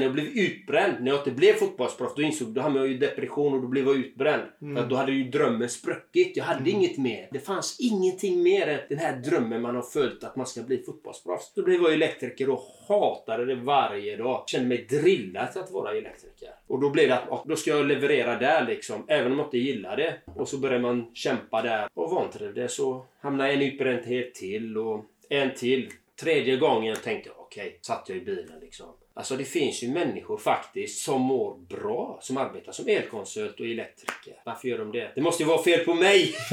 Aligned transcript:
När 0.00 0.06
jag 0.06 0.14
blev 0.14 0.26
utbränd, 0.26 0.94
när 1.00 1.10
jag 1.10 1.20
inte 1.20 1.30
blev 1.30 1.52
fotbollsproffs, 1.52 2.14
då 2.14 2.22
insåg 2.22 2.48
då 2.48 2.60
hamnade 2.60 2.86
jag 2.86 2.94
i 2.94 2.98
depression 2.98 3.54
och 3.54 3.62
då 3.62 3.68
blev 3.68 3.86
jag 3.86 3.96
utbränd. 3.96 4.42
Mm. 4.62 4.76
För 4.76 4.90
då 4.90 4.96
hade 4.96 5.12
ju 5.12 5.24
drömmen 5.24 5.68
spruckit. 5.68 6.36
Jag 6.36 6.44
hade 6.44 6.70
inget 6.70 6.98
mer. 6.98 7.28
Det 7.32 7.38
fanns 7.38 7.76
ingenting 7.80 8.42
mer 8.42 8.66
än 8.66 8.80
den 8.88 8.98
här 8.98 9.16
drömmen 9.16 9.62
man 9.62 9.74
har 9.74 9.82
följt 9.82 10.24
att 10.24 10.36
man 10.36 10.46
ska 10.46 10.62
bli 10.62 10.82
fotbollsproffs. 10.82 11.52
Då 11.54 11.62
blev 11.62 11.82
jag 11.82 11.92
elektriker 11.92 12.50
och 12.50 12.60
hatade 12.88 13.44
det 13.44 13.54
varje 13.54 14.16
dag. 14.16 14.44
Kände 14.46 14.68
mig 14.68 14.86
drillad 14.90 15.48
att 15.56 15.70
vara 15.70 15.90
elektriker. 15.90 16.54
Och 16.66 16.80
då 16.80 16.90
blev 16.90 17.08
det 17.08 17.18
att 17.18 17.44
då 17.44 17.56
ska 17.56 17.70
jag 17.70 17.86
leverera 17.86 18.38
där 18.38 18.66
liksom, 18.66 19.04
även 19.08 19.32
om 19.32 19.38
jag 19.38 19.46
inte 19.46 19.58
gillar 19.58 19.96
det. 19.96 20.14
Och 20.36 20.48
så 20.48 20.58
börjar 20.58 20.80
man 20.80 21.10
kämpa 21.14 21.62
där 21.62 21.88
och 21.94 22.10
vantrivdes 22.10 22.74
så 22.74 23.06
hamnade 23.20 23.52
en 23.52 23.62
utbrändhet 23.62 24.34
till 24.34 24.78
och 24.78 25.04
en 25.28 25.54
till. 25.54 25.90
Tredje 26.20 26.56
gången 26.56 26.96
tänkte 26.96 27.28
jag 27.28 27.40
okej, 27.40 27.78
satt 27.82 28.08
jag 28.08 28.18
i 28.18 28.20
bilen 28.20 28.60
liksom. 28.60 28.86
Alltså 29.18 29.36
det 29.36 29.44
finns 29.44 29.82
ju 29.82 29.88
människor 29.88 30.38
faktiskt 30.38 31.04
som 31.04 31.20
mår 31.20 31.58
bra 31.68 32.18
som 32.22 32.36
arbetar 32.36 32.72
som 32.72 32.88
elkonsult 32.88 33.60
och 33.60 33.66
elektriker. 33.66 34.34
Varför 34.44 34.68
gör 34.68 34.78
de 34.78 34.92
det? 34.92 35.12
Det 35.14 35.20
måste 35.20 35.42
ju 35.42 35.48
vara 35.48 35.62
fel 35.62 35.84
på 35.84 35.94
mig! 35.94 36.34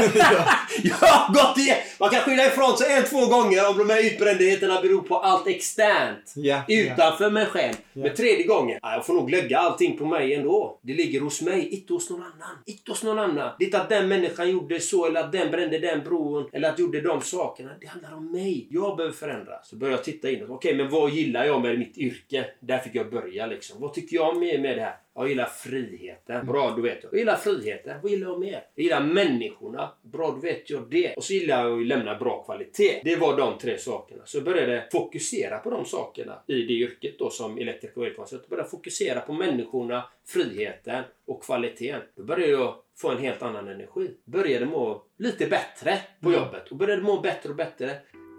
jag 0.84 0.95
har 0.95 1.34
gått 1.34 1.57
igen! 1.57 1.77
Man 1.99 2.09
kan 2.09 2.21
skylla 2.21 2.45
ifrån 2.45 2.77
sig 2.77 2.93
en, 2.93 3.04
två 3.04 3.26
gånger 3.26 3.70
om 3.70 3.77
de 3.77 3.90
här 3.90 4.05
utbrändheterna 4.05 4.81
beror 4.81 5.02
på 5.02 5.17
allt 5.17 5.48
externt. 5.48 6.34
Ja, 6.35 6.63
Utanför 6.67 7.30
mig 7.30 7.45
själv. 7.45 7.76
Ja. 7.93 8.02
Men 8.02 8.16
tredje 8.16 8.45
gången, 8.45 8.79
ja, 8.82 8.93
jag 8.93 9.05
får 9.05 9.13
nog 9.13 9.29
lägga 9.29 9.59
allting 9.59 9.98
på 9.98 10.05
mig 10.05 10.34
ändå. 10.34 10.79
Det 10.82 10.93
ligger 10.93 11.20
hos 11.20 11.41
mig, 11.41 11.70
inte 11.70 11.93
hos 11.93 12.09
någon 12.09 12.21
annan. 12.21 12.57
Inte 12.66 12.91
hos 12.91 13.04
någon 13.04 13.20
annan. 13.20 13.55
Det 13.59 13.63
är 13.63 13.66
inte 13.66 13.82
att 13.82 13.90
den 13.90 14.07
människan 14.07 14.52
gjorde 14.52 14.79
så 14.79 15.05
eller 15.05 15.20
att 15.20 15.32
den 15.32 15.52
brände 15.52 15.79
den 15.79 16.04
bron 16.04 16.49
eller 16.54 16.70
att 16.70 16.79
gjorde 16.79 17.02
de 17.02 17.21
sakerna. 17.21 17.71
Det 17.82 17.88
handlar 17.88 18.13
om 18.13 18.32
mig. 18.32 18.68
Jag 18.70 18.98
behöver 18.98 19.16
förändras. 19.16 19.70
Så 19.70 19.76
börjar 19.76 19.91
jag 19.95 20.04
titta 20.04 20.29
inåt. 20.29 20.49
Okej, 20.49 20.76
men 20.76 20.90
vad 20.90 21.12
gillar 21.12 21.45
jag 21.45 21.62
med 21.62 21.79
mitt 21.79 21.98
yrke? 21.98 22.45
Där 22.59 22.80
fick 22.80 22.95
jag 22.95 23.12
börja 23.12 23.45
liksom. 23.45 23.82
Vad 23.82 23.94
tycker 23.94 24.16
jag 24.16 24.38
med, 24.38 24.62
med 24.62 24.77
det 24.77 24.82
här? 24.82 24.98
Jag 25.16 25.30
gillar 25.30 25.46
friheten. 25.46 26.46
Bra, 26.46 26.73
då 26.76 26.82
vet 26.82 27.04
jag. 27.04 27.13
Jag 27.13 27.20
gillar 27.20 27.36
friheten. 27.36 28.02
Vad 28.02 28.12
gillar 28.12 28.27
jag 28.27 28.40
mer? 28.40 28.63
Jag 28.76 28.84
gillar 28.84 29.04
människorna. 29.04 29.91
Bra, 30.02 30.32
då 30.32 30.38
vet 30.38 30.70
jag 30.70 30.90
det. 30.90 31.13
Och 31.13 31.24
så 31.24 31.34
gillar 31.34 31.63
jag 31.63 31.82
att 31.82 31.88
lämna 31.88 32.16
bra 32.16 32.44
kvalitet. 32.44 33.02
Det 33.04 33.16
var 33.16 33.38
de 33.38 33.57
tre 33.57 33.77
sakerna. 33.77 34.21
Så 34.26 34.38
jag 34.38 34.44
började 34.44 34.88
fokusera 34.91 35.57
på 35.57 35.70
de 35.70 35.85
sakerna 35.85 36.40
i 36.48 36.62
det 36.62 36.74
yrket 36.74 37.20
då 37.20 37.29
som 37.29 37.57
elektriker 37.57 38.02
och 38.02 38.07
elkonsult. 38.07 38.41
Jag 38.41 38.49
började 38.49 38.70
fokusera 38.70 39.22
på 39.22 39.34
människorna, 39.34 40.04
friheten 40.27 41.04
och 41.27 41.44
kvaliteten. 41.44 42.01
Då 42.16 42.24
började 42.24 42.51
jag 42.51 42.76
få 42.98 43.10
en 43.10 43.18
helt 43.18 43.41
annan 43.41 43.68
energi. 43.68 44.12
Började 44.26 44.66
må 44.66 45.04
lite 45.18 45.48
bättre 45.48 45.98
på 46.22 46.32
jobbet 46.32 46.72
och 46.72 46.77
började 46.77 47.01
må 47.01 47.20
bättre 47.20 47.49
och 47.49 47.55
bättre. 47.55 47.91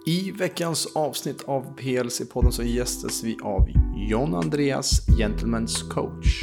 I 0.08 0.30
veckans 0.30 0.88
avsnitt 0.94 1.42
av 1.46 1.76
PLC-podden 1.76 2.50
så 2.50 2.62
gästas 2.62 3.24
vi 3.24 3.38
av 3.42 3.68
John 4.10 4.34
Andreas, 4.34 5.08
Gentlemen's 5.08 5.88
coach. 5.88 6.42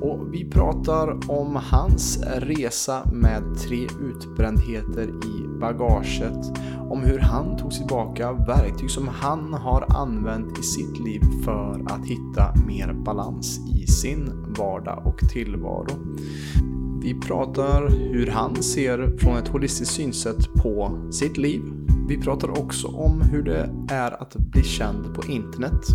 Och 0.00 0.34
vi 0.34 0.50
pratar 0.50 1.30
om 1.30 1.56
hans 1.56 2.18
resa 2.24 3.10
med 3.12 3.42
tre 3.58 3.86
utbrändheter 4.00 5.08
i 5.08 5.58
bagaget. 5.60 6.58
Om 6.90 7.02
hur 7.04 7.18
han 7.18 7.56
tog 7.56 7.70
tillbaka 7.70 8.32
verktyg 8.32 8.90
som 8.90 9.08
han 9.08 9.54
har 9.54 9.96
använt 9.96 10.58
i 10.58 10.62
sitt 10.62 10.98
liv 10.98 11.20
för 11.44 11.82
att 11.86 12.06
hitta 12.06 12.54
mer 12.66 12.92
balans 12.92 13.60
i 13.74 13.86
sin 13.86 14.54
vardag 14.58 15.06
och 15.06 15.28
tillvaro. 15.32 16.16
Vi 17.02 17.14
pratar 17.14 17.88
hur 17.88 18.26
han 18.26 18.62
ser 18.62 19.18
från 19.18 19.36
ett 19.36 19.48
holistiskt 19.48 19.94
synsätt 19.94 20.54
på 20.54 20.98
sitt 21.12 21.36
liv. 21.36 21.85
Vi 22.08 22.16
pratar 22.16 22.60
också 22.60 22.88
om 22.88 23.20
hur 23.20 23.42
det 23.42 23.70
är 23.88 24.22
att 24.22 24.36
bli 24.36 24.62
känd 24.62 25.14
på 25.14 25.24
internet. 25.24 25.86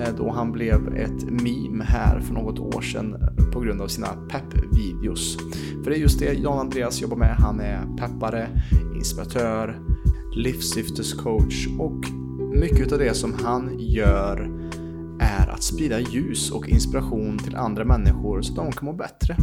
Eh, 0.00 0.14
då 0.16 0.30
han 0.30 0.52
blev 0.52 0.96
ett 0.96 1.24
meme 1.30 1.84
här 1.84 2.20
för 2.20 2.34
något 2.34 2.58
år 2.58 2.80
sedan 2.80 3.16
på 3.52 3.60
grund 3.60 3.80
av 3.80 3.88
sina 3.88 4.08
peppvideos. 4.28 5.38
För 5.84 5.90
det 5.90 5.96
är 5.96 6.00
just 6.00 6.18
det 6.18 6.32
Jan 6.32 6.58
Andreas 6.58 7.02
jobbar 7.02 7.16
med. 7.16 7.36
Han 7.36 7.60
är 7.60 7.96
peppare, 7.96 8.48
inspiratör, 8.96 9.80
livssyftescoach 10.34 11.66
och 11.78 12.00
mycket 12.54 12.92
av 12.92 12.98
det 12.98 13.14
som 13.14 13.34
han 13.44 13.78
gör 13.78 14.65
är 15.20 15.48
att 15.48 15.62
sprida 15.62 16.00
ljus 16.00 16.50
och 16.50 16.68
inspiration 16.68 17.38
till 17.38 17.56
andra 17.56 17.84
människor 17.84 18.42
så 18.42 18.52
att 18.52 18.56
de 18.56 18.72
kan 18.72 18.86
må 18.86 18.92
bättre. 18.92 19.36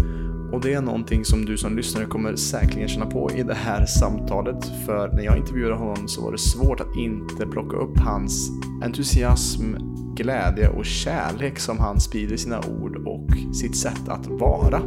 Och 0.53 0.61
det 0.61 0.73
är 0.73 0.81
någonting 0.81 1.25
som 1.25 1.45
du 1.45 1.57
som 1.57 1.77
lyssnare 1.77 2.05
kommer 2.05 2.35
säkerligen 2.35 2.89
känna 2.89 3.05
på 3.05 3.31
i 3.31 3.43
det 3.43 3.53
här 3.53 3.85
samtalet. 3.85 4.65
För 4.85 5.07
när 5.07 5.23
jag 5.23 5.37
intervjuade 5.37 5.75
honom 5.75 6.07
så 6.07 6.21
var 6.21 6.31
det 6.31 6.37
svårt 6.37 6.79
att 6.79 6.95
inte 6.97 7.45
plocka 7.45 7.77
upp 7.77 7.97
hans 7.97 8.49
entusiasm, 8.83 9.75
glädje 10.15 10.69
och 10.69 10.85
kärlek 10.85 11.59
som 11.59 11.79
han 11.79 11.99
sprider 11.99 12.33
i 12.33 12.37
sina 12.37 12.59
ord 12.59 12.95
och 13.07 13.55
sitt 13.55 13.77
sätt 13.77 14.07
att 14.07 14.27
vara. 14.27 14.81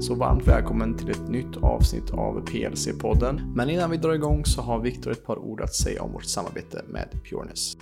Så 0.00 0.14
varmt 0.14 0.48
välkommen 0.48 0.96
till 0.96 1.10
ett 1.10 1.28
nytt 1.28 1.56
avsnitt 1.56 2.10
av 2.10 2.44
PLC-podden. 2.46 3.52
Men 3.54 3.70
innan 3.70 3.90
vi 3.90 3.96
drar 3.96 4.12
igång 4.12 4.44
så 4.44 4.62
har 4.62 4.80
Viktor 4.80 5.10
ett 5.10 5.26
par 5.26 5.38
ord 5.38 5.60
att 5.60 5.74
säga 5.74 6.02
om 6.02 6.12
vårt 6.12 6.24
samarbete 6.24 6.82
med 6.88 7.08
Pureness. 7.30 7.76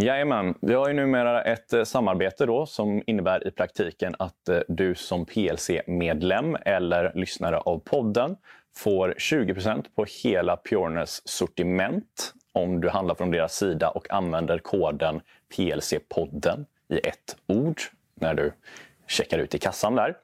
Jajamän, 0.00 0.54
vi 0.60 0.74
har 0.74 0.88
ju 0.88 0.94
numera 0.94 1.42
ett 1.42 1.72
eh, 1.72 1.84
samarbete 1.84 2.46
då 2.46 2.66
som 2.66 3.02
innebär 3.06 3.48
i 3.48 3.50
praktiken 3.50 4.14
att 4.18 4.48
eh, 4.48 4.60
du 4.68 4.94
som 4.94 5.26
PLC-medlem 5.26 6.56
eller 6.64 7.12
lyssnare 7.14 7.58
av 7.58 7.78
podden 7.78 8.36
får 8.76 9.14
20% 9.18 9.84
på 9.96 10.06
hela 10.22 10.56
Pureness 10.56 11.28
sortiment 11.28 12.32
om 12.52 12.80
du 12.80 12.88
handlar 12.88 13.14
från 13.14 13.30
deras 13.30 13.56
sida 13.56 13.88
och 13.88 14.10
använder 14.10 14.58
koden 14.58 15.20
PLC-podden 15.56 16.64
i 16.88 16.98
ett 16.98 17.36
ord 17.46 17.80
när 18.14 18.34
du 18.34 18.52
checkar 19.06 19.38
ut 19.38 19.54
i 19.54 19.58
kassan 19.58 19.94
där. 19.94 20.16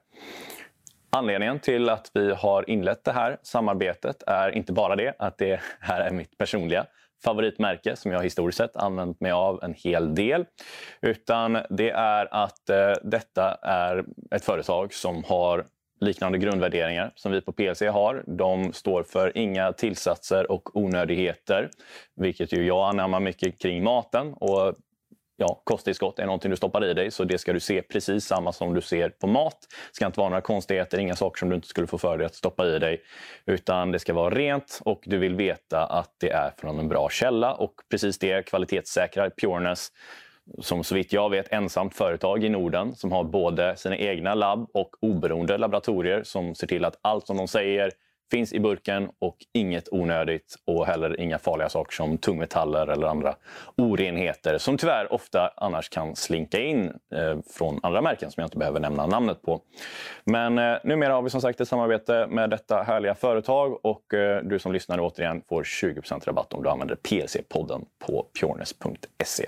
Anledningen 1.09 1.59
till 1.59 1.89
att 1.89 2.11
vi 2.13 2.33
har 2.33 2.69
inlett 2.69 3.03
det 3.03 3.11
här 3.11 3.37
samarbetet 3.43 4.23
är 4.27 4.49
inte 4.49 4.73
bara 4.73 4.95
det 4.95 5.15
att 5.19 5.37
det 5.37 5.59
här 5.79 6.01
är 6.01 6.11
mitt 6.11 6.37
personliga 6.37 6.85
favoritmärke 7.23 7.95
som 7.95 8.11
jag 8.11 8.23
historiskt 8.23 8.57
sett 8.57 8.75
använt 8.75 9.19
mig 9.19 9.31
av 9.31 9.63
en 9.63 9.73
hel 9.73 10.15
del. 10.15 10.45
Utan 11.01 11.57
det 11.69 11.89
är 11.89 12.27
att 12.33 12.69
eh, 12.69 12.93
detta 13.03 13.57
är 13.61 14.05
ett 14.31 14.45
företag 14.45 14.93
som 14.93 15.23
har 15.23 15.65
liknande 15.99 16.37
grundvärderingar 16.37 17.11
som 17.15 17.31
vi 17.31 17.41
på 17.41 17.51
PLC 17.51 17.81
har. 17.81 18.23
De 18.27 18.73
står 18.73 19.03
för 19.03 19.37
inga 19.37 19.73
tillsatser 19.73 20.51
och 20.51 20.77
onödigheter, 20.77 21.69
vilket 22.15 22.53
ju 22.53 22.65
jag 22.65 22.89
anammar 22.89 23.19
mycket 23.19 23.61
kring 23.61 23.83
maten. 23.83 24.33
Och 24.33 24.75
ja, 25.37 25.61
kosttillskott 25.63 26.19
är 26.19 26.25
någonting 26.25 26.51
du 26.51 26.57
stoppar 26.57 26.85
i 26.85 26.93
dig 26.93 27.11
så 27.11 27.23
det 27.23 27.37
ska 27.37 27.53
du 27.53 27.59
se 27.59 27.81
precis 27.81 28.25
samma 28.25 28.51
som 28.51 28.73
du 28.73 28.81
ser 28.81 29.09
på 29.09 29.27
mat. 29.27 29.57
Det 29.69 29.95
ska 29.95 30.05
inte 30.05 30.19
vara 30.19 30.29
några 30.29 30.41
konstigheter, 30.41 30.97
inga 30.97 31.15
saker 31.15 31.39
som 31.39 31.49
du 31.49 31.55
inte 31.55 31.67
skulle 31.67 31.87
få 31.87 31.97
för 31.97 32.17
dig 32.17 32.25
att 32.25 32.35
stoppa 32.35 32.67
i 32.67 32.79
dig. 32.79 33.01
Utan 33.45 33.91
det 33.91 33.99
ska 33.99 34.13
vara 34.13 34.35
rent 34.35 34.81
och 34.85 35.03
du 35.05 35.17
vill 35.17 35.35
veta 35.35 35.85
att 35.85 36.15
det 36.19 36.29
är 36.29 36.51
från 36.57 36.79
en 36.79 36.87
bra 36.87 37.09
källa 37.09 37.53
och 37.53 37.73
precis 37.89 38.19
det 38.19 38.45
kvalitetssäkrar 38.45 39.29
Pureness 39.41 39.91
som 40.61 40.83
så 40.83 40.95
vitt 40.95 41.13
jag 41.13 41.29
vet 41.29 41.53
ensamt 41.53 41.95
företag 41.95 42.43
i 42.43 42.49
Norden 42.49 42.95
som 42.95 43.11
har 43.11 43.23
både 43.23 43.75
sina 43.77 43.97
egna 43.97 44.33
labb 44.33 44.69
och 44.73 44.89
oberoende 45.01 45.57
laboratorier 45.57 46.23
som 46.23 46.55
ser 46.55 46.67
till 46.67 46.85
att 46.85 46.99
allt 47.01 47.27
som 47.27 47.37
de 47.37 47.47
säger 47.47 47.91
finns 48.31 48.53
i 48.53 48.59
burken 48.59 49.09
och 49.19 49.37
inget 49.53 49.89
onödigt 49.91 50.55
och 50.65 50.85
heller 50.85 51.19
inga 51.19 51.39
farliga 51.39 51.69
saker 51.69 51.95
som 51.95 52.17
tungmetaller 52.17 52.87
eller 52.87 53.07
andra 53.07 53.35
orenheter 53.77 54.57
som 54.57 54.77
tyvärr 54.77 55.13
ofta 55.13 55.51
annars 55.57 55.89
kan 55.89 56.15
slinka 56.15 56.59
in 56.59 56.85
eh, 57.15 57.37
från 57.57 57.79
andra 57.83 58.01
märken 58.01 58.31
som 58.31 58.41
jag 58.41 58.47
inte 58.47 58.57
behöver 58.57 58.79
nämna 58.79 59.07
namnet 59.07 59.41
på. 59.41 59.61
Men 60.25 60.57
eh, 60.57 60.77
numera 60.83 61.13
har 61.13 61.21
vi 61.21 61.29
som 61.29 61.41
sagt 61.41 61.61
ett 61.61 61.67
samarbete 61.67 62.27
med 62.29 62.49
detta 62.49 62.83
härliga 62.83 63.15
företag 63.15 63.85
och 63.85 64.13
eh, 64.13 64.43
du 64.43 64.59
som 64.59 64.73
lyssnar 64.73 64.99
återigen 64.99 65.41
får 65.49 65.63
20% 65.63 66.25
rabatt 66.25 66.53
om 66.53 66.63
du 66.63 66.69
använder 66.69 66.95
PLC-podden 66.95 67.85
på 68.05 68.27
pureness.se. 68.41 69.45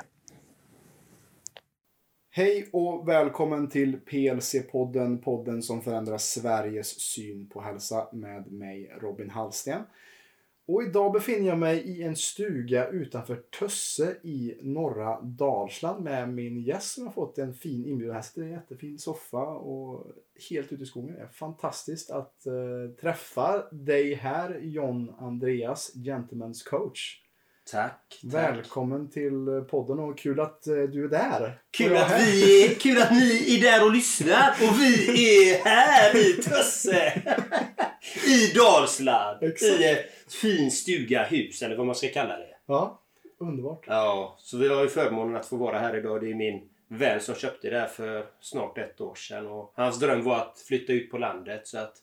Hej 2.38 2.70
och 2.72 3.08
välkommen 3.08 3.70
till 3.70 4.00
PLC-podden, 4.00 5.22
podden 5.22 5.62
som 5.62 5.82
förändrar 5.82 6.18
Sveriges 6.18 7.00
syn 7.00 7.50
på 7.50 7.62
hälsa 7.62 8.08
med 8.12 8.52
mig 8.52 8.92
Robin 9.02 9.30
Hallsten. 9.30 9.82
Och 10.68 10.84
idag 10.84 11.14
befinner 11.14 11.48
jag 11.48 11.58
mig 11.58 11.80
i 11.80 12.04
en 12.04 12.16
stuga 12.16 12.88
utanför 12.88 13.36
Tösse 13.60 14.16
i 14.24 14.58
norra 14.62 15.22
Dalsland 15.22 16.04
med 16.04 16.30
min 16.30 16.62
gäst 16.62 16.94
som 16.94 17.06
har 17.06 17.14
fått 17.14 17.38
en 17.38 17.54
fin 17.54 17.86
inbjudan. 17.86 18.16
Här 18.16 18.22
sitter 18.22 18.42
en 18.42 18.52
jättefin 18.52 19.00
soffa 19.00 19.48
och 19.48 20.08
helt 20.50 20.74
ute 20.74 20.84
i 20.84 20.86
skogen. 20.86 21.16
Det 21.16 21.22
är 21.22 21.28
fantastiskt 21.28 22.12
att 22.12 22.46
eh, 22.46 22.96
träffa 23.02 23.64
dig 23.72 24.14
här, 24.14 24.60
John 24.62 25.16
Andreas, 25.20 25.92
Gentlemen's 25.96 26.70
coach. 26.70 27.27
Tack. 27.72 27.92
tack. 27.92 28.20
Välkommen 28.24 29.10
till 29.10 29.66
podden 29.70 30.00
och 30.00 30.18
kul 30.18 30.40
att 30.40 30.68
eh, 30.68 30.76
du 30.76 31.06
är 31.06 31.10
där. 31.10 31.62
Kul 31.72 31.98
att, 31.98 32.08
här. 32.08 32.26
vi 32.26 32.66
är, 32.66 32.76
kul 32.76 33.02
att 33.02 33.12
ni 33.12 33.56
är 33.58 33.62
där 33.62 33.86
och 33.86 33.92
lyssnar 33.92 34.52
och 34.52 34.80
vi 34.80 35.50
är 35.50 35.66
här 35.66 36.16
i 36.18 36.34
Tösse. 36.34 37.22
I 38.28 38.54
Dalsland. 38.56 39.44
Exakt. 39.44 39.82
I 39.82 39.84
ett 39.84 40.34
fin 40.34 40.72
stuga, 40.72 41.24
hus 41.24 41.62
eller 41.62 41.78
vad 41.78 41.86
man 41.86 41.96
ska 41.96 42.08
kalla 42.08 42.38
det. 42.38 42.56
Ja. 42.66 43.02
underbart. 43.40 43.86
Ja, 43.88 44.36
så 44.40 44.58
vi 44.58 44.68
har 44.68 44.84
ju 44.84 44.90
förmånen 44.90 45.36
att 45.36 45.46
få 45.46 45.56
vara 45.56 45.80
här 45.80 45.98
idag. 45.98 46.22
Det 46.22 46.32
är 46.32 46.36
min 46.36 46.70
vän 46.88 47.22
som 47.22 47.36
köpte 47.36 47.70
det 47.70 47.80
här 47.80 47.88
för 47.88 48.26
snart 48.40 48.78
ett 48.78 49.02
år 49.02 49.16
sedan. 49.16 49.48
Och 49.48 49.74
hans 49.76 50.00
dröm 50.00 50.24
var 50.24 50.36
att 50.36 50.64
flytta 50.68 50.94
ut 50.94 51.12
på 51.12 51.18
landet. 51.18 51.68
Så 51.68 51.78
att 51.78 51.94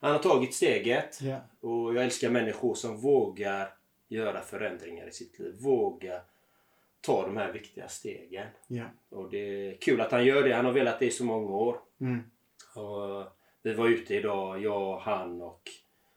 han 0.00 0.12
har 0.12 0.18
tagit 0.18 0.54
steget. 0.54 1.18
Ja. 1.20 1.68
Och 1.68 1.94
jag 1.94 2.04
älskar 2.04 2.30
människor 2.30 2.74
som 2.74 2.96
vågar 2.96 3.79
göra 4.10 4.40
förändringar 4.42 5.08
i 5.08 5.12
sitt 5.12 5.38
liv. 5.38 5.56
Våga 5.60 6.20
ta 7.00 7.26
de 7.26 7.36
här 7.36 7.52
viktiga 7.52 7.88
stegen. 7.88 8.46
Ja. 8.66 8.84
Och 9.08 9.30
det 9.30 9.38
är 9.38 9.76
kul 9.80 10.00
att 10.00 10.12
han 10.12 10.24
gör 10.24 10.42
det. 10.42 10.52
Han 10.54 10.64
har 10.64 10.72
velat 10.72 10.98
det 10.98 11.06
i 11.06 11.10
så 11.10 11.24
många 11.24 11.50
år. 11.50 11.80
Mm. 12.00 12.22
Och 12.74 13.26
vi 13.62 13.74
var 13.74 13.88
ute 13.88 14.14
idag, 14.14 14.62
jag, 14.62 14.96
han 14.98 15.42
och 15.42 15.62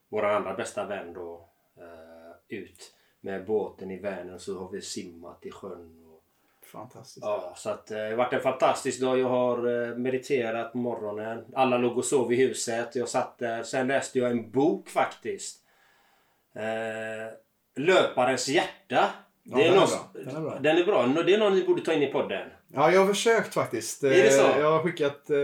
vår 0.10 0.26
andra 0.26 0.54
bästa 0.54 0.86
vän 0.86 1.14
då. 1.14 1.50
eh, 1.78 2.58
ut 2.60 2.96
med 3.22 3.46
båten 3.46 3.92
i 3.92 4.00
Vänern 4.00 4.40
så 4.40 4.60
har 4.60 4.72
vi 4.72 4.82
simmat 4.82 5.46
i 5.46 5.52
sjön. 5.52 6.04
Och, 6.08 6.24
Fantastiskt. 6.68 7.26
ja, 7.26 7.54
så 7.58 7.70
att, 7.70 7.92
eh, 7.92 7.98
det 7.98 8.10
har 8.10 8.16
varit 8.16 8.34
en 8.34 8.42
fantastisk 8.42 9.02
dag. 9.02 9.20
Jag 9.20 9.30
har 9.30 9.88
eh, 9.90 9.96
mediterat 9.96 10.72
på 10.72 10.78
morgonen. 10.78 11.46
Alla 11.54 11.78
låg 11.78 11.98
och 11.98 12.06
sov 12.06 12.34
i 12.34 12.36
huset. 12.36 12.96
Jag 12.96 13.10
satt 13.10 13.38
där. 13.38 13.64
Sen 13.64 13.88
läste 13.88 14.20
jag 14.20 14.32
en 14.32 14.52
bok 14.52 14.90
faktiskt. 14.90 15.64
Eh, 16.56 17.34
Löparens 17.76 18.50
hjärta. 18.50 19.10
Ja, 19.44 19.60
är. 19.60 19.64
Den 19.64 20.36
är 20.36 20.42
bra. 20.42 20.60
Den 20.62 20.78
är 20.78 20.84
bra. 20.86 21.24
Det 21.24 21.34
är 21.34 21.38
någon 21.38 21.56
ni 21.56 21.64
borde 21.64 21.82
ta 21.82 21.94
in 21.94 22.04
i 22.04 22.08
podden. 22.08 22.48
Ja, 22.74 22.92
jag 22.92 23.00
har 23.00 23.08
försökt 23.08 23.54
faktiskt. 23.54 24.04
Är 24.04 24.10
det 24.10 24.30
så? 24.32 24.48
Eh, 24.48 24.60
Jag 24.60 24.72
har 24.72 24.84
skickat 24.84 25.30
eh, 25.30 25.38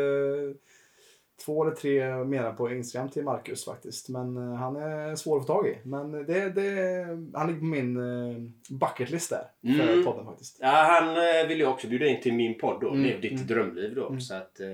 två 1.45 1.63
eller 1.65 1.75
tre 1.75 2.15
mera 2.25 2.53
på 2.53 2.71
Instagram 2.71 3.09
till 3.09 3.23
Marcus 3.23 3.65
faktiskt. 3.65 4.09
Men 4.09 4.37
eh, 4.37 4.55
han 4.55 4.75
är 4.75 5.15
svår 5.15 5.39
att 5.39 5.47
få 5.47 5.53
tag 5.53 5.67
i. 5.67 5.77
Men 5.83 6.11
det, 6.11 6.49
det, 6.49 7.05
han 7.33 7.47
ligger 7.47 7.59
på 7.59 7.65
min 7.65 7.97
eh, 7.97 8.37
bucketlist 8.69 9.29
där. 9.29 9.43
För 9.77 9.83
Mm. 9.93 10.03
podden 10.05 10.25
faktiskt. 10.25 10.57
Ja, 10.61 10.67
han 10.67 11.09
eh, 11.09 11.47
vill 11.47 11.59
ju 11.59 11.65
också 11.65 11.87
bjuda 11.87 12.05
in 12.05 12.21
till 12.21 12.33
min 12.33 12.57
podd 12.57 12.81
då. 12.81 12.89
Mm, 12.89 13.03
Lev 13.03 13.21
ditt 13.21 13.31
mm. 13.31 13.47
drömliv 13.47 13.95
då. 13.95 14.07
Mm. 14.07 14.21
Så 14.21 14.35
att, 14.35 14.59
eh, 14.59 14.67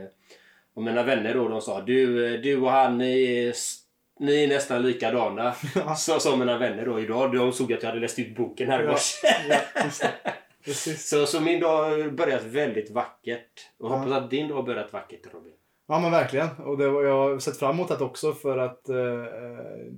och 0.74 0.84
mina 0.84 1.04
vänner 1.04 1.34
då 1.34 1.48
de 1.48 1.62
sa 1.62 1.82
du, 1.82 2.38
du 2.38 2.62
och 2.62 2.72
han 2.72 3.02
är, 3.02 3.54
ni 4.20 4.44
är 4.44 4.48
nästan 4.48 4.82
likadana. 4.82 5.54
Så 5.98 6.20
sa 6.20 6.36
mina 6.36 6.58
vänner 6.58 6.86
då 6.86 7.00
idag. 7.00 7.34
De 7.36 7.52
såg 7.54 7.74
att 7.74 7.84
jag 7.84 7.90
hade 7.90 8.02
läst 8.02 8.20
ut 8.20 8.36
boken 8.38 8.68
här 8.70 8.80
i 8.82 8.86
Ja. 8.86 8.92
morse. 8.92 9.28
ja. 9.50 10.12
Så, 10.98 11.26
så 11.26 11.42
min 11.42 11.60
dag 11.60 11.78
har 11.90 12.10
börjat 12.10 12.44
väldigt 12.44 12.92
vackert. 12.92 13.70
Och 13.80 13.92
Ja. 13.92 13.96
hoppas 13.96 14.12
att 14.14 14.30
din 14.30 14.48
dag 14.48 14.56
har 14.56 14.64
börjat 14.64 14.94
vackert 14.94 15.34
Robin. 15.34 15.54
Ja 15.88 16.00
men 16.00 16.12
verkligen. 16.12 16.48
Och 16.66 16.78
det 16.78 16.84
jag 16.84 17.18
har 17.18 17.40
sett 17.40 17.58
fram 17.58 17.76
emot 17.76 17.88
det 17.88 18.04
också 18.06 18.34
för 18.34 18.58
att 18.58 18.90
eh, 18.90 18.96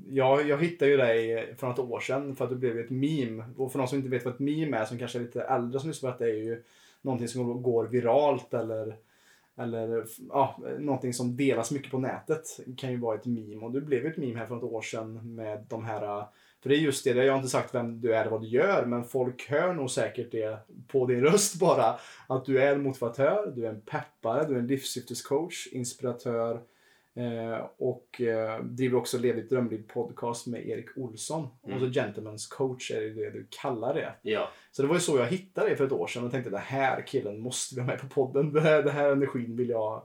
jag, 0.09 0.47
jag 0.49 0.57
hittade 0.63 0.91
ju 0.91 0.97
dig 0.97 1.55
för 1.59 1.67
något 1.67 1.79
år 1.79 1.99
sedan 1.99 2.35
för 2.35 2.43
att 2.43 2.49
du 2.49 2.55
blev 2.55 2.79
ett 2.79 2.89
meme. 2.89 3.43
Och 3.57 3.71
för 3.71 3.79
de 3.79 3.87
som 3.87 3.97
inte 3.97 4.09
vet 4.09 4.25
vad 4.25 4.33
ett 4.33 4.39
meme 4.39 4.77
är, 4.77 4.85
som 4.85 4.99
kanske 4.99 5.17
är 5.17 5.21
lite 5.21 5.41
äldre 5.41 5.79
som 5.79 5.89
lyssnar 5.89 6.11
på 6.11 6.17
detta, 6.17 6.31
är 6.31 6.35
ju 6.37 6.63
någonting 7.01 7.27
som 7.27 7.63
går 7.63 7.85
viralt 7.87 8.53
eller 8.53 8.95
eller 9.57 10.05
ja, 10.29 10.59
någonting 10.79 11.13
som 11.13 11.37
delas 11.37 11.71
mycket 11.71 11.91
på 11.91 11.99
nätet 11.99 12.59
kan 12.77 12.91
ju 12.91 12.97
vara 12.97 13.15
ett 13.15 13.25
meme. 13.25 13.65
Och 13.65 13.71
du 13.71 13.81
blev 13.81 14.03
ju 14.03 14.11
ett 14.11 14.17
meme 14.17 14.39
här 14.39 14.45
för 14.45 14.55
något 14.55 14.71
år 14.71 14.81
sedan 14.81 15.35
med 15.35 15.65
de 15.69 15.85
här 15.85 16.19
äh, 16.19 16.27
för 16.61 16.69
det 16.69 16.75
är 16.75 16.79
just 16.79 17.03
det, 17.03 17.09
jag 17.09 17.33
har 17.33 17.37
inte 17.37 17.49
sagt 17.49 17.75
vem 17.75 18.01
du 18.01 18.13
är 18.13 18.21
eller 18.21 18.31
vad 18.31 18.41
du 18.41 18.47
gör, 18.47 18.85
men 18.85 19.03
folk 19.03 19.49
hör 19.49 19.73
nog 19.73 19.91
säkert 19.91 20.31
det 20.31 20.59
på 20.87 21.05
din 21.05 21.21
röst 21.21 21.59
bara. 21.59 21.99
Att 22.27 22.45
du 22.45 22.61
är 22.61 22.75
en 22.75 22.83
motivatör, 22.83 23.53
du 23.55 23.65
är 23.65 23.69
en 23.69 23.81
peppare, 23.81 24.47
du 24.47 24.55
är 24.55 24.59
en 24.59 24.67
livssyftescoach, 24.67 25.67
inspiratör 25.71 26.55
eh, 26.55 26.61
och 27.77 28.21
eh, 28.21 28.63
driver 28.63 28.97
också 28.97 29.17
Lev 29.17 29.35
ditt 29.35 29.49
drömliv 29.49 29.87
podcast 29.87 30.47
med 30.47 30.67
Erik 30.67 30.97
Olsson. 30.97 31.47
Och 31.61 31.79
så 31.79 31.85
Gentlemen's 31.85 32.49
coach 32.49 32.91
är 32.91 33.01
det 33.01 33.29
du 33.29 33.47
kallar 33.61 33.93
det. 33.93 34.13
Ja. 34.21 34.49
Så 34.71 34.81
det 34.81 34.87
var 34.87 34.95
ju 34.95 35.01
så 35.01 35.17
jag 35.17 35.25
hittade 35.25 35.69
det 35.69 35.75
för 35.75 35.85
ett 35.85 35.91
år 35.91 36.07
sedan 36.07 36.25
och 36.25 36.31
tänkte 36.31 36.49
det 36.49 36.57
här 36.57 37.07
killen 37.07 37.39
måste 37.39 37.75
vi 37.75 37.81
ha 37.81 37.87
med 37.87 38.01
på 38.01 38.07
podden. 38.07 38.53
Det 38.53 38.61
här, 38.61 38.83
det 38.83 38.91
här 38.91 39.11
energin 39.11 39.55
vill 39.55 39.69
jag 39.69 40.03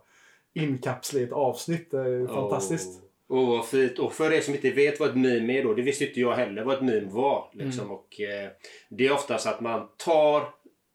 inkapsla 0.55 1.21
i 1.21 1.23
ett 1.23 1.33
avsnitt. 1.33 1.91
Det 1.91 1.99
är 1.99 2.27
fantastiskt. 2.27 3.03
Åh, 3.03 3.09
Åh, 3.33 3.49
vad 3.49 3.67
fint. 3.67 3.99
Och 3.99 4.13
för 4.13 4.33
er 4.33 4.41
som 4.41 4.55
inte 4.55 4.71
vet 4.71 5.01
vad 5.01 5.09
ett 5.09 5.17
meme 5.17 5.59
är 5.59 5.65
då. 5.65 5.75
Det 5.75 5.83
visste 5.83 6.05
inte 6.05 6.21
jag 6.21 6.35
heller 6.35 6.65
vad 6.65 6.77
ett 6.77 6.83
meme 6.83 7.11
var. 7.11 7.51
Liksom. 7.53 7.85
Mm. 7.85 7.97
Och, 7.97 8.21
eh, 8.21 8.51
det 8.89 9.07
är 9.07 9.13
oftast 9.13 9.47
att 9.47 9.61
man 9.61 9.89
tar 9.97 10.43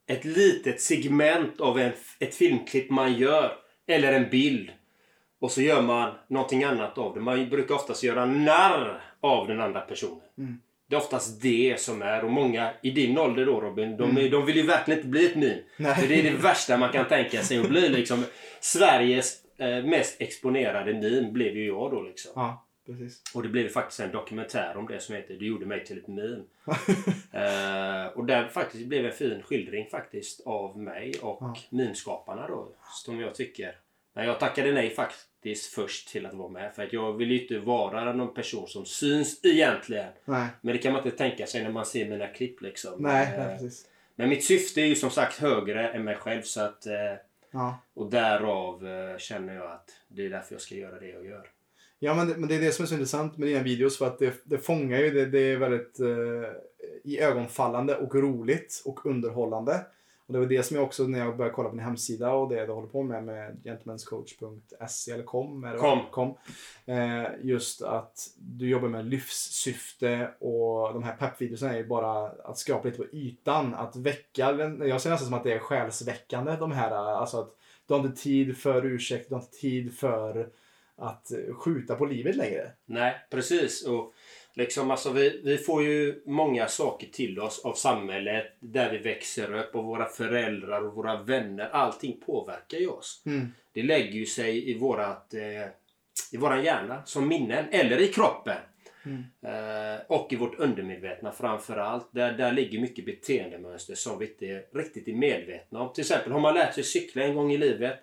ett 0.07 0.25
litet 0.25 0.81
segment 0.81 1.61
av 1.61 1.79
en, 1.79 1.91
ett 2.19 2.35
filmklipp 2.35 2.89
man 2.89 3.13
gör. 3.13 3.51
Eller 3.87 4.13
en 4.13 4.29
bild. 4.29 4.71
Och 5.39 5.51
så 5.51 5.61
gör 5.61 5.81
man 5.81 6.15
någonting 6.27 6.63
annat 6.63 6.97
av 6.97 7.13
det. 7.13 7.19
Man 7.19 7.49
brukar 7.49 7.75
oftast 7.75 8.03
göra 8.03 8.25
narr 8.25 9.03
av 9.21 9.47
den 9.47 9.61
andra 9.61 9.81
personen. 9.81 10.21
Mm. 10.37 10.61
Det 10.89 10.95
är 10.95 10.99
oftast 10.99 11.41
det 11.41 11.79
som 11.79 12.01
är. 12.01 12.23
Och 12.23 12.31
många 12.31 12.71
i 12.81 12.91
din 12.91 13.17
ålder 13.17 13.45
då 13.45 13.61
Robin. 13.61 13.97
De, 13.97 14.17
är, 14.17 14.29
de 14.29 14.45
vill 14.45 14.55
ju 14.55 14.63
verkligen 14.63 14.99
inte 14.99 15.09
bli 15.09 15.25
ett 15.25 15.35
meme. 15.35 15.51
Mm. 15.53 15.63
Nej. 15.77 15.95
För 15.95 16.07
det 16.07 16.19
är 16.19 16.23
det 16.23 16.37
värsta 16.37 16.77
man 16.77 16.91
kan 16.91 17.07
tänka 17.07 17.41
sig. 17.41 17.59
Att 17.59 17.69
bli 17.69 17.89
liksom 17.89 18.23
Sveriges 18.59 19.43
eh, 19.57 19.83
mest 19.83 20.21
exponerade 20.21 20.93
meme 20.93 21.31
blev 21.31 21.57
ju 21.57 21.65
jag 21.65 21.91
då 21.91 22.01
liksom. 22.01 22.31
Ja, 22.35 22.65
precis. 22.85 23.21
Och 23.33 23.43
det 23.43 23.49
blev 23.49 23.69
faktiskt 23.69 23.99
en 23.99 24.11
dokumentär 24.11 24.77
om 24.77 24.87
det 24.87 24.99
som 24.99 25.15
heter 25.15 25.33
Du 25.33 25.47
gjorde 25.47 25.65
mig 25.65 25.85
till 25.85 25.97
ett 25.97 26.07
meme. 26.07 26.43
eh, 27.31 28.07
och 28.17 28.25
där 28.25 28.47
faktiskt 28.47 28.85
blev 28.85 29.05
en 29.05 29.11
fin 29.11 29.41
skildring 29.43 29.89
faktiskt 29.89 30.41
av 30.45 30.79
mig 30.79 31.13
och 31.21 31.37
Ja. 31.41 31.55
meme-skaparna 31.69 32.47
då. 32.47 32.67
Som 33.05 33.19
jag 33.19 33.35
tycker. 33.35 33.75
Men 34.17 34.25
jag 34.25 34.39
tackade 34.39 34.71
nej 34.71 34.89
faktiskt 34.89 35.73
först 35.73 36.07
till 36.07 36.25
att 36.25 36.33
vara 36.33 36.49
med. 36.49 36.75
För 36.75 36.83
att 36.83 36.93
jag 36.93 37.13
vill 37.13 37.31
ju 37.31 37.41
inte 37.41 37.59
vara 37.59 38.13
någon 38.13 38.33
person 38.33 38.67
som 38.67 38.85
syns 38.85 39.39
egentligen. 39.45 40.11
Nej, 40.25 40.47
Men 40.61 40.73
det 40.75 40.81
kan 40.81 40.93
man 40.93 41.03
inte 41.05 41.17
tänka 41.17 41.45
sig 41.47 41.63
när 41.63 41.71
man 41.71 41.85
ser 41.85 42.09
mina 42.09 42.27
klipp 42.27 42.61
liksom. 42.61 43.01
nej, 43.01 43.33
Eh, 43.33 43.39
nej 43.39 43.57
precis. 43.57 43.85
Men 44.15 44.29
mitt 44.29 44.43
syfte 44.45 44.81
är 44.81 44.85
ju 44.85 44.95
som 44.95 45.09
sagt 45.09 45.39
högre 45.39 45.89
än 45.89 46.03
mig 46.03 46.15
själv 46.15 46.41
så 46.41 46.61
att... 46.61 46.85
Eh, 46.85 46.93
Ja. 47.51 47.77
och 47.93 48.09
därav 48.09 48.87
eh, 48.87 49.17
känner 49.17 49.55
jag 49.55 49.71
att 49.71 49.89
det 50.07 50.25
är 50.25 50.29
därför 50.29 50.53
jag 50.55 50.61
ska 50.61 50.75
göra 50.75 50.99
det 50.99 51.07
jag 51.07 51.25
gör. 51.25 51.49
Ja, 51.99 52.13
men 52.13 52.27
det, 52.27 52.37
men 52.37 52.49
det 52.49 52.55
är 52.55 52.61
det 52.61 52.71
som 52.71 52.83
är 52.83 52.87
så 52.87 52.93
intressant 52.93 53.37
med 53.37 53.47
dina 53.47 53.63
videos 53.63 53.97
för 53.97 54.07
att 54.07 54.19
det, 54.19 54.33
det 54.43 54.57
fångar 54.57 54.99
ju, 54.99 55.11
det, 55.11 55.25
det 55.25 55.39
är 55.39 55.57
väldigt 55.57 55.99
eh, 55.99 56.07
i 57.03 57.19
ögonfallande 57.19 57.95
och 57.95 58.15
roligt 58.15 58.81
och 58.85 59.05
underhållande. 59.05 59.85
Och 60.27 60.33
det 60.33 60.39
var 60.39 60.45
det 60.45 60.63
som 60.63 60.75
jag 60.75 60.85
också 60.85 61.03
när 61.03 61.19
jag 61.19 61.37
började 61.37 61.55
kolla 61.55 61.69
på 61.69 61.75
din 61.75 61.85
hemsida 61.85 62.33
och 62.33 62.49
det 62.49 62.65
du 62.65 62.71
håller 62.71 62.87
på 62.87 63.03
med 63.03 63.23
med 63.23 63.63
gentlemanscoach.se 63.63 65.11
eller 65.11 65.23
com. 65.23 65.61
Det 65.61 65.77
Com. 65.77 65.99
com. 66.11 66.37
Eh, 66.85 67.23
just 67.41 67.81
att 67.81 68.27
du 68.37 68.69
jobbar 68.69 68.87
med 68.87 69.05
livssyfte 69.05 70.31
och 70.39 70.93
de 70.93 71.03
här 71.03 71.15
peppvideorna 71.15 71.73
är 71.73 71.77
ju 71.77 71.87
bara 71.87 72.27
att 72.29 72.57
skrapa 72.57 72.87
lite 72.87 72.97
på 72.97 73.15
ytan. 73.15 73.73
Att 73.73 73.95
väcka, 73.95 74.51
jag 74.79 75.01
ser 75.01 75.09
nästan 75.09 75.27
som 75.27 75.33
att 75.33 75.43
det 75.43 75.53
är 75.53 75.59
själsväckande 75.59 76.55
de 76.55 76.71
här. 76.71 76.91
Alltså 76.91 77.39
att 77.39 77.49
du 77.87 77.93
har 77.93 78.01
inte 78.01 78.21
tid 78.21 78.57
för 78.57 78.85
ursäkt, 78.85 79.29
du 79.29 79.35
har 79.35 79.41
inte 79.41 79.57
tid 79.57 79.97
för 79.97 80.49
att 80.95 81.31
skjuta 81.57 81.95
på 81.95 82.05
livet 82.05 82.35
längre. 82.35 82.71
Nej, 82.85 83.15
precis. 83.29 83.85
Och 83.87 84.13
liksom, 84.57 84.91
alltså, 84.91 85.11
vi, 85.11 85.41
vi 85.43 85.57
får 85.57 85.83
ju 85.83 86.21
många 86.25 86.67
saker 86.67 87.07
till 87.07 87.39
oss 87.39 87.65
av 87.65 87.73
samhället 87.73 88.45
där 88.59 88.91
vi 88.91 88.97
växer 88.97 89.55
upp 89.55 89.75
och 89.75 89.83
våra 89.83 90.05
föräldrar 90.05 90.85
och 90.85 90.93
våra 90.93 91.23
vänner. 91.23 91.69
Allting 91.69 92.21
påverkar 92.25 92.77
ju 92.77 92.87
oss. 92.87 93.21
Det 93.73 93.83
lägger 93.83 94.13
ju 94.13 94.25
sig 94.25 94.69
i, 94.69 94.77
vårat, 94.77 95.33
eh, 95.33 95.67
i 96.31 96.37
våran 96.37 96.63
hjärna 96.63 97.05
som 97.05 97.27
minnen 97.27 97.65
eller 97.71 98.01
i 98.01 98.07
kroppen. 98.07 98.57
Mm. 99.05 99.23
Eh, 99.41 100.01
och 100.07 100.33
i 100.33 100.35
vårt 100.35 100.59
undermedvetna 100.59 101.31
framför 101.31 101.77
allt. 101.77 102.07
Där, 102.11 102.33
där 102.33 102.51
ligger 102.51 102.79
mycket 102.79 103.05
beteendemönster 103.05 103.95
som 103.95 104.19
vi 104.19 104.27
inte 104.27 104.63
riktigt 104.73 105.07
är 105.07 105.13
medvetna 105.13 105.81
om. 105.81 105.93
Till 105.93 106.01
exempel 106.01 106.31
har 106.31 106.39
man 106.39 106.53
lärt 106.53 106.73
sig 106.73 106.83
cykla 106.83 107.23
en 107.23 107.35
gång 107.35 107.51
i 107.51 107.57
livet. 107.57 107.99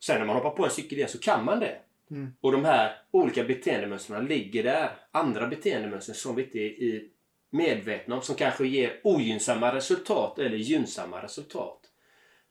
Sen 0.00 0.18
när 0.18 0.26
man 0.26 0.36
hoppar 0.36 0.50
på 0.50 0.64
en 0.64 0.70
cykel 0.70 0.98
igen 0.98 1.10
så 1.10 1.18
kan 1.18 1.44
man 1.44 1.60
det. 1.60 1.76
Mm. 2.10 2.32
Och 2.40 2.52
de 2.52 2.64
här 2.64 2.96
olika 3.10 3.44
beteendemönstren 3.44 4.26
ligger 4.26 4.62
där. 4.62 4.90
Andra 5.10 5.46
beteendemönster 5.46 6.12
som 6.12 6.36
vi 6.36 6.42
inte 6.42 6.58
är 6.58 7.02
medvetna 7.50 8.14
om 8.14 8.22
som 8.22 8.34
kanske 8.34 8.66
ger 8.66 9.00
ogynnsamma 9.02 9.74
resultat 9.74 10.38
eller 10.38 10.56
gynnsamma 10.56 11.22
resultat. 11.22 11.80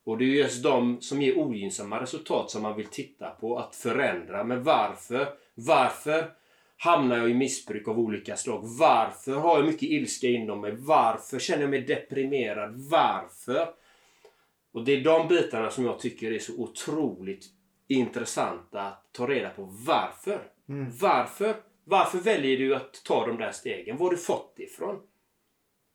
Och 0.04 0.18
det 0.18 0.26
är 0.26 0.28
just 0.28 0.64
de 0.64 1.02
som 1.02 1.22
ger 1.22 1.38
ogynnsamma 1.38 2.02
resultat 2.02 2.52
som 2.52 2.62
man 2.62 2.78
vill 2.78 2.88
titta 2.88 3.30
på 3.30 3.60
att 3.60 3.76
förändra. 3.76 4.44
Men 4.44 4.64
varför? 4.64 5.28
Varför 5.56 6.32
hamnar 6.78 7.18
jag 7.18 7.30
i 7.30 7.34
missbruk 7.34 7.88
av 7.88 8.00
olika 8.00 8.38
slag? 8.38 8.62
Varför 8.64 9.34
har 9.34 9.58
jag 9.58 9.66
mycket 9.66 9.90
ilska 9.90 10.28
inom 10.28 10.62
mig? 10.62 10.72
Varför 10.76 11.40
känner 11.40 11.62
jag 11.62 11.70
mig 11.70 11.82
deprimerad? 11.82 12.74
Varför? 12.76 13.68
Och 14.72 14.84
det 14.86 14.92
är 14.92 15.04
de 15.04 15.28
bitarna 15.28 15.72
som 15.72 15.86
jag 15.86 16.00
tycker 16.00 16.32
är 16.32 16.40
så 16.40 16.54
otroligt 16.58 17.46
intressanta 17.94 18.82
att 18.82 19.10
ta 19.12 19.28
reda 19.28 19.50
på. 19.50 19.64
Varför? 19.88 20.42
Mm. 20.70 20.92
Varför? 21.02 21.56
Varför 21.84 22.18
väljer 22.18 22.58
du 22.58 22.76
att 22.76 23.04
ta 23.04 23.28
de 23.28 23.38
där 23.38 23.52
stegen? 23.52 23.98
Var 23.98 24.06
har 24.06 24.12
du 24.12 24.18
fått 24.18 24.54
det 24.56 24.64
ifrån? 24.64 25.02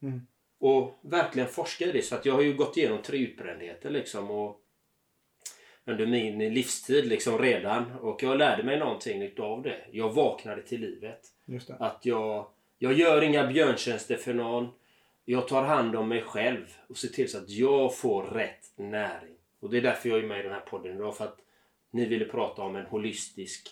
Mm. 0.02 0.26
Och 0.60 1.00
verkligen 1.02 1.48
forska 1.48 1.84
i 1.84 1.92
det. 1.92 2.02
Så 2.02 2.14
att 2.14 2.26
jag 2.26 2.34
har 2.34 2.42
ju 2.42 2.54
gått 2.54 2.76
igenom 2.76 3.02
tre 3.02 3.18
utbrändheter 3.18 3.90
liksom. 3.90 4.30
Och 4.30 4.60
under 5.84 6.06
min 6.06 6.38
livstid 6.38 7.06
liksom 7.06 7.38
redan. 7.38 7.90
Och 7.92 8.22
jag 8.22 8.38
lärde 8.38 8.62
mig 8.62 8.78
någonting 8.78 9.22
utav 9.22 9.62
det. 9.62 9.84
Jag 9.92 10.12
vaknade 10.12 10.62
till 10.62 10.80
livet. 10.80 11.20
Att 11.78 12.06
jag, 12.06 12.46
jag 12.78 12.92
gör 12.92 13.22
inga 13.22 13.46
björntjänster 13.46 14.16
för 14.16 14.34
någon. 14.34 14.68
jag 15.24 15.48
tar 15.48 15.62
hand 15.62 15.96
om 15.96 16.08
mig 16.08 16.22
själv 16.22 16.66
och 16.88 16.96
ser 16.96 17.08
till 17.08 17.30
så 17.30 17.38
att 17.38 17.50
jag 17.50 17.96
får 17.96 18.22
rätt 18.22 18.72
näring. 18.76 19.34
Och 19.60 19.70
det 19.70 19.76
är 19.76 19.82
därför 19.82 20.08
jag 20.08 20.18
är 20.18 20.26
med 20.26 20.40
i 20.40 20.42
den 20.42 20.52
här 20.52 20.60
podden 20.60 20.96
idag. 20.96 21.16
För 21.16 21.24
att 21.24 21.38
ni 21.92 22.06
ville 22.06 22.24
prata 22.24 22.62
om 22.62 22.76
en 22.76 22.86
holistisk 22.86 23.68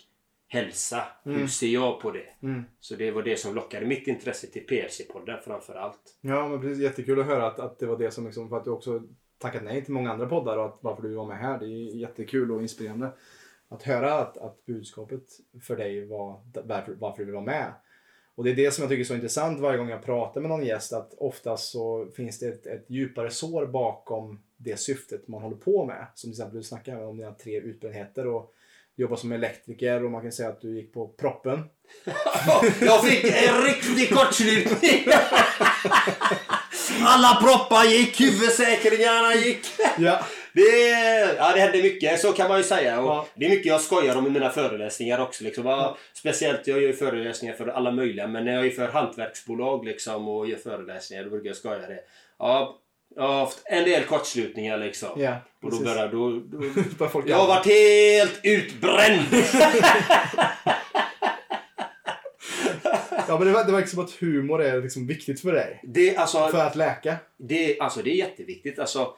hälsa. 0.47 1.03
Hur 1.23 1.47
ser 1.47 1.67
jag 1.67 1.99
på 1.99 2.11
det? 2.11 2.25
Mm. 2.41 2.63
Så 2.79 2.95
det 2.95 3.11
var 3.11 3.23
det 3.23 3.37
som 3.37 3.55
lockade 3.55 3.85
mitt 3.85 4.07
intresse 4.07 4.47
till 4.47 4.65
PLC-podden 4.67 5.39
framför 5.41 5.75
allt. 5.75 6.17
Ja, 6.21 6.47
men 6.47 6.61
precis. 6.61 6.83
Jättekul 6.83 7.19
att 7.19 7.25
höra 7.25 7.47
att, 7.47 7.59
att 7.59 7.79
det 7.79 7.85
var 7.85 7.97
det 7.97 8.11
som 8.11 8.25
liksom, 8.25 8.49
för 8.49 8.57
att 8.57 8.63
du 8.63 8.71
också 8.71 9.01
tackat 9.37 9.63
nej 9.63 9.83
till 9.83 9.93
många 9.93 10.11
andra 10.11 10.29
poddar 10.29 10.57
och 10.57 10.65
att 10.65 10.79
varför 10.81 11.03
du 11.03 11.15
var 11.15 11.27
med 11.27 11.37
här. 11.37 11.59
Det 11.59 11.65
är 11.65 11.95
jättekul 11.95 12.51
och 12.51 12.61
inspirerande 12.61 13.13
att 13.69 13.83
höra 13.83 14.13
att, 14.13 14.37
att 14.37 14.65
budskapet 14.65 15.23
för 15.61 15.77
dig 15.77 16.05
var 16.05 16.41
varför, 16.65 16.95
varför 16.95 17.17
du 17.17 17.25
vill 17.25 17.33
vara 17.33 17.45
med. 17.45 17.73
Och 18.37 18.43
det 18.43 18.49
är 18.49 18.55
det 18.55 18.71
som 18.71 18.81
jag 18.81 18.89
tycker 18.89 19.01
är 19.01 19.07
så 19.07 19.13
intressant 19.13 19.59
varje 19.59 19.77
gång 19.77 19.89
jag 19.89 20.03
pratar 20.05 20.41
med 20.41 20.49
någon 20.49 20.65
gäst 20.65 20.93
att 20.93 21.13
oftast 21.17 21.71
så 21.71 22.07
finns 22.15 22.39
det 22.39 22.47
ett, 22.47 22.65
ett 22.65 22.85
djupare 22.87 23.31
sår 23.31 23.65
bakom 23.65 24.39
det 24.57 24.79
syftet 24.79 25.27
man 25.27 25.41
håller 25.41 25.55
på 25.55 25.85
med. 25.85 26.07
Som 26.15 26.31
till 26.31 26.33
exempel 26.39 26.57
du 26.57 26.63
snackar 26.63 27.05
om 27.05 27.17
dina 27.17 27.31
tre 27.31 27.59
utbrändheter 27.59 28.27
och 28.27 28.53
jobbar 28.95 29.15
som 29.15 29.31
elektriker 29.31 30.03
och 30.03 30.11
man 30.11 30.21
kan 30.21 30.31
säga 30.31 30.49
att 30.49 30.61
du 30.61 30.75
gick 30.75 30.93
på 30.93 31.07
proppen. 31.07 31.63
Jag 32.81 33.05
fick 33.05 33.23
en 33.23 33.61
riktig 33.61 34.09
kortslutning! 34.09 35.05
Alla 37.01 37.41
proppar 37.41 37.83
gick, 37.85 38.21
huvudsäkringarna 38.21 39.35
gick. 39.35 39.65
Ja. 39.97 40.19
Det, 40.57 41.35
ja, 41.37 41.51
det 41.53 41.59
hände 41.59 41.81
mycket, 41.81 42.19
så 42.19 42.33
kan 42.33 42.49
man 42.49 42.57
ju 42.57 42.63
säga. 42.63 42.99
Och 43.01 43.07
Ja. 43.07 43.27
Det 43.35 43.45
är 43.45 43.49
mycket 43.49 43.65
jag 43.65 43.81
skojar 43.81 44.15
om 44.15 44.27
i 44.27 44.29
mina 44.29 44.49
föreläsningar 44.49 45.21
också. 45.21 45.43
Liksom. 45.43 45.65
Ja, 45.65 45.97
Speciellt, 46.13 46.67
jag 46.67 46.81
gör 46.81 46.93
föreläsningar 46.93 47.55
för 47.55 47.67
alla 47.67 47.91
möjliga, 47.91 48.27
men 48.27 48.45
när 48.45 48.53
jag 48.53 48.65
är 48.65 48.69
för 48.69 48.87
hantverksbolag 48.87 49.85
liksom, 49.85 50.27
och 50.27 50.47
gör 50.47 50.57
föreläsningar, 50.57 51.23
då 51.23 51.29
brukar 51.29 51.47
jag 51.47 51.55
skoja 51.55 51.79
det. 51.79 51.99
Ja, 52.39 52.79
jag 53.15 53.23
har 53.23 53.39
haft 53.39 53.61
en 53.65 53.83
del 53.83 54.03
kortslutningar 54.03 54.77
liksom. 54.77 55.21
Ja, 55.21 55.35
och 55.63 55.71
då 55.71 55.79
börjar, 55.79 56.07
då, 56.07 56.29
då, 56.39 57.21
jag 57.27 57.37
har 57.37 57.47
varit 57.47 57.65
helt 57.65 58.39
utbränd! 58.43 59.25
Ja, 63.27 63.39
men 63.39 63.53
det, 63.53 63.63
det 63.63 63.71
verkar 63.71 63.87
som 63.87 64.03
att 64.03 64.11
humor 64.11 64.61
är 64.61 64.81
liksom 64.81 65.07
viktigt 65.07 65.41
för 65.41 65.53
dig. 65.53 65.79
Det, 65.83 66.17
alltså, 66.17 66.47
För 66.47 66.65
att 66.65 66.75
läka. 66.75 67.15
Det, 67.37 67.79
alltså, 67.79 68.01
det 68.01 68.09
är 68.09 68.15
jätteviktigt. 68.15 68.79
Alltså, 68.79 69.13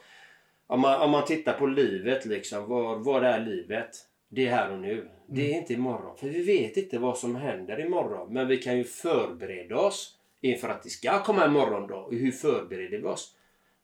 om, 0.70 0.82
man, 0.82 1.02
om 1.02 1.12
man 1.12 1.26
tittar 1.26 1.54
på 1.54 1.66
livet, 1.66 2.26
liksom, 2.26 2.70
vad, 2.70 3.04
vad 3.04 3.24
är 3.24 3.46
livet? 3.46 3.90
Det 4.30 4.48
är 4.48 4.52
här 4.52 4.72
och 4.72 4.80
nu. 4.80 5.10
Det 5.28 5.54
är 5.54 5.58
inte 5.58 5.74
imorgon. 5.74 6.18
För 6.18 6.28
vi 6.28 6.42
vet 6.42 6.78
inte 6.78 6.98
vad 6.98 7.18
som 7.18 7.36
händer 7.36 7.86
imorgon. 7.86 8.34
Men 8.34 8.48
vi 8.48 8.58
kan 8.58 8.78
ju 8.78 8.84
förbereda 8.84 9.78
oss 9.78 10.18
inför 10.42 10.70
att 10.70 10.84
det 10.84 10.90
ska 10.90 11.24
komma 11.24 11.46
en 11.46 11.54
morgondag. 11.54 12.06
Och 12.06 12.14
hur 12.14 12.32
förbereder 12.32 12.98
vi 12.98 13.04
oss? 13.04 13.36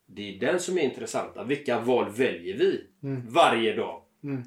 Det 0.06 0.36
är 0.36 0.40
den 0.40 0.60
som 0.60 0.78
är 0.78 0.82
intressanta. 0.82 1.44
Vilka 1.44 1.80
val 1.80 2.10
väljer 2.10 2.58
vi 2.58 2.84
varje 3.28 3.76
dag? 3.76 4.02
Mm. 4.24 4.44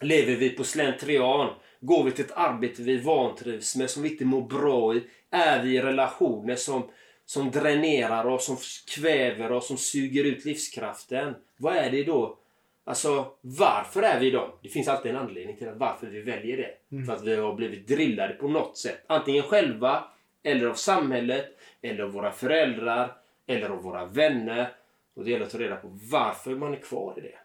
Lever 0.00 0.36
vi 0.36 0.50
på 0.50 0.64
slentrian? 0.64 1.48
Går 1.80 2.04
vi 2.04 2.10
till 2.10 2.24
ett 2.24 2.36
arbete 2.36 2.82
vi 2.82 2.96
vantrivs 2.96 3.76
med, 3.76 3.90
som 3.90 4.02
vi 4.02 4.10
inte 4.10 4.24
mår 4.24 4.42
bra 4.42 4.94
i? 4.94 5.02
Är 5.30 5.62
vi 5.62 5.76
i 5.76 5.82
relationer 5.82 6.56
som, 6.56 6.82
som 7.30 7.50
dränerar 7.50 8.26
oss, 8.26 8.44
som 8.44 8.56
kväver 8.94 9.52
oss, 9.52 9.66
som 9.66 9.76
suger 9.76 10.24
ut 10.24 10.44
livskraften? 10.44 11.34
Vad 11.56 11.76
är 11.76 11.90
det 11.90 12.04
då? 12.04 12.38
Alltså, 12.84 13.32
varför 13.40 14.02
är 14.02 14.20
vi 14.20 14.30
dem? 14.30 14.50
Det 14.62 14.68
finns 14.68 14.88
alltid 14.88 15.10
en 15.10 15.16
anledning 15.16 15.56
till 15.56 15.68
att 15.68 15.76
varför 15.76 16.06
vi 16.06 16.20
väljer 16.20 16.56
det. 16.56 17.06
För 17.06 17.12
att 17.12 17.22
vi 17.22 17.36
har 17.36 17.54
blivit 17.54 17.88
drillade 17.88 18.34
på 18.34 18.48
något 18.48 18.78
sätt. 18.78 19.04
Antingen 19.06 19.42
själva, 19.42 20.04
eller 20.42 20.66
av 20.66 20.74
samhället, 20.74 21.46
eller 21.82 22.04
av 22.04 22.10
våra 22.10 22.32
föräldrar, 22.32 23.16
eller 23.46 23.68
av 23.68 23.82
våra 23.82 24.06
vänner. 24.06 24.72
Och 25.14 25.24
det 25.24 25.30
gäller 25.30 25.44
att 25.44 25.52
ta 25.52 25.58
reda 25.58 25.76
på 25.76 25.98
varför 26.10 26.54
man 26.54 26.72
är 26.72 26.80
kvar 26.80 27.14
i 27.16 27.20
det. 27.20 27.38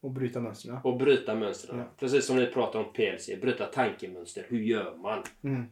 Och 0.00 0.10
bryta 0.10 0.40
mönstren. 0.40 0.78
Och 0.84 0.96
bryta 0.96 1.34
mönstren. 1.34 1.78
Ja. 1.78 1.84
Precis 1.98 2.26
som 2.26 2.36
ni 2.36 2.46
pratar 2.46 2.78
om 2.78 2.92
PLC. 2.92 3.30
Bryta 3.40 3.66
tankemönster. 3.66 4.44
Hur 4.48 4.60
gör 4.60 4.96
man? 4.96 5.22
Mm. 5.44 5.66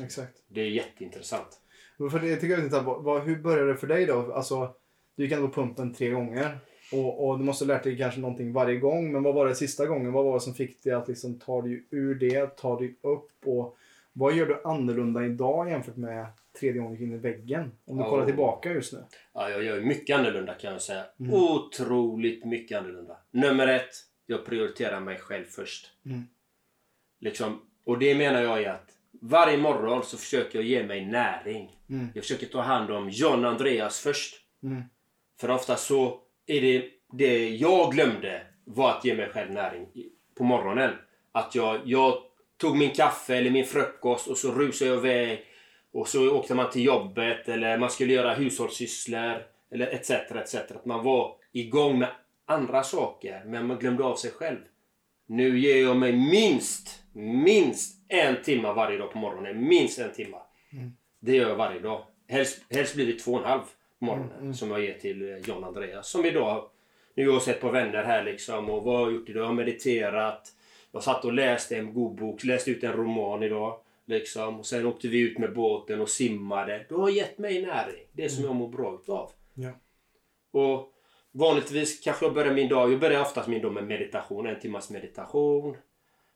Exakt. 0.00 0.42
Det 0.48 0.60
är 0.60 0.70
jätteintressant. 0.70 1.60
För 1.98 2.18
det, 2.20 2.36
tycker 2.36 2.58
jag. 2.58 2.82
Vad, 2.82 3.02
vad, 3.02 3.22
hur 3.22 3.36
började 3.36 3.72
det 3.72 3.76
för 3.76 3.86
dig 3.86 4.06
då? 4.06 4.32
Alltså, 4.32 4.74
du 5.16 5.22
gick 5.22 5.32
ändå 5.32 5.48
på 5.48 5.54
pumpen 5.54 5.94
tre 5.94 6.10
gånger. 6.10 6.58
Och, 6.92 7.28
och 7.28 7.38
du 7.38 7.44
måste 7.44 7.64
ha 7.64 7.68
lärt 7.74 7.82
dig 7.82 7.98
kanske 7.98 8.20
någonting 8.20 8.52
varje 8.52 8.76
gång. 8.76 9.12
Men 9.12 9.22
vad 9.22 9.34
var 9.34 9.46
det 9.46 9.54
sista 9.54 9.86
gången? 9.86 10.12
Vad 10.12 10.24
var 10.24 10.34
det 10.34 10.40
som 10.40 10.54
fick 10.54 10.84
dig 10.84 10.92
att 10.92 11.08
liksom 11.08 11.38
ta 11.38 11.62
dig 11.62 11.86
ur 11.90 12.14
det? 12.14 12.56
Ta 12.56 12.78
dig 12.78 12.96
upp? 13.02 13.30
Och 13.44 13.76
vad 14.12 14.34
gör 14.34 14.46
du 14.46 14.60
annorlunda 14.64 15.24
idag 15.24 15.70
jämfört 15.70 15.96
med 15.96 16.26
tredje 16.60 16.80
gången 16.80 16.94
du 16.96 17.00
gick 17.04 17.08
in 17.12 17.14
i 17.14 17.18
väggen? 17.18 17.72
Om 17.84 17.96
du 17.96 18.02
Ja. 18.02 18.10
kollar 18.10 18.26
tillbaka 18.26 18.72
just 18.72 18.92
nu. 18.92 18.98
Ja, 19.34 19.50
jag 19.50 19.64
gör 19.64 19.80
mycket 19.80 20.18
annorlunda 20.18 20.54
kan 20.54 20.72
jag 20.72 20.82
säga. 20.82 21.04
Mm. 21.20 21.32
Otroligt 21.34 22.44
mycket 22.44 22.78
annorlunda. 22.78 23.16
Nummer 23.30 23.68
ett. 23.68 23.90
Jag 24.26 24.46
prioriterar 24.46 25.00
mig 25.00 25.18
själv 25.18 25.44
först. 25.44 25.92
Mm. 26.06 26.22
Liksom, 27.20 27.60
och 27.84 27.98
det 27.98 28.14
menar 28.14 28.42
jag 28.42 28.62
är 28.62 28.70
att 28.70 28.95
varje 29.28 29.58
morgon 29.58 30.02
så 30.04 30.16
försöker 30.16 30.58
jag 30.58 30.68
ge 30.68 30.82
mig 30.82 31.06
näring. 31.06 31.76
Mm. 31.90 32.08
Jag 32.14 32.24
försöker 32.24 32.46
ta 32.46 32.60
hand 32.60 32.90
om 32.90 33.10
John 33.10 33.44
Andreas 33.44 34.00
först. 34.00 34.34
Mm. 34.62 34.82
För 35.40 35.50
ofta 35.50 35.76
så 35.76 36.20
är 36.46 36.60
det 36.60 36.84
det 37.12 37.48
jag 37.48 37.92
glömde 37.92 38.42
var 38.64 38.90
att 38.90 39.04
ge 39.04 39.14
mig 39.14 39.28
själv 39.28 39.50
näring 39.50 39.86
på 40.38 40.44
morgonen. 40.44 40.90
Att 41.32 41.54
jag, 41.54 41.80
jag 41.84 42.18
tog 42.56 42.76
min 42.76 42.90
kaffe 42.90 43.36
eller 43.36 43.50
min 43.50 43.64
frukost 43.64 44.26
och 44.26 44.38
så 44.38 44.52
rusade 44.52 44.90
jag 44.90 44.98
iväg. 44.98 45.44
Och 45.92 46.08
så 46.08 46.36
åkte 46.36 46.54
man 46.54 46.70
till 46.70 46.84
jobbet 46.84 47.48
eller 47.48 47.78
man 47.78 47.90
skulle 47.90 48.12
göra 48.12 48.34
hushållssysslor. 48.34 49.42
Eller 49.70 49.86
etc. 49.86 50.10
etc. 50.10 50.54
Att 50.54 50.84
man 50.84 51.04
var 51.04 51.36
igång 51.52 51.98
med 51.98 52.08
andra 52.46 52.82
saker 52.82 53.42
men 53.46 53.66
man 53.66 53.78
glömde 53.78 54.04
av 54.04 54.16
sig 54.16 54.30
själv. 54.30 54.58
Nu 55.26 55.58
ger 55.58 55.82
jag 55.82 55.96
mig 55.96 56.12
minst, 56.12 57.02
minst 57.12 57.95
en 58.08 58.42
timme 58.42 58.72
varje 58.72 58.98
dag 58.98 59.12
på 59.12 59.18
morgonen. 59.18 59.68
Minst 59.68 59.98
en 59.98 60.12
timme. 60.12 60.36
Det 61.20 61.36
gör 61.36 61.48
jag 61.48 61.56
varje 61.56 61.80
dag. 61.80 62.04
Helst, 62.28 62.62
helst 62.70 62.94
blir 62.94 63.06
det 63.06 63.18
två 63.18 63.32
och 63.32 63.38
en 63.38 63.44
halv 63.44 63.62
på 63.98 64.04
morgonen 64.04 64.54
som 64.54 64.70
jag 64.70 64.80
ger 64.80 64.98
till 64.98 65.30
eh, 65.30 65.36
John 65.36 65.64
Andreas. 65.64 66.08
Som 66.08 66.24
idag. 66.24 66.70
Nu 67.14 67.26
har 67.26 67.32
jag 67.32 67.42
sett 67.42 67.60
på 67.60 67.70
vänner 67.70 68.04
här 68.04 68.24
liksom. 68.24 68.70
Och 68.70 68.82
vad 68.82 68.94
har 68.94 69.02
jag 69.02 69.12
gjort 69.12 69.28
idag? 69.28 69.42
Jag 69.42 69.46
har 69.46 69.54
mediterat. 69.54 70.52
Jag 70.92 71.02
satt 71.02 71.24
och 71.24 71.32
läste 71.32 71.76
en 71.76 71.94
god 71.94 72.16
bok. 72.16 72.44
Läste 72.44 72.70
ut 72.70 72.84
en 72.84 72.92
roman 72.92 73.42
idag. 73.42 73.80
Liksom. 74.06 74.58
Och 74.58 74.66
sen 74.66 74.86
åkte 74.86 75.08
vi 75.08 75.20
ut 75.20 75.38
med 75.38 75.54
båten 75.54 76.00
och 76.00 76.08
simmade. 76.08 76.86
Det 76.88 76.94
har 76.94 77.08
gett 77.08 77.38
mig 77.38 77.62
näring. 77.62 78.06
Det 78.12 78.28
som 78.28 78.44
jag 78.44 78.54
mår 78.54 78.68
bra 78.68 78.94
utav. 78.94 79.30
Ja. 79.54 79.70
Och 80.50 80.92
vanligtvis 81.32 82.00
kanske 82.00 82.24
jag 82.26 82.34
börjar 82.34 82.54
min 82.54 82.68
dag, 82.68 82.92
jag 82.92 83.00
börjar 83.00 83.20
oftast 83.20 83.48
min 83.48 83.62
dag 83.62 83.72
med 83.72 83.86
meditation, 83.86 84.46
en 84.46 84.60
timmas 84.60 84.90
meditation. 84.90 85.76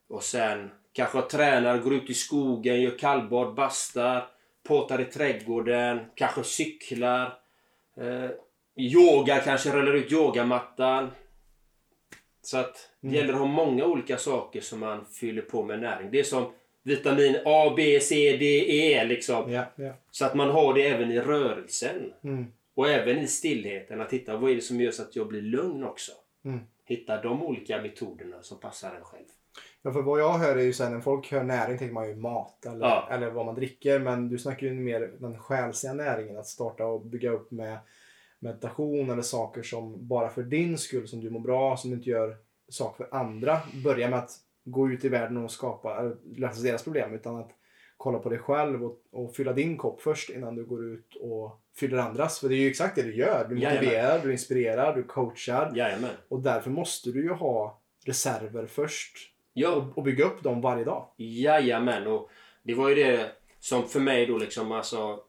Och 0.09 0.23
sen 0.23 0.71
kanske 0.93 1.19
jag 1.19 1.31
tränar, 1.31 1.79
går 1.79 1.95
ut 1.95 2.11
i 2.11 2.15
skogen, 2.15 2.81
gör 2.81 2.99
kallbad, 2.99 3.55
bastar, 3.55 4.29
påtar 4.63 5.01
i 5.01 5.05
trädgården, 5.05 6.01
kanske 6.15 6.45
cyklar. 6.45 7.39
Eh, 7.97 8.31
yoga, 8.77 9.39
kanske 9.39 9.71
rullar 9.71 9.95
ut 9.95 10.13
yogamattan. 10.13 11.11
Så 12.43 12.59
att 12.59 12.91
det 13.01 13.17
gäller 13.17 13.33
att 13.33 13.39
ha 13.39 13.47
många 13.47 13.85
olika 13.85 14.17
saker 14.17 14.61
som 14.61 14.81
man 14.81 15.05
fyller 15.05 15.43
på 15.43 15.65
med 15.65 15.81
näring. 15.81 16.11
Det 16.11 16.19
är 16.19 16.25
som 16.25 16.53
vitamin 16.83 17.37
A, 17.45 17.73
B, 17.77 18.01
C, 18.01 18.37
D, 18.41 18.45
E 18.69 19.05
liksom. 19.05 19.53
Ja, 19.53 19.65
ja. 19.77 19.93
Så 20.11 20.25
att 20.25 20.35
man 20.35 20.51
har 20.51 20.75
det 20.75 20.89
även 20.89 21.11
i 21.11 21.21
rörelsen. 21.21 22.13
Mm. 22.25 22.47
Och 22.75 22.89
även 22.89 23.19
i 23.19 23.27
stillheten. 23.27 24.01
Att 24.01 24.13
hitta 24.13 24.37
vad 24.37 24.51
är 24.51 24.55
det 24.55 24.61
som 24.61 24.81
gör 24.81 24.91
så 24.91 25.03
att 25.03 25.17
jag 25.17 25.29
blir 25.29 25.43
lugn 25.43 25.85
också. 25.85 26.13
Mm. 26.45 26.61
Hitta 26.85 27.23
de 27.23 27.43
olika 27.43 27.83
metoderna 27.83 28.43
som 28.43 28.61
passar 28.61 28.95
en 28.95 29.05
själv. 29.05 29.27
Ja, 29.83 29.93
för 29.93 30.03
vad 30.03 30.21
jag 30.21 30.33
hör 30.39 30.57
är 30.57 30.63
ju 30.63 30.73
sen 30.73 30.93
när 30.93 31.01
folk 31.01 31.33
hör 31.33 31.43
näring 31.45 31.79
tänker 31.79 31.95
man 31.95 32.09
ju 32.09 32.17
mat 32.17 32.67
eller, 32.67 32.87
Ja. 32.87 33.09
eller 33.11 33.31
vad 33.31 33.47
man 33.47 33.55
dricker. 33.55 33.99
Men 33.99 34.29
du 34.29 34.39
snackar 34.39 34.67
ju 34.67 34.75
mer 34.75 35.13
den 35.19 35.39
själsliga 35.39 35.93
näringen. 35.95 36.37
Att 36.39 36.47
starta 36.47 36.87
och 36.87 37.07
bygga 37.07 37.31
upp 37.31 37.51
med 37.51 37.79
meditation 38.39 39.11
eller 39.11 39.23
saker 39.23 39.63
som 39.63 40.09
bara 40.09 40.29
för 40.29 40.43
din 40.43 40.79
skull 40.79 41.09
som 41.09 41.21
du 41.21 41.31
mår 41.31 41.41
bra, 41.41 41.77
som 41.77 41.91
du 41.91 41.97
inte 41.97 42.11
gör 42.11 42.37
saker 42.69 43.05
för 43.05 43.17
andra. 43.17 43.59
Börja 43.85 44.11
med 44.11 44.19
att 44.19 44.31
gå 44.65 44.91
ut 44.91 45.05
i 45.05 45.09
världen 45.09 45.37
och 45.37 45.51
skapa, 45.51 45.99
eller 46.01 46.17
lösa 46.37 46.63
deras 46.63 46.85
problem. 46.85 47.15
Utan 47.15 47.37
att 47.37 47.51
kolla 47.97 48.19
på 48.19 48.29
dig 48.29 48.39
själv 48.39 48.85
och, 48.85 48.99
och 49.13 49.35
fylla 49.37 49.53
din 49.53 49.77
kopp 49.77 50.03
först 50.03 50.31
innan 50.31 50.55
du 50.55 50.65
går 50.65 50.85
ut 50.85 51.17
och 51.21 51.61
fyller 51.77 51.99
andras. 51.99 52.39
För 52.41 52.49
det 52.49 52.55
är 52.55 52.59
ju 52.59 52.69
exakt 52.71 52.97
det 52.97 53.03
du 53.03 53.15
gör. 53.15 53.47
Du 53.49 53.59
Jajamän. 53.59 53.85
motiverar, 53.85 54.19
du 54.23 54.33
inspirerar, 54.33 54.97
du 54.97 55.03
coachar. 55.03 55.73
Jajamän. 55.77 56.11
Och 56.29 56.41
därför 56.41 56.71
måste 56.71 57.11
du 57.11 57.23
ju 57.23 57.33
ha 57.33 57.81
reserver 58.07 58.67
först 58.67 59.30
Ja, 59.52 59.71
och, 59.71 59.99
och 59.99 60.04
bygga 60.04 60.25
upp 60.25 60.42
dem 60.42 60.61
varje 60.61 60.85
dag. 60.85 61.07
jajamän. 61.16 62.07
Och 62.07 62.30
det 62.62 62.75
var 62.75 62.88
ju 62.88 62.95
det 62.95 63.33
som 63.61 63.88
för 63.88 64.00
mig 64.00 64.26
då 64.26 64.38
liksom 64.38 64.73
alltså. 64.73 65.21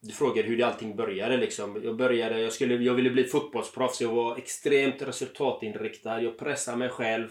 Du 0.00 0.12
frågade 0.12 0.48
hur 0.48 0.56
det 0.56 0.66
allting 0.66 0.96
började 0.96 1.36
liksom. 1.36 1.80
Jag 1.84 1.96
började, 1.96 2.40
jag, 2.40 2.52
skulle, 2.52 2.74
jag 2.74 2.94
ville 2.94 3.10
bli 3.10 3.24
fotbollsproffs. 3.24 4.00
Jag 4.00 4.14
var 4.14 4.36
extremt 4.36 5.02
resultatinriktad. 5.02 6.22
Jag 6.22 6.38
pressade 6.38 6.76
mig 6.76 6.88
själv. 6.88 7.28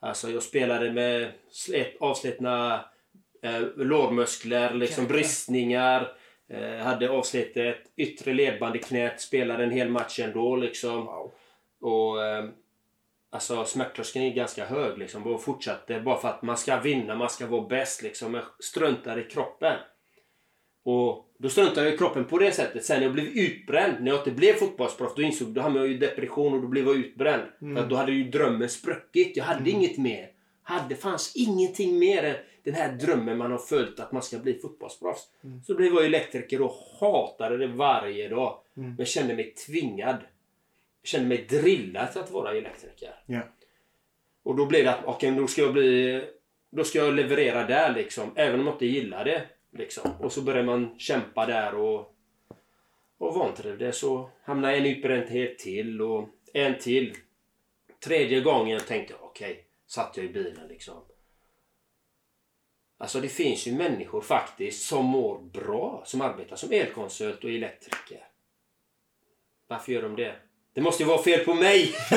Alltså 0.00 0.30
jag 0.30 0.42
spelade 0.42 0.92
med 0.92 1.32
slet, 1.50 1.96
avslitna 2.00 2.84
eh, 3.42 3.60
lårmuskler, 3.76 4.74
liksom 4.74 5.04
Jäklar. 5.04 5.18
bristningar. 5.18 6.12
Eh, 6.48 6.76
hade 6.76 7.10
avsnittet 7.10 7.76
yttre 7.96 8.32
ledband 8.34 8.76
i 8.76 8.78
knät, 8.78 9.20
spelade 9.20 9.64
en 9.64 9.70
hel 9.70 9.88
match 9.88 10.20
ändå 10.20 10.56
liksom. 10.56 11.04
Wow. 11.06 11.32
Och 11.80 12.24
eh, 12.24 12.44
alltså 13.36 13.64
smärttröskeln 13.64 14.24
är 14.24 14.30
ganska 14.34 14.66
hög 14.66 14.98
liksom. 14.98 15.26
Och 15.26 15.42
fortsatte 15.42 16.00
bara 16.00 16.20
för 16.20 16.28
att 16.28 16.42
man 16.42 16.56
ska 16.56 16.80
vinna, 16.80 17.14
man 17.14 17.30
ska 17.30 17.46
vara 17.46 17.68
bäst 17.68 18.02
liksom. 18.02 18.34
Jag 18.34 18.44
struntar 18.60 19.18
i 19.18 19.24
kroppen. 19.24 19.76
Och 20.84 21.26
då 21.38 21.48
struntade 21.48 21.86
jag 21.86 21.94
i 21.94 21.98
kroppen 21.98 22.24
på 22.24 22.38
det 22.38 22.52
sättet. 22.52 22.84
Sen 22.84 23.02
jag 23.02 23.12
blev 23.12 23.26
utbränd, 23.26 23.94
när 24.00 24.10
jag 24.10 24.20
inte 24.20 24.30
blev 24.30 24.52
fotbollsproffs, 24.52 25.14
då 25.14 25.22
insåg 25.22 25.48
då 25.48 25.60
hamnade 25.60 25.86
jag 25.86 25.94
i 25.94 25.98
depression 25.98 26.54
och 26.54 26.62
då 26.62 26.68
blev 26.68 26.86
jag 26.86 26.96
utbränd. 26.96 27.42
För 27.58 27.82
att 27.82 27.90
då 27.90 27.96
hade 27.96 28.12
ju 28.12 28.30
drömmen 28.30 28.68
spruckit. 28.68 29.36
Jag 29.36 29.44
hade 29.44 29.70
inget 29.70 29.98
mer. 29.98 30.30
Hade, 30.62 30.94
fanns 30.94 31.32
ingenting 31.36 31.98
mer 31.98 32.22
än 32.22 32.36
den 32.64 32.74
här 32.74 32.92
drömmen 32.92 33.38
man 33.38 33.50
har 33.50 33.58
följt 33.58 34.00
att 34.00 34.12
man 34.12 34.22
ska 34.22 34.38
bli 34.38 34.58
fotbollsproffs. 34.58 35.28
Så 35.66 35.74
blev 35.74 35.92
jag 35.94 36.04
elektriker 36.04 36.62
och 36.62 36.74
hatade 37.00 37.58
det 37.58 37.66
varje 37.66 38.28
dag. 38.28 38.58
Men 38.96 39.06
kände 39.06 39.34
mig 39.34 39.54
tvingad. 39.54 40.16
Kände 41.06 41.28
mig 41.28 41.46
drillad 41.48 42.12
till 42.12 42.20
att 42.20 42.30
vara 42.30 42.56
elektriker. 42.56 43.14
Ja. 43.26 43.40
Och 44.42 44.56
då 44.56 44.66
blev 44.66 44.84
det 44.84 44.94
att 44.94 45.04
okej, 45.04 45.30
då 45.30 45.46
ska 45.46 45.62
jag 45.62 45.72
bli... 45.72 46.24
Då 46.70 46.84
ska 46.84 46.98
jag 46.98 47.14
leverera 47.14 47.66
där 47.66 47.94
liksom. 47.94 48.32
Även 48.36 48.60
om 48.60 48.66
jag 48.66 48.74
inte 48.74 48.86
gillar 48.86 49.24
det. 49.24 49.46
Liksom. 49.70 50.10
Och 50.20 50.32
så 50.32 50.42
börjar 50.42 50.64
man 50.64 50.98
kämpa 50.98 51.46
där 51.46 51.74
och... 51.74 52.12
Och 53.18 53.34
vantrivdes 53.34 54.02
och 54.02 54.30
hamnade 54.42 54.76
en 54.76 54.86
utbrändhet 54.86 55.58
till 55.58 56.02
och 56.02 56.28
en 56.52 56.78
till. 56.78 57.14
Tredje 58.04 58.40
gången 58.40 58.80
tänkte 58.80 59.14
jag 59.14 59.24
okej, 59.24 59.64
satt 59.86 60.16
jag 60.16 60.26
i 60.26 60.28
bilen 60.28 60.68
liksom. 60.68 61.04
Alltså 62.98 63.20
det 63.20 63.28
finns 63.28 63.66
ju 63.66 63.72
människor 63.72 64.20
faktiskt 64.20 64.86
som 64.86 65.04
mår 65.04 65.38
bra 65.38 66.02
som 66.06 66.20
arbetar 66.20 66.56
som 66.56 66.72
elkonsult 66.72 67.44
och 67.44 67.50
elektriker. 67.50 68.28
Varför 69.66 69.92
gör 69.92 70.02
de 70.02 70.16
det? 70.16 70.34
Det 70.76 70.82
måste 70.82 71.02
ju 71.02 71.08
vara 71.08 71.22
fel 71.22 71.44
på 71.44 71.54
mig! 71.54 71.94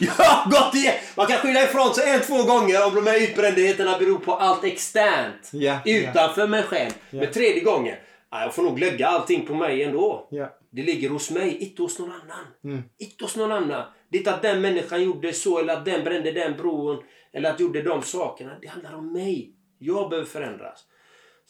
jag 0.00 0.12
har 0.12 0.50
gått 0.50 0.74
igen! 0.74 0.94
Man 1.16 1.26
kan 1.26 1.36
skylla 1.36 1.62
ifrån 1.62 1.94
sig 1.94 2.10
en, 2.10 2.20
två 2.20 2.42
gånger 2.42 2.86
om 2.86 2.94
de 2.94 3.06
här 3.06 3.22
utbrändheterna 3.22 3.98
beror 3.98 4.18
på 4.18 4.34
allt 4.34 4.64
externt. 4.64 5.50
Ja, 5.52 5.78
utanför 5.84 6.46
mig 6.46 6.62
själv. 6.62 6.90
Ja. 7.10 7.20
Men 7.20 7.32
tredje 7.32 7.62
gången, 7.62 7.96
ja, 8.30 8.42
jag 8.42 8.54
får 8.54 8.62
nog 8.62 8.78
lägga 8.78 9.06
allting 9.06 9.46
på 9.46 9.54
mig 9.54 9.82
ändå. 9.82 10.28
Ja. 10.30 10.56
Det 10.70 10.82
ligger 10.82 11.08
hos 11.08 11.30
mig, 11.30 11.56
inte 11.58 11.82
hos 11.82 11.98
någon 11.98 12.12
annan. 12.12 12.46
Mm. 12.64 12.82
Inte 12.98 13.24
hos 13.24 13.36
någon 13.36 13.52
annan. 13.52 13.84
Det 14.08 14.16
är 14.16 14.18
inte 14.18 14.34
att 14.34 14.42
den 14.42 14.60
människan 14.60 15.02
gjorde 15.04 15.32
så 15.32 15.58
eller 15.58 15.72
att 15.76 15.84
den 15.84 16.04
brände 16.04 16.32
den 16.32 16.56
bron. 16.56 17.02
Eller 17.32 17.50
att 17.50 17.60
gjorde 17.60 17.82
de 17.82 18.02
sakerna. 18.02 18.52
Det 18.62 18.68
handlar 18.68 18.94
om 18.94 19.12
mig. 19.12 19.54
Jag 19.78 20.10
behöver 20.10 20.28
förändras. 20.28 20.84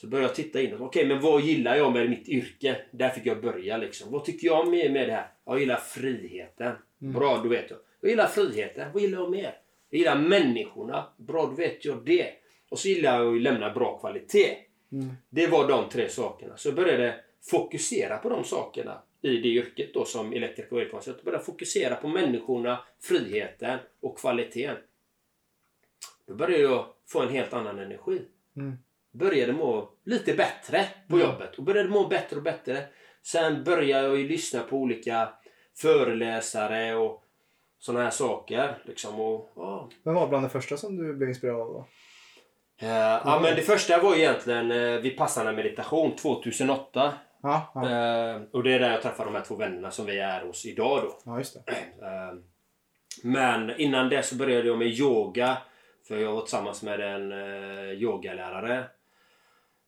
Så 0.00 0.06
började 0.06 0.28
jag 0.28 0.34
titta 0.34 0.60
inåt. 0.60 0.80
Okej, 0.80 1.06
men 1.06 1.20
vad 1.20 1.40
gillar 1.40 1.76
jag 1.76 1.92
med 1.92 2.10
mitt 2.10 2.28
yrke? 2.28 2.76
Där 2.90 3.08
fick 3.08 3.26
jag 3.26 3.40
börja 3.40 3.76
liksom. 3.76 4.12
Vad 4.12 4.24
tycker 4.24 4.46
jag 4.46 4.68
med, 4.68 4.92
med 4.92 5.08
det 5.08 5.12
här? 5.12 5.26
Jag 5.46 5.60
gillar 5.60 5.76
friheten. 5.76 6.72
Bra, 6.98 7.40
då 7.42 7.48
vet 7.48 7.70
jag. 7.70 7.78
Jag 8.00 8.10
gillar 8.10 8.26
friheten. 8.26 8.92
Vad 8.92 9.02
gillar 9.02 9.18
jag 9.18 9.30
mer? 9.30 9.54
Jag 9.90 9.98
gillar 9.98 10.18
människorna. 10.18 11.06
Bra, 11.16 11.46
då 11.46 11.52
vet 11.52 11.84
jag 11.84 12.04
det. 12.04 12.26
Och 12.70 12.78
så 12.78 12.88
gillar 12.88 13.18
jag 13.18 13.36
att 13.36 13.42
lämna 13.42 13.70
bra 13.70 13.98
kvalitet. 13.98 14.56
Det 15.30 15.46
var 15.46 15.68
de 15.68 15.88
tre 15.88 16.08
sakerna. 16.08 16.56
Så 16.56 16.68
jag 16.68 16.74
började 16.74 17.14
fokusera 17.50 18.18
på 18.18 18.28
de 18.28 18.44
sakerna 18.44 19.02
i 19.22 19.36
det 19.36 19.48
yrket 19.48 19.94
då 19.94 20.04
som 20.04 20.32
elektriker 20.32 20.76
och 20.76 20.82
elkonsult. 20.82 21.16
Jag 21.16 21.24
började 21.24 21.44
fokusera 21.44 21.94
på 21.94 22.08
människorna, 22.08 22.80
friheten 23.00 23.78
och 24.00 24.18
kvaliteten. 24.18 24.76
Då 26.26 26.34
började 26.34 26.62
jag 26.62 26.86
få 27.06 27.22
en 27.22 27.28
helt 27.28 27.52
annan 27.52 27.78
energi. 27.78 28.22
Mm. 28.56 28.76
Började 29.12 29.52
må 29.52 29.90
lite 30.04 30.34
bättre 30.34 30.84
på 31.08 31.18
jobbet 31.18 31.58
och 31.58 31.64
började 31.64 31.88
må 31.88 32.08
bättre 32.08 32.36
och 32.36 32.42
bättre. 32.42 32.84
Sen 33.22 33.64
började 33.64 34.08
jag 34.08 34.18
ju 34.18 34.28
lyssna 34.28 34.60
på 34.60 34.76
olika 34.76 35.28
föreläsare 35.76 36.94
och 36.94 37.24
sådana 37.78 38.04
här 38.04 38.10
saker. 38.10 38.78
Liksom, 38.84 39.20
och, 39.20 39.52
ja, 39.56 39.90
Vem 40.04 40.14
var 40.14 40.28
bland 40.28 40.44
det 40.44 40.48
första 40.48 40.76
som 40.76 40.96
du 40.96 41.14
blev 41.16 41.28
inspirerad 41.28 41.60
av 41.60 41.66
då? 41.66 41.86
Eh, 42.82 43.20
ja, 43.24 43.40
men 43.42 43.56
det 43.56 43.62
första 43.62 44.02
var 44.02 44.16
egentligen 44.16 44.70
uh, 44.70 45.00
Vipassana 45.00 45.52
meditation 45.52 46.16
2008. 46.16 47.12
Ja, 47.42 47.72
ja. 47.74 47.80
Eh, 47.80 48.42
och 48.52 48.62
det 48.62 48.72
är 48.72 48.78
där 48.78 48.90
jag 48.90 49.02
träffar 49.02 49.24
de 49.24 49.34
här 49.34 49.42
två 49.42 49.54
vännerna 49.54 49.90
som 49.90 50.06
vi 50.06 50.18
är 50.18 50.46
hos 50.46 50.66
idag 50.66 51.02
då. 51.02 51.18
ja 51.24 51.38
just 51.38 51.56
men 53.22 53.80
innan 53.80 54.08
det 54.08 54.22
så 54.22 54.36
började 54.36 54.68
jag 54.68 54.78
med 54.78 54.88
yoga. 54.88 55.56
För 56.08 56.16
jag 56.16 56.32
var 56.32 56.40
tillsammans 56.40 56.82
med 56.82 57.00
en 57.00 57.32
uh, 57.32 57.92
yogalärare. 57.92 58.84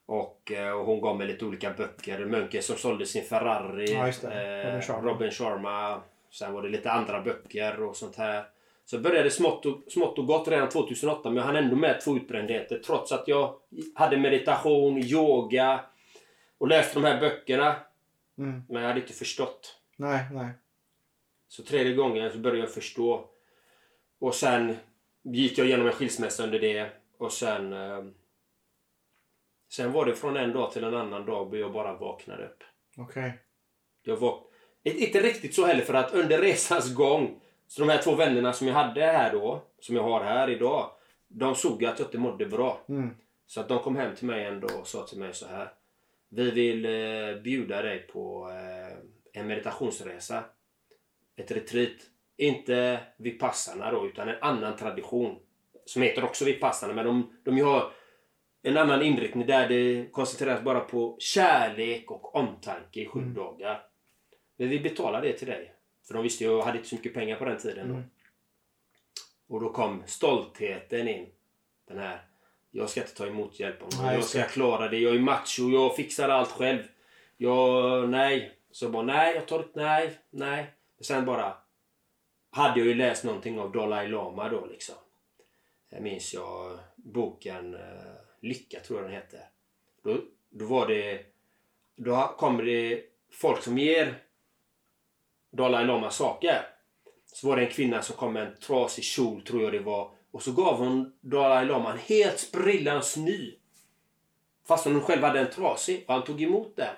Och, 0.06 0.52
eh, 0.52 0.72
och 0.72 0.86
hon 0.86 1.00
gav 1.00 1.18
mig 1.18 1.26
lite 1.26 1.44
olika 1.44 1.70
böcker. 1.70 2.24
Munken 2.24 2.62
som 2.62 2.76
sålde 2.76 3.06
sin 3.06 3.24
Ferrari. 3.24 3.92
Ja, 3.92 4.08
eh, 4.08 4.66
Robin 4.66 4.82
Sharma. 4.82 5.10
Robin 5.10 5.30
Sharma. 5.30 6.02
Sen 6.30 6.52
var 6.52 6.62
det 6.62 6.68
lite 6.68 6.90
andra 6.90 7.20
böcker 7.20 7.82
och 7.82 7.96
sånt 7.96 8.16
här. 8.16 8.44
Så 8.84 8.96
jag 8.96 9.02
började 9.02 9.30
smått 9.30 9.66
och, 9.66 9.82
smått 9.88 10.18
och 10.18 10.26
gott 10.26 10.48
redan 10.48 10.68
2008 10.68 11.30
men 11.30 11.36
jag 11.36 11.44
hann 11.44 11.56
ändå 11.56 11.76
med 11.76 12.00
två 12.00 12.16
utbrändheter 12.16 12.78
trots 12.78 13.12
att 13.12 13.28
jag 13.28 13.54
hade 13.94 14.16
meditation, 14.16 14.98
yoga 14.98 15.80
och 16.58 16.68
läste 16.68 17.00
de 17.00 17.06
här 17.06 17.20
böckerna. 17.20 17.76
Mm. 18.38 18.62
Men 18.68 18.82
jag 18.82 18.88
hade 18.88 19.00
inte 19.00 19.12
förstått. 19.12 19.80
Nej, 19.96 20.24
nej. 20.32 20.48
Så 21.48 21.62
tredje 21.62 21.94
gången 21.94 22.32
så 22.32 22.38
började 22.38 22.60
jag 22.60 22.74
förstå. 22.74 23.24
Och 24.20 24.34
sen 24.34 24.76
gick 25.22 25.58
jag 25.58 25.66
igenom 25.66 25.86
en 25.86 25.92
skilsmässa 25.92 26.44
under 26.44 26.58
det. 26.58 26.90
Och 27.18 27.32
sen... 27.32 27.74
Sen 29.72 29.92
var 29.92 30.06
det 30.06 30.14
från 30.14 30.36
en 30.36 30.52
dag 30.52 30.72
till 30.72 30.84
en 30.84 30.94
annan 30.94 31.26
dag 31.26 31.48
och 31.48 31.58
jag 31.58 31.72
bara 31.72 31.96
vaknade 31.96 32.46
upp. 32.46 32.64
Okej. 32.96 33.38
Jag 34.02 34.16
var 34.16 34.44
inte 34.82 35.20
riktigt 35.20 35.54
så 35.54 35.66
heller 35.66 35.82
för 35.82 35.94
att 35.94 36.14
under 36.14 36.38
resans 36.38 36.94
gång 36.94 37.40
så 37.66 37.80
de 37.80 37.88
här 37.88 38.02
två 38.02 38.14
vännerna 38.14 38.52
som 38.52 38.66
jag 38.66 38.74
hade 38.74 39.00
här 39.00 39.32
då, 39.32 39.62
som 39.80 39.96
jag 39.96 40.02
har 40.02 40.24
här 40.24 40.50
idag. 40.50 40.90
De 41.28 41.54
såg 41.54 41.84
att 41.84 41.98
jag 41.98 42.08
inte 42.08 42.18
mådde 42.18 42.46
bra. 42.46 42.84
Mm. 42.88 43.10
Så 43.46 43.60
att 43.60 43.68
de 43.68 43.78
kom 43.78 43.96
hem 43.96 44.16
till 44.16 44.26
mig 44.26 44.44
ändå 44.44 44.68
och 44.80 44.86
sa 44.86 45.06
till 45.06 45.18
mig 45.18 45.34
så 45.34 45.46
här. 45.46 45.72
Vi 46.28 46.50
vill 46.50 46.84
eh, 46.84 47.42
bjuda 47.42 47.82
dig 47.82 47.98
på 47.98 48.50
eh, 48.50 49.40
en 49.40 49.46
meditationsresa. 49.46 50.44
Ett 51.36 51.50
retreat. 51.50 51.96
Inte 52.36 53.00
Vipassana 53.16 53.92
då, 53.92 54.06
utan 54.06 54.28
en 54.28 54.42
annan 54.42 54.76
tradition. 54.76 55.38
Som 55.84 56.02
heter 56.02 56.24
också 56.24 56.44
Vipassana, 56.44 56.92
men 56.92 57.06
de, 57.06 57.36
de 57.44 57.60
har 57.60 57.92
en 58.62 58.76
annan 58.76 59.02
inriktning 59.02 59.46
där 59.46 59.68
det 59.68 60.06
koncentreras 60.12 60.62
bara 60.62 60.80
på 60.80 61.16
kärlek 61.18 62.10
och 62.10 62.34
omtanke 62.34 63.00
i 63.00 63.06
sju 63.06 63.18
Mm. 63.18 63.34
dagar. 63.34 63.86
Men 64.56 64.68
vi 64.68 64.80
betalar 64.80 65.22
det 65.22 65.32
till 65.32 65.48
dig. 65.48 65.74
För 66.06 66.14
de 66.14 66.22
visste 66.22 66.44
ju, 66.44 66.50
jag 66.50 66.62
hade 66.62 66.76
inte 66.78 66.88
så 66.88 66.94
mycket 66.94 67.14
pengar 67.14 67.36
på 67.36 67.44
den 67.44 67.58
tiden 67.58 67.88
då. 67.88 67.94
Mm. 67.94 68.06
Och 69.48 69.60
då 69.60 69.70
kom 69.72 70.02
stoltheten 70.06 71.08
in. 71.08 71.26
Den 71.88 71.98
här, 71.98 72.22
jag 72.70 72.90
ska 72.90 73.00
inte 73.00 73.14
ta 73.14 73.26
emot 73.26 73.60
hjälp. 73.60 73.82
Om 73.82 73.88
Nej, 74.02 74.14
jag 74.14 74.24
ska 74.24 74.38
det. 74.38 74.44
klara 74.44 74.88
det. 74.88 74.98
Jag 74.98 75.14
är 75.14 75.18
macho, 75.20 75.70
jag 75.70 75.96
fixar 75.96 76.28
allt 76.28 76.48
själv. 76.50 76.82
Jag, 77.36 78.08
nej. 78.08 78.52
Så 78.70 78.88
bara, 78.88 79.02
nej, 79.02 79.34
jag 79.34 79.48
tar 79.48 79.58
det, 79.58 79.68
nej, 79.74 80.18
nej. 80.30 80.66
Sen 81.00 81.24
bara 81.24 81.56
hade 82.50 82.78
jag 82.80 82.88
ju 82.88 82.94
läst 82.94 83.24
någonting 83.24 83.60
av 83.60 83.72
Dalai 83.72 84.08
Lama 84.08 84.48
då 84.48 84.66
liksom. 84.66 84.94
Jag 85.88 86.02
minns 86.02 86.34
jag 86.34 86.78
boken 86.96 87.74
eh, 87.74 87.80
Lycka 88.42 88.80
tror 88.80 88.98
jag 88.98 89.10
den 89.10 89.16
heter. 89.16 89.40
Då, 90.02 90.18
då 90.50 90.64
var 90.64 90.86
det, 90.86 91.24
då 91.96 92.34
kommer 92.38 92.62
det 92.62 93.02
folk 93.32 93.62
som 93.62 93.78
ger 93.78 94.22
Dalai 95.52 95.86
Lama 95.86 96.10
saker. 96.10 96.66
Så 97.26 97.46
var 97.46 97.56
det 97.56 97.66
en 97.66 97.72
kvinna 97.72 98.02
som 98.02 98.16
kom 98.16 98.32
med 98.32 98.46
en 98.46 98.56
trasig 98.56 99.04
kjol 99.04 99.42
tror 99.42 99.62
jag 99.62 99.72
det 99.72 99.80
var. 99.80 100.10
Och 100.30 100.42
så 100.42 100.52
gav 100.52 100.78
hon 100.78 101.12
Dalai 101.20 101.66
Lama 101.66 101.92
en 101.92 101.98
helt 101.98 102.38
sprillans 102.38 103.16
ny. 103.16 103.54
Fast 104.68 104.84
hon 104.84 105.00
själv 105.00 105.22
hade 105.22 105.40
en 105.40 105.50
trasig. 105.50 106.04
Och 106.08 106.14
han 106.14 106.24
tog 106.24 106.42
emot 106.42 106.76
den. 106.76 106.94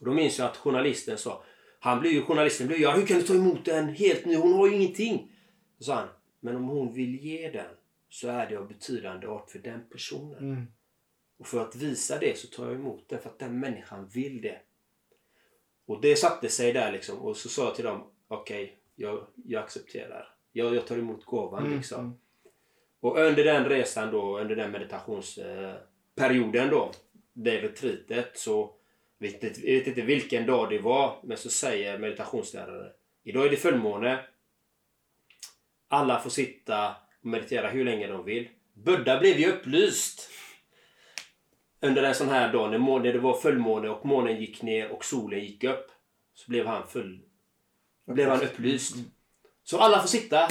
Och 0.00 0.06
då 0.06 0.12
minns 0.12 0.38
jag 0.38 0.46
att 0.46 0.56
journalisten 0.56 1.18
sa. 1.18 1.44
Han 1.80 2.00
blev 2.00 2.12
ju, 2.12 2.22
journalisten 2.22 2.66
blev 2.66 2.78
ju, 2.78 2.84
ja 2.84 2.92
hur 2.92 3.06
kan 3.06 3.16
du 3.16 3.22
ta 3.22 3.34
emot 3.34 3.68
en 3.68 3.88
helt 3.88 4.24
ny? 4.24 4.36
Hon 4.36 4.52
har 4.52 4.66
ju 4.66 4.76
ingenting. 4.76 5.32
Så 5.78 5.84
sa 5.84 5.94
han. 5.94 6.08
Men 6.40 6.56
om 6.56 6.64
hon 6.64 6.92
vill 6.92 7.24
ge 7.24 7.50
den 7.50 7.70
så 8.10 8.28
är 8.28 8.46
det 8.46 8.56
av 8.56 8.68
betydande 8.68 9.26
art 9.26 9.50
för 9.50 9.58
den 9.58 9.80
personen. 9.90 10.38
Mm. 10.38 10.66
Och 11.38 11.46
för 11.46 11.62
att 11.62 11.76
visa 11.76 12.18
det 12.18 12.38
så 12.38 12.46
tar 12.46 12.64
jag 12.64 12.74
emot 12.74 13.08
det 13.08 13.18
för 13.18 13.30
att 13.30 13.38
den 13.38 13.60
människan 13.60 14.08
vill 14.08 14.42
det. 14.42 14.60
Och 15.86 16.00
det 16.00 16.16
satte 16.16 16.48
sig 16.48 16.72
där 16.72 16.92
liksom. 16.92 17.18
Och 17.18 17.36
så 17.36 17.48
sa 17.48 17.64
jag 17.64 17.74
till 17.74 17.84
dem, 17.84 18.10
okej, 18.28 18.78
jag, 18.94 19.26
jag 19.34 19.64
accepterar. 19.64 20.34
Jag, 20.52 20.74
jag 20.74 20.86
tar 20.86 20.98
emot 20.98 21.24
gåvan 21.24 21.66
Mm, 21.66 21.76
liksom. 21.76 22.00
mm. 22.00 22.12
Och 23.00 23.18
under 23.18 23.44
den 23.44 23.64
resan 23.64 24.10
då, 24.10 24.38
under 24.38 24.56
den 24.56 24.70
meditationsperioden 24.70 26.70
då, 26.70 26.92
det 27.32 27.62
retreatet 27.62 28.38
så 28.38 28.74
vet 29.18 29.42
jag 29.42 29.50
vet 29.50 29.86
inte 29.86 30.02
vilken 30.02 30.46
dag 30.46 30.70
det 30.70 30.78
var, 30.78 31.20
men 31.22 31.36
så 31.36 31.50
säger 31.50 31.98
meditationsläraren 31.98 32.92
Idag 33.22 33.46
är 33.46 33.50
det 33.50 33.56
fullmåne. 33.56 34.24
Alla 35.88 36.20
får 36.20 36.30
sitta 36.30 36.96
meditera 37.20 37.68
hur 37.68 37.84
länge 37.84 38.06
de 38.06 38.24
vill. 38.24 38.48
Buddha 38.74 39.20
blev 39.20 39.38
ju 39.38 39.52
upplyst. 39.52 40.30
under 41.82 42.02
en 42.02 42.14
sån 42.14 42.28
här 42.28 42.52
dag 42.52 42.70
när 42.70 43.12
det 43.12 43.18
var 43.18 43.34
fullmåne 43.34 43.88
och 43.88 44.06
månen 44.06 44.40
gick 44.40 44.62
ner 44.62 44.90
och 44.90 45.04
solen 45.04 45.40
gick 45.40 45.64
upp. 45.64 45.86
Så 46.34 46.50
blev 46.50 46.66
han 46.66 46.86
full... 46.86 47.20
Blev 48.06 48.28
han 48.28 48.42
upplyst. 48.42 48.96
Så 49.64 49.78
alla 49.78 50.00
får 50.00 50.08
sitta 50.08 50.48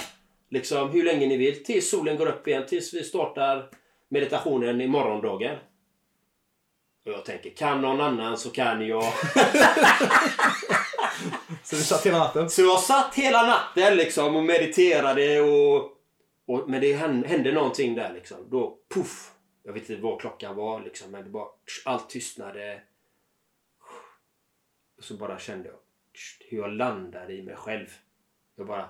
liksom 0.49 0.89
hur 0.89 1.03
länge 1.03 1.27
ni 1.27 1.37
vill 1.37 1.63
tills 1.63 1.89
solen 1.89 2.17
går 2.17 2.27
upp 2.27 2.47
igen. 2.47 2.65
Tills 2.67 2.93
vi 2.93 3.03
startar 3.03 3.69
meditationen 4.09 4.81
i 4.81 4.87
morgondagen. 4.87 5.57
Och 7.05 7.11
jag 7.11 7.25
tänker, 7.25 7.49
kan 7.49 7.81
någon 7.81 8.01
annan 8.01 8.37
så 8.37 8.49
kan 8.49 8.87
jag. 8.87 9.03
Så 11.63 11.75
du 11.75 11.83
satt 11.83 12.05
hela 12.05 12.19
natten? 12.19 12.49
Så 12.49 12.61
jag 12.61 12.79
satt 12.79 13.15
hela 13.15 13.45
natten 13.45 13.95
liksom 13.95 14.35
och 14.35 14.43
mediterade 14.43 15.41
och... 15.41 15.91
och 16.49 16.69
men 16.69 16.81
det 16.81 16.93
hände, 16.93 17.51
någonting 17.51 17.95
där 17.95 18.13
liksom. 18.13 18.49
Då, 18.49 18.79
puff! 18.87 19.35
Jag 19.63 19.73
vet 19.73 19.89
inte 19.89 20.01
vad 20.01 20.21
klockan 20.21 20.55
var 20.55 20.81
liksom, 20.81 21.11
men 21.11 21.23
det 21.23 21.29
bara... 21.29 21.47
Allt 21.85 22.09
tystnade. 22.09 22.81
Och 24.97 25.03
så 25.03 25.17
bara 25.17 25.39
kände 25.39 25.69
jag 25.69 25.77
hur 26.49 26.57
jag 26.57 26.71
landade 26.71 27.33
i 27.33 27.43
mig 27.43 27.55
själv. 27.55 27.87
Jag 28.55 28.67
bara... 28.67 28.89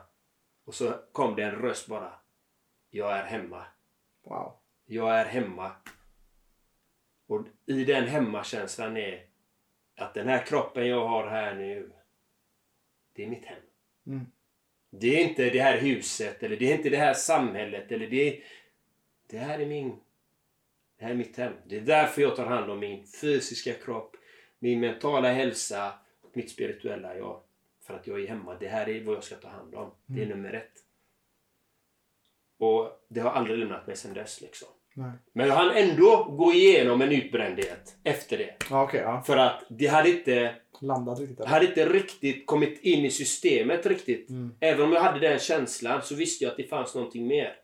Och 0.66 0.76
så 0.76 0.94
kom 1.12 1.36
det 1.36 1.44
en 1.44 1.56
röst 1.56 1.88
bara. 1.88 2.14
Jag 2.90 3.18
är 3.18 3.24
hemma. 3.24 3.66
Wow. 4.24 4.54
Jag 4.86 5.20
är 5.20 5.26
hemma. 5.26 5.72
Och 7.28 7.48
i 7.66 7.86
den 7.86 8.08
hemmakänslan 8.08 8.98
är 8.98 9.26
att 9.96 10.14
den 10.14 10.28
här 10.28 10.46
kroppen 10.46 10.88
jag 10.88 11.08
har 11.08 11.28
här 11.28 11.56
nu, 11.56 11.92
det 13.14 13.24
är 13.24 13.30
mitt 13.30 13.46
hem. 13.46 13.62
Mm. 14.06 14.26
Det 14.90 15.08
är 15.08 15.30
inte 15.30 15.50
det 15.50 15.62
här 15.62 15.78
huset 15.78 16.44
eller 16.44 16.58
det 16.58 16.72
är 16.72 16.76
inte 16.76 16.90
det 16.90 16.98
här 16.98 17.14
samhället 17.14 17.92
eller 17.92 18.08
det 18.08 18.28
är... 18.28 18.44
Det 19.28 19.38
här 19.38 19.60
är 19.60 19.66
min... 19.66 20.00
Det 20.98 21.06
här 21.06 21.12
är 21.12 21.16
mitt 21.16 21.38
hem. 21.38 21.54
Det 21.68 21.78
är 21.78 21.82
därför 21.82 22.22
jag 22.22 22.36
tar 22.36 22.46
hand 22.46 22.72
om 22.72 22.80
min 22.80 23.08
fysiska 23.08 23.74
kropp, 23.74 24.16
min 24.60 24.80
mentala 24.80 25.32
hälsa 25.32 25.94
och 26.22 26.38
mitt 26.38 26.52
spirituella 26.52 27.18
jag. 27.18 27.42
För 27.82 27.94
att 27.94 28.08
jag 28.08 28.22
är 28.24 28.28
hemma. 28.28 28.58
Det 28.60 28.68
här 28.68 28.90
är 28.90 29.04
vad 29.04 29.16
jag 29.16 29.24
ska 29.24 29.36
ta 29.36 29.48
hand 29.48 29.76
om. 29.76 29.92
Det 30.06 30.22
är 30.22 30.26
nummer 30.26 30.54
ett. 30.54 30.84
Och 32.58 33.06
det 33.08 33.20
har 33.20 33.32
aldrig 33.32 33.58
lämnat 33.58 33.88
mig 33.88 33.96
sedan 33.96 34.14
dess 34.14 34.42
liksom. 34.42 34.68
Nej. 35.00 35.12
Men 35.34 35.50
hann 35.50 35.72
ändå 35.72 36.24
gå 36.24 36.54
igenom 36.54 37.02
en 37.02 37.12
utbrändhet 37.12 37.96
efter 38.04 38.38
det. 38.38 38.56
Ja, 38.70 38.84
okej. 38.84 39.02
ja. 39.02 39.24
För 39.26 39.38
att 39.38 39.64
det 39.70 39.88
hade 39.88 40.10
inte, 40.10 40.56
Landat 40.82 41.20
riktigt. 41.20 41.40
eller? 41.40 41.50
hade 41.50 41.66
inte 41.66 41.86
riktigt 41.90 42.46
kommit 42.46 42.80
in 42.82 43.06
i 43.06 43.12
systemet 43.12 43.86
riktigt. 43.86 44.30
Mm. 44.30 44.56
Även 44.60 44.86
om 44.86 44.94
jag 44.94 45.02
hade 45.02 45.20
den 45.20 45.40
känslan 45.40 46.02
så 46.02 46.16
visste 46.16 46.44
jag 46.44 46.52
att 46.52 46.58
det 46.58 46.64
fanns 46.64 46.96
någonting 46.96 47.28
mer. 47.28 47.56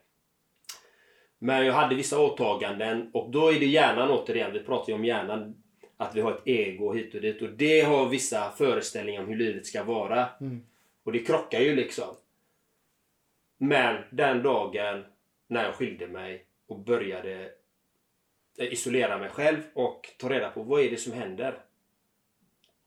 Men 1.38 1.66
jag 1.66 1.74
hade 1.74 1.94
vissa 1.94 2.18
åtaganden 2.20 3.10
och 3.12 3.30
då 3.30 3.48
är 3.52 3.60
det 3.60 3.66
hjärnan 3.66 4.10
återigen. 4.10 4.52
Vi 4.52 4.60
pratar 4.60 4.88
ju 4.88 4.94
om 4.94 5.04
hjärnan. 5.04 5.62
Att 5.96 6.16
vi 6.16 6.20
har 6.20 6.32
ett 6.32 6.42
ego 6.46 6.92
hit 6.92 7.14
och 7.14 7.20
dit. 7.20 7.42
Och 7.42 7.48
det 7.48 7.80
har 7.80 8.08
vissa 8.08 8.50
föreställningar 8.50 9.22
om 9.22 9.28
hur 9.28 9.36
livet 9.36 9.66
ska 9.66 9.84
vara. 9.84 10.28
Mm. 10.40 10.62
Och 11.04 11.12
det 11.12 11.18
krockar 11.18 11.60
ju 11.60 11.76
liksom. 11.76 12.14
Men 13.58 14.02
den 14.10 14.42
dagen 14.42 15.04
när 15.48 15.64
jag 15.64 15.74
skilde 15.74 16.06
mig 16.06 16.46
och 16.68 16.78
började 16.78 17.50
eh, 18.58 18.72
isolera 18.72 19.18
mig 19.18 19.30
själv 19.30 19.62
och 19.74 20.14
ta 20.18 20.28
reda 20.28 20.50
på 20.50 20.62
vad 20.62 20.80
är 20.80 20.90
det 20.90 20.96
som 20.96 21.12
händer. 21.12 21.58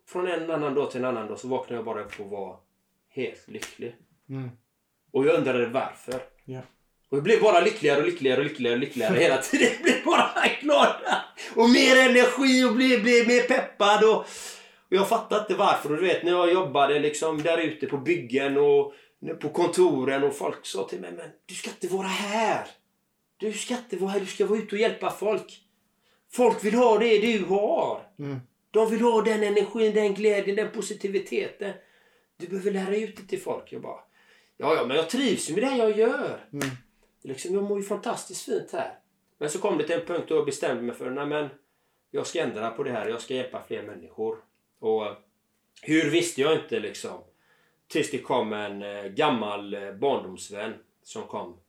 Från 0.07 0.27
en 0.27 0.51
annan 0.51 0.73
dag 0.73 0.91
till 0.91 0.99
en 0.99 1.05
annan 1.05 1.27
dag 1.27 1.39
så 1.39 1.47
vaknade 1.47 1.75
jag 1.75 1.85
bara 1.85 2.03
upp 2.03 2.19
och 2.19 2.29
var 2.29 2.59
helt 3.09 3.47
lycklig. 3.47 3.95
Mm. 4.29 4.49
Och 5.11 5.25
jag 5.25 5.35
undrade 5.35 5.65
varför. 5.65 6.21
Ja. 6.45 6.61
Och 7.09 7.17
jag 7.17 7.23
blev 7.23 7.41
bara 7.41 7.59
lyckligare 7.59 7.99
och 7.99 8.05
lyckligare 8.05 8.37
och 8.37 8.43
lyckligare 8.43 8.75
och 8.75 8.79
lyckligare 8.79 9.19
hela 9.19 9.37
tiden. 9.41 9.67
Jag 9.73 9.83
blev 9.83 10.05
bara 10.05 10.31
glad. 10.61 10.95
Och 11.55 11.69
mer 11.69 12.09
energi 12.09 12.63
och 12.63 12.75
blev, 12.75 13.03
blev 13.03 13.27
mer 13.27 13.41
peppad. 13.41 14.03
Och, 14.03 14.15
och 14.89 14.95
jag 14.95 15.09
fattade 15.09 15.41
inte 15.41 15.55
varför. 15.55 15.89
Och 15.89 15.95
du 15.95 16.01
vet 16.01 16.23
när 16.23 16.31
jag 16.31 16.53
jobbade 16.53 16.99
liksom 16.99 17.41
där 17.41 17.57
ute 17.57 17.87
på 17.87 17.97
byggen 17.97 18.57
och 18.57 18.93
på 19.39 19.49
kontoren 19.49 20.23
och 20.23 20.35
folk 20.35 20.65
sa 20.65 20.87
till 20.87 20.99
mig 20.99 21.11
men 21.11 21.29
du 21.45 21.55
ska 21.55 21.69
inte 21.69 21.87
vara 21.87 22.07
här. 22.07 22.67
Du 23.39 23.53
ska 23.53 23.73
inte 23.77 23.97
vara 23.97 24.11
här. 24.11 24.19
Du 24.19 24.25
ska 24.25 24.45
vara 24.45 24.59
ute 24.59 24.75
och 24.75 24.81
hjälpa 24.81 25.09
folk. 25.09 25.61
Folk 26.31 26.63
vill 26.63 26.73
ha 26.73 26.97
det 26.97 27.17
du 27.17 27.45
har. 27.45 28.01
Mm. 28.19 28.39
De 28.71 28.89
vill 28.89 29.01
ha 29.01 29.21
den 29.21 29.43
energin, 29.43 29.93
den 29.93 30.13
glädjen, 30.13 30.55
den 30.55 30.71
positiviteten. 30.71 31.73
Du 32.37 32.47
behöver 32.47 32.71
lära 32.71 32.95
ut 32.95 33.17
det 33.17 33.23
till 33.23 33.41
folk. 33.41 33.71
Jag 33.71 33.81
bara, 33.81 33.99
ja, 34.57 34.75
ja, 34.75 34.85
men 34.85 34.97
jag 34.97 35.09
trivs 35.09 35.49
ju 35.49 35.53
med 35.53 35.63
det 35.63 35.77
jag 35.77 35.97
gör. 35.97 36.47
Mm. 36.53 36.69
Liksom, 37.23 37.53
jag 37.53 37.63
mår 37.63 37.77
ju 37.77 37.83
fantastiskt 37.83 38.45
fint 38.45 38.71
här. 38.71 38.99
Men 39.37 39.49
så 39.49 39.59
kom 39.59 39.77
det 39.77 39.83
till 39.83 39.95
en 39.95 40.05
punkt 40.05 40.25
då 40.27 40.35
jag 40.35 40.45
bestämde 40.45 40.83
mig 40.83 40.95
för, 40.95 41.09
nej 41.09 41.25
men, 41.25 41.49
jag 42.11 42.27
ska 42.27 42.41
ändra 42.41 42.69
på 42.69 42.83
det 42.83 42.91
här. 42.91 43.07
Jag 43.07 43.21
ska 43.21 43.33
hjälpa 43.33 43.63
fler 43.67 43.83
människor. 43.83 44.37
Och 44.79 45.05
eh, 45.05 45.17
hur 45.81 46.09
visste 46.09 46.41
jag 46.41 46.55
inte 46.55 46.79
liksom. 46.79 47.23
Tills 47.87 48.11
det 48.11 48.17
kom 48.17 48.53
en 48.53 48.81
eh, 48.81 49.03
gammal 49.03 49.73
eh, 49.73 49.93
barndomsvän 49.93 50.73
som 51.03 51.23
kom. 51.23 51.59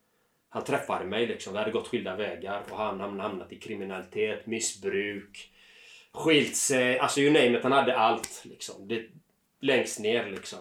Han 0.51 0.65
träffade 0.65 1.05
mig 1.05 1.27
liksom. 1.27 1.53
Vi 1.53 1.59
hade 1.59 1.71
gått 1.71 1.89
skilda 1.89 2.17
vägar 2.17 2.63
och 2.71 2.77
han 2.77 3.01
hade 3.01 3.23
hamnat 3.23 3.53
i 3.53 3.57
kriminalitet, 3.57 4.47
missbruk, 4.47 5.53
skilt 6.13 6.57
sig. 6.57 6.99
Alltså 6.99 7.21
you 7.21 7.33
name 7.33 7.59
it. 7.59 7.63
Han 7.63 7.73
hade 7.73 7.99
allt 7.99 8.43
liksom. 8.45 8.89
Det, 8.89 9.07
längst 9.61 10.01
ner 10.01 10.31
liksom. 10.31 10.59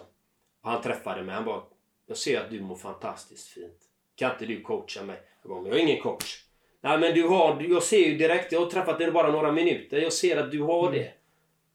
Och 0.62 0.70
han 0.70 0.82
träffade 0.82 1.22
mig. 1.22 1.34
Han 1.34 1.44
bara, 1.44 1.62
jag 2.06 2.16
ser 2.16 2.40
att 2.40 2.50
du 2.50 2.60
mår 2.60 2.76
fantastiskt 2.76 3.48
fint. 3.48 3.78
Kan 4.14 4.32
inte 4.32 4.46
du 4.46 4.60
coacha 4.60 5.02
mig? 5.02 5.20
Jag 5.42 5.50
bara, 5.50 5.68
jag 5.68 5.76
är 5.76 5.82
ingen 5.82 6.02
coach. 6.02 6.44
Nej 6.80 6.98
men 6.98 7.14
du 7.14 7.22
har, 7.22 7.62
jag 7.62 7.82
ser 7.82 8.06
ju 8.06 8.16
direkt, 8.16 8.52
jag 8.52 8.60
har 8.60 8.70
träffat 8.70 8.98
dig 8.98 9.10
bara 9.10 9.30
några 9.30 9.52
minuter. 9.52 9.98
Jag 9.98 10.12
ser 10.12 10.36
att 10.36 10.50
du 10.50 10.62
har 10.62 10.92
det. 10.92 11.12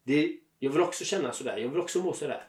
det 0.04 0.36
jag 0.58 0.70
vill 0.70 0.80
också 0.80 1.04
känna 1.04 1.32
sådär. 1.32 1.56
Jag 1.56 1.68
vill 1.68 1.80
också 1.80 1.98
må 1.98 2.12
sådär. 2.12 2.44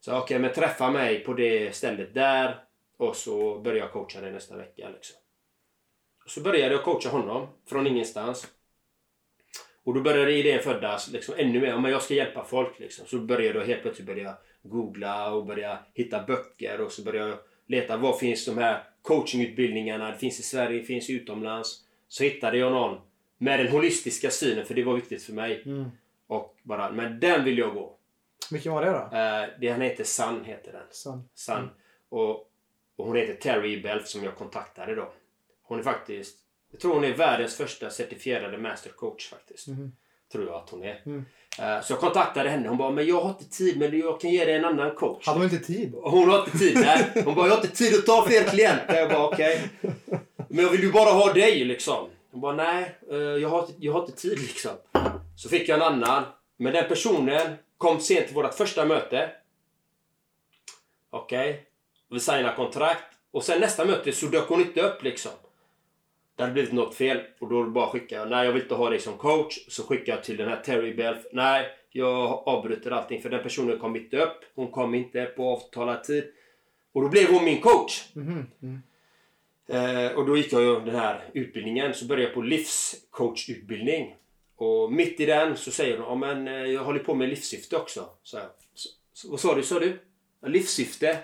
Så 0.00 0.18
okej, 0.18 0.38
men 0.38 0.52
träffa 0.52 0.90
mig 0.90 1.20
på 1.20 1.32
det 1.32 1.74
stället 1.74 2.14
där. 2.14 2.64
Och 2.96 3.16
så 3.16 3.58
börjar 3.58 3.78
jag 3.78 3.92
coacha 3.92 4.20
dig 4.20 4.32
nästa 4.32 4.56
vecka. 4.56 4.88
Liksom. 4.88 5.16
Så 6.26 6.40
började 6.40 6.74
jag 6.74 6.84
coacha 6.84 7.08
honom 7.08 7.48
från 7.68 7.86
ingenstans. 7.86 8.46
Och 9.84 9.94
då 9.94 10.00
började 10.00 10.32
idén 10.32 10.62
föddas 10.62 11.10
liksom, 11.10 11.34
ännu 11.38 11.60
mer. 11.60 11.78
Men 11.78 11.90
jag 11.90 12.02
ska 12.02 12.14
hjälpa 12.14 12.44
folk. 12.44 12.78
Liksom. 12.78 13.06
Så 13.06 13.18
började 13.18 13.58
jag 13.58 13.66
helt 13.66 13.82
plötsligt 13.82 14.06
börja 14.06 14.36
googla 14.62 15.32
och 15.32 15.46
börja 15.46 15.78
hitta 15.94 16.22
böcker. 16.22 16.80
Och 16.80 16.92
så 16.92 17.02
började 17.02 17.30
jag 17.30 17.38
leta. 17.66 17.96
Var 17.96 18.12
finns 18.12 18.44
de 18.46 18.58
här 18.58 18.84
coachingutbildningarna? 19.02 20.10
Det 20.10 20.18
finns 20.18 20.40
i 20.40 20.42
Sverige, 20.42 20.78
det 20.78 20.84
finns 20.84 21.10
utomlands. 21.10 21.84
Så 22.08 22.24
hittade 22.24 22.58
jag 22.58 22.72
någon 22.72 23.00
med 23.38 23.60
den 23.60 23.68
holistiska 23.68 24.30
synen. 24.30 24.66
För 24.66 24.74
det 24.74 24.84
var 24.84 24.94
viktigt 24.94 25.22
för 25.22 25.32
mig. 25.32 25.62
Mm. 25.66 25.90
Och 26.26 26.56
bara, 26.62 26.92
men 26.92 27.20
den 27.20 27.44
vill 27.44 27.58
jag 27.58 27.74
gå. 27.74 27.96
Vilken 28.50 28.72
var 28.72 28.84
det 28.84 28.90
då? 28.90 29.16
Eh, 29.16 29.48
det, 29.60 29.68
han 29.68 29.80
heter 29.80 30.04
Sun, 30.04 30.44
heter 30.44 30.72
den. 30.72 30.86
Sun. 30.90 31.28
Sun. 31.34 31.68
Och, 32.08 32.51
och 33.02 33.08
hon 33.08 33.16
heter 33.16 33.34
Terry 33.34 33.82
Belf 33.82 34.06
som 34.08 34.24
jag 34.24 34.36
kontaktade 34.36 34.94
då. 34.94 35.12
Hon 35.62 35.78
är 35.78 35.82
faktiskt, 35.82 36.38
jag 36.70 36.80
tror 36.80 36.94
hon 36.94 37.04
är 37.04 37.12
världens 37.12 37.56
första 37.56 37.90
certifierade 37.90 38.58
mastercoach 38.58 39.28
faktiskt. 39.28 39.66
Mhm. 39.68 39.92
Tror 40.32 40.46
jag 40.46 40.54
att 40.54 40.70
hon 40.70 40.82
är. 40.84 41.02
Mm. 41.06 41.24
Eh, 41.58 41.80
så 41.82 41.92
jag 41.92 42.00
kontaktade 42.00 42.48
henne. 42.50 42.68
Hon 42.68 42.78
bara, 42.78 42.90
men 42.90 43.06
jag 43.06 43.20
har 43.22 43.28
inte 43.30 43.44
tid 43.50 43.78
men 43.78 43.98
jag 43.98 44.20
kan 44.20 44.30
ge 44.30 44.44
dig 44.44 44.54
en 44.54 44.64
annan 44.64 44.94
coach. 44.94 45.26
Hade 45.26 45.38
de 45.38 45.44
inte 45.44 45.66
tid? 45.66 45.94
Hon 46.02 46.28
har 46.30 46.38
inte 46.44 46.58
tid. 46.58 46.74
Nej. 46.74 47.22
Hon 47.24 47.34
bara, 47.34 47.46
jag 47.48 47.54
har 47.56 47.62
inte 47.64 47.76
tid 47.76 47.94
att 47.94 48.06
ta 48.06 48.26
fler 48.26 48.44
klienter. 48.44 48.94
Jag 49.00 49.10
bara, 49.10 49.26
okej. 49.28 49.60
Men 50.48 50.64
jag 50.64 50.70
vill 50.70 50.80
ju 50.82 50.92
bara 50.92 51.10
ha 51.10 51.32
dig 51.32 51.64
liksom. 51.64 52.08
Hon 52.30 52.40
bara, 52.40 52.54
nej. 52.56 52.94
eh, 53.10 53.16
Jag 53.16 53.48
har, 53.48 53.68
jag 53.78 53.92
har 53.92 54.00
inte 54.00 54.12
tid 54.22 54.38
liksom. 54.38 54.72
Så 55.36 55.48
fick 55.48 55.68
jag 55.68 55.76
en 55.76 55.82
annan. 55.82 56.24
Men 56.56 56.72
den 56.72 56.88
personen 56.88 57.56
kom 57.78 58.00
sent 58.00 58.26
till 58.26 58.34
vårt 58.34 58.54
första 58.54 58.84
möte. 58.84 59.30
Okej. 61.10 61.66
Vi 62.12 62.20
signade 62.20 62.56
kontrakt. 62.56 63.04
Och 63.30 63.44
sen 63.44 63.60
nästa 63.60 63.84
möte 63.84 64.12
så 64.12 64.26
dök 64.26 64.48
hon 64.48 64.60
inte 64.60 64.80
upp 64.80 65.02
liksom. 65.02 65.32
Det 66.36 66.42
hade 66.42 66.52
blivit 66.52 66.72
något 66.72 66.94
fel. 66.94 67.20
Och 67.40 67.48
då 67.48 67.64
bara 67.64 67.86
skickade 67.86 68.20
jag, 68.20 68.30
nej 68.30 68.46
jag 68.46 68.52
vill 68.52 68.62
inte 68.62 68.74
ha 68.74 68.90
dig 68.90 69.00
som 69.00 69.18
coach. 69.18 69.58
Så 69.68 69.82
skickade 69.82 70.10
jag 70.10 70.24
till 70.24 70.36
den 70.36 70.48
här 70.48 70.56
Terry 70.56 70.94
Belf. 70.94 71.18
Nej, 71.32 71.66
jag 71.90 72.48
avbryter 72.48 72.90
allting 72.90 73.22
för 73.22 73.30
den 73.30 73.42
personen 73.42 73.78
kom 73.78 73.96
inte 73.96 74.16
upp. 74.16 74.44
Hon 74.54 74.70
kom 74.70 74.94
inte 74.94 75.24
på 75.24 75.48
avtalad 75.48 76.04
tid. 76.04 76.24
Och 76.92 77.02
då 77.02 77.08
blev 77.08 77.30
hon 77.30 77.44
min 77.44 77.60
coach. 77.60 78.04
Mhm. 78.12 78.46
Mm. 78.62 78.82
Eh, 79.68 80.12
och 80.12 80.26
då 80.26 80.36
gick 80.36 80.52
jag 80.52 80.62
ju 80.62 80.80
den 80.80 80.94
här 80.94 81.24
utbildningen. 81.32 81.94
Så 81.94 82.04
började 82.04 82.24
jag 82.24 82.34
på 82.34 82.42
livscoachutbildning. 82.42 84.16
Och 84.56 84.92
mitt 84.92 85.20
i 85.20 85.26
den 85.26 85.56
så 85.56 85.70
säger 85.70 85.98
de, 85.98 86.02
ja 86.02 86.14
men 86.14 86.48
eh, 86.48 86.54
jag 86.54 86.84
håller 86.84 87.00
på 87.00 87.14
med 87.14 87.28
livssyfte 87.28 87.76
också. 87.76 88.08
Så, 88.22 88.38
så, 88.74 88.88
så, 89.12 89.30
vad 89.30 89.40
sa 89.40 89.54
du, 89.54 89.62
sa 89.62 89.80
du? 89.80 89.98
Livssyfte? 90.46 91.18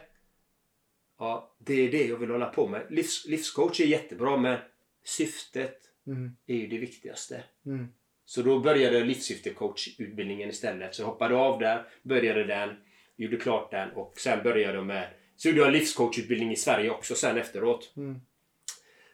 Ja, 1.18 1.54
det 1.58 1.74
är 1.74 1.90
det 1.90 2.06
jag 2.06 2.16
vill 2.16 2.30
hålla 2.30 2.46
på 2.46 2.68
med. 2.68 2.86
Livs, 2.90 3.26
livscoach 3.26 3.80
är 3.80 3.84
jättebra 3.86 4.36
men 4.36 4.58
syftet 5.04 5.84
Mm. 6.06 6.36
är 6.46 6.54
ju 6.54 6.66
det 6.66 6.78
viktigaste. 6.78 7.42
Mm. 7.66 7.88
Så 8.24 8.42
då 8.42 8.58
började 8.58 9.04
livssyftecoachutbildningen 9.04 10.48
istället. 10.48 10.94
Så 10.94 11.02
jag 11.02 11.06
hoppade 11.06 11.36
av 11.36 11.58
där, 11.58 11.84
började 12.02 12.44
den, 12.44 12.76
gjorde 13.16 13.36
klart 13.36 13.70
den 13.70 13.90
och 13.90 14.14
sen 14.20 14.42
började 14.42 14.74
jag 14.74 14.86
med... 14.86 15.08
Så 15.36 15.48
gjorde 15.48 15.60
jag 15.60 15.72
livscoachutbildning 15.72 16.52
i 16.52 16.56
Sverige 16.56 16.90
också 16.90 17.14
sen 17.14 17.36
efteråt. 17.38 17.92
Mm. 17.96 18.20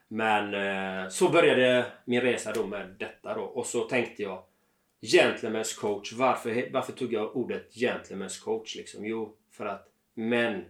Men 0.09 0.55
eh, 0.55 1.09
så 1.09 1.29
började 1.29 1.87
min 2.05 2.21
resa 2.21 2.53
då 2.53 2.67
med 2.67 2.95
detta 2.99 3.35
då. 3.35 3.43
Och 3.43 3.67
så 3.67 3.85
tänkte 3.85 4.23
jag 4.23 4.45
Gentlemen's 5.03 5.81
coach. 5.81 6.13
Varför, 6.13 6.69
varför 6.73 6.93
tog 6.93 7.13
jag 7.13 7.37
ordet 7.37 7.75
gentlemen's 7.75 8.45
coach? 8.45 8.77
Liksom? 8.77 9.07
Jo, 9.07 9.37
för 9.51 9.67
att 9.67 9.89
män, 10.15 10.65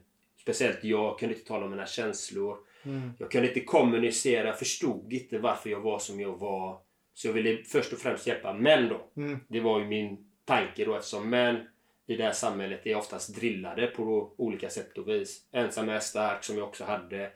speciellt 0.44 0.84
jag, 0.84 1.18
kunde 1.18 1.34
inte 1.34 1.46
tala 1.46 1.64
om 1.64 1.70
mina 1.70 1.86
känslor. 1.86 2.58
Mm. 2.82 3.10
Jag 3.18 3.30
kunde 3.30 3.48
inte 3.48 3.60
kommunicera, 3.60 4.52
förstod 4.52 5.12
inte 5.12 5.38
varför 5.38 5.70
jag 5.70 5.80
var 5.80 5.98
som 5.98 6.20
jag 6.20 6.38
var. 6.38 6.80
Så 7.14 7.28
jag 7.28 7.32
ville 7.32 7.62
först 7.64 7.92
och 7.92 7.98
främst 7.98 8.26
hjälpa 8.26 8.52
män 8.52 8.88
då. 8.88 9.22
Mm. 9.22 9.38
Det 9.48 9.60
var 9.60 9.78
ju 9.78 9.84
min 9.86 10.30
tanke 10.44 10.84
då 10.84 10.94
eftersom 10.96 11.30
män 11.30 11.56
i 12.06 12.16
det 12.16 12.24
här 12.24 12.32
samhället 12.32 12.86
är 12.86 12.96
oftast 12.96 13.36
drillade 13.36 13.86
på 13.86 14.34
olika 14.36 14.70
sätt 14.70 14.98
och 14.98 15.08
vis. 15.08 15.48
Ensam 15.52 15.88
är 15.88 16.00
stark 16.00 16.44
som 16.44 16.58
jag 16.58 16.68
också 16.68 16.84
hade. 16.84 17.30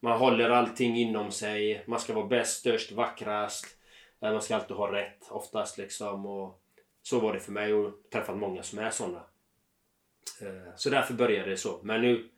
Man 0.00 0.18
håller 0.18 0.50
allting 0.50 0.96
inom 0.96 1.30
sig. 1.30 1.84
Man 1.86 2.00
ska 2.00 2.14
vara 2.14 2.26
bäst, 2.26 2.58
störst, 2.60 2.92
vackrast. 2.92 3.66
Eh, 4.22 4.32
Man 4.32 4.42
ska 4.42 4.54
alltid 4.54 4.76
ha 4.76 4.92
rätt 4.92 5.26
oftast 5.30 5.78
liksom. 5.78 6.26
Och 6.26 6.62
så 7.02 7.20
var 7.20 7.32
det 7.32 7.40
för 7.40 7.52
mig 7.52 7.74
och 7.74 7.92
träffat 8.12 8.36
många 8.36 8.62
som 8.62 8.78
är 8.78 8.90
sådana. 8.90 9.22
Eh, 10.40 10.74
Så 10.76 10.90
därför 10.90 11.14
började 11.14 11.50
det 11.50 11.56
så. 11.56 11.80
Men 11.82 12.00
nu 12.00 12.28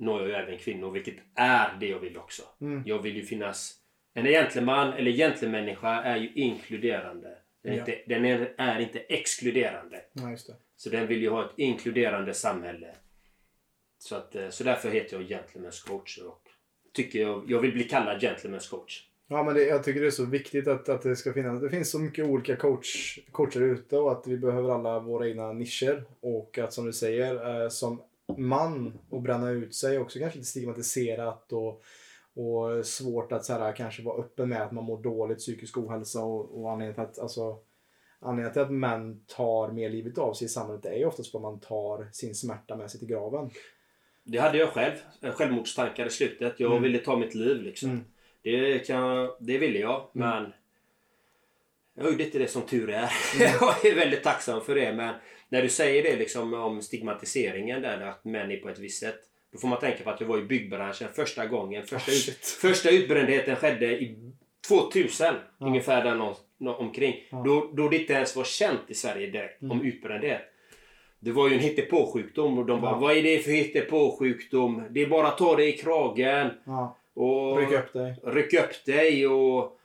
når 0.00 0.20
jag 0.20 0.28
ju 0.28 0.34
även 0.34 0.58
kvinnor 0.58 0.90
vilket 0.90 1.14
är 1.34 1.76
det 1.80 1.86
jag 1.86 1.98
vill 1.98 2.16
också. 2.18 2.42
Mm. 2.60 2.82
Jag 2.86 3.02
vill 3.02 3.16
ju 3.16 3.22
finnas... 3.22 3.76
En 4.14 4.24
gentleman 4.24 4.92
eller 4.92 5.10
gentlemänniska 5.10 5.88
är 5.88 6.16
ju 6.16 6.32
inkluderande. 6.34 7.38
Den, 7.62 7.72
är 7.72 7.76
Ja. 7.76 7.80
inte, 7.80 7.98
den 8.06 8.24
är, 8.24 8.54
är 8.58 8.78
inte 8.80 8.98
exkluderande. 8.98 10.00
Ja. 10.12 10.36
Så 10.76 10.90
den 10.90 11.06
vill 11.06 11.22
ju 11.22 11.28
ha 11.28 11.44
ett 11.44 11.52
inkluderande 11.56 12.34
samhälle. 12.34 12.94
Så, 13.98 14.16
att, 14.16 14.34
eh, 14.34 14.48
så 14.48 14.64
därför 14.64 14.90
heter 14.90 15.16
jag 15.16 15.26
Gentlemen's 15.40 15.86
coach. 15.86 16.18
Och 16.18 16.42
tycker 16.92 17.18
jag, 17.20 17.44
jag 17.50 17.60
vill 17.60 17.72
bli 17.72 17.84
kallad 17.84 18.22
Gentlemen's 18.22 18.70
coach. 18.70 19.06
Ja, 19.28 19.42
men 19.42 19.54
det, 19.54 19.62
jag 19.64 19.84
tycker 19.84 20.00
det 20.00 20.06
är 20.06 20.10
så 20.10 20.24
viktigt 20.24 20.68
att, 20.68 20.88
att 20.88 21.02
det 21.02 21.16
ska 21.16 21.32
finnas. 21.32 21.60
Det 21.60 21.70
finns 21.70 21.90
så 21.90 21.98
mycket 21.98 22.24
olika 22.24 22.56
coach, 22.56 23.18
coacher 23.32 23.60
ute 23.60 23.96
och 23.98 24.12
att 24.12 24.26
vi 24.26 24.36
behöver 24.36 24.70
alla 24.70 24.98
våra 25.00 25.28
egna 25.28 25.52
nischer. 25.52 26.04
Och 26.20 26.58
att 26.58 26.72
som 26.72 26.86
du 26.86 26.92
säger, 26.92 27.62
eh, 27.62 27.68
som 27.68 28.02
man 28.38 28.98
och 29.10 29.22
bränna 29.22 29.50
ut 29.50 29.74
sig 29.74 29.98
också 29.98 30.18
kanske 30.18 30.38
lite 30.38 30.50
stigmatiserat 30.50 31.52
och, 31.52 31.82
och 32.34 32.86
svårt 32.86 33.32
att 33.32 33.44
så 33.44 33.52
här, 33.52 33.76
kanske 33.76 34.02
vara 34.02 34.20
öppen 34.22 34.48
med 34.48 34.62
att 34.62 34.72
man 34.72 34.84
mår 34.84 35.02
dåligt, 35.02 35.38
psykisk 35.38 35.78
ohälsa 35.78 36.22
och, 36.22 36.60
och 36.60 36.70
anledningen 36.70 36.94
till 36.94 37.02
att 37.02 37.18
alltså, 37.18 37.58
Anledningen 38.22 38.52
till 38.52 38.62
att 38.62 38.72
män 38.72 39.20
tar 39.26 39.72
mer 39.72 39.90
livet 39.90 40.18
av 40.18 40.34
sig 40.34 40.44
i 40.44 40.48
samhället 40.48 40.86
är 40.86 40.94
ju 40.94 41.04
oftast 41.04 41.30
för 41.30 41.38
att 41.38 41.42
man 41.42 41.60
tar 41.60 42.08
sin 42.12 42.34
smärta 42.34 42.76
med 42.76 42.90
sig 42.90 43.00
till 43.00 43.08
graven. 43.08 43.50
Det 44.24 44.38
hade 44.38 44.58
jag 44.58 44.68
själv. 44.68 44.94
Självmordstankar 45.22 46.06
i 46.06 46.10
slutet. 46.10 46.60
Jag 46.60 46.70
Mm. 46.70 46.82
ville 46.82 46.98
ta 46.98 47.16
mitt 47.16 47.34
liv 47.34 47.62
liksom. 47.62 47.90
Mm. 47.90 48.04
Det, 48.42 48.78
kan, 48.78 49.30
det 49.40 49.58
ville 49.58 49.78
jag. 49.78 50.08
Men 50.12 50.52
jag 51.94 52.10
gjorde 52.10 52.24
inte 52.24 52.38
det 52.38 52.48
som 52.48 52.62
tur 52.62 52.90
är. 52.90 53.10
jag 53.38 53.86
är 53.86 53.94
väldigt 53.94 54.22
tacksam 54.22 54.60
för 54.60 54.74
det. 54.74 54.92
Men 54.92 55.14
när 55.50 55.62
du 55.62 55.68
säger 55.68 56.02
det 56.02 56.16
liksom 56.16 56.54
om 56.54 56.82
stigmatiseringen 56.82 57.82
där 57.82 58.00
att 58.00 58.24
män 58.24 58.50
är 58.50 58.56
på 58.56 58.68
ett 58.68 58.78
visst 58.78 59.00
sätt. 59.02 59.20
Då 59.52 59.58
får 59.58 59.68
man 59.68 59.80
tänka 59.80 60.04
på 60.04 60.10
att 60.10 60.20
jag 60.20 60.28
var 60.28 60.38
i 60.38 60.42
byggbranschen 60.42 61.08
första 61.14 61.46
gången. 61.46 61.86
Första, 61.86 62.10
Oh, 62.12 62.16
ut, 62.16 62.36
första 62.60 62.90
utbrändheten 62.90 63.56
skedde 63.56 63.86
i 63.86 64.16
2000. 64.68 65.26
Ja. 65.58 65.66
Ungefär 65.66 66.04
där 66.04 66.14
någon, 66.14 66.34
omkring. 66.76 67.14
Ja. 67.30 67.42
Då, 67.46 67.70
då 67.74 67.88
det 67.88 67.96
inte 67.96 68.12
ens 68.12 68.36
var 68.36 68.44
känt 68.44 68.80
i 68.88 68.94
Sverige 68.94 69.26
direkt 69.30 69.62
Mm. 69.62 69.72
om 69.80 69.84
utbrändhet. 69.86 70.40
Det 71.20 71.32
var 71.32 71.48
ju 71.48 71.54
en 71.54 71.60
hittepåsjukdom 71.60 72.58
och 72.58 72.66
de 72.66 72.80
bara 72.80 72.92
Ja. 72.92 72.98
Vad 72.98 73.16
är 73.16 73.22
det 73.22 73.38
för 73.38 73.50
hittepåsjukdom? 73.50 74.82
Det 74.90 75.02
är 75.02 75.06
bara 75.06 75.26
att 75.28 75.38
ta 75.38 75.56
det 75.56 75.68
i 75.68 75.72
kragen 75.72 76.50
Ja, 76.66 76.96
och 77.14 77.58
ryck 77.58 77.72
upp 77.72 77.92
dig. 77.92 78.14
ryck 78.24 78.54
upp 78.54 78.84
dig 78.86 79.26
och 79.26 79.79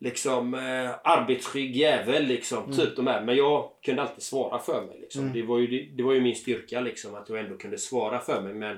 liksom 0.00 0.54
eh, 0.54 0.90
arbetsskygg 1.04 1.76
jävel 1.76 2.26
liksom. 2.26 2.64
Mm. 2.64 2.76
Typ 2.76 2.96
de 2.96 3.06
här. 3.06 3.22
Men 3.24 3.36
jag 3.36 3.70
kunde 3.82 4.02
alltid 4.02 4.22
svara 4.22 4.58
för 4.58 4.86
mig. 4.86 4.98
Liksom. 5.00 5.20
Mm. 5.22 5.32
Det, 5.32 5.42
var 5.42 5.58
ju, 5.58 5.66
det, 5.66 5.96
det 5.96 6.02
var 6.02 6.12
ju 6.12 6.20
min 6.20 6.34
styrka 6.36 6.80
liksom 6.80 7.14
att 7.14 7.28
jag 7.28 7.38
ändå 7.38 7.56
kunde 7.56 7.78
svara 7.78 8.18
för 8.18 8.42
mig. 8.42 8.54
Men, 8.54 8.76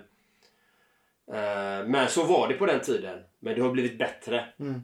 eh, 1.32 1.86
men 1.88 2.08
så 2.08 2.24
var 2.24 2.48
det 2.48 2.54
på 2.54 2.66
den 2.66 2.80
tiden. 2.80 3.18
Men 3.40 3.54
det 3.54 3.60
har 3.62 3.70
blivit 3.70 3.98
bättre. 3.98 4.44
Mm. 4.60 4.82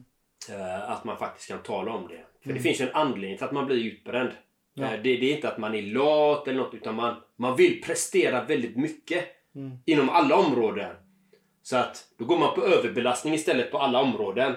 Eh, 0.49 0.91
att 0.91 1.03
man 1.03 1.17
faktiskt 1.17 1.47
kan 1.49 1.63
tala 1.63 1.91
om 1.91 2.07
det. 2.07 2.23
För 2.41 2.49
Mm. 2.49 2.57
det 2.57 2.63
finns 2.63 2.81
ju 2.81 2.85
en 2.85 2.95
anledning 2.95 3.37
till 3.37 3.45
att 3.45 3.51
man 3.51 3.65
blir 3.65 3.85
utbränd. 3.85 4.29
Ja. 4.73 4.83
Eh, 4.85 4.91
det, 4.91 5.17
det 5.17 5.31
är 5.31 5.35
inte 5.35 5.49
att 5.49 5.57
man 5.57 5.75
är 5.75 5.81
lat 5.81 6.47
eller 6.47 6.59
något 6.59 6.73
utan 6.73 6.95
man, 6.95 7.15
man 7.35 7.55
vill 7.55 7.81
prestera 7.81 8.43
väldigt 8.43 8.75
mycket 8.77 9.25
Mm. 9.55 9.77
inom 9.85 10.09
alla 10.09 10.35
områden. 10.35 10.95
Så 11.63 11.77
att 11.77 12.07
då 12.17 12.25
går 12.25 12.37
man 12.37 12.55
på 12.55 12.63
överbelastning 12.63 13.33
istället 13.33 13.71
på 13.71 13.77
alla 13.77 14.01
områden. 14.01 14.55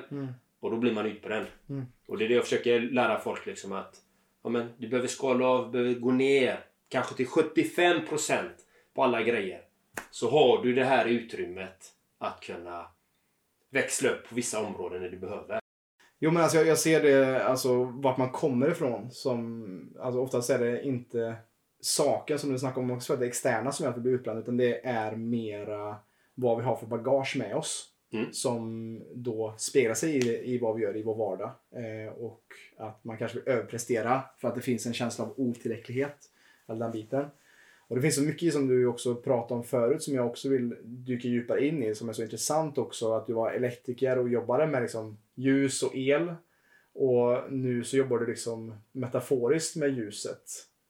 Och 0.63 0.71
då 0.71 0.77
blir 0.77 0.93
man 0.93 1.07
utbränd. 1.07 1.47
Mm. 1.69 1.87
Och 2.07 2.19
det 2.19 2.25
är 2.25 2.29
det 2.29 2.35
jag 2.35 2.45
försöker 2.45 2.81
lära 2.81 3.19
folk 3.19 3.47
liksom 3.47 3.73
att 3.73 4.01
ja, 4.43 4.51
men, 4.51 4.69
du 4.79 4.89
behöver 4.89 5.09
skala 5.09 5.47
av, 5.47 5.65
du 5.65 5.73
behöver 5.73 6.01
gå 6.01 6.11
ner 6.11 6.65
kanske 6.89 7.15
till 7.15 7.27
75% 7.27 8.49
på 8.95 9.05
alla 9.05 9.23
grejer. 9.23 9.61
Så 10.11 10.31
har 10.31 10.63
du 10.63 10.75
det 10.75 10.85
här 10.85 11.07
utrymmet 11.07 11.93
att 12.19 12.41
kunna 12.41 12.87
växla 13.71 14.11
upp 14.11 14.29
på 14.29 14.35
vissa 14.35 14.61
områden 14.61 15.03
när 15.03 15.09
du 15.09 15.19
behöver. 15.19 15.61
Jo 16.19 16.31
men 16.31 16.43
alltså 16.43 16.59
jag, 16.59 16.67
jag 16.67 16.79
ser 16.79 17.03
det, 17.03 17.45
alltså 17.45 17.85
vart 17.85 18.19
man 18.19 18.31
kommer 18.31 18.71
ifrån. 18.71 19.11
Som, 19.11 19.97
alltså 20.01 20.21
oftast 20.21 20.51
är 20.51 20.59
det 20.59 20.83
inte 20.83 21.37
saken 21.81 22.39
som 22.39 22.53
du 22.53 22.59
snackar 22.59 22.81
om 22.81 22.91
också, 22.91 23.17
det 23.17 23.27
externa 23.27 23.73
som 23.73 23.85
gör 23.85 23.91
att 23.91 23.99
vi 23.99 24.03
blir 24.03 24.13
utbränd. 24.13 24.39
Utan 24.39 24.57
det 24.57 24.87
är 24.87 25.17
mera 25.17 25.97
vad 26.35 26.59
vi 26.59 26.65
har 26.65 26.77
för 26.77 26.87
bagage 26.87 27.37
med 27.37 27.57
oss. 27.57 27.92
Mm. 28.13 28.33
Som 28.33 29.01
då 29.15 29.55
speglar 29.59 29.95
sig 29.95 30.17
i, 30.17 30.55
i 30.55 30.59
vad 30.59 30.77
vi 30.77 30.83
gör 30.83 30.97
i 30.97 31.03
vår 31.03 31.15
vardag. 31.15 31.51
Eh, 31.71 32.13
och 32.13 32.43
att 32.77 33.05
man 33.05 33.17
kanske 33.19 33.39
vill 33.39 33.49
överprestera 33.49 34.23
för 34.39 34.49
att 34.49 34.55
det 34.55 34.61
finns 34.61 34.87
en 34.87 34.93
känsla 34.95 35.25
av 35.25 35.35
otillräcklighet. 35.37 36.17
Eller 36.69 36.81
den 36.81 36.93
biten. 36.93 37.25
Och 37.89 37.97
det 37.97 38.03
finns 38.03 38.15
så 38.15 38.23
mycket 38.23 38.53
som 38.53 38.69
du 38.69 38.87
också 38.87 39.15
pratade 39.15 39.59
om 39.59 39.65
förut 39.65 40.03
som 40.03 40.15
jag 40.15 40.27
också 40.27 40.49
vill 40.49 40.77
dyka 40.83 41.29
djupare 41.29 41.67
in 41.67 41.83
i. 41.83 41.95
Som 41.95 42.09
är 42.09 42.13
så 42.13 42.23
intressant 42.23 42.79
också. 42.79 43.13
Att 43.13 43.27
du 43.27 43.33
var 43.33 43.51
elektriker 43.53 44.19
och 44.19 44.29
jobbade 44.29 44.67
med 44.67 44.83
liksom 44.83 45.19
ljus 45.35 45.83
och 45.83 45.97
el. 45.97 46.35
Och 46.95 47.53
nu 47.53 47.85
så 47.85 47.97
jobbar 47.97 48.19
du 48.19 48.27
liksom 48.27 48.75
metaforiskt 48.93 49.77
med 49.77 49.91
ljuset. 49.97 50.43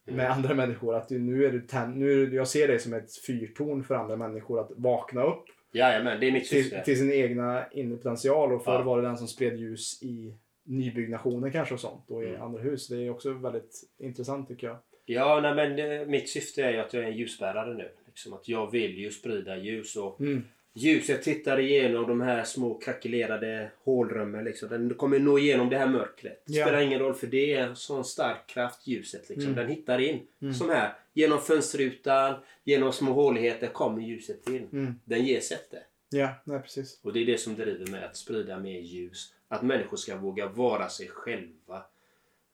Mm. 0.06 0.16
Med 0.16 0.30
andra 0.30 0.54
människor. 0.54 0.94
Att 0.94 1.08
du, 1.08 1.18
nu 1.18 1.44
är 1.46 1.52
du 1.52 1.61
tänd, 1.61 1.96
nu, 1.96 2.12
är 2.12 2.26
du- 2.26 2.37
jag 2.37 2.48
ser 2.48 2.68
dig 2.68 2.78
som 2.78 2.92
ett 2.92 3.16
fyrtorn 3.16 3.85
för 3.85 3.94
andra 3.94 4.16
människor. 4.16 4.61
Att 4.61 4.70
vakna 4.76 5.22
upp 5.24 5.44
Jajamän, 5.72 6.20
det 6.20 6.26
är 6.28 6.32
mitt 6.32 6.48
till, 6.48 6.64
syfte. 6.64 6.85
till 6.85 6.98
sin 6.98 7.12
egna 7.12 7.64
inre 7.72 7.96
potential. 7.96 8.52
Och 8.52 8.64
förr 8.64 8.72
Ja. 8.72 8.82
var 8.82 9.02
det 9.02 9.08
den 9.08 9.16
som 9.16 9.28
spred 9.28 9.56
ljus 9.56 10.02
i 10.02 10.35
nybyggnationer 10.64 11.50
kanske 11.50 11.74
och 11.74 11.80
sånt. 11.80 12.04
Och 12.11 12.24
i 12.24 12.28
Mm. 12.28 12.42
andra 12.42 12.61
hus. 12.62 12.88
Det 12.88 12.96
är 13.06 13.11
också 13.11 13.32
väldigt 13.32 13.80
intressant 13.98 14.48
tycker 14.48 14.66
jag. 14.66 14.76
Ja, 15.04 15.40
nej, 15.40 15.54
men 15.54 16.00
eh, 16.00 16.06
mitt 16.06 16.28
syfte 16.28 16.62
är 16.64 16.70
ju 16.72 16.78
att 16.78 16.94
jag 16.94 17.02
är 17.04 17.06
en 17.08 17.16
ljusbärare 17.16 17.74
nu. 17.74 17.88
Liksom 18.06 18.32
att 18.32 18.48
jag 18.48 18.70
vill 18.70 18.98
ju 18.98 19.11
sprida 19.11 19.56
ljus 19.56 19.96
och 19.96 20.20
Mm. 20.20 20.44
ljuset 20.74 21.22
tittar 21.22 21.61
igenom 21.61 22.06
de 22.08 22.20
här 22.20 22.44
små 22.44 22.74
krackelerade 22.78 23.70
hålrummen. 23.85 24.44
Liksom. 24.44 24.68
Den 24.68 24.94
kommer 24.94 25.18
nå 25.18 25.38
igenom 25.38 25.68
det 25.70 25.78
här 25.78 25.88
mörkret. 25.88 26.42
Det 26.46 26.52
Ja. 26.52 26.64
spelar 26.66 26.80
ingen 26.80 26.98
roll 26.98 27.14
för 27.14 27.26
det 27.26 27.54
är 27.54 27.62
en 27.66 27.76
sån 27.76 28.04
stark 28.04 28.46
kraft 28.46 28.87
ljuset. 28.87 29.28
Liksom. 29.28 29.52
Mm. 29.52 29.56
Den 29.56 29.68
hittar 29.76 29.98
in. 29.98 30.20
Mm. 30.42 30.54
Som 30.54 30.68
här. 30.70 30.92
Genom 31.12 31.40
fönsterrutan, 31.40 32.35
genom 32.64 32.92
små 32.92 33.12
håligheter 33.12 33.68
kommer 33.68 34.03
ljuset 34.03 34.48
in. 34.48 34.68
Mm. 34.72 34.94
Den 35.05 35.25
ger 35.25 35.40
sättet. 35.40 35.83
Ja, 36.11 36.35
nej 36.44 36.61
precis. 36.61 37.01
Och 37.03 37.12
det 37.12 37.22
är 37.22 37.27
det 37.27 37.38
som 37.38 37.55
driver 37.55 37.87
mig 37.87 38.05
att 38.05 38.16
sprida 38.16 38.59
mer 38.59 38.81
ljus. 38.81 39.35
Att 39.48 39.62
människor 39.62 39.96
ska 39.96 40.16
våga 40.16 40.48
vara 40.48 40.88
sig 40.88 41.09
själva. 41.09 41.83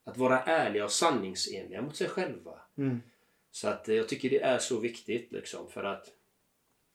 Att 0.05 0.17
vara 0.17 0.41
ärliga 0.41 0.85
och 0.85 0.93
sanningsenliga 0.93 1.83
mot 1.83 1.97
sig 1.97 2.09
själva. 2.09 2.61
Mm. 2.79 3.01
Så 3.51 3.69
att 3.69 3.89
eh, 3.89 3.95
jag 3.95 4.09
tycker 4.09 4.31
det 4.31 4.41
är 4.41 4.59
så 4.59 4.81
viktigt 4.81 5.33
liksom 5.33 5.71
för 5.71 5.85
att 5.85 6.07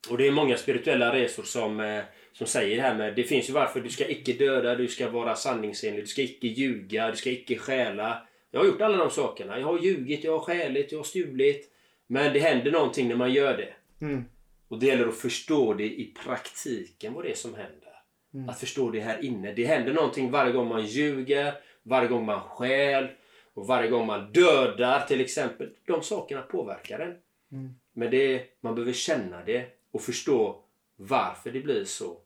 och 0.10 0.17
det 0.17 0.28
är 0.28 0.32
många 0.32 0.58
spirituella 0.58 1.13
resor 1.15 1.43
som, 1.43 1.80
eh, 1.80 2.04
som 2.34 2.47
säger 2.47 2.76
det 2.76 2.82
här 2.82 2.95
med 2.95 3.15
det 3.15 3.23
finns 3.23 3.49
ju 3.49 3.54
varför 3.54 3.80
du 3.80 3.89
ska 3.89 4.08
icke 4.08 4.34
döda, 4.34 4.76
du 4.76 4.88
ska 4.88 5.10
vara 5.10 5.36
sanningsenlig, 5.36 6.04
du 6.04 6.08
ska 6.08 6.21
icke 6.21 6.47
ljuga, 6.47 7.12
du 7.12 7.17
ska 7.17 7.30
icke 7.30 7.58
stjäla. 7.58 8.28
Jag 8.53 8.59
har 8.59 8.67
gjort 8.67 8.81
alla 8.81 8.97
de 8.97 9.09
sakerna. 9.09 9.59
Jag 9.59 9.67
har 9.67 9.79
ljugit, 9.79 10.23
jag 10.23 10.31
har 10.31 10.39
stjälit, 10.39 10.91
jag 10.91 10.99
har 10.99 11.03
stulit. 11.03 11.71
Men 12.07 12.33
det 12.33 12.39
händer 12.39 12.71
någonting 12.71 13.07
när 13.07 13.15
man 13.15 13.33
gör 13.33 13.57
det. 13.57 13.73
Mm. 14.05 14.25
Och 14.67 14.79
det 14.79 14.85
gäller 14.85 15.07
att 15.07 15.17
förstå 15.17 15.73
det 15.73 15.83
i 15.83 16.13
praktiken 16.23 17.13
vad 17.13 17.23
det 17.23 17.31
är 17.31 17.35
som 17.35 17.55
händer. 17.55 17.93
Mm. 18.33 18.49
Att 18.49 18.59
förstå 18.59 18.89
det 18.89 18.99
här 18.99 19.23
inne. 19.23 19.53
Det 19.53 19.65
händer 19.65 19.93
någonting 19.93 20.31
varje 20.31 20.51
gång 20.51 20.67
man 20.67 20.85
ljuger, 20.85 21.53
varje 21.83 22.07
gång 22.07 22.25
man 22.25 22.41
stjäl 22.41 23.07
och 23.53 23.67
varje 23.67 23.89
gång 23.89 24.07
man 24.07 24.31
dödar 24.31 25.05
till 25.07 25.21
exempel. 25.21 25.69
De 25.85 26.03
sakerna 26.03 26.41
påverkar 26.41 26.99
en. 26.99 27.15
Mm. 27.51 27.73
Men 27.93 28.11
det, 28.11 28.43
man 28.61 28.75
behöver 28.75 28.93
känna 28.93 29.43
det 29.45 29.65
och 29.91 30.01
förstå 30.01 30.63
varför 30.95 31.51
det 31.51 31.59
blir 31.59 31.85
så. 31.85 32.17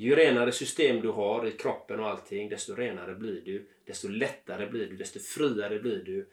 Ju 0.00 0.16
renare 0.16 0.52
system 0.52 1.00
du 1.00 1.08
har 1.08 1.46
i 1.46 1.52
kroppen 1.52 2.00
och 2.00 2.08
allting, 2.08 2.48
desto 2.48 2.74
renare 2.74 3.14
blir 3.14 3.40
du. 3.44 3.68
Desto 3.86 4.08
lättare 4.08 4.66
blir 4.66 4.86
du, 4.86 4.96
desto 4.96 5.18
friare 5.18 5.78
blir 5.78 6.04
du. 6.04 6.28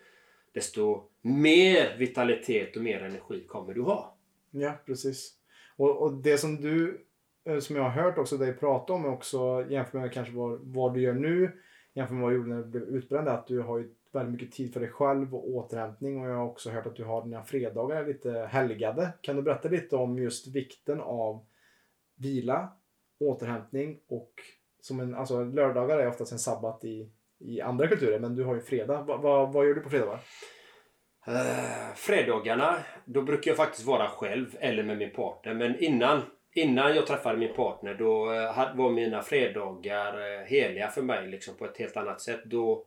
Desto 0.51 1.03
mer 1.21 1.97
vitalitet 1.97 2.75
och 2.75 2.83
mer 2.83 3.03
energi 3.03 3.43
kommer 3.47 3.73
du 3.73 3.81
ha. 3.81 4.17
Ja, 4.51 4.73
precis. 4.85 5.33
Och, 5.75 6.01
och 6.01 6.13
det 6.13 6.37
som 6.37 6.61
du 6.61 7.05
eh, 7.45 7.59
som 7.59 7.75
jag 7.75 7.83
har 7.83 8.03
hört 8.03 8.17
också 8.17 8.37
dig 8.37 8.53
prata 8.53 8.93
om 8.93 9.05
också 9.05 9.65
jämfört 9.69 9.93
med 9.93 10.13
kanske 10.13 10.33
vad, 10.33 10.59
vad 10.63 10.93
du 10.93 11.01
gör 11.01 11.13
nu 11.13 11.51
jämfört 11.93 12.13
med 12.13 12.21
vad 12.21 12.31
du 12.31 12.35
gjorde 12.35 12.49
när 12.49 12.63
du 12.63 12.69
blev 12.69 12.83
utbränd 12.83 13.27
att 13.27 13.47
du 13.47 13.59
har 13.59 13.77
ju 13.77 13.93
väldigt 14.11 14.33
mycket 14.33 14.55
tid 14.55 14.73
för 14.73 14.79
dig 14.79 14.89
själv 14.89 15.35
och 15.35 15.49
återhämtning 15.49 16.21
och 16.21 16.29
jag 16.29 16.35
har 16.35 16.45
också 16.45 16.69
hört 16.69 16.85
att 16.85 16.95
du 16.95 17.03
har 17.03 17.23
dina 17.23 17.43
fredagar 17.43 18.07
lite 18.07 18.31
helgade. 18.51 19.13
Kan 19.21 19.35
du 19.35 19.41
berätta 19.41 19.69
lite 19.69 19.95
om 19.95 20.19
just 20.19 20.47
vikten 20.47 21.01
av 21.01 21.45
vila, 22.15 22.71
återhämtning 23.19 23.99
och 24.07 24.31
som 24.81 24.99
en, 24.99 25.15
alltså 25.15 25.43
lördagar 25.43 25.99
är 25.99 26.07
oftast 26.07 26.31
en 26.31 26.39
sabbat 26.39 26.85
i, 26.85 27.09
i 27.39 27.61
andra 27.61 27.87
kulturer 27.87 28.19
men 28.19 28.35
du 28.35 28.43
har 28.43 28.55
ju 28.55 28.61
fredag. 28.61 29.01
Va, 29.01 29.17
va, 29.17 29.45
vad 29.45 29.67
gör 29.67 29.73
du 29.73 29.81
på 29.81 29.89
fredagar? 29.89 30.19
Uh, 31.27 31.95
fredagarna, 31.95 32.79
då 33.05 33.21
brukar 33.21 33.51
jag 33.51 33.57
faktiskt 33.57 33.87
vara 33.87 34.07
själv 34.07 34.57
eller 34.59 34.83
med 34.83 34.97
min 34.97 35.11
partner. 35.11 35.53
Men 35.53 35.79
innan, 35.79 36.21
innan 36.53 36.95
jag 36.95 37.07
träffade 37.07 37.37
min 37.37 37.53
partner 37.53 37.93
då 37.93 38.31
uh, 38.31 38.75
var 38.75 38.91
mina 38.91 39.21
fredagar 39.21 40.17
uh, 40.17 40.45
heliga 40.45 40.87
för 40.87 41.01
mig 41.01 41.27
liksom, 41.27 41.55
på 41.55 41.65
ett 41.65 41.77
helt 41.77 41.97
annat 41.97 42.21
sätt. 42.21 42.41
Då, 42.45 42.85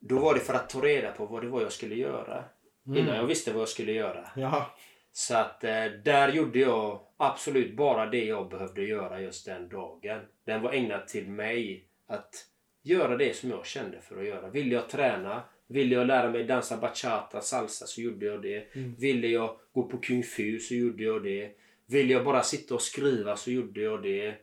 då 0.00 0.18
var 0.18 0.34
det 0.34 0.40
för 0.40 0.54
att 0.54 0.70
ta 0.70 0.80
reda 0.80 1.12
på 1.12 1.26
vad 1.26 1.42
det 1.42 1.48
var 1.48 1.62
jag 1.62 1.72
skulle 1.72 1.94
göra. 1.94 2.44
Mm. 2.86 2.98
Innan 2.98 3.16
jag 3.16 3.26
visste 3.26 3.52
vad 3.52 3.60
jag 3.60 3.68
skulle 3.68 3.92
göra. 3.92 4.28
Ja. 4.36 4.66
Så 5.12 5.36
att 5.36 5.60
där 6.04 6.32
gjorde 6.32 6.58
jag 6.58 7.00
absolut 7.16 7.76
bara 7.76 8.06
det 8.06 8.24
jag 8.24 8.50
behövde 8.50 8.82
göra 8.82 9.20
just 9.20 9.46
den 9.46 9.68
dagen. 9.68 10.20
Den 10.44 10.62
var 10.62 10.72
ägnad 10.72 11.08
till 11.08 11.28
mig. 11.28 11.86
Att 12.06 12.46
göra 12.82 13.16
det 13.16 13.36
som 13.36 13.50
jag 13.50 13.66
kände 13.66 14.00
för 14.00 14.20
att 14.20 14.26
göra. 14.26 14.48
Ville 14.48 14.74
jag 14.74 14.88
träna 14.88 15.42
Ville 15.70 15.94
jag 15.94 16.06
lära 16.06 16.30
mig 16.30 16.44
dansa 16.44 16.76
bachata, 16.76 17.40
salsa 17.40 17.86
så 17.86 18.00
gjorde 18.00 18.26
jag 18.26 18.42
det. 18.42 18.76
Mm. 18.76 18.94
Ville 18.98 19.28
jag 19.28 19.56
gå 19.72 19.82
på 19.82 19.98
kung 19.98 20.22
fu 20.22 20.58
så 20.58 20.74
gjorde 20.74 21.02
jag 21.02 21.22
det. 21.22 21.50
Ville 21.86 22.12
jag 22.12 22.24
bara 22.24 22.42
sitta 22.42 22.74
och 22.74 22.82
skriva 22.82 23.36
så 23.36 23.50
gjorde 23.50 23.80
jag 23.80 24.02
det. 24.02 24.34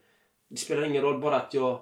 Det 0.47 0.58
spelar 0.58 0.86
ingen 0.86 1.01
roll, 1.01 1.21
bara 1.21 1.36
att 1.36 1.53
jag 1.53 1.82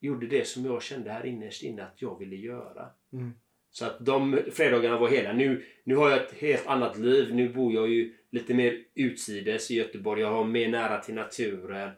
gjorde 0.00 0.26
det 0.26 0.46
som 0.46 0.64
jag 0.64 0.82
kände 0.82 1.10
här 1.10 1.26
innerst 1.26 1.62
inne 1.62 1.84
att 1.84 2.02
jag 2.02 2.18
ville 2.18 2.36
göra. 2.36 2.88
Mm. 3.12 3.32
Så 3.70 3.84
att 3.84 3.96
de 4.00 4.38
fredagarna 4.52 4.98
var 4.98 5.08
hela. 5.08 5.32
Nu, 5.32 5.64
nu 5.84 5.96
har 5.96 6.10
jag 6.10 6.22
ett 6.22 6.34
helt 6.38 6.66
annat 6.66 6.98
liv. 6.98 7.34
Nu 7.34 7.48
bor 7.48 7.72
jag 7.72 7.88
ju 7.88 8.14
lite 8.36 8.54
mer 8.54 8.84
utsides 8.94 9.70
i 9.70 9.74
Göteborg. 9.74 10.20
Jag 10.20 10.30
har 10.30 10.44
mer 10.44 10.68
nära 10.68 11.00
till 11.00 11.14
naturen. 11.14 11.90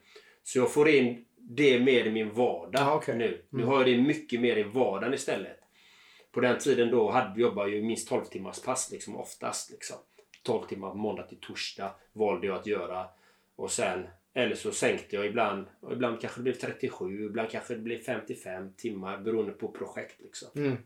Så 0.42 0.58
jag 0.58 0.72
får 0.72 0.88
in 0.88 1.24
det 1.36 1.80
mer 1.80 2.04
i 2.04 2.10
min 2.10 2.34
vardag 2.34 2.82
ah, 2.82 2.96
okay. 2.96 3.16
nu. 3.16 3.26
Mm. 3.26 3.40
Nu 3.50 3.64
har 3.64 3.76
jag 3.76 3.86
det 3.86 4.02
mycket 4.02 4.40
mer 4.40 4.56
i 4.56 4.62
vardagen 4.62 5.14
istället 5.14 5.58
på 6.38 6.40
den 6.40 6.58
tiden 6.58 6.90
då 6.90 7.10
hade, 7.10 7.40
jobbade 7.40 7.70
jag 7.70 7.76
ju 7.76 7.84
minst 7.84 8.08
12 8.08 8.24
timmars 8.24 8.62
pass 8.62 8.90
liksom 8.92 9.16
oftast. 9.16 9.70
Liksom. 9.70 9.96
12 10.42 10.66
timmar 10.66 10.94
måndag 10.94 11.22
till 11.22 11.40
torsdag 11.40 11.94
valde 12.12 12.46
jag 12.46 12.56
att 12.56 12.66
göra. 12.66 13.06
Och 13.56 13.70
sen, 13.70 14.06
eller 14.34 14.54
så 14.54 14.72
sänkte 14.72 15.16
jag 15.16 15.26
ibland. 15.26 15.66
Och 15.80 15.92
ibland 15.92 16.20
kanske 16.20 16.40
det 16.40 16.42
blev 16.42 16.52
37, 16.52 17.24
ibland 17.24 17.50
kanske 17.50 17.74
det 17.74 17.80
blev 17.80 17.98
55 17.98 18.72
timmar 18.76 19.18
beroende 19.18 19.52
på 19.52 19.68
projekt. 19.68 20.20
Liksom. 20.20 20.48
Mm. 20.56 20.76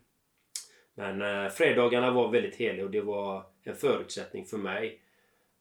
Men 0.95 1.23
eh, 1.23 1.51
fredagarna 1.51 2.11
var 2.11 2.31
väldigt 2.31 2.57
heliga 2.57 2.85
och 2.85 2.91
det 2.91 3.01
var 3.01 3.45
en 3.63 3.77
förutsättning 3.77 4.47
för 4.47 4.59
mig 4.59 5.01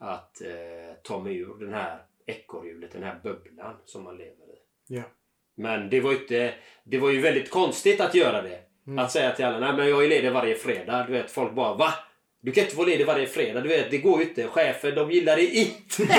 att 0.02 0.42
eh, 0.42 0.96
ta 1.04 1.20
mig 1.20 1.38
ur 1.38 1.60
den 1.60 1.74
här 1.74 2.00
ekorrhjulet, 2.26 2.92
den 2.92 3.04
här 3.04 3.20
bubblan 3.24 3.76
som 3.86 4.04
man 4.04 4.18
lever 4.18 4.32
i. 4.32 4.58
Ja. 4.88 5.02
Men 5.56 5.90
det 5.90 6.00
var, 6.00 6.12
inte, 6.12 6.54
det 6.84 6.98
var 6.98 7.10
ju 7.10 7.22
väldigt 7.22 7.50
konstigt 7.50 8.02
att 8.02 8.16
göra 8.16 8.42
det. 8.42 8.60
Mm. 8.88 9.00
Att 9.00 9.12
säga 9.12 9.32
till 9.32 9.46
alla, 9.46 9.60
nej 9.60 9.74
men 9.78 9.90
jag 9.90 10.04
är 10.04 10.10
ledig 10.10 10.32
varje 10.32 10.56
fredag. 10.56 11.06
Du 11.08 11.14
vet, 11.14 11.32
folk 11.32 11.54
bara 11.54 11.74
va? 11.76 11.94
Du 12.42 12.52
kan 12.52 12.64
inte 12.64 12.76
vara 12.76 12.88
ledig 12.88 13.06
varje 13.06 13.28
fredag. 13.28 13.62
Du 13.62 13.70
vet, 13.70 13.92
det 13.92 13.98
går 13.98 14.22
ju 14.22 14.28
inte. 14.28 14.48
Chefer, 14.48 14.92
de 14.92 15.12
gillar 15.12 15.36
det 15.36 15.46
inte. 15.46 16.04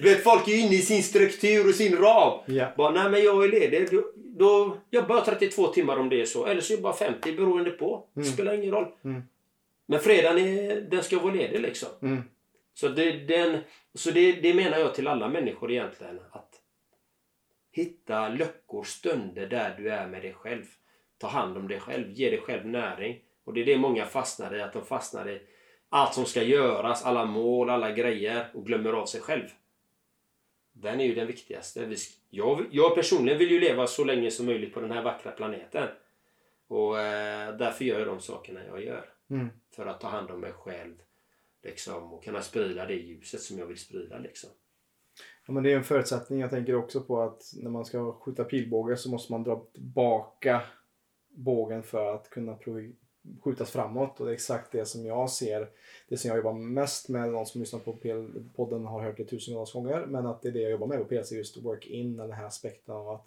du 0.00 0.08
vet, 0.08 0.24
folk 0.24 0.48
är 0.48 0.52
ju 0.52 0.60
inne 0.60 0.74
i 0.74 0.82
sin 0.82 1.02
struktur 1.02 1.68
och 1.68 1.74
sin 1.74 1.96
ram. 1.96 2.38
Yeah. 2.48 2.76
Bara, 2.76 2.90
nej 2.90 3.10
men 3.10 3.24
jag 3.24 3.44
är 3.44 3.48
ledig. 3.48 3.88
Då, 3.90 4.02
då 4.16 4.76
jobbar 4.90 5.14
jag 5.14 5.24
32 5.24 5.66
timmar 5.66 5.96
om 5.96 6.08
det 6.08 6.20
är 6.20 6.26
så. 6.26 6.46
Eller 6.46 6.60
så 6.60 6.72
jobbar 6.72 6.90
jag 6.90 6.98
50 6.98 7.32
beroende 7.32 7.70
på. 7.70 8.08
Det 8.14 8.20
mm. 8.20 8.32
spelar 8.32 8.54
ingen 8.54 8.70
roll. 8.70 8.86
Mm. 9.04 9.22
Men 9.86 10.00
fredagen 10.00 10.38
är, 10.38 10.80
den 10.80 11.02
ska 11.02 11.18
vara 11.18 11.34
ledig 11.34 11.60
liksom. 11.60 11.88
Mm. 12.02 12.22
Så, 12.74 12.88
det, 12.88 13.12
den, 13.12 13.58
så 13.94 14.10
det, 14.10 14.32
det 14.32 14.54
menar 14.54 14.78
jag 14.78 14.94
till 14.94 15.08
alla 15.08 15.28
människor 15.28 15.70
egentligen. 15.70 16.20
Att 16.30 16.60
Hitta 17.76 18.28
luckor, 18.28 18.84
stunder 18.84 19.46
där 19.46 19.74
du 19.78 19.90
är 19.90 20.06
med 20.06 20.22
dig 20.22 20.32
själv. 20.32 20.64
Ta 21.18 21.26
hand 21.26 21.56
om 21.56 21.68
dig 21.68 21.80
själv, 21.80 22.10
ge 22.10 22.30
dig 22.30 22.40
själv 22.40 22.66
näring. 22.66 23.20
Och 23.44 23.54
det 23.54 23.60
är 23.60 23.64
det 23.64 23.78
många 23.78 24.06
fastnar 24.06 24.56
i, 24.56 24.62
att 24.62 24.72
de 24.72 24.84
fastnar 24.84 25.30
i 25.30 25.40
allt 25.88 26.14
som 26.14 26.24
ska 26.24 26.42
göras, 26.42 27.04
alla 27.04 27.24
mål, 27.24 27.70
alla 27.70 27.90
grejer 27.90 28.46
och 28.54 28.66
glömmer 28.66 28.92
av 28.92 29.06
sig 29.06 29.20
själv. 29.20 29.48
Den 30.72 31.00
är 31.00 31.04
ju 31.04 31.14
den 31.14 31.26
viktigaste. 31.26 31.94
Jag, 32.30 32.66
jag 32.70 32.94
personligen 32.94 33.38
vill 33.38 33.50
ju 33.50 33.60
leva 33.60 33.86
så 33.86 34.04
länge 34.04 34.30
som 34.30 34.46
möjligt 34.46 34.74
på 34.74 34.80
den 34.80 34.90
här 34.90 35.02
vackra 35.02 35.30
planeten. 35.30 35.88
Och 36.68 37.00
eh, 37.00 37.56
därför 37.56 37.84
gör 37.84 37.98
jag 37.98 38.08
de 38.08 38.20
sakerna 38.20 38.60
jag 38.66 38.84
gör. 38.84 39.13
Mm. 39.30 39.48
För 39.70 39.86
att 39.86 40.00
ta 40.00 40.08
hand 40.08 40.30
om 40.30 40.40
mig 40.40 40.52
själv. 40.52 40.94
Liksom, 41.62 42.12
och 42.12 42.24
kunna 42.24 42.42
sprida 42.42 42.86
det 42.86 42.94
ljuset 42.94 43.40
som 43.40 43.58
jag 43.58 43.66
vill 43.66 43.78
sprida. 43.78 44.18
Liksom. 44.18 44.50
Ja, 45.46 45.52
men 45.52 45.62
det 45.62 45.72
är 45.72 45.76
en 45.76 45.84
förutsättning. 45.84 46.40
Jag 46.40 46.50
tänker 46.50 46.74
också 46.74 47.00
på 47.00 47.22
att 47.22 47.52
när 47.54 47.70
man 47.70 47.84
ska 47.84 48.12
skjuta 48.12 48.44
pilbåge 48.44 48.96
så 48.96 49.10
måste 49.10 49.32
man 49.32 49.42
dra 49.42 49.66
tillbaka 49.72 50.62
bågen 51.28 51.82
för 51.82 52.14
att 52.14 52.30
kunna 52.30 52.58
skjutas 53.40 53.70
framåt. 53.70 54.20
Och 54.20 54.26
det 54.26 54.32
är 54.32 54.34
exakt 54.34 54.72
det 54.72 54.86
som 54.86 55.06
jag 55.06 55.30
ser. 55.30 55.70
Det 56.08 56.16
som 56.16 56.28
jag 56.28 56.36
jobbar 56.36 56.52
mest 56.52 57.08
med, 57.08 57.32
de 57.32 57.46
som 57.46 57.60
lyssnar 57.60 57.80
på 57.80 57.98
podden 58.54 58.84
har 58.84 59.02
hört 59.02 59.16
det 59.16 59.24
tusentals 59.24 59.72
gånger. 59.72 60.06
Men 60.06 60.26
att 60.26 60.42
det 60.42 60.48
är 60.48 60.52
det 60.52 60.62
jag 60.62 60.70
jobbar 60.70 60.86
med 60.86 60.98
på 60.98 61.04
PLC, 61.04 61.32
just 61.32 61.56
work 61.56 61.86
in, 61.86 62.16
den 62.16 62.32
här 62.32 62.44
aspekten 62.44 62.94
av 62.94 63.08
att 63.08 63.26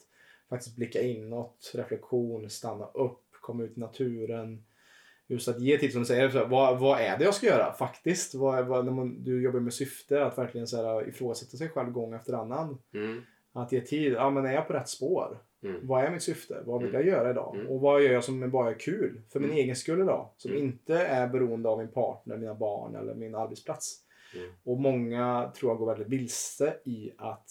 faktiskt 0.49 0.75
blicka 0.75 1.01
inåt, 1.01 1.71
reflektion, 1.75 2.49
stanna 2.49 2.85
upp, 2.85 3.23
komma 3.31 3.63
ut 3.63 3.77
i 3.77 3.79
naturen 3.79 4.63
just 5.27 5.47
att 5.47 5.61
ge 5.61 5.77
tid 5.77 5.91
som 5.91 6.01
du 6.01 6.05
säger, 6.05 6.45
vad, 6.45 6.79
vad 6.79 6.99
är 6.99 7.17
det 7.17 7.23
jag 7.23 7.33
ska 7.33 7.47
göra 7.47 7.73
faktiskt? 7.73 8.35
Vad, 8.35 8.65
vad, 8.65 8.85
när 8.85 8.91
man, 8.91 9.23
du 9.23 9.43
jobbar 9.43 9.59
med 9.59 9.73
syfte, 9.73 10.25
att 10.25 10.37
verkligen 10.37 10.67
så 10.67 10.77
här, 10.77 11.09
ifrågasätta 11.09 11.57
sig 11.57 11.69
själv 11.69 11.91
gång 11.91 12.13
efter 12.13 12.33
annan. 12.33 12.77
Mm. 12.93 13.21
Att 13.53 13.71
ge 13.71 13.81
tid, 13.81 14.13
ja 14.13 14.29
men 14.29 14.45
är 14.45 14.53
jag 14.53 14.67
på 14.67 14.73
rätt 14.73 14.89
spår? 14.89 15.39
Mm. 15.63 15.87
Vad 15.87 16.03
är 16.03 16.11
mitt 16.11 16.23
syfte? 16.23 16.63
Vad 16.65 16.81
vill 16.81 16.95
mm. 16.95 17.01
jag 17.01 17.17
göra 17.17 17.31
idag? 17.31 17.55
Mm. 17.55 17.67
Och 17.67 17.81
vad 17.81 18.03
gör 18.03 18.13
jag 18.13 18.23
som 18.23 18.51
bara 18.51 18.69
är 18.69 18.79
kul? 18.79 19.21
För 19.31 19.39
min 19.39 19.49
mm. 19.49 19.61
egen 19.63 19.75
skull 19.75 20.01
idag. 20.01 20.29
Som 20.37 20.57
inte 20.57 20.97
är 20.97 21.27
beroende 21.27 21.69
av 21.69 21.77
min 21.77 21.91
partner, 21.91 22.37
mina 22.37 22.55
barn 22.55 22.95
eller 22.95 23.15
min 23.15 23.35
arbetsplats. 23.35 24.03
Och 24.63 24.79
många 24.79 25.51
tror 25.55 25.71
jag 25.71 25.77
går 25.77 25.85
väldigt 25.85 26.07
vilse 26.07 26.77
i 26.85 27.11
att 27.17 27.49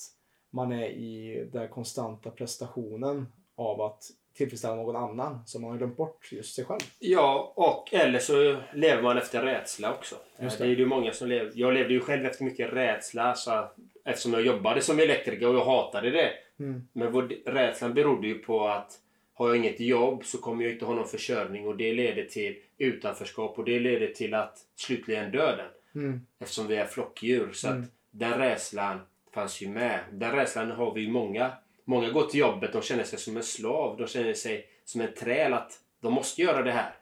man 0.53 0.73
är 0.73 0.89
i 0.89 1.45
den 1.53 1.69
konstanta 1.69 2.31
prestationen 2.31 3.27
av 3.57 3.81
att 3.81 4.03
tillfredsställa 4.37 4.75
någon 4.75 4.97
annan 4.97 5.43
som 5.47 5.63
man 5.63 5.71
har 5.71 5.79
glömt 5.79 5.97
bort 5.97 6.29
just 6.33 6.55
sig 6.55 6.65
själv. 6.65 6.81
Ja, 6.99 7.53
och 7.57 7.95
eller 7.95 8.19
så 8.19 8.57
lever 8.75 9.03
man 9.03 9.19
efter 9.19 9.43
rädsla 9.43 9.95
också. 9.95 10.17
Just 10.41 10.59
det. 10.59 10.65
det. 10.65 10.71
är 10.71 10.77
ju 10.77 10.87
många 10.87 11.13
som 11.13 11.29
lever. 11.29 11.53
Jag 11.55 11.75
levde 11.75 11.93
ju 11.95 12.01
själv 12.01 12.27
efter 12.27 12.45
mycket 12.45 12.73
rädsla 12.73 13.35
så 13.35 13.69
eftersom 14.05 14.33
jag 14.33 14.47
jobbade 14.47 14.81
som 14.81 14.99
elektriker 14.99 15.49
och 15.49 15.55
jag 15.55 15.65
hatade 15.65 16.11
det. 16.11 16.33
Mm. 16.59 16.89
Men 16.93 17.13
vår, 17.13 17.23
rädslan 17.47 17.95
berodde 17.95 18.27
ju 18.27 18.39
på 18.39 18.69
att 18.69 18.93
har 19.35 19.49
jag 19.49 19.57
inget 19.57 19.81
jobb 19.81 20.25
så 20.25 20.39
kommer 20.39 20.65
jag 20.65 20.73
inte 20.73 20.85
ha 20.85 20.95
någon 20.95 21.09
försörjning 21.09 21.67
och 21.67 21.77
det 21.77 21.93
leder 21.93 22.25
till 22.25 22.57
utanförskap 22.79 23.59
och 23.59 23.65
det 23.65 23.79
leder 23.81 24.07
till 24.07 24.35
att 24.35 24.59
slutligen 24.77 25.31
döden. 25.31 25.67
Mm. 25.95 26.21
Eftersom 26.41 26.67
vi 26.67 26.77
är 26.77 26.87
flockdjur. 26.87 27.53
Så 27.53 27.69
Mm. 27.69 27.83
att 27.83 27.89
den 28.11 28.39
rädslan 28.39 29.01
fanns 29.35 29.63
ju 29.63 29.69
med. 29.69 30.01
Den 30.13 30.33
rädslan 30.33 30.71
har 30.71 30.95
vi 30.95 31.01
ju 31.01 31.11
många 31.11 31.51
Många 31.89 32.11
går 32.11 32.27
till 32.27 32.41
jobbet 32.41 32.75
och 32.75 32.85
känner 32.85 33.05
sig 33.05 33.19
som 33.19 33.37
en 33.37 33.43
slav. 33.43 33.97
De 33.97 34.07
känner 34.07 34.35
sig 34.35 34.67
som 34.85 35.01
en 35.01 35.15
träl 35.15 35.53
att 35.53 35.81
de 36.01 36.13
måste 36.13 36.43
göra 36.43 36.63
det 36.63 36.73
här. 36.73 36.95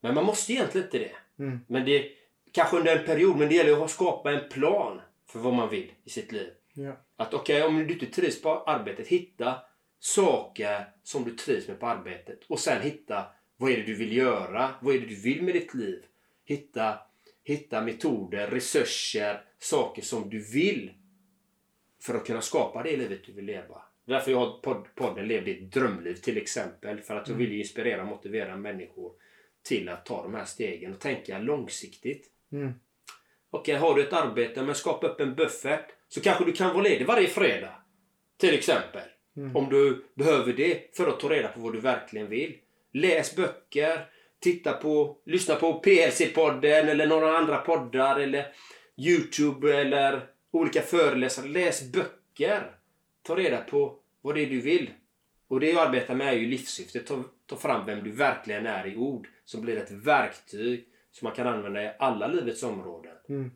Men 0.00 0.14
man 0.14 0.24
måste 0.24 0.52
egentligen 0.52 0.86
inte 0.86 0.98
det. 0.98 1.42
Mm. 1.44 1.60
Men 1.66 1.84
det 1.84 2.10
kanske 2.52 2.76
under 2.76 2.98
en 2.98 3.06
period, 3.06 3.36
men 3.36 3.48
det 3.48 3.54
gäller 3.54 3.84
att 3.84 3.90
skapa 3.90 4.32
en 4.32 4.48
plan 4.48 5.00
för 5.26 5.38
vad 5.38 5.54
man 5.54 5.68
vill 5.68 5.92
i 6.04 6.10
sitt 6.10 6.32
liv. 6.32 6.50
Ja. 6.72 6.92
Att 7.16 7.34
okej, 7.34 7.62
okay, 7.62 7.68
om 7.68 7.86
du 7.86 7.94
inte 7.94 8.06
trivs 8.06 8.42
på 8.42 8.62
arbetet, 8.62 9.08
hitta 9.08 9.54
saker 9.98 10.84
som 11.02 11.24
du 11.24 11.30
trivs 11.30 11.68
med 11.68 11.80
på 11.80 11.86
arbetet. 11.86 12.40
Och 12.48 12.60
sen 12.60 12.82
hitta 12.82 13.24
vad 13.56 13.70
är 13.70 13.76
det 13.76 13.82
du 13.82 13.94
vill 13.94 14.16
göra? 14.16 14.74
Vad 14.80 14.94
är 14.94 15.00
det 15.00 15.06
du 15.06 15.14
vill 15.14 15.42
med 15.42 15.54
ditt 15.54 15.74
liv? 15.74 16.04
Hitta, 16.44 16.98
hitta 17.44 17.80
metoder, 17.80 18.46
resurser, 18.46 19.42
saker 19.58 20.02
som 20.02 20.30
du 20.30 20.52
vill 20.52 20.92
för 22.00 22.14
att 22.14 22.26
kunna 22.26 22.40
skapa 22.40 22.82
det 22.82 22.96
livet 22.96 23.20
du 23.26 23.32
vill 23.32 23.44
leva. 23.44 23.82
Därför 24.04 24.30
jag 24.30 24.38
har 24.38 24.84
podden 24.94 25.28
Lev 25.28 25.44
ditt 25.44 25.72
drömliv 25.72 26.14
till 26.14 26.36
exempel. 26.36 27.00
För 27.00 27.16
att 27.16 27.28
jag 27.28 27.34
vill 27.34 27.52
inspirera 27.52 28.02
och 28.02 28.08
motivera 28.08 28.56
människor 28.56 29.12
till 29.62 29.88
att 29.88 30.06
ta 30.06 30.22
de 30.22 30.34
här 30.34 30.44
stegen 30.44 30.92
och 30.92 31.00
tänka 31.00 31.38
långsiktigt. 31.38 32.30
Mm. 32.52 32.72
Okej, 33.50 33.74
har 33.74 33.94
du 33.94 34.02
ett 34.02 34.12
arbete 34.12 34.62
men 34.62 34.74
skapa 34.74 35.06
upp 35.06 35.20
en 35.20 35.34
buffert 35.34 35.90
så 36.08 36.20
kanske 36.20 36.44
du 36.44 36.52
kan 36.52 36.74
vara 36.74 36.82
ledig 36.82 37.06
varje 37.06 37.28
fredag. 37.28 37.74
Till 38.36 38.54
exempel. 38.54 39.08
Mm. 39.36 39.56
Om 39.56 39.68
du 39.70 40.04
behöver 40.14 40.52
det 40.52 40.96
för 40.96 41.06
att 41.06 41.20
ta 41.20 41.28
reda 41.28 41.48
på 41.48 41.60
vad 41.60 41.72
du 41.72 41.80
verkligen 41.80 42.28
vill. 42.28 42.56
Läs 42.92 43.36
böcker, 43.36 44.06
titta 44.40 44.72
på, 44.72 45.18
lyssna 45.24 45.54
på 45.54 45.82
PLC-podden 45.84 46.88
eller 46.88 47.06
några 47.06 47.38
andra 47.38 47.58
poddar 47.58 48.20
eller 48.20 48.46
Youtube 48.96 49.76
eller 49.76 50.26
olika 50.50 50.82
föreläsare. 50.82 51.48
Läs 51.48 51.92
böcker. 51.92 52.76
Ta 53.26 53.36
reda 53.36 53.60
på 53.60 53.98
vad 54.20 54.34
det 54.34 54.42
är 54.42 54.50
du 54.50 54.60
vill. 54.60 54.90
Och 55.48 55.60
det 55.60 55.70
jag 55.70 55.86
arbetar 55.86 56.14
med 56.14 56.28
är 56.28 56.38
ju 56.38 56.46
livssyftet. 56.46 57.06
Ta, 57.06 57.24
ta 57.46 57.56
fram 57.56 57.86
vem 57.86 58.04
du 58.04 58.10
verkligen 58.10 58.66
är 58.66 58.86
i 58.86 58.96
ord. 58.96 59.28
Som 59.44 59.60
blir 59.60 59.76
ett 59.76 59.90
verktyg 59.90 60.88
som 61.10 61.26
man 61.26 61.34
kan 61.34 61.46
använda 61.46 61.84
i 61.84 61.90
alla 61.98 62.26
livets 62.26 62.62
områden. 62.62 63.16
Mm. 63.28 63.50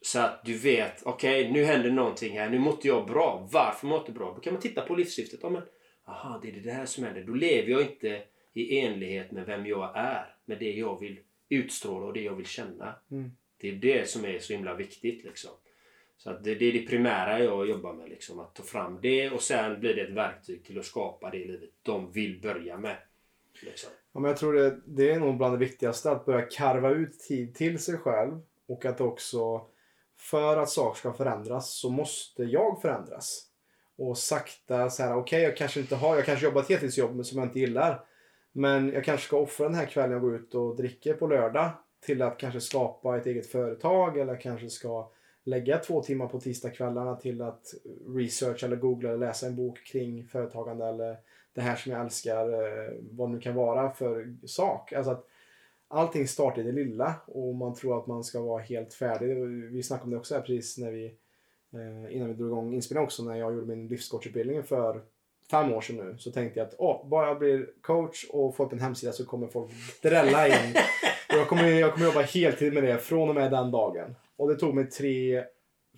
Så 0.00 0.20
att 0.20 0.44
du 0.44 0.58
vet, 0.58 1.02
okej 1.02 1.52
nu 1.52 1.64
händer 1.64 1.90
någonting 1.90 2.38
här. 2.38 2.50
Nu 2.50 2.56
inte 2.56 2.88
jag 2.88 3.06
bra. 3.06 3.48
Varför 3.52 3.86
mår 3.86 4.02
jag 4.06 4.14
bra? 4.14 4.32
Då 4.34 4.40
kan 4.40 4.52
man 4.52 4.62
titta 4.62 4.82
på 4.82 4.94
livssyftet. 4.94 5.40
Ja, 5.42 5.48
men, 5.48 5.62
aha, 6.04 6.40
det 6.42 6.48
är 6.48 6.52
det 6.52 6.72
här 6.72 6.86
som 6.86 7.04
händer. 7.04 7.24
Då 7.24 7.34
lever 7.34 7.70
jag 7.70 7.82
inte 7.82 8.22
i 8.52 8.78
enlighet 8.78 9.30
med 9.30 9.46
vem 9.46 9.66
jag 9.66 9.92
är. 9.96 10.36
Med 10.44 10.58
det 10.58 10.72
jag 10.72 11.00
vill 11.00 11.20
utstråla 11.48 12.06
och 12.06 12.12
det 12.12 12.22
jag 12.22 12.34
vill 12.34 12.46
känna. 12.46 12.94
Mm. 13.10 13.30
Det 13.56 13.68
är 13.68 13.72
det 13.72 14.08
som 14.08 14.24
är 14.24 14.38
så 14.38 14.52
himla 14.52 14.74
viktigt. 14.74 15.24
Liksom. 15.24 15.50
Så 16.22 16.30
att 16.30 16.44
det, 16.44 16.54
det 16.54 16.64
är 16.64 16.72
det 16.72 16.86
primära 16.86 17.40
jag 17.40 17.68
jobbar 17.68 17.92
med. 17.92 18.08
Liksom, 18.08 18.40
att 18.40 18.54
ta 18.54 18.62
fram 18.62 18.98
det 19.02 19.30
och 19.30 19.42
sen 19.42 19.80
blir 19.80 19.94
det 19.94 20.02
ett 20.02 20.14
verktyg 20.14 20.64
till 20.64 20.78
att 20.78 20.84
skapa 20.84 21.30
det 21.30 21.38
livet 21.38 21.70
de 21.82 22.12
vill 22.12 22.40
börja 22.40 22.76
med. 22.76 22.96
Liksom. 23.62 23.90
Ja, 24.12 24.20
men 24.20 24.28
jag 24.28 24.38
tror 24.38 24.52
det, 24.52 24.80
det 24.86 25.10
är 25.10 25.20
nog 25.20 25.36
bland 25.36 25.54
det 25.54 25.58
viktigaste 25.58 26.10
att 26.10 26.24
börja 26.24 26.46
karva 26.50 26.90
ut 26.90 27.20
tid 27.20 27.54
till 27.54 27.78
sig 27.78 27.98
själv 27.98 28.40
och 28.68 28.84
att 28.84 29.00
också 29.00 29.66
för 30.18 30.56
att 30.56 30.70
saker 30.70 30.98
ska 30.98 31.12
förändras 31.12 31.74
så 31.74 31.90
måste 31.90 32.42
jag 32.42 32.82
förändras. 32.82 33.42
Och 33.98 34.18
sakta 34.18 34.90
så 34.90 35.02
här, 35.02 35.16
okej 35.16 35.42
jag 35.42 35.56
kanske 35.56 35.80
inte 35.80 35.96
har, 35.96 36.16
jag 36.16 36.24
kanske 36.24 36.44
jobbar 36.44 36.60
ett 36.60 36.68
heltidsjobb 36.68 37.26
som 37.26 37.38
jag 37.38 37.48
inte 37.48 37.60
gillar. 37.60 38.04
Men 38.52 38.92
jag 38.92 39.04
kanske 39.04 39.26
ska 39.26 39.36
offra 39.36 39.66
den 39.66 39.74
här 39.74 39.86
kvällen 39.86 40.12
jag 40.12 40.20
går 40.20 40.34
ut 40.34 40.54
och 40.54 40.76
dricker 40.76 41.14
på 41.14 41.26
lördag 41.26 41.70
till 42.06 42.22
att 42.22 42.38
kanske 42.38 42.60
skapa 42.60 43.16
ett 43.16 43.26
eget 43.26 43.46
företag 43.46 44.18
eller 44.18 44.40
kanske 44.40 44.70
ska 44.70 45.12
lägga 45.44 45.78
två 45.78 46.02
timmar 46.02 46.26
på 46.26 46.40
tisdagskvällarna 46.40 47.16
till 47.16 47.42
att 47.42 47.74
researcha 48.16 48.66
eller 48.66 48.76
googla 48.76 49.08
eller 49.08 49.26
läsa 49.26 49.46
en 49.46 49.56
bok 49.56 49.86
kring 49.86 50.26
företagande 50.26 50.86
eller 50.86 51.16
det 51.54 51.60
här 51.60 51.76
som 51.76 51.92
jag 51.92 52.00
älskar, 52.00 52.52
eh, 52.52 52.92
vad 53.10 53.28
det 53.28 53.32
nu 53.32 53.40
kan 53.40 53.54
vara 53.54 53.92
för 53.92 54.36
sak. 54.46 54.92
Alltså 54.92 55.12
att 55.12 55.26
allting 55.88 56.28
startar 56.28 56.62
i 56.62 56.64
det 56.64 56.72
lilla 56.72 57.14
och 57.26 57.54
man 57.54 57.74
tror 57.74 57.98
att 57.98 58.06
man 58.06 58.24
ska 58.24 58.40
vara 58.40 58.62
helt 58.62 58.94
färdig. 58.94 59.36
Vi 59.72 59.82
snackade 59.82 60.04
om 60.04 60.10
det 60.10 60.16
också 60.16 60.34
här 60.34 60.42
precis 60.42 60.78
när 60.78 60.90
vi, 60.90 61.04
eh, 61.72 62.16
innan 62.16 62.28
vi 62.28 62.34
drog 62.34 62.48
igång 62.48 62.74
inspelningen 62.74 63.04
också, 63.04 63.24
när 63.24 63.36
jag 63.36 63.54
gjorde 63.54 63.66
min 63.66 63.88
livscoachutbildning 63.88 64.62
för 64.62 65.02
fem 65.50 65.72
år 65.72 65.80
sedan 65.80 65.96
nu. 65.96 66.14
Så 66.18 66.32
tänkte 66.32 66.60
jag 66.60 66.66
att 66.66 66.74
åh, 66.78 67.08
bara 67.08 67.26
jag 67.26 67.38
blir 67.38 67.70
coach 67.80 68.24
och 68.30 68.56
får 68.56 68.64
upp 68.64 68.72
en 68.72 68.80
hemsida 68.80 69.12
så 69.12 69.26
kommer 69.26 69.46
folk 69.46 69.70
drälla 70.02 70.48
in. 70.48 70.54
och 71.28 71.34
jag 71.34 71.48
kommer, 71.48 71.68
jag 71.68 71.92
kommer 71.92 72.06
jobba 72.06 72.20
heltid 72.20 72.72
med 72.72 72.82
det 72.82 72.98
från 72.98 73.28
och 73.28 73.34
med 73.34 73.50
den 73.50 73.70
dagen. 73.70 74.14
Och 74.36 74.48
det 74.48 74.56
tog 74.56 74.74
mig 74.74 74.90
tre, 74.90 75.44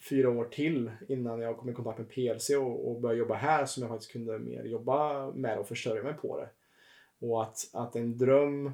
fyra 0.09 0.31
år 0.31 0.45
till 0.45 0.91
innan 1.09 1.41
jag 1.41 1.57
kom 1.59 1.69
i 1.69 1.73
kontakt 1.73 1.99
med 1.99 2.11
PLC 2.11 2.51
och, 2.51 2.91
och 2.91 3.01
började 3.01 3.19
jobba 3.19 3.35
här 3.35 3.67
som 3.67 3.83
jag 3.83 3.91
faktiskt 3.91 4.13
kunde 4.13 4.39
mer 4.39 4.65
jobba 4.65 5.31
med 5.31 5.59
och 5.59 5.69
försörja 5.69 6.03
mig 6.03 6.15
på 6.15 6.41
det. 6.41 6.49
Och 7.27 7.43
att, 7.43 7.57
att 7.73 7.97
en 7.97 8.19
dröm 8.19 8.73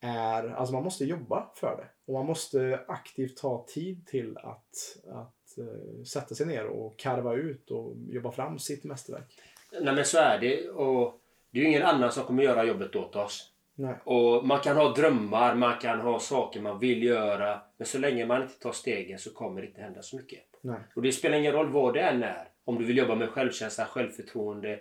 är, 0.00 0.48
alltså 0.48 0.74
man 0.74 0.84
måste 0.84 1.04
jobba 1.04 1.50
för 1.54 1.76
det. 1.76 1.88
Och 2.06 2.14
man 2.14 2.26
måste 2.26 2.84
aktivt 2.88 3.36
ta 3.36 3.66
tid 3.68 4.06
till 4.06 4.38
att, 4.38 4.96
att 5.12 5.58
uh, 5.58 6.02
sätta 6.02 6.34
sig 6.34 6.46
ner 6.46 6.66
och 6.66 6.98
karva 6.98 7.34
ut 7.34 7.70
och 7.70 7.96
jobba 8.08 8.32
fram 8.32 8.58
sitt 8.58 8.84
mästerverk. 8.84 9.40
Nej 9.72 9.94
men 9.94 10.04
så 10.04 10.18
är 10.18 10.38
det. 10.38 10.70
Och 10.70 11.20
det 11.50 11.58
är 11.58 11.62
ju 11.62 11.68
ingen 11.68 11.82
annan 11.82 12.12
som 12.12 12.24
kommer 12.24 12.42
göra 12.42 12.64
jobbet 12.64 12.96
åt 12.96 13.16
oss. 13.16 13.52
Nej. 13.74 13.94
Och 14.04 14.46
man 14.46 14.60
kan 14.60 14.76
ha 14.76 14.94
drömmar, 14.94 15.54
man 15.54 15.78
kan 15.78 16.00
ha 16.00 16.18
saker 16.18 16.60
man 16.60 16.78
vill 16.78 17.02
göra. 17.02 17.60
Men 17.76 17.86
så 17.86 17.98
länge 17.98 18.26
man 18.26 18.42
inte 18.42 18.58
tar 18.58 18.72
stegen 18.72 19.18
så 19.18 19.30
kommer 19.30 19.60
det 19.60 19.66
inte 19.66 19.80
hända 19.80 20.02
så 20.02 20.16
mycket. 20.16 20.40
Nej. 20.60 20.80
Och 20.94 21.02
det 21.02 21.12
spelar 21.12 21.38
ingen 21.38 21.52
roll 21.52 21.68
vad 21.68 21.94
det 21.94 22.00
är. 22.00 22.48
Om 22.64 22.78
du 22.78 22.84
vill 22.84 22.96
jobba 22.96 23.14
med 23.14 23.28
självkänsla, 23.28 23.84
självförtroende, 23.84 24.80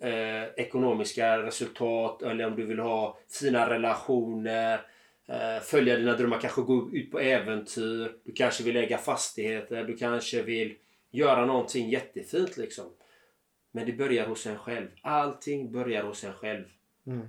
eh, 0.00 0.44
ekonomiska 0.56 1.42
resultat 1.42 2.22
eller 2.22 2.46
om 2.46 2.56
du 2.56 2.66
vill 2.66 2.78
ha 2.78 3.18
fina 3.40 3.70
relationer, 3.70 4.80
eh, 5.28 5.62
följa 5.62 5.96
dina 5.96 6.16
drömmar, 6.16 6.40
kanske 6.40 6.62
gå 6.62 6.90
ut 6.92 7.10
på 7.10 7.18
äventyr. 7.20 8.12
Du 8.24 8.32
kanske 8.32 8.64
vill 8.64 8.76
äga 8.76 8.98
fastigheter, 8.98 9.84
du 9.84 9.96
kanske 9.96 10.42
vill 10.42 10.74
göra 11.10 11.46
någonting 11.46 11.90
jättefint 11.90 12.56
liksom. 12.56 12.84
Men 13.72 13.86
det 13.86 13.92
börjar 13.92 14.26
hos 14.26 14.46
en 14.46 14.58
själv. 14.58 14.88
Allting 15.02 15.72
börjar 15.72 16.02
hos 16.02 16.24
en 16.24 16.32
själv. 16.32 16.64
Mm. 17.06 17.28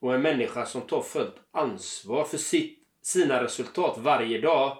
Och 0.00 0.14
en 0.14 0.22
människa 0.22 0.66
som 0.66 0.80
tar 0.80 1.00
fullt 1.00 1.36
ansvar 1.50 2.24
för 2.24 2.38
sitt, 2.38 2.78
sina 3.02 3.42
resultat 3.42 3.98
varje 3.98 4.40
dag 4.40 4.78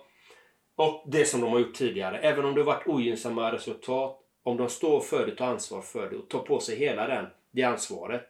och 0.75 1.05
det 1.07 1.25
som 1.25 1.41
de 1.41 1.51
har 1.51 1.59
gjort 1.59 1.75
tidigare. 1.75 2.19
Även 2.19 2.45
om 2.45 2.55
det 2.55 2.61
har 2.61 2.67
varit 2.67 2.87
ogynnsamma 2.87 3.53
resultat. 3.53 4.17
Om 4.43 4.57
de 4.57 4.69
står 4.69 5.01
för 5.01 5.27
det, 5.27 5.37
tar 5.37 5.47
ansvar 5.47 5.83
för 5.83 6.11
det 6.11 6.17
och 6.17 6.29
tar 6.29 6.39
på 6.39 6.61
sig 6.61 6.77
hela 6.77 7.07
den, 7.07 7.27
det 7.51 7.63
ansvaret. 7.63 8.27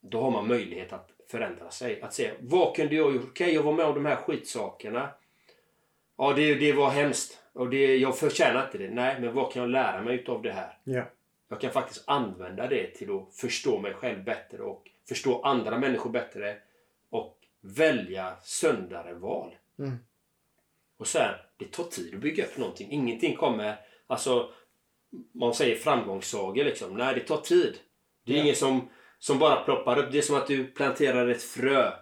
Då 0.00 0.20
har 0.20 0.30
man 0.30 0.48
möjlighet 0.48 0.92
att 0.92 1.10
förändra 1.30 1.70
sig. 1.70 2.02
Att 2.02 2.14
säga, 2.14 2.32
vad 2.40 2.76
kunde 2.76 2.94
jag 2.94 3.14
gjort? 3.14 3.22
Okej, 3.22 3.44
okay, 3.44 3.54
jag 3.54 3.62
var 3.62 3.72
med 3.72 3.86
om 3.86 3.94
de 3.94 4.06
här 4.06 4.16
skitsakerna. 4.16 5.08
Ja, 6.18 6.32
det, 6.32 6.54
det 6.54 6.72
var 6.72 6.90
hemskt. 6.90 7.38
Och 7.52 7.70
det, 7.70 7.96
jag 7.96 8.18
förtjänar 8.18 8.64
inte 8.64 8.78
det. 8.78 8.90
Nej, 8.90 9.20
men 9.20 9.34
vad 9.34 9.52
kan 9.52 9.62
jag 9.62 9.70
lära 9.70 10.02
mig 10.02 10.14
utav 10.14 10.42
det 10.42 10.52
här? 10.52 10.78
Ja. 10.84 11.02
Jag 11.48 11.60
kan 11.60 11.70
faktiskt 11.70 12.04
använda 12.06 12.66
det 12.66 12.86
till 12.86 13.10
att 13.10 13.34
förstå 13.34 13.78
mig 13.78 13.94
själv 13.94 14.24
bättre 14.24 14.58
och 14.62 14.90
förstå 15.08 15.42
andra 15.42 15.78
människor 15.78 16.10
bättre 16.10 16.56
och 17.10 17.38
välja 17.60 18.36
sundare 18.42 19.14
val. 19.14 19.56
Mm. 19.78 19.96
Och 20.96 21.06
sen, 21.06 21.34
det 21.56 21.72
tar 21.72 21.84
tid 21.84 22.14
att 22.14 22.20
bygga 22.20 22.44
upp 22.44 22.58
någonting. 22.58 22.90
Ingenting 22.90 23.36
kommer... 23.36 23.76
Alltså, 24.06 24.52
man 25.34 25.54
säger 25.54 25.76
framgångssagor 25.76 26.64
liksom. 26.64 26.96
Nej, 26.96 27.14
det 27.14 27.20
tar 27.20 27.36
tid. 27.36 27.78
Det 28.24 28.32
är 28.32 28.36
Ja. 28.36 28.42
inget 28.42 28.58
som, 28.58 28.88
som 29.18 29.38
bara 29.38 29.64
ploppar 29.64 29.98
upp. 29.98 30.12
Det 30.12 30.18
är 30.18 30.22
som 30.22 30.36
att 30.36 30.46
du 30.46 30.64
planterar 30.66 31.28
ett 31.28 31.42
frö. 31.42 31.92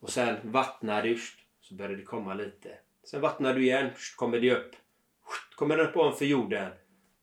Och 0.00 0.10
sen 0.10 0.36
vattnar 0.52 1.02
du, 1.02 1.18
så 1.60 1.74
börjar 1.74 1.96
det 1.96 2.02
komma 2.02 2.34
lite. 2.34 2.78
Sen 3.04 3.20
vattnar 3.20 3.54
du 3.54 3.62
igen, 3.62 3.90
kommer 4.16 4.40
det 4.40 4.54
upp. 4.54 4.76
Kommer 5.56 5.76
den 5.76 5.86
upp 5.86 5.96
ovanför 5.96 6.24
jorden. 6.24 6.72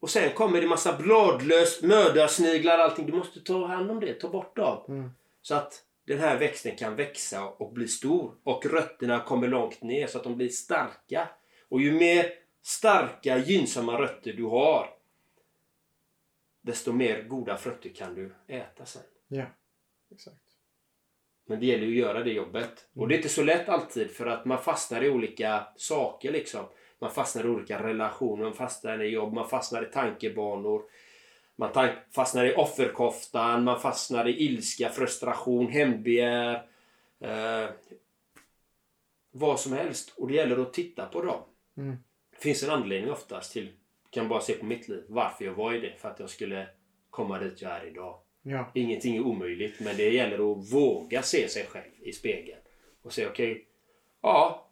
Och 0.06 0.12
sen 0.12 0.34
kommer 0.34 0.62
det 0.62 0.68
massa 0.68 0.98
bladlöst, 0.98 1.84
mördarsniglar, 1.84 2.78
allting. 2.78 3.06
Du 3.06 3.14
måste 3.14 3.42
ta 3.42 3.66
hand 3.66 3.92
om 3.92 4.00
det, 4.00 4.14
ta 4.14 4.30
bort 4.30 4.56
dem. 4.56 4.84
Mm. 4.88 5.12
Så 5.42 5.56
att 5.56 5.84
den 6.08 6.20
här 6.20 6.40
växten 6.40 6.76
kan 6.76 6.96
växa 6.96 7.48
och 7.48 7.74
bli 7.74 7.88
stor. 7.88 8.36
Och 8.44 8.66
rötterna 8.66 9.20
kommer 9.20 9.48
långt 9.48 9.82
ner 9.82 10.08
så 10.08 10.18
att 10.18 10.24
de 10.24 10.38
blir 10.38 10.50
starka. 10.50 11.30
Och 11.70 11.82
ju 11.82 11.92
mer 11.92 12.34
starka, 12.62 13.38
gynnsamma 13.38 14.00
rötter 14.02 14.34
du 14.34 14.44
har 14.44 14.90
desto 16.62 16.92
mer 16.92 17.24
goda 17.24 17.58
frukter 17.58 17.90
kan 17.90 18.16
du 18.16 18.36
äta 18.48 18.86
sen. 18.86 19.04
Ja, 19.28 19.46
exakt. 20.12 20.38
Men 21.46 21.60
det 21.60 21.66
gäller 21.66 21.86
ju 21.86 21.92
att 21.92 22.08
göra 22.08 22.24
det 22.24 22.32
jobbet. 22.32 22.88
Och 22.96 23.08
det 23.08 23.16
är 23.16 23.18
inte 23.18 23.30
så 23.30 23.44
lätt 23.44 23.70
alltid 23.70 24.12
för 24.12 24.26
att 24.26 24.46
man 24.46 24.64
fastnar 24.64 25.04
i 25.04 25.10
olika 25.10 25.68
saker 25.76 26.32
liksom. 26.32 26.66
Man 27.00 27.12
fastnar 27.12 27.46
i 27.46 27.48
olika 27.48 27.84
relationer, 27.84 28.44
man 28.44 28.54
fastnar 28.54 29.04
i 29.04 29.08
jobb, 29.08 29.34
man 29.34 29.50
fastnar 29.50 29.84
i 29.84 29.92
tankebanor. 29.92 30.82
Man 31.56 31.70
fastnar 32.12 32.46
i 32.46 32.56
offerkoftan, 32.56 33.64
man 33.64 33.80
fastnar 33.80 34.28
i 34.28 34.46
ilska, 34.46 34.90
frustration, 34.90 35.68
hämndbegär. 35.68 36.68
Eh, 37.20 37.70
vad 39.32 39.60
som 39.60 39.74
helst. 39.74 40.14
Och 40.18 40.28
det 40.28 40.34
gäller 40.34 40.58
att 40.58 40.74
titta 40.74 41.06
på 41.06 41.22
dem. 41.22 41.42
Mm. 41.78 41.98
Det 42.32 42.42
finns 42.42 42.64
en 42.64 42.70
anledning 42.70 43.12
oftast 43.12 43.54
till, 43.54 43.72
kan 44.10 44.28
bara 44.28 44.42
se 44.42 44.54
på 44.54 44.66
mitt 44.66 44.88
liv, 44.88 45.04
varför 45.08 45.46
jag 45.46 45.54
var 45.54 45.74
i 45.74 45.80
det. 45.80 45.94
För 45.98 46.10
att 46.10 46.20
jag 46.20 46.30
skulle 46.30 46.68
komma 47.10 47.40
dit 47.40 47.62
jag 47.62 47.72
är 47.72 47.88
idag. 47.88 48.20
Ja. 48.42 48.72
Ingenting 48.74 49.16
är 49.16 49.22
omöjligt, 49.22 49.80
men 49.80 49.98
det 49.98 50.10
gäller 50.10 50.52
att 50.52 50.74
våga 50.74 51.22
se 51.22 51.50
sig 51.50 51.66
själv 51.66 51.92
i 52.02 52.14
spegeln. 52.14 52.60
Och 53.02 53.14
säga 53.14 53.30
okej, 53.30 53.68
ja, 54.22 54.65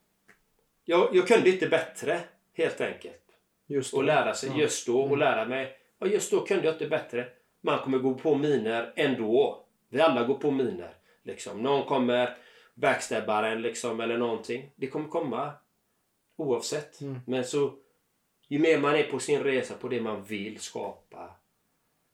jag, 0.86 1.16
jag 1.16 1.28
kunde 1.28 1.50
inte 1.50 1.68
bättre 1.68 2.20
helt 2.54 2.82
enkelt. 2.82 3.20
Just 3.68 3.94
Och 3.94 4.04
lära 4.04 4.34
sig 4.34 4.50
Ja. 4.50 4.58
just 4.58 4.88
då 4.88 5.02
och 5.02 5.18
lära 5.18 5.46
mig, 5.46 5.78
ja 6.00 6.08
just 6.08 6.32
då 6.32 6.46
kunde 6.46 6.66
jag 6.66 6.76
inte 6.76 6.88
bättre. 6.88 7.28
Man 7.62 7.80
kommer 7.80 7.98
gå 7.98 8.14
på 8.14 8.36
miner 8.36 8.94
ändå. 8.96 9.66
Vi 9.90 10.02
alla 10.02 10.24
går 10.24 10.36
på 10.36 10.52
miner. 10.52 10.94
Liksom. 11.24 11.62
Någon 11.62 11.86
kommer 11.86 12.38
backstabba 12.76 13.48
en 13.48 13.62
liksom, 13.62 14.00
eller 14.00 14.18
någonting. 14.18 14.72
Det 14.76 14.88
kommer 14.88 15.10
komma 15.10 15.54
oavsett. 16.36 17.02
Mm. 17.02 17.20
Men 17.28 17.44
så 17.46 17.74
ju 18.48 18.60
mer 18.60 18.80
man 18.80 18.96
är 18.96 19.04
på 19.04 19.20
sin 19.20 19.44
resa 19.44 19.74
på 19.74 19.88
det 19.88 20.02
man 20.02 20.24
vill 20.24 20.60
skapa 20.60 21.36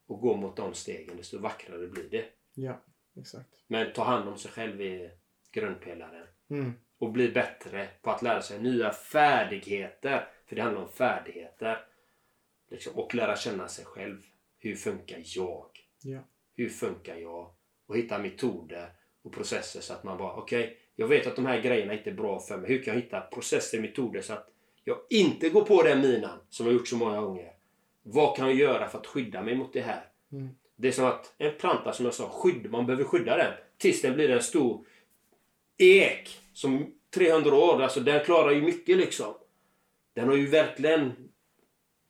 och 0.08 0.20
gå 0.22 0.36
mot 0.36 0.56
de 0.56 0.74
stegen, 0.74 1.18
desto 1.18 1.40
vackrare 1.40 1.88
blir 1.88 2.10
det. 2.10 2.26
Ja, 2.54 2.82
exakt. 3.20 3.50
Men 3.68 3.94
ta 3.94 4.04
hand 4.04 4.30
om 4.30 4.38
sig 4.38 4.52
själv 4.52 4.82
är 4.82 5.12
grundpelaren. 5.52 6.28
Mm. 6.50 6.74
Och 7.00 7.12
bli 7.12 7.30
bättre 7.30 7.88
på 8.02 8.12
att 8.12 8.22
lära 8.22 8.42
sig 8.42 8.62
nya 8.62 8.92
färdigheter. 8.92 10.28
För 10.48 10.56
det 10.56 10.62
handlar 10.62 10.82
om 10.82 10.92
färdigheter. 10.92 11.86
Liksom, 12.72 12.94
och 12.96 13.16
lära 13.16 13.36
känna 13.36 13.68
sig 13.68 13.86
själv. 13.86 14.22
Hur 14.60 14.76
funkar 14.76 15.22
jag? 15.24 15.70
Ja. 16.04 16.20
Hur 16.56 16.70
funkar 16.70 17.16
jag? 17.16 17.54
Och 17.86 17.98
hitta 17.98 18.18
metoder 18.18 18.90
och 19.22 19.34
processer 19.34 19.82
så 19.82 19.94
att 19.94 20.04
man 20.04 20.18
bara 20.18 20.34
okej, 20.34 20.78
jag 20.96 21.08
vet 21.08 21.28
att 21.28 21.36
de 21.36 21.46
här 21.46 21.62
grejerna 21.62 21.94
inte 21.94 22.10
är 22.10 22.14
bra 22.14 22.40
för 22.40 22.58
mig. 22.58 22.70
Hur 22.70 22.84
kan 22.84 22.94
jag 22.94 23.02
hitta 23.02 23.22
processer 23.22 23.78
och 23.78 23.82
metoder 23.82 24.22
så 24.22 24.34
att 24.34 24.50
jag 24.84 24.98
inte 25.10 25.50
går 25.50 25.66
på 25.66 25.84
den 25.84 26.02
minan 26.02 26.40
som 26.50 26.66
jag 26.66 26.74
gjort 26.74 26.88
så 26.88 26.98
många 26.98 27.22
gånger. 27.22 27.54
Vad 28.04 28.38
kan 28.38 28.48
jag 28.48 28.56
göra 28.56 28.88
för 28.88 28.98
att 28.98 29.08
skydda 29.08 29.42
mig 29.42 29.56
mot 29.56 29.74
det 29.74 29.82
här? 29.82 30.06
Mm. 30.32 30.50
Det 30.76 30.88
är 30.88 30.92
som 30.92 31.06
att 31.06 31.34
en 31.38 31.58
planta 31.60 31.94
som 31.94 32.06
jag 32.06 32.14
sa, 32.14 32.30
skydd, 32.30 32.72
man 32.72 32.86
behöver 32.86 33.04
skydda 33.04 33.38
den 33.38 33.54
tills 33.78 34.02
den 34.02 34.14
blir 34.14 34.30
en 34.30 34.42
stor 34.42 34.86
ek 35.80 36.38
som 36.54 36.96
300 37.14 37.56
år. 37.56 37.82
Alltså 37.82 38.00
den 38.00 38.26
klarar 38.26 38.52
ju 38.52 38.62
mycket 38.62 38.98
liksom. 38.98 39.34
Den 40.14 40.28
har 40.28 40.36
ju 40.36 40.48
verkligen 40.48 41.30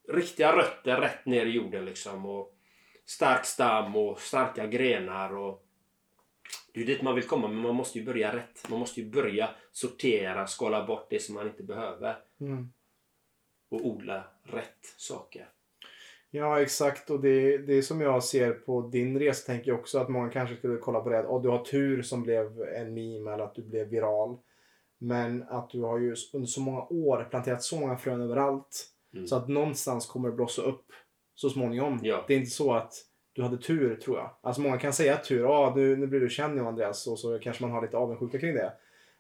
riktiga 0.10 0.56
rötter 0.56 1.02
rätt 1.02 1.26
ner 1.26 1.46
i 1.46 1.50
jorden 1.50 1.86
liksom. 1.86 2.26
Och 2.26 2.56
stark 3.06 3.46
stam 3.46 3.96
och 3.96 4.20
starka 4.20 4.68
grenar. 4.68 5.38
Och 5.38 5.66
det 6.74 6.82
är 6.82 6.86
dit 6.86 7.02
man 7.02 7.16
vill 7.16 7.28
komma 7.28 7.48
men 7.48 7.62
man 7.62 7.76
måste 7.76 8.00
ju 8.00 8.06
börja 8.06 8.36
rätt. 8.36 8.70
Man 8.70 8.80
måste 8.80 9.02
ju 9.02 9.10
börja 9.10 9.50
sortera, 9.72 10.48
skala 10.48 10.86
bort 10.86 11.08
det 11.10 11.20
som 11.20 11.36
man 11.36 11.48
inte 11.48 11.64
behöver. 11.64 12.18
Mm. 12.40 12.72
Och 13.70 13.86
odla 13.86 14.24
rätt 14.44 14.94
saker. 14.98 15.50
Ja, 16.32 16.62
exakt. 16.62 17.10
Och 17.10 17.20
det, 17.20 17.58
det 17.58 17.74
är 17.74 17.82
som 17.82 18.02
jag 18.02 18.24
ser 18.24 18.52
på 18.52 18.82
din 18.82 19.20
resa 19.20 19.46
tänker 19.46 19.72
jag 19.72 19.80
också 19.80 20.00
att 20.00 20.10
många 20.10 20.30
kanske 20.30 20.56
skulle 20.56 20.78
kolla 20.78 21.00
på 21.00 21.10
det 21.10 21.20
att 21.20 21.26
oh, 21.26 21.42
du 21.42 21.50
har 21.50 21.66
tur 21.66 22.02
som 22.02 22.24
blev 22.24 22.62
en 22.62 22.94
meme 22.94 23.34
eller 23.34 23.44
att 23.44 23.56
du 23.56 23.62
blev 23.62 23.88
viral. 23.88 24.38
Men 24.98 25.44
att 25.44 25.70
du 25.70 25.82
har 25.82 26.00
ju 26.00 26.16
under 26.34 26.48
så 26.48 26.62
många 26.62 26.82
år 26.82 27.28
planterat 27.30 27.64
så 27.64 27.80
många 27.80 27.98
frön 27.98 28.22
överallt. 28.22 28.86
Mm. 29.14 29.28
Så 29.28 29.36
att 29.36 29.48
någonstans 29.48 30.06
kommer 30.06 30.30
det 30.30 30.36
blossa 30.36 30.62
upp 30.62 30.86
så 31.36 31.50
småningom. 31.50 32.00
Ja. 32.04 32.26
Det 32.28 32.34
är 32.34 32.38
inte 32.38 32.52
så 32.52 32.74
att 32.74 32.94
du 33.34 33.44
hade 33.44 33.58
tur 33.58 33.96
tror 33.96 34.18
jag. 34.18 34.32
Alltså 34.42 34.62
många 34.62 34.78
kan 34.78 34.94
säga 34.94 35.18
tur. 35.18 35.42
Ja, 35.42 35.74
nu, 35.76 35.96
nu 35.96 36.08
blir 36.08 36.20
du 36.20 36.30
känd 36.30 36.56
nu 36.56 36.62
Andreas. 36.62 37.08
Och 37.08 37.20
så 37.20 37.40
kanske 37.40 37.64
man 37.64 37.72
har 37.72 37.82
lite 37.82 37.98
avundsjuka 37.98 38.40
kring 38.40 38.54
det. 38.54 38.74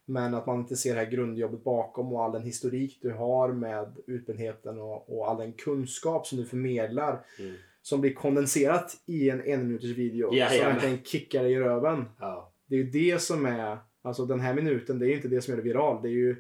Men 0.09 0.33
att 0.33 0.45
man 0.45 0.59
inte 0.59 0.75
ser 0.75 0.95
det 0.95 0.99
här 0.99 1.11
grundjobbet 1.11 1.63
bakom 1.63 2.13
och 2.13 2.23
all 2.23 2.31
den 2.31 2.43
historik 2.43 2.99
du 3.01 3.11
har 3.11 3.51
med 3.51 3.95
utbildningen 4.07 4.79
och, 4.79 5.17
och 5.17 5.29
all 5.29 5.37
den 5.37 5.53
kunskap 5.53 6.27
som 6.27 6.37
du 6.37 6.45
förmedlar. 6.45 7.25
Mm. 7.39 7.55
Som 7.81 8.01
blir 8.01 8.13
kondenserat 8.13 8.97
i 9.05 9.29
en 9.29 9.43
en 9.43 9.67
minuters 9.67 9.97
video. 9.97 10.33
Ja, 10.33 10.49
som 10.49 10.65
verkligen 10.65 11.03
kickar 11.03 11.43
dig 11.43 11.51
i 11.51 11.59
röven. 11.59 12.05
Ja. 12.19 12.51
Det 12.65 12.75
är 12.75 12.79
ju 12.79 12.89
det 12.89 13.21
som 13.21 13.45
är, 13.45 13.77
alltså 14.01 14.25
den 14.25 14.39
här 14.39 14.53
minuten, 14.53 14.99
det 14.99 15.05
är 15.05 15.09
ju 15.09 15.15
inte 15.15 15.27
det 15.27 15.41
som 15.41 15.51
gör 15.51 15.57
det 15.57 15.69
viral. 15.69 16.01
Det 16.01 16.07
är 16.07 16.11
ju, 16.11 16.35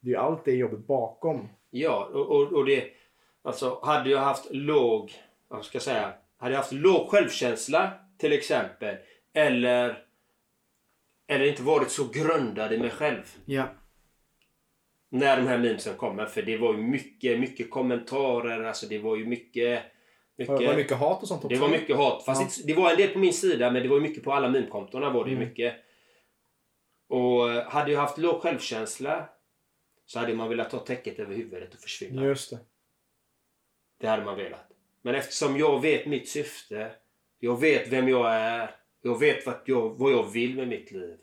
det 0.00 0.08
är 0.08 0.12
ju 0.12 0.16
allt 0.16 0.44
det 0.44 0.52
jobbet 0.52 0.86
bakom. 0.86 1.48
Ja, 1.70 2.10
och, 2.12 2.26
och, 2.26 2.52
och 2.52 2.64
det... 2.64 2.84
Alltså, 3.42 3.80
hade 3.82 4.10
jag 4.10 4.20
haft 4.20 4.48
låg... 4.50 5.12
Vad 5.48 5.64
ska 5.64 5.76
jag 5.76 5.82
säga? 5.82 6.12
Hade 6.36 6.52
jag 6.52 6.58
haft 6.58 6.72
låg 6.72 7.08
självkänsla, 7.08 7.90
till 8.18 8.32
exempel. 8.32 8.96
Eller... 9.32 10.07
Eller 11.30 11.44
inte 11.46 11.62
varit 11.62 11.90
så 11.90 12.08
grundad 12.08 12.72
i 12.72 12.78
mig 12.78 12.90
själv. 12.90 13.22
Ja. 13.44 13.68
När 15.10 15.36
de 15.36 15.46
här 15.46 15.58
memesen 15.58 15.96
kommer. 15.96 16.26
För 16.26 16.42
det 16.42 16.56
var 16.58 16.74
ju 16.74 16.80
mycket, 16.82 17.40
mycket 17.40 17.70
kommentarer. 17.70 18.64
Alltså 18.64 18.86
det 18.86 18.98
var 18.98 19.16
ju 19.16 19.26
mycket... 19.26 19.82
Det 20.36 20.44
var 20.48 20.58
mycket 20.60 20.76
mycket 20.76 20.96
hat 20.96 21.22
och 21.22 21.28
sånt 21.28 21.44
också. 21.44 21.54
det 21.54 21.60
var 21.60 21.68
mycket 21.68 21.96
hat. 21.96 22.24
Fast 22.24 22.40
Ja. 22.40 22.46
inte- 22.46 22.62
det 22.66 22.74
var 22.74 22.90
en 22.90 22.96
del 22.96 23.08
på 23.08 23.18
min 23.18 23.32
sida, 23.32 23.70
men 23.70 23.82
det 23.82 23.88
var 23.88 23.96
ju 23.96 24.02
mycket 24.02 24.24
på 24.24 24.32
alla 24.32 24.48
meme-kontona 24.48 25.10
var 25.10 25.24
det 25.24 25.30
ju 25.30 25.36
Mm. 25.36 25.48
mycket. 25.48 25.74
Och 27.08 27.50
eh, 27.52 27.68
hade 27.70 27.92
jag 27.92 28.00
haft 28.00 28.18
låg 28.18 28.42
självkänsla 28.42 29.28
så 30.06 30.18
hade 30.18 30.34
man 30.34 30.48
velat 30.48 30.70
ta 30.70 30.78
täcket 30.78 31.18
över 31.18 31.34
huvudet 31.34 31.74
och 31.74 31.80
försvinna. 31.80 32.24
Just 32.24 32.50
det. 32.50 32.58
Det 34.00 34.06
hade 34.06 34.24
man 34.24 34.36
velat. 34.36 34.70
Men 35.02 35.14
eftersom 35.14 35.56
jag 35.56 35.82
vet 35.82 36.06
mitt 36.06 36.28
syfte, 36.28 36.90
jag 37.38 37.60
vet 37.60 37.88
vem 37.88 38.08
jag 38.08 38.34
är, 38.34 38.70
jag 39.08 39.18
vet 39.18 39.46
vad 39.46 39.54
jag, 39.64 39.98
vad 39.98 40.12
jag 40.12 40.32
vill 40.32 40.56
med 40.56 40.68
mitt 40.68 40.92
liv. 40.92 41.16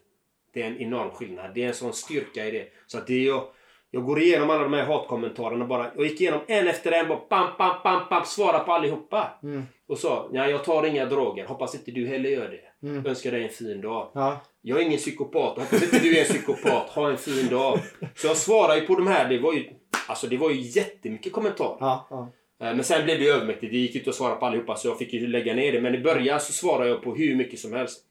Det 0.54 0.62
är 0.62 0.68
en 0.68 0.78
enorm 0.78 1.10
skillnad. 1.10 1.52
Det 1.54 1.64
är 1.64 1.68
en 1.68 1.74
sån 1.74 1.94
styrka 1.94 2.46
i 2.46 2.52
det. 2.52 2.68
Så 2.88 2.98
att 2.98 3.08
det 3.08 3.14
är 3.14 3.28
jag, 3.28 3.44
jag 3.92 4.06
går 4.06 4.22
igenom 4.22 4.50
alla 4.50 4.64
de 4.64 4.74
här 4.74 4.86
hatkommentarerna 4.86 5.66
bara. 5.66 5.92
Jag 5.96 6.06
gick 6.06 6.22
igenom 6.22 6.42
en 6.48 6.68
efter 6.68 6.92
en, 6.92 7.08
bara 7.08 7.20
bam, 7.30 7.48
bam, 7.58 7.76
bam, 7.84 8.02
bam, 8.10 8.26
svara 8.26 8.60
på 8.60 8.72
allihopa. 8.72 9.40
Mm. 9.44 9.64
Och 9.88 9.98
sa, 9.98 10.30
nej 10.32 10.52
jag 10.52 10.64
tar 10.64 10.86
inga 10.86 11.06
droger. 11.06 11.46
Hoppas 11.46 11.76
inte 11.76 11.92
du 11.92 12.08
heller 12.08 12.30
gör 12.30 12.50
det. 12.50 12.88
Mm. 12.88 13.06
Önskar 13.06 13.32
dig 13.32 13.44
en 13.44 13.50
fin 13.50 13.82
dag. 13.82 14.12
Ja. 14.14 14.40
Jag 14.62 14.80
är 14.80 14.84
ingen 14.86 14.98
psykopat. 14.98 15.58
Hoppas 15.58 15.84
inte 15.84 16.00
du 16.00 16.18
är 16.18 16.22
en 16.22 16.28
psykopat. 16.28 16.90
Ha 16.90 17.10
en 17.10 17.18
fin 17.18 17.50
dag. 17.50 17.80
Så 18.16 18.28
jag 18.28 18.38
svarar 18.38 18.76
ju 18.76 18.82
på 18.82 18.96
de 18.96 19.08
här. 19.08 19.30
Det 19.30 19.40
var 19.40 19.54
ju, 19.54 19.70
alltså 20.08 20.28
det 20.28 20.38
var 20.38 20.50
ju 20.50 20.62
jättemycket 20.62 21.34
kommentarer. 21.34 21.78
Ja. 21.80 22.08
ja. 22.10 22.32
Eh, 22.60 22.76
Men 22.76 22.84
sen 22.84 23.06
blev 23.06 23.20
det 23.20 23.28
övermäktigt. 23.28 23.72
Det 23.72 23.78
gick 23.78 23.96
inte 23.96 24.10
att 24.10 24.16
svara 24.16 24.36
på 24.36 24.46
allihopa 24.46 24.76
så 24.76 24.88
jag 24.88 24.98
fick 24.98 25.14
ju 25.14 25.28
lägga 25.28 25.54
ner 25.54 25.72
det. 25.72 25.82
Men 25.82 25.96
i 25.96 26.00
början 26.00 26.40
så 26.40 26.54
svarade 26.54 26.90
jag 26.90 27.04
på 27.04 27.16
hur 27.16 27.36
mycket 27.36 27.60
som 27.60 27.74
helst. 27.74 28.06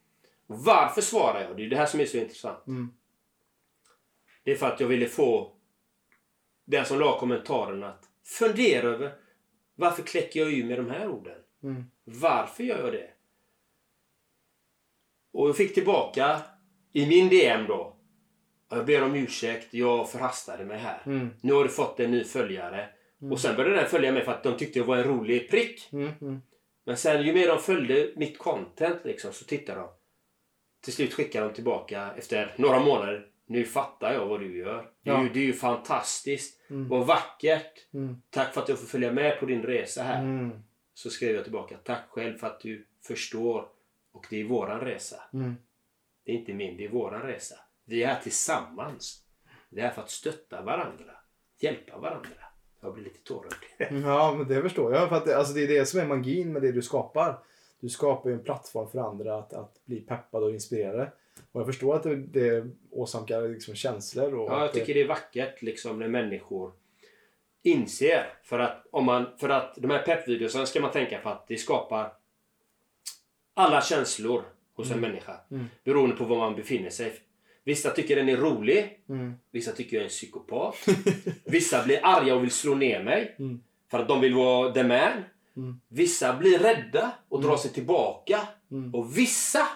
Varför 0.46 1.00
svarar 1.00 1.42
jag? 1.42 1.56
Det 1.56 1.64
är 1.64 1.70
det 1.70 1.76
här 1.76 1.86
som 1.86 2.00
är 2.00 2.06
så 2.06 2.16
intressant. 2.16 2.66
Mm. 2.66 2.90
Det 4.44 4.52
är 4.52 4.56
för 4.56 4.66
att 4.66 4.80
jag 4.80 4.88
ville 4.88 5.06
få 5.06 5.52
den 6.64 6.84
som 6.84 6.98
la 7.00 7.18
kommentaren 7.18 7.82
att 7.82 8.04
fundera 8.24 8.88
över 8.88 9.12
varför 9.74 10.02
kläcker 10.02 10.40
jag 10.40 10.52
ur 10.52 10.64
med 10.64 10.78
de 10.78 10.90
här 10.90 11.08
orden? 11.08 11.38
Mm. 11.62 11.84
Varför 12.04 12.64
gör 12.64 12.84
jag 12.84 12.92
det? 12.92 13.10
Och 15.32 15.48
jag 15.48 15.56
fick 15.56 15.74
tillbaka 15.74 16.40
i 16.92 17.06
min 17.06 17.28
DM 17.28 17.66
då. 17.66 17.96
Jag 18.68 18.86
ber 18.86 19.02
om 19.02 19.14
ursäkt, 19.14 19.74
jag 19.74 20.10
förhastade 20.10 20.64
mig 20.64 20.78
här. 20.78 21.02
Mm. 21.06 21.30
Nu 21.40 21.52
har 21.52 21.62
du 21.64 21.70
fått 21.70 22.00
en 22.00 22.10
ny 22.10 22.24
följare. 22.24 22.88
Och 23.32 23.40
sen 23.40 23.56
började 23.56 23.76
den 23.76 23.88
följa 23.88 24.12
mig 24.12 24.24
för 24.24 24.32
att 24.32 24.42
de 24.42 24.56
tyckte 24.56 24.78
jag 24.78 24.86
var 24.86 24.96
en 24.96 25.04
rolig 25.04 25.50
prick. 25.50 25.92
Mm. 25.92 26.12
Mm. 26.20 26.42
Men 26.84 26.96
sen 26.96 27.26
ju 27.26 27.32
mer 27.32 27.48
de 27.48 27.58
följde 27.58 28.10
mitt 28.16 28.38
content 28.38 29.04
liksom 29.04 29.32
så 29.32 29.44
tittade 29.44 29.80
de. 29.80 29.88
Till 30.80 30.92
slut 30.92 31.14
skickade 31.14 31.46
de 31.46 31.54
tillbaka 31.54 32.14
efter 32.16 32.54
några 32.56 32.80
månader. 32.80 33.26
Nu 33.46 33.64
fattar 33.64 34.12
jag 34.12 34.26
vad 34.26 34.40
du 34.40 34.58
gör. 34.58 34.90
Ja. 35.02 35.22
ju, 35.22 35.28
det 35.28 35.40
är 35.40 35.44
ju 35.44 35.52
fantastiskt. 35.52 36.70
Mm. 36.70 36.88
Vad 36.88 37.06
vackert. 37.06 37.94
Mm. 37.94 38.22
Tack 38.30 38.54
för 38.54 38.62
att 38.62 38.68
jag 38.68 38.78
får 38.78 38.86
följa 38.86 39.12
med 39.12 39.40
på 39.40 39.46
din 39.46 39.62
resa 39.62 40.02
här. 40.02 40.22
Mm. 40.22 40.62
Så 40.94 41.10
skrev 41.10 41.34
jag 41.34 41.44
tillbaka. 41.44 41.76
Tack 41.84 42.04
själv 42.08 42.38
för 42.38 42.46
att 42.46 42.60
du 42.60 42.86
förstår. 43.06 43.68
Och 44.12 44.26
det 44.30 44.40
är 44.40 44.44
våran 44.44 44.80
resa. 44.80 45.22
Mm. 45.32 45.56
Det 46.24 46.32
är 46.32 46.36
inte 46.36 46.52
min, 46.52 46.76
det 46.76 46.84
är 46.84 46.88
våran 46.88 47.22
resa. 47.22 47.54
Vi 47.84 48.02
är 48.02 48.06
här 48.06 48.20
tillsammans. 48.20 49.24
Vi 49.68 49.80
är 49.80 49.84
här 49.84 49.92
för 49.92 50.02
att 50.02 50.10
stötta 50.10 50.62
varandra. 50.62 51.12
Hjälpa 51.60 51.98
varandra. 51.98 52.43
Jag 52.84 52.94
blir 52.94 53.04
lite 53.04 53.18
tårögd. 53.24 53.54
Ja, 54.04 54.34
men 54.38 54.48
det 54.48 54.62
förstår 54.62 54.94
jag. 54.94 55.08
För 55.08 55.16
att 55.16 55.24
det, 55.24 55.36
alltså 55.36 55.54
det 55.54 55.64
är 55.64 55.68
det 55.68 55.86
som 55.86 56.00
är 56.00 56.06
magin 56.06 56.52
med 56.52 56.62
det 56.62 56.72
du 56.72 56.82
skapar. 56.82 57.38
Du 57.80 57.88
skapar 57.88 58.30
ju 58.30 58.34
en 58.34 58.44
plattform 58.44 58.90
för 58.90 58.98
andra 58.98 59.38
att, 59.38 59.52
att 59.52 59.84
bli 59.84 60.00
peppade 60.00 60.46
och 60.46 60.52
inspirerade. 60.52 61.12
Och 61.52 61.60
jag 61.60 61.66
förstår 61.66 61.96
att 61.96 62.02
det, 62.02 62.16
det 62.16 62.66
åsamkar 62.90 63.48
liksom 63.48 63.74
känslor. 63.74 64.34
Och 64.34 64.50
Ja, 64.50 64.60
jag 64.60 64.72
tycker 64.72 64.94
det 64.94 65.02
är 65.02 65.08
vackert 65.08 65.62
liksom 65.62 65.98
när 65.98 66.08
människor 66.08 66.72
inser. 67.62 68.26
För 68.42 68.58
att, 68.58 68.86
om 68.90 69.04
man, 69.04 69.26
för 69.38 69.48
att 69.48 69.74
de 69.76 69.90
här 69.90 70.02
peppvideorna 70.02 70.66
ska 70.66 70.80
man 70.80 70.90
tänka 70.90 71.18
på 71.18 71.28
att 71.28 71.48
det 71.48 71.56
skapar 71.56 72.12
alla 73.54 73.80
känslor 73.80 74.42
hos 74.74 74.90
en 74.90 75.00
människa. 75.00 75.40
Mm. 75.50 75.66
Beroende 75.84 76.16
på 76.16 76.24
var 76.24 76.36
man 76.36 76.56
befinner 76.56 76.90
sig. 76.90 77.12
Vissa 77.64 77.90
tycker 77.90 78.16
den 78.16 78.28
är 78.28 78.36
rolig. 78.36 78.98
Mm. 79.08 79.34
Vissa 79.50 79.72
tycker 79.72 79.96
jag 79.96 80.00
är 80.00 80.04
en 80.04 80.10
psykopat. 80.10 80.76
Vissa 81.44 81.84
blir 81.84 82.00
arga 82.02 82.34
och 82.34 82.42
vill 82.42 82.50
slå 82.50 82.74
ner 82.74 83.04
mig. 83.04 83.36
Mm. 83.38 83.60
För 83.90 83.98
att 83.98 84.08
de 84.08 84.20
vill 84.20 84.34
vara 84.34 84.72
the 84.72 84.82
man. 84.82 85.24
Mm. 85.56 85.80
Vissa 85.88 86.36
blir 86.36 86.58
rädda 86.58 87.12
och 87.28 87.42
drar 87.42 87.56
sig 87.56 87.70
tillbaka. 87.70 88.40
Mm. 88.70 88.94
Och 88.94 89.18
vissa 89.18 89.68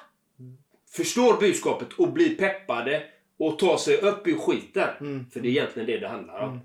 förstår 0.91 1.41
budskapet 1.41 1.93
och 1.93 2.13
blir 2.13 2.37
peppade 2.37 3.03
och 3.39 3.59
tar 3.59 3.77
sig 3.77 3.97
upp 3.97 4.27
ur 4.27 4.39
skiten. 4.39 4.89
Mm. 5.01 5.31
För 5.31 5.41
det 5.41 5.49
är 5.49 5.51
egentligen 5.51 5.87
det 5.87 5.99
det 5.99 6.09
handlar 6.09 6.39
om. 6.41 6.61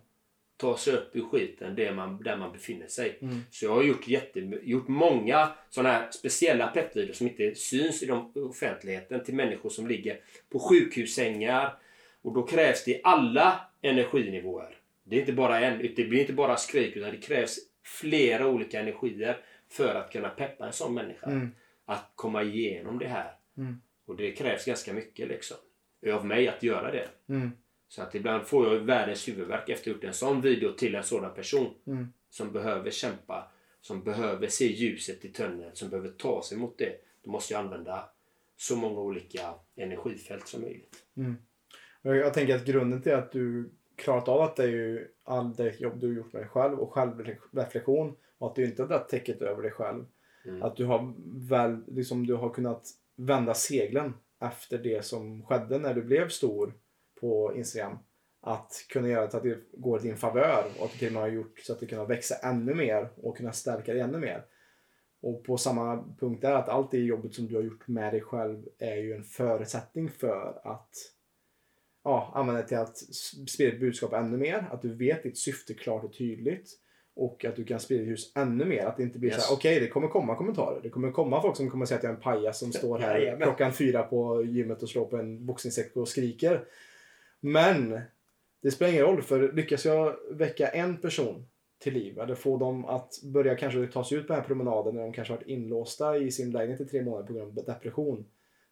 Mm. 0.64 0.74
Ta 0.74 0.78
sig 0.78 0.94
upp 0.94 1.16
ur 1.16 1.22
skiten 1.22 1.76
där 1.76 1.94
man, 1.94 2.24
där 2.24 2.38
man 2.38 2.52
befinner 2.52 2.88
sig. 2.88 3.18
Mm. 3.22 3.40
Så 3.50 3.66
jag 3.66 3.72
har 3.72 3.84
gjort, 3.84 4.08
jätte, 4.08 4.40
gjort 4.64 4.88
många 4.88 5.50
sådana 5.70 5.94
här 5.94 6.12
speciella 6.12 6.68
peppvideor 6.68 7.14
som 7.14 7.28
inte 7.28 7.56
syns 7.56 8.04
i 8.04 8.06
de, 8.06 8.32
offentligheten 8.36 9.24
till 9.24 9.36
människor 9.36 9.70
som 9.70 9.88
ligger 9.88 10.20
på 10.50 10.60
sjukhussängar. 10.60 11.76
Och 12.22 12.34
då 12.34 12.44
krävs 12.44 12.84
det 12.86 13.02
alla 13.04 13.60
energinivåer. 13.82 14.78
Det 15.04 15.16
är 15.16 15.20
inte 15.20 15.34
bara 15.34 15.60
en, 15.60 15.78
det 15.96 16.04
blir 16.04 16.20
inte 16.20 16.34
bara 16.34 16.58
skrik 16.58 16.96
utan 16.96 17.12
det 17.12 17.18
krävs 17.18 17.58
flera 17.84 18.48
olika 18.48 18.80
energier 18.80 19.38
för 19.70 19.96
att 19.96 20.12
kunna 20.12 20.30
peppa 20.30 20.66
en 20.66 20.74
sån 20.74 20.94
människa. 20.94 21.28
Mm. 21.28 21.52
Att 21.86 22.12
komma 22.16 22.44
igenom 22.44 23.00
det 23.00 23.08
här. 23.08 23.32
Mm. 23.58 23.82
Och 24.06 24.16
det 24.16 24.32
krävs 24.32 24.66
ganska 24.66 24.94
mycket 24.94 25.28
liksom. 25.28 25.58
Av 26.14 26.26
mig 26.26 26.48
att 26.48 26.64
göra 26.64 26.92
det. 26.92 27.08
Så 27.94 28.02
att 28.02 28.16
ibland 28.16 28.48
får 28.48 28.74
jag 28.74 28.80
världens 28.80 29.28
huvudvärk 29.28 29.70
efter 29.70 29.82
att 29.82 29.86
ha 29.86 29.92
gjort 29.94 30.04
en 30.04 30.14
sån 30.14 30.42
video 30.42 30.72
till 30.72 30.96
en 30.96 31.04
sådan 31.04 31.34
person. 31.34 31.74
Mm. 31.88 32.08
Som 32.30 32.52
behöver 32.52 32.92
kämpa. 32.92 33.52
Som 33.82 34.04
behöver 34.04 34.48
se 34.48 34.66
ljuset 34.66 35.26
i 35.26 35.30
tunneln. 35.30 35.76
Som 35.76 35.90
behöver 35.90 36.10
ta 36.10 36.44
sig 36.44 36.58
mot 36.58 36.78
det. 36.78 36.96
Då 37.24 37.32
måste 37.32 37.54
jag 37.54 37.64
använda 37.64 38.10
så 38.58 38.76
många 38.76 39.02
olika 39.02 39.54
energifält 39.76 40.48
som 40.48 40.62
möjligt. 40.62 40.96
Mm. 41.18 41.36
Jag 42.02 42.34
tänker 42.34 42.56
att 42.56 42.66
grunden 42.66 43.02
till 43.02 43.14
att 43.14 43.32
du 43.32 43.72
klarat 43.96 44.28
av 44.28 44.42
att 44.42 44.56
det 44.56 44.64
är 44.64 44.68
ju 44.68 45.08
all 45.24 45.54
det 45.54 45.80
jobb 45.80 46.00
du 46.00 46.08
har 46.08 46.14
gjort 46.14 46.34
med 46.34 46.42
dig 46.42 46.50
själv 46.50 46.80
och 46.80 46.94
självreflektion 46.94 48.16
och 48.38 48.50
att 48.50 48.56
du 48.56 48.66
inte 48.66 48.82
har 48.82 48.90
dragit 48.90 49.10
täcket 49.10 49.42
över 49.42 49.62
dig 49.62 49.72
själv. 49.72 50.06
Mm. 50.46 50.64
Att 50.64 50.76
du 50.76 50.86
har 50.86 51.14
väl, 51.50 51.84
liksom 51.88 52.28
du 52.28 52.34
har 52.34 52.50
kunnat 52.50 52.88
vända 53.16 53.54
seglen 53.54 54.14
efter 54.42 54.78
det 54.78 55.06
som 55.06 55.44
skedde 55.44 55.78
när 55.78 55.94
du 55.94 56.02
blev 56.02 56.30
stor 56.30 56.74
på 57.24 57.56
Instagram. 57.56 57.98
att 58.46 58.86
kunna 58.90 59.08
göra 59.08 59.30
så 59.30 59.38
att 59.38 59.44
det 59.44 59.58
går 59.74 60.00
i 60.00 60.04
din 60.04 60.18
favör 60.18 60.64
och 60.80 60.86
att 60.86 60.92
du 60.92 60.98
till 60.98 61.08
och 61.08 61.14
med 61.14 61.22
har 61.22 61.30
gjort 61.30 61.60
så 61.60 61.74
att 61.74 61.80
det 61.80 61.86
kan 61.86 62.08
växa 62.08 62.36
ännu 62.36 62.74
mer 62.74 63.10
och 63.16 63.38
kunna 63.38 63.52
stärka 63.52 63.94
dig 63.94 64.02
ännu 64.02 64.18
mer. 64.18 64.46
Och 65.22 65.44
på 65.44 65.58
samma 65.58 66.04
punkt 66.20 66.42
där 66.42 66.54
att 66.54 66.70
allt 66.70 66.92
det 66.92 66.98
jobbet 66.98 67.34
som 67.34 67.48
du 67.48 67.56
har 67.56 67.64
gjort 67.64 67.88
med 67.88 68.14
dig 68.14 68.22
själv 68.22 68.64
är 68.80 68.96
ju 68.96 69.14
en 69.14 69.24
förutsättning 69.24 70.10
för 70.10 70.62
att 70.64 70.90
ja, 72.04 72.32
använda 72.36 72.62
det 72.62 72.68
till 72.68 72.78
att 72.78 72.98
sprida 73.50 73.72
ditt 73.72 73.80
budskap 73.80 74.14
ännu 74.14 74.38
mer. 74.38 74.68
Att 74.72 74.82
du 74.82 74.94
vet 74.96 75.24
ditt 75.24 75.38
syfte 75.38 75.74
klart 75.74 76.04
och 76.04 76.14
tydligt. 76.18 76.70
Och 77.16 77.46
att 77.46 77.56
du 77.56 77.64
kan 77.66 77.80
sprida 77.80 78.02
ditt 78.02 78.12
hus 78.12 78.32
ännu 78.36 78.66
mer. 78.66 78.86
Att 78.86 78.98
det 78.98 79.04
inte 79.04 79.20
blir 79.20 79.30
Yes. 79.32 79.44
så 79.44 79.50
här, 79.50 79.58
okej 79.58 79.80
det 79.80 79.88
kommer 79.88 80.08
komma 80.08 80.36
kommentarer. 80.36 80.80
Det 80.84 80.90
kommer 80.90 81.12
komma 81.12 81.42
folk 81.42 81.58
som 81.58 81.70
kommer 81.70 81.86
säga 81.86 81.98
att 81.98 82.04
jag 82.04 82.12
är 82.12 82.16
en 82.16 82.22
pajas 82.22 82.60
som 82.60 82.72
står 82.80 83.00
här 83.00 83.20
Jajamän. 83.20 83.42
klockan 83.42 83.74
fyra 83.74 84.04
på 84.04 84.44
gymmet 84.44 84.84
och 84.84 84.90
slår 84.90 85.06
på 85.06 85.18
en 85.18 85.46
boxningssäck 85.46 85.96
och 85.96 86.08
skriker. 86.08 86.66
Men 87.46 88.02
det 88.62 88.72
spelar 88.72 88.92
ingen 88.92 89.06
roll 89.06 89.22
för 89.22 89.52
lyckas 89.52 89.86
jag 89.86 90.16
väcka 90.32 90.68
en 90.68 90.98
person 90.98 91.46
till 91.80 91.94
liv 91.94 92.20
eller 92.20 92.36
få 92.36 92.58
dem 92.58 92.86
att 92.86 93.22
börja 93.24 93.56
kanske 93.56 93.88
ta 93.88 94.04
sig 94.04 94.18
ut 94.18 94.28
på 94.28 94.34
den 94.34 94.42
här 94.42 94.48
promenaden 94.48 94.96
när 94.96 95.02
de 95.02 95.14
kanske 95.14 95.34
varit 95.34 95.48
inlåsta 95.48 96.18
i 96.18 96.32
sin 96.32 96.52
lägenhet 96.52 96.82
i 96.82 96.86
tre 96.86 97.02
månader 97.02 97.28
på 97.28 97.34
grund 97.34 97.60
av 97.60 97.66
depression. 97.66 98.26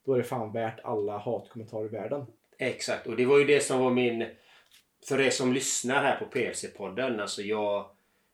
Då 0.06 0.14
är 0.14 0.18
det 0.18 0.24
fan 0.24 0.54
värt 0.54 0.80
alla 0.84 1.18
hatkommentarer 1.18 1.86
i 1.86 1.90
världen. 1.90 2.26
Exakt, 2.58 3.08
och 3.08 3.16
det 3.16 3.26
var 3.26 3.40
ju 3.40 3.46
det 3.46 3.60
som 3.64 3.80
var 3.80 3.92
min... 3.92 4.26
För 5.08 5.22
er 5.22 5.30
som 5.30 5.54
lyssnar 5.54 6.04
här 6.04 6.20
på 6.20 6.26
PLC-podden, 6.26 7.22
alltså 7.22 7.42
jag... 7.42 7.86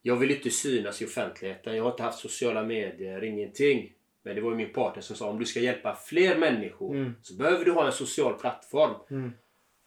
Jag 0.01 0.15
vill 0.15 0.31
inte 0.31 0.49
synas 0.49 1.01
i 1.01 1.05
offentligheten. 1.05 1.75
Jag 1.75 1.83
har 1.83 1.91
inte 1.91 2.03
haft 2.03 2.19
sociala 2.19 2.63
medier, 2.63 3.23
ingenting. 3.23 3.93
Men 4.23 4.35
det 4.35 4.41
var 4.41 4.51
ju 4.51 4.57
min 4.57 4.73
partner 4.73 5.01
som 5.01 5.15
sa 5.15 5.29
om 5.29 5.39
du 5.39 5.45
ska 5.45 5.59
hjälpa 5.59 5.95
fler 5.95 6.38
människor 6.38 6.95
Mm. 6.95 7.13
så 7.21 7.33
behöver 7.33 7.65
du 7.65 7.71
ha 7.71 7.85
en 7.85 7.91
social 7.91 8.33
plattform. 8.33 8.91
Mm. 9.09 9.33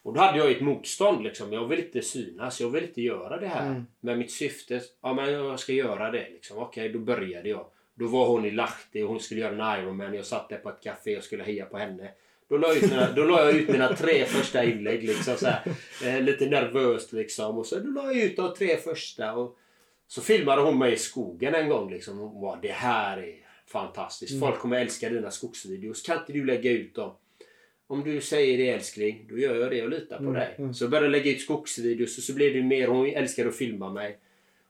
Och 0.02 0.14
då 0.14 0.20
hade 0.20 0.38
jag 0.38 0.50
ett 0.50 0.60
motstånd 0.60 1.24
liksom. 1.24 1.52
Jag 1.52 1.68
vill 1.68 1.78
inte 1.78 2.02
synas, 2.02 2.60
jag 2.60 2.70
vill 2.70 2.84
inte 2.84 3.02
göra 3.02 3.40
det 3.40 3.46
här. 3.46 3.66
Mm. 3.66 3.86
Men 4.00 4.18
mitt 4.18 4.30
syfte, 4.30 4.80
ja 5.02 5.14
men 5.14 5.32
jag 5.32 5.60
ska 5.60 5.72
göra 5.72 6.10
det 6.10 6.28
liksom. 6.30 6.58
Okej, 6.58 6.88
då 6.88 6.98
började 6.98 7.48
jag. 7.48 7.66
Då 7.94 8.06
var 8.06 8.28
hon 8.28 8.44
i 8.44 8.50
Lahti 8.50 9.02
och 9.02 9.08
hon 9.08 9.20
skulle 9.20 9.40
göra 9.40 9.74
en 9.74 9.82
Ironman. 9.82 10.14
Jag 10.14 10.26
satt 10.26 10.48
där 10.48 10.56
på 10.56 10.68
ett 10.68 10.82
café 10.82 11.16
och 11.16 11.24
skulle 11.24 11.42
heja 11.42 11.66
på 11.66 11.78
henne. 11.78 12.10
Då 12.48 12.56
la 12.56 12.68
jag 12.68 12.76
ut 12.76 12.90
mina, 12.90 13.12
då 13.12 13.24
la 13.24 13.44
jag 13.44 13.56
ut 13.56 13.68
mina 13.68 13.96
tre 13.96 14.24
första 14.24 14.64
inlägg 14.64 15.02
liksom 15.02 15.36
så 15.36 15.46
här, 15.46 15.62
eh, 16.04 16.22
Lite 16.22 16.46
nervöst 16.46 17.12
liksom. 17.12 17.58
Och 17.58 17.66
så 17.66 17.78
då 17.78 17.90
la 17.90 18.12
jag 18.12 18.16
ut 18.22 18.36
de 18.36 18.54
tre 18.54 18.76
första. 18.76 19.34
Och 19.34 19.58
så 20.06 20.20
filmade 20.20 20.62
hon 20.62 20.78
mig 20.78 20.92
i 20.92 20.96
skogen 20.96 21.54
en 21.54 21.68
gång 21.68 21.90
liksom. 21.90 22.18
Hon 22.18 22.40
bara, 22.40 22.58
det 22.60 22.72
här 22.72 23.18
är 23.18 23.34
fantastiskt. 23.66 24.32
Mm. 24.32 24.40
Folk 24.40 24.60
kommer 24.60 24.80
älska 24.80 25.08
dina 25.08 25.30
skogsvideos. 25.30 26.02
Kan 26.02 26.18
inte 26.18 26.32
du 26.32 26.44
lägga 26.44 26.70
ut 26.70 26.94
dem? 26.94 27.12
Om 27.90 28.04
du 28.04 28.20
säger 28.20 28.58
det 28.58 28.68
älskling, 28.70 29.26
då 29.28 29.38
gör 29.38 29.54
jag 29.54 29.70
det 29.70 29.82
och 29.82 29.88
litar 29.90 30.16
på 30.16 30.22
Mm, 30.22 30.34
dig. 30.34 30.54
mm. 30.58 30.74
Så 30.74 30.84
jag 30.84 30.90
började 30.90 31.08
lägga 31.08 31.30
ut 31.30 31.40
skogsvideos 31.40 32.18
och 32.18 32.24
så 32.24 32.34
blev 32.34 32.54
det 32.54 32.62
mer. 32.62 32.88
Hon 32.88 33.06
älskade 33.06 33.48
att 33.48 33.56
filma 33.56 33.92
mig. 33.92 34.18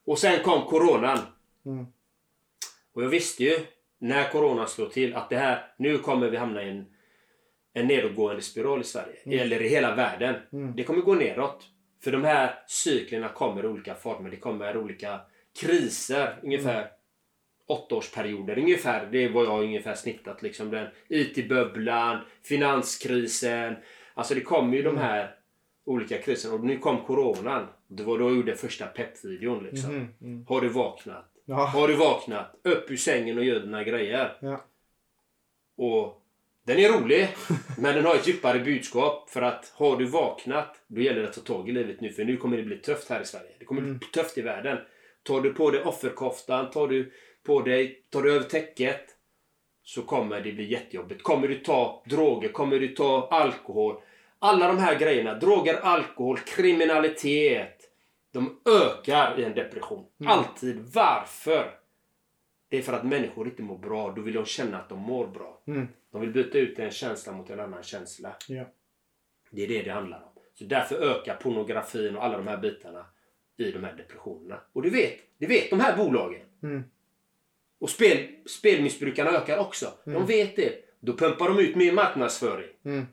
Och 0.04 0.18
sen 0.18 0.42
kom 0.42 0.62
coronan. 0.66 1.18
Mm. 1.66 1.86
Och 2.92 3.02
jag 3.04 3.08
visste 3.08 3.44
ju 3.44 3.58
när 3.98 4.30
coronan 4.30 4.68
slår 4.68 4.88
till 4.88 5.14
att 5.14 5.30
det 5.30 5.36
här, 5.36 5.72
nu 5.76 5.98
kommer 5.98 6.30
vi 6.30 6.36
hamna 6.36 6.62
i 6.64 6.68
en, 6.70 6.86
en 7.72 7.86
nedåtgående 7.86 8.42
spiral 8.42 8.80
i 8.80 8.84
Sverige. 8.84 9.42
Eller 9.42 9.62
i 9.62 9.68
hela 9.68 9.94
världen. 9.94 10.34
Mm. 10.52 10.76
Det 10.76 10.84
kommer 10.84 11.00
gå 11.00 11.14
neråt. 11.14 11.64
För 12.04 12.12
de 12.12 12.24
här 12.24 12.54
cyklerna 12.68 13.28
kommer 13.28 13.64
i 13.64 13.66
olika 13.66 13.94
former. 13.94 14.30
Det 14.30 14.36
kommer 14.36 14.76
olika 14.76 15.20
kriser. 15.60 16.36
Ungefär 16.42 16.90
åttaårsperioder 17.70 18.58
ungefär. 18.58 19.08
Det 19.12 19.24
är 19.24 19.28
vad 19.28 19.44
jag 19.46 19.62
ungefär 19.62 19.94
snittat. 19.94 20.42
Liksom 20.42 20.70
den 20.70 20.86
IT-bubblan, 21.08 22.18
finanskrisen. 22.42 23.76
Alltså 24.14 24.34
det 24.34 24.40
kommer 24.40 24.76
ju 24.76 24.82
de 24.82 24.98
här 24.98 25.34
olika 25.84 26.18
kriserna. 26.18 26.54
Och 26.54 26.64
nu 26.64 26.78
kom 26.78 27.04
coronan. 27.04 27.66
Det 27.88 28.02
var 28.02 28.18
då 28.18 28.24
jag 28.24 28.36
gjorde 28.36 28.56
första 28.56 28.86
peppvideon 28.86 29.64
liksom. 29.64 29.94
Mhm, 29.94 30.08
mm. 30.20 30.46
Har 30.48 30.60
du 30.60 30.68
vaknat? 30.68 31.30
Ja. 31.44 31.66
Har 31.66 31.88
du 31.88 31.94
vaknat? 31.94 32.60
Upp 32.64 32.90
ur 32.90 32.96
sängen 32.96 33.38
och 33.38 33.44
gör 33.44 33.60
dina 33.60 33.84
grejer. 33.84 34.36
Ja. 34.40 34.64
Och 35.76 36.22
den 36.66 36.78
är 36.78 36.88
rolig, 36.88 37.28
men 37.78 37.94
den 37.94 38.04
har 38.04 38.14
ett 38.14 38.28
djupare 38.28 38.58
budskap. 38.58 39.30
För 39.30 39.42
att 39.42 39.72
har 39.74 39.96
du 39.96 40.04
vaknat, 40.04 40.84
då 40.86 41.00
gäller 41.00 41.22
det 41.22 41.28
att 41.28 41.34
ta 41.34 41.40
tag 41.40 41.68
i 41.68 41.72
livet 41.72 42.00
nu. 42.00 42.12
För 42.12 42.24
nu 42.24 42.36
kommer 42.36 42.56
det 42.56 42.62
bli 42.62 42.76
tufft 42.76 43.08
här 43.08 43.20
i 43.20 43.24
Sverige. 43.24 43.50
Det 43.58 43.64
kommer 43.64 43.82
bli 43.82 43.98
tufft 44.12 44.38
i 44.38 44.42
världen. 44.42 44.78
Tar 45.22 45.40
du 45.40 45.52
på 45.52 45.70
dig 45.70 45.82
offerkoftan, 45.82 46.70
tar 46.70 46.88
du 46.88 47.12
på 47.42 47.60
dig, 47.60 48.04
tar 48.10 48.22
du 48.22 48.32
över 48.32 48.44
täcket. 48.44 49.16
Så 49.82 50.02
kommer 50.02 50.40
det 50.40 50.52
bli 50.52 50.70
jättejobbigt. 50.70 51.22
Kommer 51.22 51.48
du 51.48 51.58
ta 51.58 52.02
droger, 52.06 52.48
kommer 52.48 52.78
du 52.78 52.88
ta 52.88 53.28
alkohol. 53.30 54.00
Alla 54.38 54.66
de 54.66 54.78
här 54.78 54.98
grejerna, 54.98 55.34
droger, 55.34 55.74
alkohol, 55.74 56.38
kriminalitet. 56.38 57.80
De 58.32 58.60
ökar 58.82 59.40
i 59.40 59.44
en 59.44 59.54
depression. 59.54 60.06
Alltid. 60.24 60.78
Varför? 60.94 61.70
Det 62.68 62.78
är 62.78 62.82
för 62.82 62.92
att 62.92 63.04
människor 63.04 63.46
inte 63.46 63.62
mår 63.62 63.78
bra. 63.78 64.12
Då 64.16 64.22
vill 64.22 64.34
de 64.34 64.44
känna 64.44 64.78
att 64.78 64.88
de 64.88 64.98
mår 64.98 65.26
bra. 65.26 65.62
Mm. 65.66 65.88
De 66.12 66.20
vill 66.20 66.30
byta 66.30 66.58
ut 66.58 66.78
en 66.78 66.90
känsla 66.90 67.32
mot 67.32 67.50
en 67.50 67.60
annan 67.60 67.82
känsla. 67.82 68.36
Ja. 68.48 68.64
Det 69.50 69.64
är 69.64 69.68
det 69.68 69.82
det 69.82 69.90
handlar 69.90 70.22
om. 70.22 70.42
Så 70.54 70.64
därför 70.64 70.96
ökar 70.96 71.34
pornografin 71.34 72.16
och 72.16 72.24
alla 72.24 72.36
de 72.36 72.46
här 72.46 72.58
bitarna 72.58 73.06
i 73.56 73.70
de 73.70 73.84
här 73.84 73.92
depressionerna. 73.92 74.60
Och 74.72 74.82
det 74.82 74.90
vet, 74.90 75.18
det 75.38 75.46
vet 75.46 75.70
de 75.70 75.80
här 75.80 75.96
bolagen. 75.96 76.42
Mm. 76.62 76.84
Och 77.80 77.90
spel, 77.90 78.26
spelmissbrukarna 78.46 79.30
ökar 79.30 79.58
också. 79.58 79.92
De 80.04 80.26
vet 80.26 80.56
det. 80.56 80.72
Då 81.00 81.16
pumpar 81.16 81.48
de 81.48 81.58
ut 81.58 81.76
mer 81.76 81.92
marknadsföring. 81.92 82.68
Mm. 82.84 83.06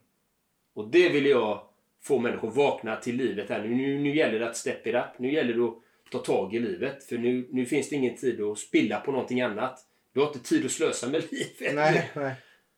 Och 0.74 0.88
det 0.91 1.09
vill 1.09 1.26
jag 1.26 1.61
få 2.03 2.20
människor 2.20 2.51
vakna 2.51 2.95
till 2.95 3.15
livet 3.15 3.49
här. 3.49 3.61
Nu, 3.63 3.99
nu, 3.99 4.15
gäller 4.15 4.39
det 4.39 4.49
att 4.49 4.57
step 4.57 4.88
it 4.88 4.95
up. 4.95 5.20
Nu 5.20 5.34
gäller 5.34 5.53
det 5.53 5.63
att 5.63 5.78
ta 6.11 6.20
tag 6.20 6.55
i 6.55 6.59
livet. 6.59 7.03
För 7.03 7.18
nu, 7.18 7.47
nu 7.51 7.65
finns 7.65 7.89
det 7.89 7.95
ingen 7.95 8.18
tid 8.18 8.41
att 8.41 8.57
spilla 8.59 8.99
på 8.99 9.11
någonting 9.11 9.41
annat. 9.41 9.80
Du 10.13 10.20
har 10.20 10.28
inte 10.28 10.39
tid 10.39 10.65
att 10.65 10.72
slösa 10.72 11.09
med 11.09 11.24
livet. 11.32 11.76
Nej, 11.76 12.11
nej. 12.15 12.34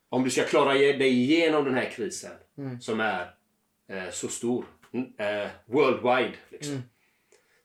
Om 0.10 0.24
du 0.24 0.30
ska 0.30 0.44
klara 0.44 0.74
dig 0.74 1.08
igenom 1.08 1.66
den 1.66 1.74
här 1.74 1.90
krisen 1.90 2.32
Mm. 2.58 2.82
som 2.82 3.00
är 3.00 3.22
eh, 3.90 4.10
så 4.12 4.28
stor. 4.28 4.66
Mm, 4.94 5.06
Eh, 5.18 5.50
worldwide. 5.66 6.34
Liksom. 6.50 6.74
Mm. 6.74 6.84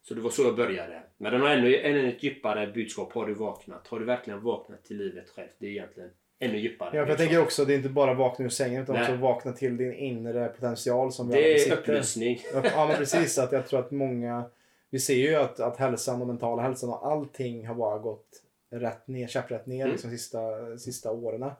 Så 0.02 0.14
det 0.14 0.20
var 0.20 0.30
så 0.30 0.42
jag 0.42 0.56
började. 0.56 1.02
Men 1.24 1.32
den 1.32 1.40
har 1.42 1.48
ännu, 1.48 1.76
ännu 1.76 2.08
ett 2.08 2.22
djupare 2.22 2.66
budskap. 2.66 3.12
Har 3.12 3.26
du 3.26 3.34
vaknat? 3.34 3.86
Har 3.88 3.98
du 3.98 4.04
verkligen 4.04 4.42
vaknat 4.42 4.84
till 4.84 4.96
livet 4.96 5.28
själv? 5.30 5.48
Det 5.58 5.66
är 5.66 5.70
egentligen 5.70 6.10
ännu 6.38 6.58
djupare. 6.58 6.88
Ja, 6.92 6.96
jag 6.96 7.06
budskap. 7.06 7.18
tänker 7.18 7.42
också, 7.42 7.64
det 7.64 7.72
är 7.74 7.76
inte 7.76 7.88
bara 7.88 8.14
vakna 8.14 8.44
ur 8.44 8.48
sängen 8.48 8.82
utan 8.82 8.94
Nej. 8.94 9.02
också 9.04 9.16
vakna 9.16 9.52
till 9.52 9.76
din 9.76 9.92
inre 9.92 10.48
potential 10.48 11.12
som 11.12 11.28
vi 11.28 11.34
det 11.34 11.68
är 11.68 11.72
upplysning. 11.72 12.38
Ja 12.64 12.86
men 12.88 12.96
precis, 12.96 13.38
att 13.38 13.52
jag 13.52 13.66
tror 13.66 13.80
att 13.80 13.90
många... 13.90 14.44
Vi 14.90 14.98
ser 14.98 15.14
ju 15.14 15.34
att, 15.34 15.60
att 15.60 15.76
hälsan 15.76 16.20
och 16.20 16.26
mentala 16.26 16.62
hälsan 16.62 16.90
och 16.90 17.06
allting 17.06 17.66
har 17.66 17.74
bara 17.74 17.98
gått 17.98 18.28
rätt 18.70 19.08
ner, 19.08 19.26
käpprätt 19.26 19.66
ner 19.66 19.80
Mm. 19.80 19.92
liksom 19.92 20.10
sista, 20.10 20.40
sista 20.78 21.12
åren. 21.12 21.50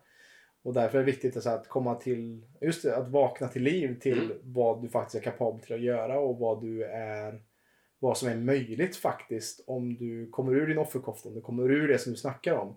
Och 0.62 0.74
därför 0.74 0.98
är 0.98 1.02
det 1.02 1.10
viktigt 1.12 1.36
alltså, 1.36 1.50
att 1.50 1.68
komma 1.68 1.94
till, 1.94 2.44
just 2.60 2.82
det, 2.82 2.96
att 2.96 3.08
vakna 3.08 3.48
till 3.48 3.62
liv 3.62 3.98
till 4.00 4.22
Mm. 4.22 4.36
vad 4.42 4.82
du 4.82 4.88
faktiskt 4.88 5.14
är 5.26 5.30
kapabel 5.30 5.60
till 5.60 5.74
att 5.74 5.80
göra 5.80 6.18
och 6.18 6.38
vad 6.38 6.60
du 6.62 6.84
är 6.84 7.40
vad 8.04 8.18
som 8.18 8.28
är 8.28 8.36
möjligt 8.36 8.96
faktiskt 8.96 9.64
om 9.66 9.96
du 9.96 10.30
kommer 10.30 10.52
ur 10.54 10.66
din 10.66 10.78
offerkofta, 10.78 11.28
om 11.28 11.34
du 11.34 11.40
kommer 11.40 11.70
ur 11.70 11.88
det 11.88 11.98
som 11.98 12.12
du 12.12 12.18
snackar 12.18 12.54
om. 12.54 12.74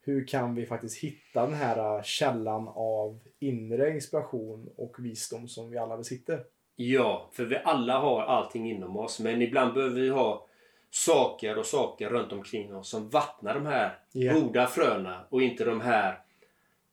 Hur 0.00 0.26
kan 0.26 0.54
vi 0.54 0.66
faktiskt 0.66 0.98
hitta 1.04 1.46
den 1.46 1.54
här 1.54 1.96
äh, 1.96 2.02
källan 2.02 2.68
av 2.74 3.18
inre 3.38 3.90
inspiration 3.94 4.70
och 4.76 4.96
visdom 4.98 5.48
som 5.48 5.70
vi 5.70 5.78
alla 5.78 5.96
besitter? 5.96 6.44
Ja, 6.76 7.30
för 7.32 7.44
vi 7.44 7.56
alla 7.64 7.98
har 7.98 8.22
allting 8.22 8.70
inom 8.70 8.96
oss. 8.96 9.20
Men 9.20 9.42
ibland 9.42 9.74
behöver 9.74 10.00
vi 10.00 10.08
ha 10.08 10.46
saker 10.90 11.58
och 11.58 11.66
saker 11.66 12.08
runt 12.10 12.32
omkring 12.32 12.76
oss 12.76 12.88
som 12.88 13.08
vattnar 13.08 13.54
de 13.54 13.66
här 13.66 13.98
Ja. 14.12 14.32
goda 14.32 14.66
fröna 14.66 15.26
och 15.28 15.42
inte 15.42 15.64
de 15.64 15.80
här 15.80 16.18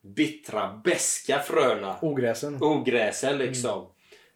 bittra, 0.01 0.81
beska 0.83 1.39
fröna. 1.39 1.95
Ogräsen. 2.01 2.57
Ogräsen 2.63 3.37
liksom. 3.37 3.85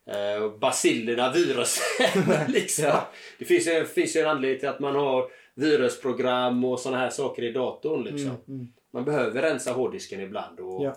Eh, 0.10 0.57
basillerna, 0.60 1.32
virusen. 1.32 2.24
liksom. 2.47 2.91
Det 3.39 3.45
finns 3.45 3.68
ju, 3.68 3.86
finns 3.86 4.16
ju 4.16 4.20
en 4.22 4.28
anledning 4.30 4.60
till 4.60 4.70
att 4.70 4.80
man 4.80 4.95
har 4.95 5.32
virusprogram 5.55 6.66
och 6.66 6.80
såna 6.80 6.97
här 6.97 7.10
saker 7.10 7.43
i 7.43 7.51
datorn. 7.51 8.03
Liksom. 8.03 8.30
Mm, 8.30 8.41
mm. 8.47 8.68
Man 8.93 9.05
behöver 9.05 9.41
rensa 9.41 9.72
hårddisken 9.74 10.20
ibland 10.22 10.60
och, 10.60 10.86
Ja. 10.86 10.95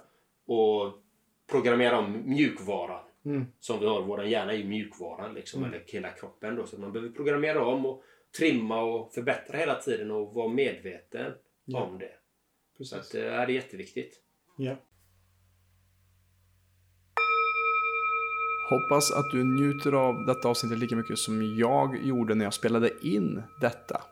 och 0.54 0.92
programmera 1.50 1.98
om 1.98 2.22
mjukvaran. 2.24 3.04
Mm. 3.24 3.46
Som 3.60 3.80
vi 3.80 3.86
har, 3.86 4.02
vår 4.02 4.24
hjärna 4.24 4.52
är 4.52 4.56
ju 4.56 4.64
mjukvaran 4.64 5.34
liksom, 5.34 5.62
Mm. 5.62 5.74
eller 5.74 5.84
hela 5.86 6.08
kroppen. 6.08 6.56
Då, 6.56 6.66
så 6.66 6.80
man 6.80 6.92
behöver 6.92 7.12
programmera 7.12 7.64
om 7.66 7.86
och 7.86 8.02
trimma 8.38 8.82
och 8.82 9.12
förbättra 9.14 9.58
hela 9.58 9.74
tiden 9.74 10.10
och 10.10 10.34
vara 10.34 10.48
medveten 10.48 11.32
Ja. 11.64 11.82
om 11.82 11.98
det. 11.98 12.12
Så 12.72 12.78
Precis. 12.78 12.92
att, 12.92 13.14
eh, 13.14 13.20
det 13.22 13.28
är 13.30 13.48
jätteviktigt. 13.48 14.20
Ja. 14.58 14.76
Hoppas 18.72 19.10
att 19.10 19.30
du 19.30 19.44
njuter 19.44 19.92
av 19.92 20.26
detta 20.26 20.48
avsnittet 20.48 20.78
lika 20.78 20.96
mycket 20.96 21.18
som 21.18 21.56
jag 21.56 22.06
gjorde 22.06 22.34
när 22.34 22.44
jag 22.44 22.54
spelade 22.54 22.90
in 23.06 23.42
detta. 23.60 24.02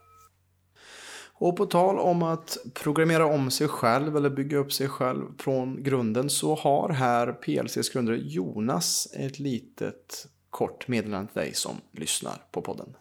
Och 1.32 1.56
på 1.56 1.66
tal 1.66 1.98
om 1.98 2.22
att 2.22 2.56
programmera 2.74 3.26
om 3.26 3.50
sig 3.50 3.68
själv 3.68 4.16
eller 4.16 4.30
bygga 4.30 4.58
upp 4.58 4.72
sig 4.72 4.88
själv 4.88 5.24
från 5.38 5.82
grunden 5.82 6.30
så 6.30 6.54
har 6.54 6.88
här 6.88 7.32
PLCs 7.32 7.88
grundare 7.88 8.16
Jonas 8.16 9.08
ett 9.12 9.38
litet 9.38 10.26
kort 10.50 10.88
meddelande 10.88 11.32
till 11.32 11.42
dig 11.42 11.54
som 11.54 11.76
lyssnar 11.92 12.42
på 12.50 12.62
podden. 12.62 12.96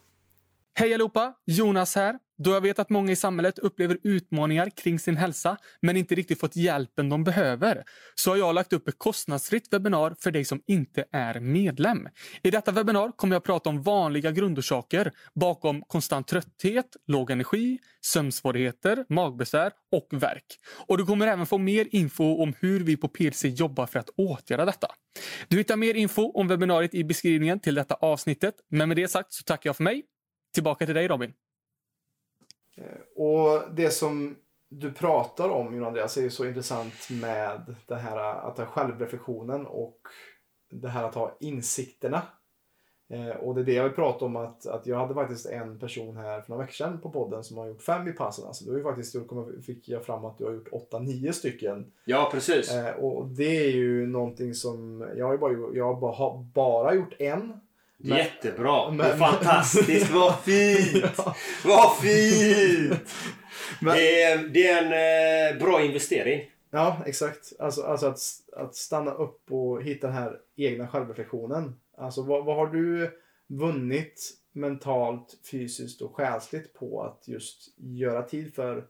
Hej 0.79 0.93
allihopa! 0.93 1.33
Jonas 1.45 1.95
här. 1.95 2.15
Då 2.37 2.51
jag 2.51 2.61
vet 2.61 2.79
att 2.79 2.89
många 2.89 3.11
i 3.11 3.15
samhället 3.15 3.59
upplever 3.59 3.97
utmaningar 4.03 4.69
kring 4.69 4.99
sin 4.99 5.17
hälsa 5.17 5.57
men 5.81 5.97
inte 5.97 6.15
riktigt 6.15 6.39
fått 6.39 6.55
hjälpen 6.55 7.09
de 7.09 7.23
behöver 7.23 7.83
så 8.15 8.31
har 8.31 8.37
jag 8.37 8.55
lagt 8.55 8.73
upp 8.73 8.87
ett 8.87 8.97
kostnadsfritt 8.97 9.73
webbinar 9.73 10.15
för 10.19 10.31
dig 10.31 10.45
som 10.45 10.61
inte 10.67 11.05
är 11.11 11.39
medlem. 11.39 12.07
I 12.43 12.51
detta 12.51 12.71
webbinar 12.71 13.11
kommer 13.11 13.35
jag 13.35 13.43
prata 13.43 13.69
om 13.69 13.81
vanliga 13.81 14.31
grundorsaker 14.31 15.11
bakom 15.35 15.81
konstant 15.81 16.27
trötthet, 16.27 16.95
låg 17.07 17.31
energi, 17.31 17.79
sömnsvårigheter, 18.05 19.05
magbesvär 19.09 19.71
och 19.91 20.07
värk. 20.11 20.45
Och 20.87 20.97
du 20.97 21.05
kommer 21.05 21.27
även 21.27 21.45
få 21.45 21.57
mer 21.57 21.87
info 21.91 22.43
om 22.43 22.53
hur 22.59 22.79
vi 22.79 22.97
på 22.97 23.07
PLC 23.07 23.45
jobbar 23.45 23.85
för 23.85 23.99
att 23.99 24.09
åtgärda 24.17 24.65
detta. 24.65 24.87
Du 25.47 25.57
hittar 25.57 25.75
mer 25.75 25.93
info 25.93 26.31
om 26.31 26.47
webbinariet 26.47 26.93
i 26.93 27.03
beskrivningen 27.03 27.59
till 27.59 27.75
detta 27.75 27.95
avsnittet. 27.95 28.55
Men 28.69 28.87
med 28.89 28.97
det 28.97 29.07
sagt 29.07 29.33
så 29.33 29.43
tackar 29.43 29.69
jag 29.69 29.75
för 29.75 29.83
mig. 29.83 30.03
Tillbaka 30.53 30.85
till 30.85 30.95
dig 30.95 31.07
Robin. 31.07 31.33
Och 33.15 33.75
det 33.75 33.89
som 33.89 34.35
du 34.69 34.91
pratar 34.91 35.49
om, 35.49 35.75
Jon 35.75 35.85
Andreas, 35.85 36.17
är 36.17 36.21
ju 36.21 36.29
så 36.29 36.45
intressant 36.45 37.09
med 37.21 37.75
det 37.87 37.95
här 37.95 38.17
att 38.17 38.57
ha 38.57 38.65
självreflektionen 38.65 39.65
och 39.65 39.99
det 40.71 40.87
här 40.87 41.03
att 41.03 41.15
ha 41.15 41.37
insikterna. 41.39 42.21
Eh, 43.09 43.29
och 43.29 43.55
det 43.55 43.61
är 43.61 43.65
det 43.65 43.73
jag 43.73 43.83
vill 43.83 43.93
prata 43.93 44.25
om 44.25 44.35
att, 44.35 44.65
att 44.65 44.87
jag 44.87 44.97
hade 44.97 45.13
faktiskt 45.13 45.45
en 45.45 45.79
person 45.79 46.17
här 46.17 46.41
för 46.41 46.49
några 46.49 46.63
veckor 46.63 46.73
sedan 46.73 47.01
på 47.01 47.09
podden 47.09 47.43
som 47.43 47.57
har 47.57 47.67
gjort 47.67 47.81
fem 47.81 48.07
i 48.07 48.11
passen. 48.11 48.45
Alltså, 48.45 48.65
du 48.65 48.71
har 48.71 48.77
ju 48.77 48.83
faktiskt 48.83 49.15
gjort, 49.15 49.65
fick 49.65 49.89
jag 49.89 50.05
fram 50.05 50.25
att 50.25 50.37
du 50.37 50.45
har 50.45 50.51
gjort 50.51 50.69
åtta, 50.71 50.99
nio 50.99 51.33
stycken. 51.33 51.91
Ja, 52.05 52.29
precis. 52.33 52.73
Eh, 52.73 52.95
och 52.95 53.27
det 53.27 53.65
är 53.65 53.71
ju 53.71 54.07
någonting 54.07 54.53
som, 54.53 55.07
jag 55.15 55.25
har 55.25 55.33
ju 55.33 55.39
bara, 55.39 55.53
jag 55.73 55.93
har 55.93 56.01
bara, 56.01 56.43
bara 56.53 56.93
gjort 56.93 57.13
en. 57.19 57.59
Men, 58.01 58.17
Jättebra! 58.17 58.91
Men, 58.95 59.17
Fantastiskt! 59.17 60.11
Vad 60.11 60.39
fint! 60.39 61.03
Ja. 61.17 61.35
Vad 61.65 61.97
fint! 61.97 63.09
Men, 63.81 63.95
det, 63.95 64.23
är, 64.23 64.47
det 64.47 64.67
är 64.67 64.83
en 64.83 65.55
eh, 65.55 65.59
bra 65.59 65.81
investering. 65.81 66.51
Ja, 66.71 67.03
exakt. 67.05 67.53
Alltså, 67.59 67.81
alltså 67.81 68.07
att, 68.07 68.19
att 68.55 68.75
stanna 68.75 69.11
upp 69.11 69.51
och 69.51 69.83
hitta 69.83 70.07
den 70.07 70.15
här 70.15 70.39
egna 70.55 70.87
självreflektionen. 70.87 71.75
Alltså 71.97 72.21
vad, 72.23 72.45
vad 72.45 72.55
har 72.55 72.67
du 72.67 73.11
vunnit 73.47 74.31
mentalt, 74.51 75.39
fysiskt 75.51 76.01
och 76.01 76.15
själsligt 76.15 76.73
på 76.73 77.03
att 77.03 77.27
just 77.27 77.73
göra 77.77 78.23
tid 78.23 78.53
för 78.55 78.87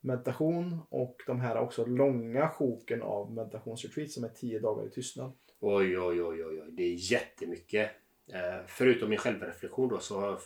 meditation 0.00 0.80
och 0.88 1.16
de 1.26 1.40
här 1.40 1.58
också 1.58 1.84
långa 1.86 2.48
sjoken 2.48 3.02
av 3.02 3.32
meditationsretreat 3.32 4.10
som 4.10 4.24
är 4.24 4.28
tio 4.28 4.60
dagar 4.60 4.86
i 4.86 4.90
tystnad? 4.90 5.32
Oj, 5.60 5.98
oj, 5.98 6.22
oj, 6.22 6.44
oj, 6.44 6.60
oj. 6.62 6.68
det 6.72 6.82
är 6.82 7.12
jättemycket. 7.12 7.90
Eh, 8.32 8.60
förutom 8.66 9.08
min 9.08 9.18
självreflektion 9.18 9.88
då 9.88 9.98
så 9.98 10.38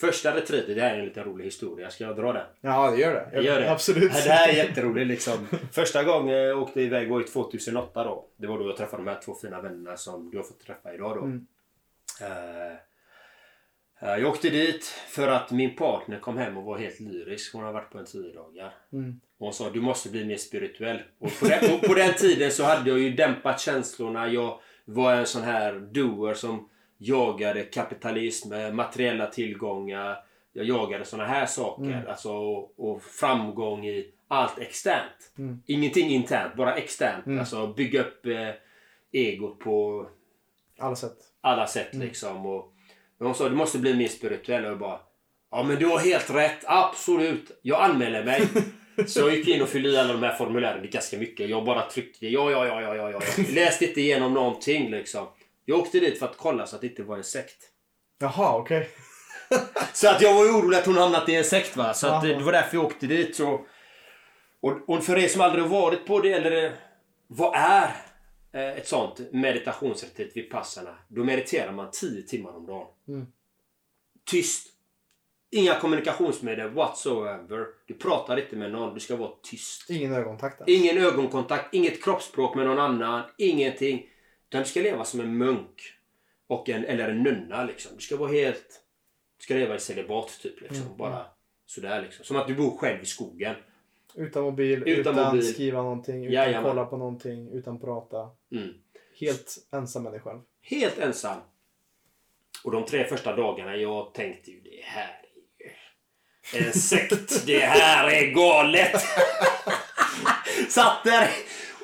Första 0.00 0.36
retreatet, 0.36 0.74
det 0.74 0.80
här 0.80 0.94
är 0.94 0.98
en 0.98 1.04
liten 1.04 1.24
rolig 1.24 1.44
historia. 1.44 1.90
Ska 1.90 2.04
jag 2.04 2.16
dra 2.16 2.32
den? 2.32 2.46
Ja, 2.60 2.90
det 2.90 2.96
gör 2.96 3.14
det. 3.14 3.30
Jag 3.32 3.44
gör 3.44 3.60
det. 3.60 3.70
Absolut. 3.70 4.12
Det 4.12 4.30
här 4.30 4.48
är 4.48 4.52
jätteroligt 4.52 5.06
liksom. 5.06 5.46
Första 5.72 6.04
gången 6.04 6.36
jag 6.36 6.62
åkte 6.62 6.80
iväg 6.80 7.08
var 7.08 7.22
2008 7.22 8.04
då. 8.04 8.26
Det 8.36 8.46
var 8.46 8.58
då 8.58 8.66
jag 8.66 8.76
träffade 8.76 9.04
de 9.04 9.10
här 9.10 9.20
två 9.24 9.34
fina 9.34 9.60
vännerna 9.60 9.96
som 9.96 10.30
du 10.30 10.36
har 10.36 10.44
fått 10.44 10.60
träffa 10.60 10.94
idag 10.94 11.16
då. 11.16 11.22
Mm. 11.22 11.46
Uh, 12.22 12.76
jag 14.00 14.30
åkte 14.30 14.50
dit 14.50 14.84
för 15.08 15.28
att 15.28 15.50
min 15.50 15.76
partner 15.76 16.18
kom 16.18 16.38
hem 16.38 16.56
och 16.56 16.64
var 16.64 16.78
helt 16.78 17.00
lyrisk. 17.00 17.52
Hon 17.52 17.64
har 17.64 17.72
varit 17.72 17.90
på 17.90 17.98
en 17.98 18.06
tio 18.06 18.32
dagar. 18.32 18.74
Mm. 18.92 19.20
Hon 19.38 19.52
sa 19.52 19.70
du 19.70 19.80
måste 19.80 20.08
bli 20.08 20.24
mer 20.24 20.36
spirituell. 20.36 21.02
Och 21.18 21.30
på, 21.40 21.46
den, 21.46 21.74
och 21.74 21.82
på 21.82 21.94
den 21.94 22.14
tiden 22.14 22.50
så 22.50 22.64
hade 22.64 22.90
jag 22.90 22.98
ju 22.98 23.10
dämpat 23.10 23.60
känslorna. 23.60 24.28
Jag 24.28 24.60
var 24.84 25.14
en 25.14 25.26
sån 25.26 25.42
här 25.42 25.72
doer 25.72 26.34
som 26.34 26.68
jagade 26.98 27.62
kapitalism, 27.62 28.54
materiella 28.72 29.26
tillgångar. 29.26 30.16
Jag 30.52 30.64
jagade 30.66 31.04
såna 31.04 31.24
här 31.24 31.46
saker. 31.46 31.84
Mm. 31.84 32.08
Alltså, 32.08 32.32
och, 32.32 32.74
och, 32.76 33.02
framgång 33.02 33.86
i 33.86 34.12
allt 34.28 34.58
externt. 34.58 35.32
Mm. 35.38 35.62
Ingenting 35.66 36.10
internt, 36.10 36.54
bara 36.56 36.74
externt. 36.74 37.26
Mm. 37.26 37.38
Alltså 37.38 37.66
bygga 37.66 38.00
upp 38.00 38.26
eh, 38.26 38.50
egot 39.12 39.58
på 39.58 40.06
alla 40.78 40.96
sätt. 40.96 41.16
Alla 41.40 41.66
sätt 41.66 41.94
mm. 41.94 42.06
liksom. 42.06 42.46
Och, 42.46 42.72
men 43.18 43.26
hon 43.26 43.34
sa 43.34 43.48
du 43.48 43.54
måste 43.54 43.78
bli 43.78 43.94
mer 43.94 44.08
spirituell. 44.08 44.64
Och 44.64 44.70
jag 44.70 44.78
bara 44.78 45.00
Ja 45.50 45.62
men 45.62 45.78
du 45.78 45.86
har 45.86 45.98
helt 45.98 46.30
rätt. 46.30 46.64
Absolut. 46.64 47.58
Jag 47.62 47.80
anmäler 47.80 48.24
mig. 48.24 48.42
Så 49.06 49.20
jag 49.20 49.34
gick 49.34 49.48
in 49.48 49.62
och 49.62 49.68
fyllde 49.68 49.88
i 49.88 49.98
alla 49.98 50.12
de 50.12 50.22
här 50.22 50.34
formulären. 50.34 50.82
Det 50.82 50.88
är 50.88 50.92
ganska 50.92 51.18
mycket. 51.18 51.50
Jag 51.50 51.64
bara 51.64 51.82
tryckte 51.82 52.26
ja, 52.26 52.50
ja, 52.50 52.66
ja, 52.66 52.82
ja, 52.82 52.94
ja, 52.94 53.10
ja. 53.10 53.20
Läste 53.54 53.84
inte 53.86 54.00
igenom 54.00 54.34
någonting 54.34 54.90
liksom. 54.90 55.26
Jag 55.68 55.78
åkte 55.78 56.00
dit 56.00 56.18
för 56.18 56.26
att 56.26 56.36
kolla 56.36 56.66
så 56.66 56.74
att 56.76 56.80
det 56.80 56.86
inte 56.86 57.02
var 57.02 57.16
en 57.16 57.24
sekt. 57.24 57.56
Jaha, 58.18 58.56
okej. 58.56 58.90
Okay. 59.48 59.64
så 59.92 60.08
att 60.08 60.22
jag 60.22 60.34
var 60.34 60.42
orolig 60.42 60.78
att 60.78 60.86
hon 60.86 60.96
hamnat 60.96 61.28
i 61.28 61.34
en 61.34 61.44
sekt 61.44 61.76
va. 61.76 61.94
Så 61.94 62.06
att 62.06 62.22
det 62.22 62.38
var 62.38 62.52
därför 62.52 62.76
jag 62.76 62.86
åkte 62.86 63.06
dit. 63.06 63.36
Så, 63.36 63.66
och, 64.60 64.88
och 64.88 65.04
för 65.04 65.18
er 65.18 65.28
som 65.28 65.40
aldrig 65.40 65.64
har 65.64 65.70
varit 65.70 66.06
på 66.06 66.20
det 66.20 66.32
eller 66.32 66.76
vad 67.26 67.56
är 67.56 67.96
eh, 68.52 68.78
ett 68.78 68.88
sånt 68.88 69.20
meditationsretreat 69.32 70.30
vid 70.34 70.50
passarna. 70.50 70.98
Då 71.08 71.24
mediterar 71.24 71.72
man 71.72 71.90
10 71.92 72.22
timmar 72.22 72.56
om 72.56 72.66
dagen. 72.66 72.86
Mm. 73.08 73.26
Tyst. 74.24 74.72
Inga 75.50 75.80
kommunikationsmedel 75.80 76.70
whatsoever. 76.70 77.66
Du 77.86 77.94
pratar 77.94 78.36
inte 78.36 78.56
med 78.56 78.72
någon. 78.72 78.94
Du 78.94 79.00
ska 79.00 79.16
vara 79.16 79.30
tyst. 79.42 79.90
Ingen 79.90 80.12
ögonkontakt? 80.12 80.68
Ingen 80.68 80.98
ögonkontakt. 80.98 81.74
Inget 81.74 82.04
kroppsspråk 82.04 82.54
med 82.54 82.66
någon 82.66 82.78
annan. 82.78 83.22
Ingenting. 83.38 84.06
Utan 84.48 84.62
du 84.62 84.68
ska 84.68 84.80
leva 84.80 85.04
som 85.04 85.20
en 85.20 85.36
munk. 85.38 85.92
Och 86.46 86.68
en, 86.68 86.84
eller 86.84 87.08
en 87.08 87.22
nunna 87.22 87.64
liksom. 87.64 87.96
Du 87.96 88.02
ska 88.02 88.16
vara 88.16 88.32
helt... 88.32 88.82
Du 89.38 89.44
ska 89.44 89.54
leva 89.54 89.74
i 89.74 89.80
celibat 89.80 90.38
typ 90.42 90.60
liksom. 90.60 90.86
Mm. 90.86 90.96
Bara 90.96 91.26
sådär 91.66 92.02
liksom. 92.02 92.24
Som 92.24 92.36
att 92.36 92.46
du 92.46 92.54
bor 92.54 92.76
själv 92.76 93.02
i 93.02 93.06
skogen. 93.06 93.56
Utan 94.14 94.42
mobil, 94.42 94.82
utan, 94.86 95.00
utan 95.00 95.26
mobil. 95.26 95.54
skriva 95.54 95.82
någonting, 95.82 96.24
utan 96.24 96.32
Jajamän. 96.32 96.70
kolla 96.70 96.84
på 96.84 96.96
någonting, 96.96 97.52
utan 97.52 97.80
prata. 97.80 98.30
Mm. 98.52 98.74
Helt 99.20 99.56
ensam 99.72 100.02
med 100.02 100.12
dig 100.12 100.20
själv. 100.20 100.40
Helt 100.62 100.98
ensam. 100.98 101.40
Och 102.64 102.72
de 102.72 102.84
tre 102.84 103.04
första 103.04 103.36
dagarna 103.36 103.76
jag 103.76 104.14
tänkte 104.14 104.50
ju 104.50 104.60
det 104.60 104.80
här 104.84 105.20
är 106.52 106.60
ju 106.60 106.66
en 106.66 106.72
sekt. 106.72 107.46
det 107.46 107.58
här 107.58 108.10
är 108.10 108.30
galet. 108.30 109.02
Satt 110.68 111.04
där 111.04 111.28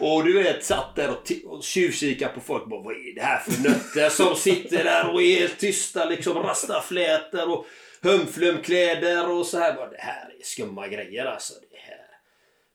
och 0.03 0.25
du 0.25 0.43
vet, 0.43 0.65
satt 0.65 0.97
där 0.97 1.11
och, 1.11 1.33
och 1.45 1.63
tjuvkikade 1.63 2.35
på 2.35 2.41
folk. 2.41 2.67
Bara, 2.67 2.83
vad 2.83 2.95
är 2.95 3.15
det 3.15 3.23
här 3.23 3.39
för 3.39 3.63
nötter 3.63 4.09
som 4.09 4.37
sitter 4.37 4.85
där 4.85 5.15
och 5.15 5.23
är 5.23 5.41
helt 5.41 5.59
tysta 5.59 6.05
liksom. 6.05 6.43
Rastaflätor 6.43 7.51
och 7.51 7.67
humflumkläder 8.03 9.31
och 9.31 9.47
så 9.47 9.59
här. 9.59 9.75
Bara, 9.75 9.91
det 9.91 10.01
här 10.01 10.35
är 10.39 10.45
skumma 10.45 10.89
grejer 10.89 11.25
alltså. 11.25 11.55
Det 11.71 11.77
här. 11.79 12.07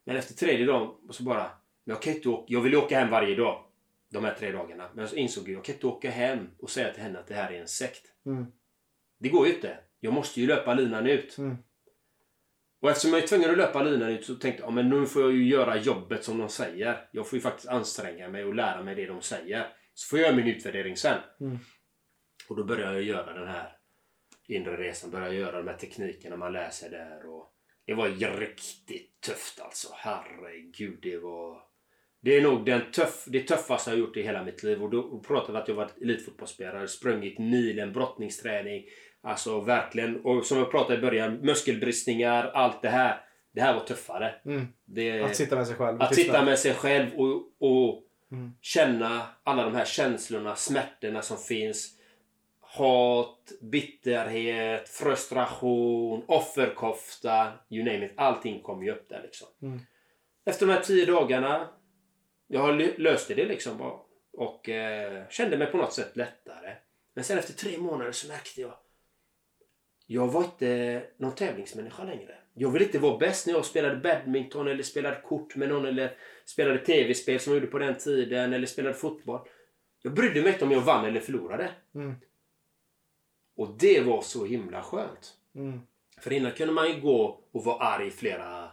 Men 0.06 0.16
efter 0.16 0.34
tredje 0.34 0.66
dagen 0.66 0.90
så 1.12 1.24
bara, 1.24 1.52
jag 1.86 2.02
kan 2.02 2.14
inte 2.14 2.30
åka, 2.30 2.46
jag 2.48 2.62
vill 2.62 2.76
åka 2.76 3.00
hem 3.00 3.10
varje 3.10 3.36
dag. 3.36 3.64
De 4.10 4.26
här 4.26 4.36
tre 4.40 4.52
dagarna. 4.52 4.90
Men 4.96 5.08
så 5.08 5.16
insåg 5.16 5.50
jag, 5.50 5.58
jag 5.58 5.66
kan 5.66 5.76
inte 5.76 5.88
åka 5.88 6.10
hem 6.10 6.48
och 6.60 6.70
säga 6.70 6.94
till 6.94 7.04
henne 7.04 7.20
att 7.20 7.28
det 7.28 7.34
här 7.34 7.52
är 7.52 7.62
en 7.62 7.68
sekt. 7.68 8.04
Mm. 8.26 8.46
Det 9.20 9.30
går 9.30 9.48
ju 9.48 9.54
inte. 9.54 9.78
Jag 10.00 10.14
måste 10.14 10.42
ju 10.42 10.48
löpa 10.48 10.74
linan 10.74 11.08
ut. 11.08 11.38
Mm. 11.38 11.58
Och 12.80 12.90
eftersom 12.90 13.14
jag 13.14 13.24
är 13.24 13.28
tvungen 13.28 13.52
att 13.52 13.58
löpa 13.58 13.84
linan 13.84 14.10
ut 14.10 14.26
så 14.26 14.36
tänkte 14.36 14.62
jag, 14.64 14.70
ja, 14.70 14.76
men 14.76 14.90
nu 14.90 15.06
får 15.06 15.22
jag 15.22 15.32
ju 15.32 15.48
göra 15.48 15.78
jobbet 15.78 16.24
som 16.24 16.38
de 16.38 16.50
säger. 16.50 17.08
Jag 17.12 17.28
får 17.28 17.38
ju 17.38 17.42
faktiskt 17.42 17.68
anstränga 17.68 18.30
mig 18.30 18.44
och 18.44 18.56
lära 18.56 18.84
mig 18.84 18.96
det 18.96 19.06
de 19.06 19.22
säger. 19.22 19.68
Så 19.94 20.10
får 20.10 20.20
jag 20.20 20.26
göra 20.26 20.36
min 20.36 20.56
utvärdering 20.56 20.98
sen. 20.98 21.20
Mm. 21.42 21.58
Och 22.50 22.56
då 22.56 22.64
börjar 22.64 22.94
jag 22.94 23.04
göra 23.04 23.34
den 23.34 23.48
här 23.48 23.78
inre 24.48 24.78
resan. 24.78 25.12
Börjar 25.12 25.32
göra 25.32 25.58
de 25.58 25.68
här 25.68 25.78
teknikerna 25.78 26.38
man 26.38 26.54
läser 26.54 26.90
där. 26.90 27.30
Och 27.30 27.54
det 27.86 27.94
var 27.94 28.38
riktigt 28.40 29.22
tufft 29.22 29.60
alltså. 29.60 29.88
Herregud, 29.94 31.00
det 31.02 31.18
var... 31.18 31.68
Det 32.22 32.38
är 32.38 32.42
nog 32.42 32.66
den 32.66 32.92
tuff, 32.92 33.26
det 33.28 33.40
tuffaste 33.40 33.90
jag 33.90 34.00
gjort 34.00 34.18
i 34.18 34.22
hela 34.22 34.44
mitt 34.44 34.64
liv. 34.64 34.84
Och 34.84 34.90
då 34.90 35.20
pratade 35.20 35.54
vi 35.54 35.60
att 35.60 35.68
jag 35.68 35.76
varit 35.76 36.02
elitfotbollsspelare, 36.02 36.88
sprungit 36.88 37.40
milen, 37.40 37.94
brottningsträning, 37.94 38.84
Alltså 39.24 39.60
verkligen. 39.60 40.22
Och 40.26 40.46
som 40.46 40.58
jag 40.58 40.72
pratade 40.72 40.98
i 40.98 41.02
början, 41.02 41.34
muskelbristningar, 41.34 42.52
allt 42.54 42.82
det 42.82 42.90
här. 42.90 43.22
Det 43.52 43.62
här 43.62 43.74
var 43.74 43.82
tuffare. 43.82 44.36
Mm. 44.46 44.68
Det, 44.86 45.22
att 45.22 45.36
sitta 45.36 45.56
med 45.56 45.68
sig 45.68 45.76
själv. 45.76 46.02
Att 46.02 46.16
sitta 46.16 46.46
med 46.46 46.60
sig 46.60 46.74
själv 46.74 47.14
och, 47.16 47.52
och 47.60 48.04
mm. 48.32 48.52
känna 48.62 49.28
alla 49.44 49.64
de 49.64 49.76
här 49.76 49.86
känslorna, 49.86 50.56
smärtorna 50.56 51.22
som 51.22 51.38
finns. 51.38 51.94
Hat, 52.60 53.52
bitterhet, 53.62 54.90
frustration, 54.90 56.24
offerkofta. 56.28 57.52
You 57.70 57.86
name 57.86 58.06
it. 58.06 58.12
Allting 58.18 58.62
kom 58.62 58.84
ju 58.84 58.92
upp 58.92 59.10
där 59.10 59.22
liksom. 59.24 59.48
Mm. 59.62 59.80
Efter 60.46 60.68
de 60.68 60.74
här 60.74 60.82
tio 60.82 61.06
dagarna. 61.06 61.70
Jag 62.48 63.00
löste 63.00 63.34
det 63.34 63.46
liksom. 63.46 63.82
Och, 63.82 64.06
och 64.34 64.70
eh, 64.70 65.28
kände 65.30 65.58
mig 65.58 65.68
på 65.68 65.78
något 65.78 65.94
sätt 65.94 66.18
lättare. 66.18 66.76
Men 67.14 67.24
sen 67.24 67.38
efter 67.38 67.54
tre 67.54 67.78
månader 67.78 68.12
så 68.12 68.28
märkte 68.28 68.62
jag 68.62 68.74
jag 70.08 70.28
var 70.28 70.44
inte 70.44 71.04
någon 71.18 71.36
tävlingsmänniska 71.36 72.04
längre. 72.04 72.36
Jag 72.54 72.70
ville 72.72 72.86
inte 72.86 73.00
vara 73.00 73.18
bäst 73.18 73.48
när 73.48 73.54
jag 73.54 73.66
spelade 73.66 73.96
badminton 73.96 74.68
eller 74.68 74.84
spelade 74.84 75.22
kort 75.22 75.56
med 75.56 75.70
någon 75.70 75.86
eller 75.86 76.18
spelade 76.46 76.80
tv-spel 76.80 77.40
som 77.40 77.54
jag 77.54 77.60
gjorde 77.60 77.72
på 77.72 77.80
den 77.80 77.98
tiden 77.98 78.54
eller 78.54 78.68
spelade 78.68 78.96
fotboll. 78.96 79.48
Jag 80.02 80.14
brydde 80.14 80.42
mig 80.42 80.54
inte 80.54 80.66
om 80.66 80.72
jag 80.72 80.82
vann 80.82 81.06
eller 81.06 81.20
förlorade. 81.20 81.72
Mm. 81.96 82.16
Och 83.56 83.76
det 83.80 84.02
var 84.02 84.22
så 84.22 84.46
himla 84.46 84.82
skönt. 84.84 85.34
Mm. 85.56 85.82
För 86.22 86.34
innan 86.34 86.52
kunde 86.52 86.74
man 86.74 86.92
ju 86.92 87.02
gå 87.02 87.44
och 87.52 87.64
vara 87.64 87.86
arg 87.86 88.12
flera 88.12 88.72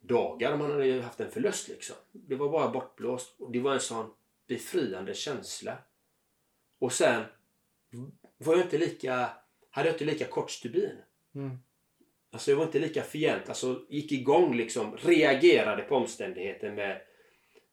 dagar 0.00 0.52
om 0.52 0.58
man 0.58 0.70
hade 0.70 1.02
haft 1.02 1.20
en 1.20 1.30
förlust. 1.30 1.68
Liksom. 1.68 1.96
Det 2.12 2.34
var 2.34 2.48
bara 2.48 2.70
bortblåst. 2.70 3.40
Och 3.40 3.52
det 3.52 3.60
var 3.60 3.74
en 3.74 3.80
sån 3.80 4.10
befriande 4.46 5.14
känsla. 5.14 5.78
Och 6.78 6.92
sen 6.92 7.24
var 8.38 8.56
jag 8.56 8.64
inte 8.64 8.78
lika, 8.78 9.30
hade 9.70 9.88
jag 9.88 9.94
inte 9.94 10.04
lika 10.04 10.24
kort 10.24 10.50
stubin. 10.50 10.96
Mm. 11.34 11.58
Alltså 12.32 12.50
jag 12.50 12.58
var 12.58 12.64
inte 12.64 12.78
lika 12.78 13.02
fient. 13.02 13.48
Alltså 13.48 13.80
gick 13.88 14.12
igång 14.12 14.56
liksom. 14.56 14.96
Reagerade 14.96 15.82
på 15.82 15.96
omständigheter 15.96 16.72
med 16.72 17.00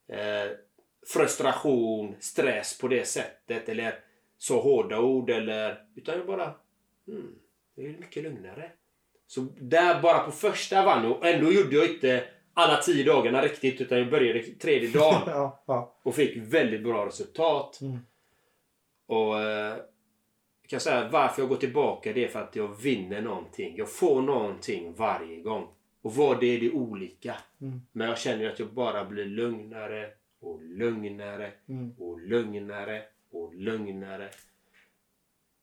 eh, 0.08 0.52
frustration, 1.14 2.16
stress 2.20 2.78
på 2.78 2.88
det 2.88 3.06
sättet. 3.06 3.70
Eller 3.70 4.00
så 4.38 4.62
hårda 4.62 5.00
ord 5.00 5.30
eller... 5.30 5.84
Utan 5.96 6.18
jag 6.18 6.28
bara... 6.28 6.54
Hmm, 7.08 7.36
det 7.76 7.86
är 7.86 7.90
mycket 7.90 8.24
lugnare. 8.24 8.72
Så 9.28 9.42
där 9.60 10.02
bara 10.02 10.20
på 10.20 10.32
första 10.32 10.86
vann 10.86 11.06
och 11.06 11.26
ändå 11.26 11.52
gjorde 11.52 11.76
jag 11.76 11.90
inte 11.90 12.24
alla 12.54 12.78
tio 12.78 13.04
dagarna 13.04 13.42
riktigt 13.42 13.82
utan 13.82 13.98
jag 13.98 14.10
började 14.10 14.42
tredje 14.42 14.90
dagen 14.90 15.22
ja, 15.28 15.64
ja. 15.68 16.00
och 16.04 16.16
fick 16.16 16.38
väldigt 16.38 16.84
bra 16.84 17.06
resultat. 17.06 17.82
Mm. 17.82 18.00
Och 19.08 19.40
eh, 19.40 19.78
kan 20.68 20.80
säga 20.80 21.10
varför 21.10 21.42
jag 21.42 21.50
går 21.50 21.56
tillbaka 21.56 22.14
det 22.14 22.24
är 22.24 22.28
för 22.28 22.42
att 22.42 22.56
jag 22.56 22.82
vinner 22.82 23.22
någonting. 23.22 23.78
Jag 23.78 23.92
får 23.92 24.22
någonting 24.22 24.94
varje 24.94 25.42
gång. 25.42 25.68
Och 26.02 26.16
vad 26.16 26.40
det 26.40 26.46
är 26.56 26.60
det 26.60 26.66
är 26.66 26.76
olika. 26.76 27.36
Mm. 27.62 27.82
Men 27.92 28.08
jag 28.08 28.18
känner 28.18 28.50
att 28.50 28.60
jag 28.60 28.74
bara 28.74 29.06
blir 29.06 29.26
lugnare 29.26 30.12
och 30.40 30.62
lugnare 30.64 31.52
Mm. 31.70 31.92
och 32.00 32.20
lugnare 32.20 33.04
och 33.32 33.56
lugnare. 33.56 34.30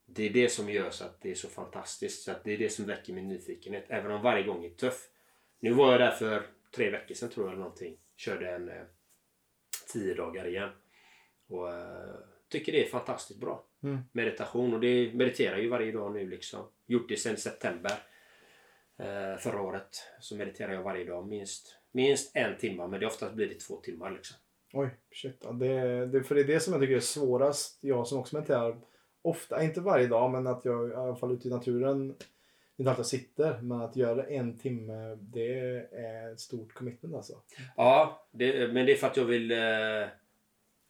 Det 0.06 0.26
är 0.28 0.30
det 0.30 0.48
som 0.48 0.70
gör 0.70 0.90
så 0.90 1.04
att 1.04 1.20
det 1.20 1.30
är 1.30 1.34
så 1.34 1.48
fantastiskt. 1.48 2.22
Så 2.22 2.30
att 2.30 2.44
det 2.44 2.52
är 2.52 2.58
det 2.58 2.70
som 2.70 2.84
väcker 2.86 3.12
min 3.12 3.28
nyfikenhet. 3.28 3.84
Även 3.88 4.10
om 4.10 4.22
varje 4.22 4.42
gång 4.42 4.64
är 4.64 4.70
tuff. 4.70 5.08
Nu 5.60 5.72
var 5.72 5.92
jag 5.92 6.00
där 6.00 6.10
för 6.10 6.46
tre 6.76 6.90
veckor 6.90 7.14
sedan 7.14 7.28
tror 7.28 7.46
jag 7.46 7.52
eller 7.52 7.62
någonting. 7.62 7.96
Körde 8.16 8.50
en 8.50 8.68
eh, 8.68 8.82
tio 9.92 10.14
dagar 10.14 10.48
igen. 10.48 10.70
Och 11.48 11.72
eh, 11.72 12.14
tycker 12.48 12.72
det 12.72 12.84
är 12.86 12.88
fantastiskt 12.88 13.40
bra. 13.40 13.64
Mm. 13.82 13.98
Meditation 14.12 14.74
och 14.74 14.80
det 14.80 15.14
mediterar 15.14 15.58
ju 15.58 15.68
varje 15.68 15.92
dag 15.92 16.12
nu 16.12 16.28
liksom. 16.28 16.60
Gjort 16.86 17.08
det 17.08 17.16
sedan 17.16 17.36
september. 17.36 17.92
Eh, 18.98 19.36
förra 19.38 19.60
året 19.62 20.02
så 20.20 20.36
mediterar 20.36 20.72
jag 20.72 20.82
varje 20.82 21.04
dag 21.04 21.26
minst, 21.28 21.76
minst 21.92 22.36
en 22.36 22.56
timme. 22.56 22.86
Men 22.86 23.00
det 23.00 23.06
oftast 23.06 23.34
blir 23.34 23.48
det 23.48 23.60
två 23.60 23.76
timmar 23.76 24.10
liksom. 24.10 24.36
Oj, 24.72 24.88
shit. 25.12 25.40
Ja, 25.44 25.52
det, 25.52 26.06
det, 26.06 26.22
för 26.22 26.34
det 26.34 26.40
är 26.40 26.44
det 26.44 26.60
som 26.60 26.72
jag 26.72 26.82
tycker 26.82 26.96
är 26.96 27.00
svårast. 27.00 27.78
Jag 27.80 28.06
som 28.06 28.18
också 28.18 28.36
mediterar 28.36 28.76
ofta, 29.22 29.62
inte 29.64 29.80
varje 29.80 30.06
dag, 30.06 30.30
men 30.30 30.46
att 30.46 30.64
jag 30.64 30.90
i 30.90 30.94
alla 30.94 31.16
fall 31.16 31.32
ute 31.32 31.48
i 31.48 31.50
naturen, 31.50 32.14
inte 32.76 32.90
alltid 32.90 33.06
sitter, 33.06 33.60
men 33.62 33.80
att 33.80 33.96
göra 33.96 34.26
en 34.26 34.58
timme, 34.58 35.16
det 35.20 35.58
är 35.92 36.32
ett 36.32 36.40
stort 36.40 36.72
commitment 36.74 37.14
alltså. 37.14 37.42
Ja, 37.76 38.26
det, 38.30 38.72
men 38.72 38.86
det 38.86 38.92
är 38.92 38.96
för 38.96 39.06
att 39.06 39.16
jag 39.16 39.24
vill... 39.24 39.50
Eh, 39.52 39.58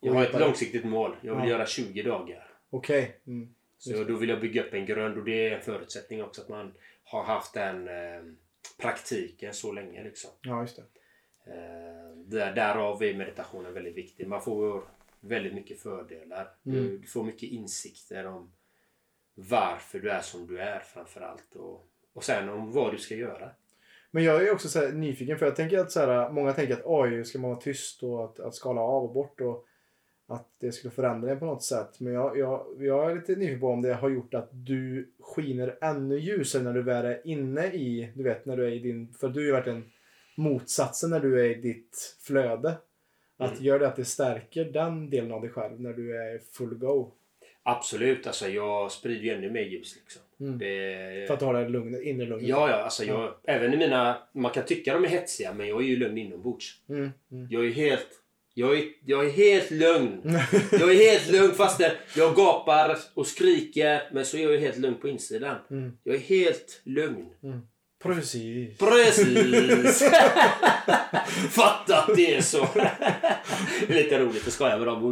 jag 0.00 0.12
har 0.12 0.22
ett 0.24 0.40
långsiktigt 0.40 0.84
mål. 0.84 1.16
Jag 1.22 1.34
vill 1.34 1.44
Ja. 1.44 1.50
göra 1.50 1.66
20 1.66 2.02
dagar. 2.02 2.51
Okej. 2.72 3.20
Mm. 3.26 3.54
Så 3.78 4.04
då 4.04 4.16
vill 4.16 4.28
jag 4.28 4.40
bygga 4.40 4.64
upp 4.64 4.74
en 4.74 4.86
grund 4.86 5.18
och 5.18 5.24
det 5.24 5.48
är 5.48 5.56
en 5.56 5.62
förutsättning 5.62 6.22
också 6.22 6.42
att 6.42 6.48
man 6.48 6.72
har 7.04 7.24
haft 7.24 7.54
den 7.54 7.88
eh, 7.88 8.22
praktiken 8.80 9.54
så 9.54 9.72
länge. 9.72 10.04
Liksom. 10.04 10.30
Ja, 10.42 10.60
just 10.60 10.76
det. 10.76 10.82
Eh, 11.52 12.16
där, 12.16 12.54
därav 12.54 13.02
är 13.02 13.14
meditationen 13.14 13.74
väldigt 13.74 13.94
viktig. 13.94 14.26
Man 14.26 14.42
får 14.42 14.84
väldigt 15.20 15.54
mycket 15.54 15.80
fördelar. 15.80 16.48
Du, 16.62 16.78
Mm. 16.78 17.00
du 17.00 17.06
får 17.06 17.24
mycket 17.24 17.50
insikter 17.50 18.26
om 18.26 18.52
varför 19.34 19.98
du 19.98 20.10
är 20.10 20.20
som 20.20 20.46
du 20.46 20.58
är 20.58 20.80
framförallt. 20.80 21.54
Och, 21.54 21.86
och 22.12 22.24
sen 22.24 22.48
om 22.48 22.72
vad 22.72 22.92
du 22.92 22.98
ska 22.98 23.14
göra. 23.14 23.50
Men 24.10 24.24
jag 24.24 24.46
är 24.46 24.52
också 24.52 24.80
nyfiken 24.80 25.38
för 25.38 25.46
jag 25.46 25.56
tänker 25.56 25.78
att 25.78 25.92
så 25.92 26.00
här, 26.00 26.30
många 26.30 26.52
tänker 26.52 26.74
att 26.74 26.82
oj, 26.84 27.24
ska 27.24 27.38
man 27.38 27.50
vara 27.50 27.60
tyst 27.60 28.02
och 28.02 28.24
att, 28.24 28.40
att 28.40 28.54
skala 28.54 28.80
av 28.80 29.04
och 29.04 29.12
bort 29.12 29.40
och 29.40 29.66
att 30.32 30.48
det 30.60 30.72
skulle 30.72 30.90
förändra 30.90 31.30
en 31.30 31.38
på 31.38 31.44
något 31.46 31.62
sätt. 31.62 32.00
Men 32.00 32.12
jag, 32.12 32.38
jag, 32.38 32.66
jag 32.78 33.10
är 33.10 33.14
lite 33.14 33.32
nyfiken 33.36 33.60
på 33.60 33.68
om 33.68 33.82
det 33.82 33.94
har 33.94 34.10
gjort 34.10 34.34
att 34.34 34.48
du 34.52 35.10
skiner 35.20 35.78
ännu 35.80 36.18
ljusare 36.18 36.62
när 36.62 36.72
du 36.72 36.82
väl 36.82 37.04
är 37.06 37.20
inne 37.26 37.66
i, 37.66 38.12
du 38.14 38.22
vet 38.22 38.46
när 38.46 38.56
du 38.56 38.66
är 38.66 38.70
i 38.70 38.78
din, 38.78 39.14
för 39.20 39.28
du 39.28 39.40
har 39.40 39.44
ju 39.44 39.52
varit 39.52 39.66
en 39.66 39.84
motsatsen 40.36 41.10
när 41.10 41.20
du 41.20 41.40
är 41.40 41.44
i 41.50 41.54
ditt 41.54 42.16
flöde. 42.26 42.74
Att 43.36 43.50
Mm. 43.52 43.64
gör 43.64 43.78
det 43.78 43.88
att 43.88 43.96
det 43.96 44.04
stärker 44.04 44.64
den 44.64 45.10
delen 45.10 45.32
av 45.32 45.40
dig 45.40 45.50
själv 45.50 45.80
när 45.80 45.92
du 45.92 46.16
är 46.16 46.38
full 46.38 46.74
go. 46.74 47.10
Absolut, 47.62 48.26
alltså 48.26 48.48
jag 48.48 48.92
sprider 48.92 49.22
ju 49.22 49.30
ännu 49.30 49.50
mer 49.50 49.62
ljus. 49.62 49.96
Liksom. 49.96 50.22
Mm. 50.40 50.58
Det, 50.58 51.26
För 51.26 51.34
att 51.34 51.40
du 51.40 51.46
har 51.46 51.54
det 51.54 51.68
lugnet, 51.68 52.02
inre 52.02 52.26
lugnet. 52.26 52.48
Ja, 52.48 52.70
ja, 52.70 52.76
alltså 52.76 53.04
jag, 53.04 53.34
även 53.44 53.74
i 53.74 53.76
mina... 53.76 54.22
Man 54.32 54.50
kan 54.52 54.64
tycka 54.64 54.94
de 54.94 55.04
är 55.04 55.08
hetsiga, 55.08 55.52
men 55.52 55.68
jag 55.68 55.82
är 55.82 55.86
ju 55.86 55.96
lugn 55.96 56.18
inombords. 56.18 56.80
Mm, 56.88 57.10
mm. 57.32 57.46
Jag 57.50 57.66
är 57.66 57.70
helt... 57.70 58.08
Jag 58.54 58.78
är, 58.78 58.84
jag 59.06 59.26
är 59.26 59.30
helt 59.30 59.70
lugn. 59.70 60.20
Jag 60.72 60.90
är 60.90 61.10
helt 61.10 61.30
lugn 61.30 61.54
fast 61.54 61.80
jag 62.16 62.36
gapar 62.36 62.98
och 63.14 63.26
skriker, 63.26 64.02
men 64.12 64.24
så 64.24 64.36
är 64.36 64.50
jag 64.52 64.60
helt 64.60 64.78
lugn 64.78 64.94
på 65.00 65.08
insidan. 65.08 65.56
Mm. 65.70 65.92
Jag 66.04 66.14
är 66.14 66.20
helt 66.20 66.80
lugn. 66.84 67.26
Precis. 68.02 68.78
Precis! 68.78 70.02
Fatta 71.50 71.98
att 71.98 72.16
det 72.16 72.34
är 72.34 72.40
så. 72.40 72.68
det 72.74 73.92
är 73.92 73.94
lite 73.94 74.18
roligt 74.18 74.46
att 74.46 74.52
skoja 74.52 74.78
med 74.78 74.86
dem. 74.86 75.02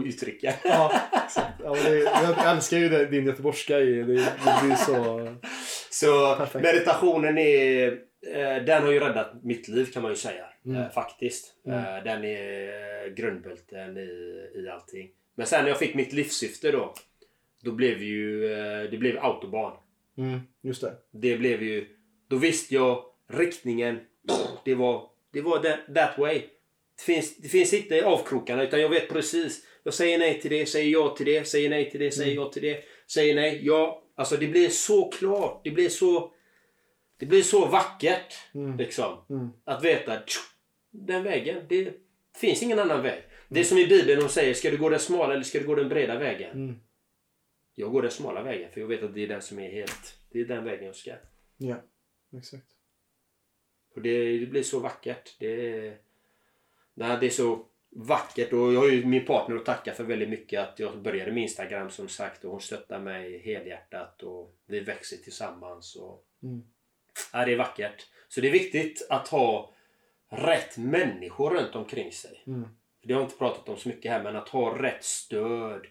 Ja, 0.65 0.93
exakt. 1.27 1.61
ja, 1.65 1.75
men 1.75 1.85
det, 1.85 1.99
jag 1.99 2.57
älskar 2.57 2.79
ju 2.79 2.89
det, 2.89 3.07
din 3.07 3.27
göteborgska. 3.27 3.77
Det, 3.77 4.05
det 4.05 4.59
blir 4.63 4.75
så... 4.87 5.29
Så 5.91 6.37
Perfekt. 6.37 6.65
meditationen 6.65 7.39
är... 7.39 8.10
Eh, 8.27 8.65
den 8.65 8.83
har 8.83 8.93
ju 8.93 9.01
räddat 9.01 9.33
mitt 9.43 9.69
liv 9.69 9.85
kan 9.85 10.03
man 10.03 10.11
ju 10.11 10.17
säga. 10.17 10.45
Mm. 10.67 10.83
Eh, 10.83 10.91
faktiskt. 10.91 11.55
Mm. 11.67 11.79
Eh, 11.79 12.05
den 12.05 12.25
är 12.25 13.09
grundbulten 13.09 13.97
i, 13.97 14.51
i 14.55 14.69
allting. 14.69 15.11
Men 15.35 15.47
sen 15.47 15.63
när 15.63 15.69
jag 15.69 15.79
fick 15.79 15.95
mitt 15.95 16.13
livssyfte 16.13 16.71
då. 16.71 16.95
Då 17.63 17.73
blev 17.73 18.03
ju... 18.03 18.49
Det 18.91 18.99
blev 18.99 19.19
autobahn. 19.19 19.77
Mm, 20.19 20.41
just 20.63 20.81
det. 20.81 20.95
Det 21.11 21.37
blev 21.37 21.63
ju... 21.63 21.87
Då 22.29 22.37
visste 22.37 22.75
jag 22.75 23.05
riktningen. 23.29 24.01
Det 24.65 24.75
var... 24.75 25.11
Det 25.33 25.41
var 25.41 25.59
that, 25.59 25.95
that 25.95 26.19
way. 26.19 26.43
Det 26.97 27.03
finns, 27.03 27.37
det 27.37 27.49
finns 27.49 27.75
inte 27.75 28.05
avkrokarna 28.05 28.63
utan 28.63 28.81
jag 28.81 28.89
vet 28.89 29.09
precis. 29.09 29.67
Jag 29.83 29.95
säger 29.95 30.19
nej 30.19 30.41
till 30.41 30.51
det, 30.51 30.67
säger 30.67 30.93
ja 30.93 31.15
till 31.17 31.27
det, 31.27 31.49
säger 31.49 31.71
nej 31.71 31.91
till 31.91 32.01
det, 32.01 32.11
säger 32.11 32.35
ja 32.35 32.49
till 32.49 32.63
det. 32.63 32.85
Säger 33.07 33.35
nej, 33.35 33.61
ja. 33.63 34.03
Alltså 34.15 34.37
det 34.37 34.47
blir 34.47 34.69
så 34.69 35.11
klart. 35.11 35.61
Det 35.65 35.71
blir 35.71 35.89
så... 35.89 36.33
Det 37.21 37.27
blir 37.27 37.43
så 37.43 37.67
vackert. 37.67 38.35
Mm. 38.55 38.77
Liksom. 38.77 39.25
Mm. 39.31 39.49
Att 39.65 39.85
veta 39.85 40.23
den 40.91 41.23
vägen. 41.23 41.65
Det 41.69 41.95
finns 42.37 42.63
ingen 42.63 42.79
annan 42.79 43.03
väg. 43.03 43.23
Det 43.49 43.61
är 43.61 43.65
som 43.65 43.79
i 43.79 43.87
Bibeln 43.87 44.21
de 44.21 44.29
säger, 44.29 44.55
ska 44.55 44.71
du 44.71 44.77
gå 44.77 44.89
den 44.89 45.01
smala 45.01 45.35
eller 45.35 45.43
ska 45.43 45.59
du 45.59 45.67
gå 45.67 45.75
den 45.75 45.89
breda 45.89 46.19
vägen? 46.19 46.51
Mm. 46.53 46.81
Jag 47.75 47.93
går 47.93 48.03
den 48.03 48.11
smala 48.11 48.43
vägen 48.43 48.71
för 48.73 48.81
jag 48.81 48.89
vet 48.89 49.03
att 49.03 49.15
det 49.15 49.21
är 49.21 49.29
den 49.29 49.43
som 49.43 49.59
är 49.59 49.71
helt... 49.71 50.19
Det 50.31 50.41
är 50.41 50.45
den 50.45 50.65
vägen 50.65 50.87
jag 50.87 50.97
ska. 50.97 51.13
Ja, 51.57 51.77
exakt. 52.37 52.67
Och 53.95 54.03
det, 54.03 54.39
det 54.39 54.47
blir 54.47 54.63
så 54.63 54.81
vackert. 54.81 55.37
Det, 55.39 55.95
nej, 56.95 57.17
det 57.21 57.27
är 57.27 57.31
så 57.31 57.67
vackert 57.91 58.53
och 58.53 58.73
jag 58.73 58.81
har 58.81 58.89
ju 58.89 59.05
min 59.05 59.25
partner 59.25 59.57
att 59.57 59.65
tacka 59.65 59.93
för 59.93 60.05
väldigt 60.05 60.29
mycket. 60.29 60.61
Att 60.61 60.79
jag 60.79 61.03
började 61.03 61.33
med 61.33 61.43
Instagram 61.43 61.91
som 61.91 62.09
sagt 62.09 62.45
och 62.45 62.51
hon 62.51 62.61
stöttar 62.61 63.01
mig 63.01 63.39
helhjärtat 63.39 64.23
och 64.23 64.57
vi 64.67 64.81
växer 64.81 65.17
tillsammans. 65.17 65.97
Och, 65.97 66.27
Mm. 66.43 66.63
Ja, 67.33 67.45
det 67.45 67.53
är 67.53 67.57
vackert. 67.57 68.07
Så 68.29 68.41
det 68.41 68.49
är 68.49 68.53
viktigt 68.53 69.07
att 69.11 69.29
ha 69.29 69.75
rätt 70.31 70.79
människor 70.79 71.51
runt 71.51 71.75
omkring 71.75 72.13
sig. 72.13 72.43
Mm. 72.47 72.69
Det 73.03 73.13
har 73.13 73.21
jag 73.21 73.27
inte 73.27 73.39
pratat 73.39 73.69
om 73.69 73.77
så 73.77 73.89
mycket 73.89 74.13
här 74.13 74.23
men 74.23 74.37
att 74.37 74.49
ha 74.49 74.83
rätt 74.83 75.05
stöd. 75.05 75.87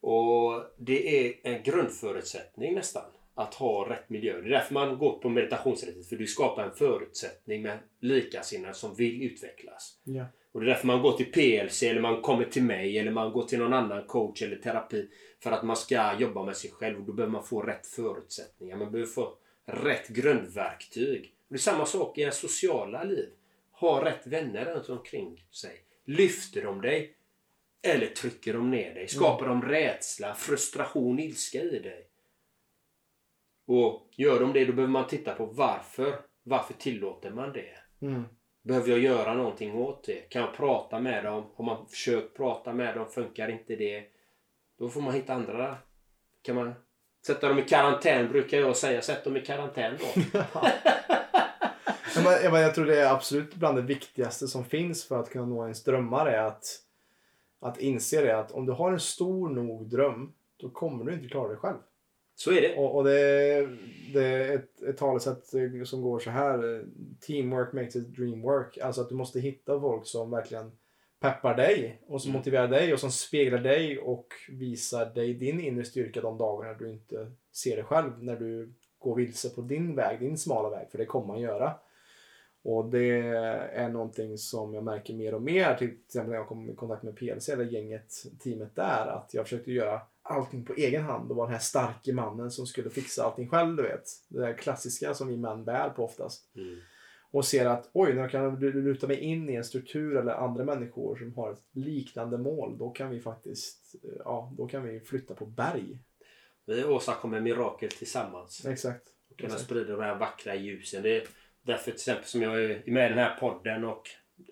Och 0.00 0.64
det 0.78 1.26
är 1.26 1.34
en 1.42 1.62
grundförutsättning 1.62 2.74
nästan. 2.74 3.10
Att 3.36 3.54
ha 3.54 3.90
rätt 3.90 4.10
miljö. 4.10 4.40
Det 4.40 4.48
är 4.48 4.50
därför 4.50 4.74
man 4.74 4.98
går 4.98 5.18
på 5.18 5.28
meditationsrättet. 5.28 6.08
För 6.08 6.16
du 6.16 6.26
skapar 6.26 6.64
en 6.64 6.74
förutsättning 6.74 7.62
med 7.62 7.78
likasinnade 8.00 8.74
som 8.74 8.94
vill 8.94 9.22
utvecklas. 9.22 9.98
Ja. 10.04 10.26
Och 10.52 10.60
det 10.60 10.66
är 10.66 10.68
därför 10.68 10.86
man 10.86 11.02
går 11.02 11.12
till 11.12 11.32
PLC 11.32 11.82
eller 11.82 12.00
man 12.00 12.22
kommer 12.22 12.44
till 12.44 12.62
mig 12.62 12.98
eller 12.98 13.10
man 13.10 13.32
går 13.32 13.42
till 13.42 13.58
någon 13.58 13.72
annan 13.72 14.06
coach 14.06 14.42
eller 14.42 14.56
terapi. 14.56 15.08
För 15.42 15.52
att 15.52 15.62
man 15.62 15.76
ska 15.76 16.18
jobba 16.18 16.44
med 16.44 16.56
sig 16.56 16.70
själv. 16.70 16.98
Och 16.98 17.04
då 17.04 17.12
behöver 17.12 17.32
man 17.32 17.44
få 17.44 17.62
rätt 17.62 17.86
förutsättningar. 17.86 18.76
Man 18.76 18.92
behöver 18.92 19.12
få 19.12 19.34
rätt 19.66 20.08
grundverktyg. 20.08 21.34
Och 21.48 21.54
det 21.54 21.56
är 21.56 21.58
samma 21.58 21.86
sak 21.86 22.18
i 22.18 22.20
ens 22.20 22.38
sociala 22.38 23.04
liv. 23.04 23.28
Ha 23.72 24.04
rätt 24.04 24.26
vänner 24.26 24.64
runt 24.64 24.88
omkring 24.88 25.46
sig. 25.50 25.80
Lyfter 26.04 26.62
de 26.62 26.80
dig? 26.80 27.16
Eller 27.82 28.06
trycker 28.06 28.52
de 28.52 28.70
ner 28.70 28.94
dig? 28.94 29.08
Skapar 29.08 29.48
de 29.48 29.62
rädsla, 29.62 30.34
frustration, 30.34 31.18
ilska 31.18 31.62
i 31.62 31.78
dig? 31.78 32.08
Och 33.66 34.08
gör 34.12 34.40
de 34.40 34.52
det, 34.52 34.64
då 34.64 34.72
behöver 34.72 34.92
man 34.92 35.06
titta 35.06 35.34
på 35.34 35.46
varför. 35.46 36.20
Varför 36.42 36.74
tillåter 36.74 37.30
man 37.30 37.52
det? 37.52 37.78
Mm. 38.00 38.24
Behöver 38.62 38.90
jag 38.90 38.98
göra 38.98 39.34
någonting 39.34 39.74
åt 39.74 40.04
det? 40.04 40.30
Kan 40.30 40.42
jag 40.42 40.54
prata 40.54 41.00
med 41.00 41.24
dem? 41.24 41.50
Har 41.54 41.64
man 41.64 41.86
försökt 41.86 42.36
prata 42.36 42.72
med 42.72 42.96
dem? 42.96 43.08
Funkar 43.08 43.48
inte 43.48 43.76
det? 43.76 44.04
Då 44.78 44.88
får 44.88 45.00
man 45.00 45.14
hitta 45.14 45.34
andra. 45.34 45.78
Kan 46.42 46.56
man 46.56 46.74
Sätta 47.26 47.48
dem 47.48 47.58
i 47.58 47.62
karantän 47.62 48.28
brukar 48.28 48.58
jag 48.58 48.76
säga. 48.76 49.02
Sätt 49.02 49.24
dem 49.24 49.36
i 49.36 49.40
karantän 49.40 49.98
då. 50.00 50.22
Men, 52.24 52.24
jag, 52.24 52.60
jag 52.60 52.74
tror 52.74 52.86
det 52.86 53.00
är 53.00 53.12
absolut 53.12 53.54
bland 53.54 53.78
det 53.78 53.82
viktigaste 53.82 54.48
som 54.48 54.64
finns 54.64 55.04
för 55.04 55.20
att 55.20 55.30
kunna 55.30 55.46
nå 55.46 55.62
ens 55.62 55.84
drömmar 55.84 56.26
är 56.26 56.42
att, 56.42 56.64
att 57.60 57.78
inse 57.78 58.20
det 58.20 58.38
att 58.38 58.52
om 58.52 58.66
du 58.66 58.72
har 58.72 58.92
en 58.92 59.00
stor 59.00 59.48
nog 59.48 59.88
dröm 59.88 60.32
då 60.56 60.70
kommer 60.70 61.04
du 61.04 61.12
inte 61.12 61.28
klara 61.28 61.48
det 61.48 61.56
själv. 61.56 61.78
Så 62.34 62.52
är 62.52 62.60
det. 62.60 62.76
Och, 62.76 62.96
och 62.96 63.04
det, 63.04 63.68
det 64.12 64.24
är 64.24 64.54
ett, 64.54 64.82
ett 64.82 64.96
talesätt 64.96 65.44
som 65.84 66.02
går 66.02 66.18
så 66.18 66.30
här. 66.30 66.84
Teamwork 67.20 67.72
makes 67.72 67.96
a 67.96 67.98
dream 67.98 68.42
work. 68.42 68.78
Alltså 68.78 69.00
att 69.00 69.08
du 69.08 69.14
måste 69.14 69.40
hitta 69.40 69.80
folk 69.80 70.06
som 70.06 70.30
verkligen 70.30 70.72
peppar 71.24 71.56
dig 71.56 72.02
och 72.06 72.22
som 72.22 72.30
Mm. 72.30 72.38
motiverar 72.38 72.68
dig 72.68 72.92
och 72.92 73.00
som 73.00 73.10
speglar 73.10 73.58
dig 73.58 73.98
och 73.98 74.26
visar 74.48 75.06
dig 75.06 75.34
din 75.34 75.60
inre 75.60 75.84
styrka 75.84 76.20
de 76.20 76.38
dagarna 76.38 76.74
du 76.74 76.90
inte 76.90 77.32
ser 77.52 77.76
dig 77.76 77.84
själv. 77.84 78.22
När 78.22 78.36
du 78.36 78.74
går 78.98 79.16
vilse 79.16 79.50
på 79.50 79.60
din 79.60 79.96
väg, 79.96 80.20
din 80.20 80.38
smala 80.38 80.70
väg. 80.70 80.90
För 80.90 80.98
det 80.98 81.06
kommer 81.06 81.26
man 81.26 81.40
göra. 81.40 81.74
Och 82.62 82.90
det 82.90 83.20
är 83.72 83.88
någonting 83.88 84.38
som 84.38 84.74
jag 84.74 84.84
märker 84.84 85.14
mer 85.14 85.34
och 85.34 85.42
mer. 85.42 85.74
Till 85.74 85.90
exempel 86.06 86.30
när 86.30 86.36
jag 86.36 86.48
kom 86.48 86.70
i 86.70 86.74
kontakt 86.74 87.02
med 87.02 87.16
PLC, 87.16 87.48
eller 87.48 87.64
gänget, 87.64 88.12
teamet 88.44 88.76
där. 88.76 89.06
Att 89.06 89.34
jag 89.34 89.44
försökte 89.44 89.72
göra 89.72 90.00
allting 90.22 90.64
på 90.64 90.74
egen 90.74 91.02
hand 91.02 91.30
och 91.30 91.36
vara 91.36 91.46
den 91.46 91.54
här 91.54 91.60
starke 91.60 92.12
mannen 92.12 92.50
som 92.50 92.66
skulle 92.66 92.90
fixa 92.90 93.24
allting 93.24 93.48
själv, 93.48 93.76
du 93.76 93.82
vet. 93.82 94.04
Det 94.28 94.40
där 94.40 94.52
klassiska 94.52 95.14
som 95.14 95.28
vi 95.28 95.36
män 95.36 95.64
bär 95.64 95.88
på 95.88 96.04
oftast. 96.04 96.56
Mm. 96.56 96.78
Och 97.34 97.44
ser 97.44 97.66
att 97.66 97.90
oj, 97.92 98.10
jag 98.10 98.30
kan 98.30 98.60
luta 98.60 99.06
mig 99.06 99.20
in 99.20 99.50
i 99.50 99.54
en 99.54 99.64
struktur 99.64 100.16
eller 100.16 100.32
andra 100.32 100.64
människor 100.64 101.16
som 101.16 101.34
har 101.34 101.52
ett 101.52 101.64
liknande 101.72 102.38
mål, 102.38 102.78
då 102.78 102.90
kan 102.90 103.10
vi 103.10 103.20
faktiskt, 103.20 103.94
ja, 104.24 104.52
då 104.58 104.66
kan 104.66 104.82
vi 104.82 105.00
flytta 105.00 105.34
på 105.34 105.46
berg. 105.46 105.98
Vi 106.66 106.84
åstadkommer 106.84 107.40
mirakel 107.40 107.90
tillsammans. 107.90 108.66
Exakt. 108.66 109.02
Och 109.30 109.36
kunna 109.36 109.46
Exakt. 109.46 109.64
sprida 109.64 109.96
de 109.96 110.02
här 110.02 110.14
vackra 110.14 110.54
ljusen. 110.54 111.02
Det 111.02 111.16
är 111.16 111.26
därför 111.62 111.84
till 111.84 111.94
exempel 111.94 112.24
som 112.24 112.42
jag 112.42 112.64
är 112.64 112.82
med 112.86 113.06
i 113.06 113.08
den 113.08 113.18
här 113.18 113.36
podden 113.40 113.84
och 113.84 114.08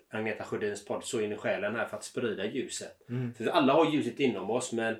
Agneta 0.09 0.43
Sjödins 0.43 0.85
podd 0.85 1.03
Så 1.03 1.21
in 1.21 1.31
i 1.31 1.37
själen 1.37 1.75
här 1.75 1.85
för 1.85 1.97
att 1.97 2.03
sprida 2.03 2.45
ljuset. 2.45 3.09
Mm. 3.09 3.33
För 3.33 3.45
alla 3.45 3.73
har 3.73 3.91
ljuset 3.91 4.19
inom 4.19 4.49
oss 4.49 4.73
men 4.73 4.95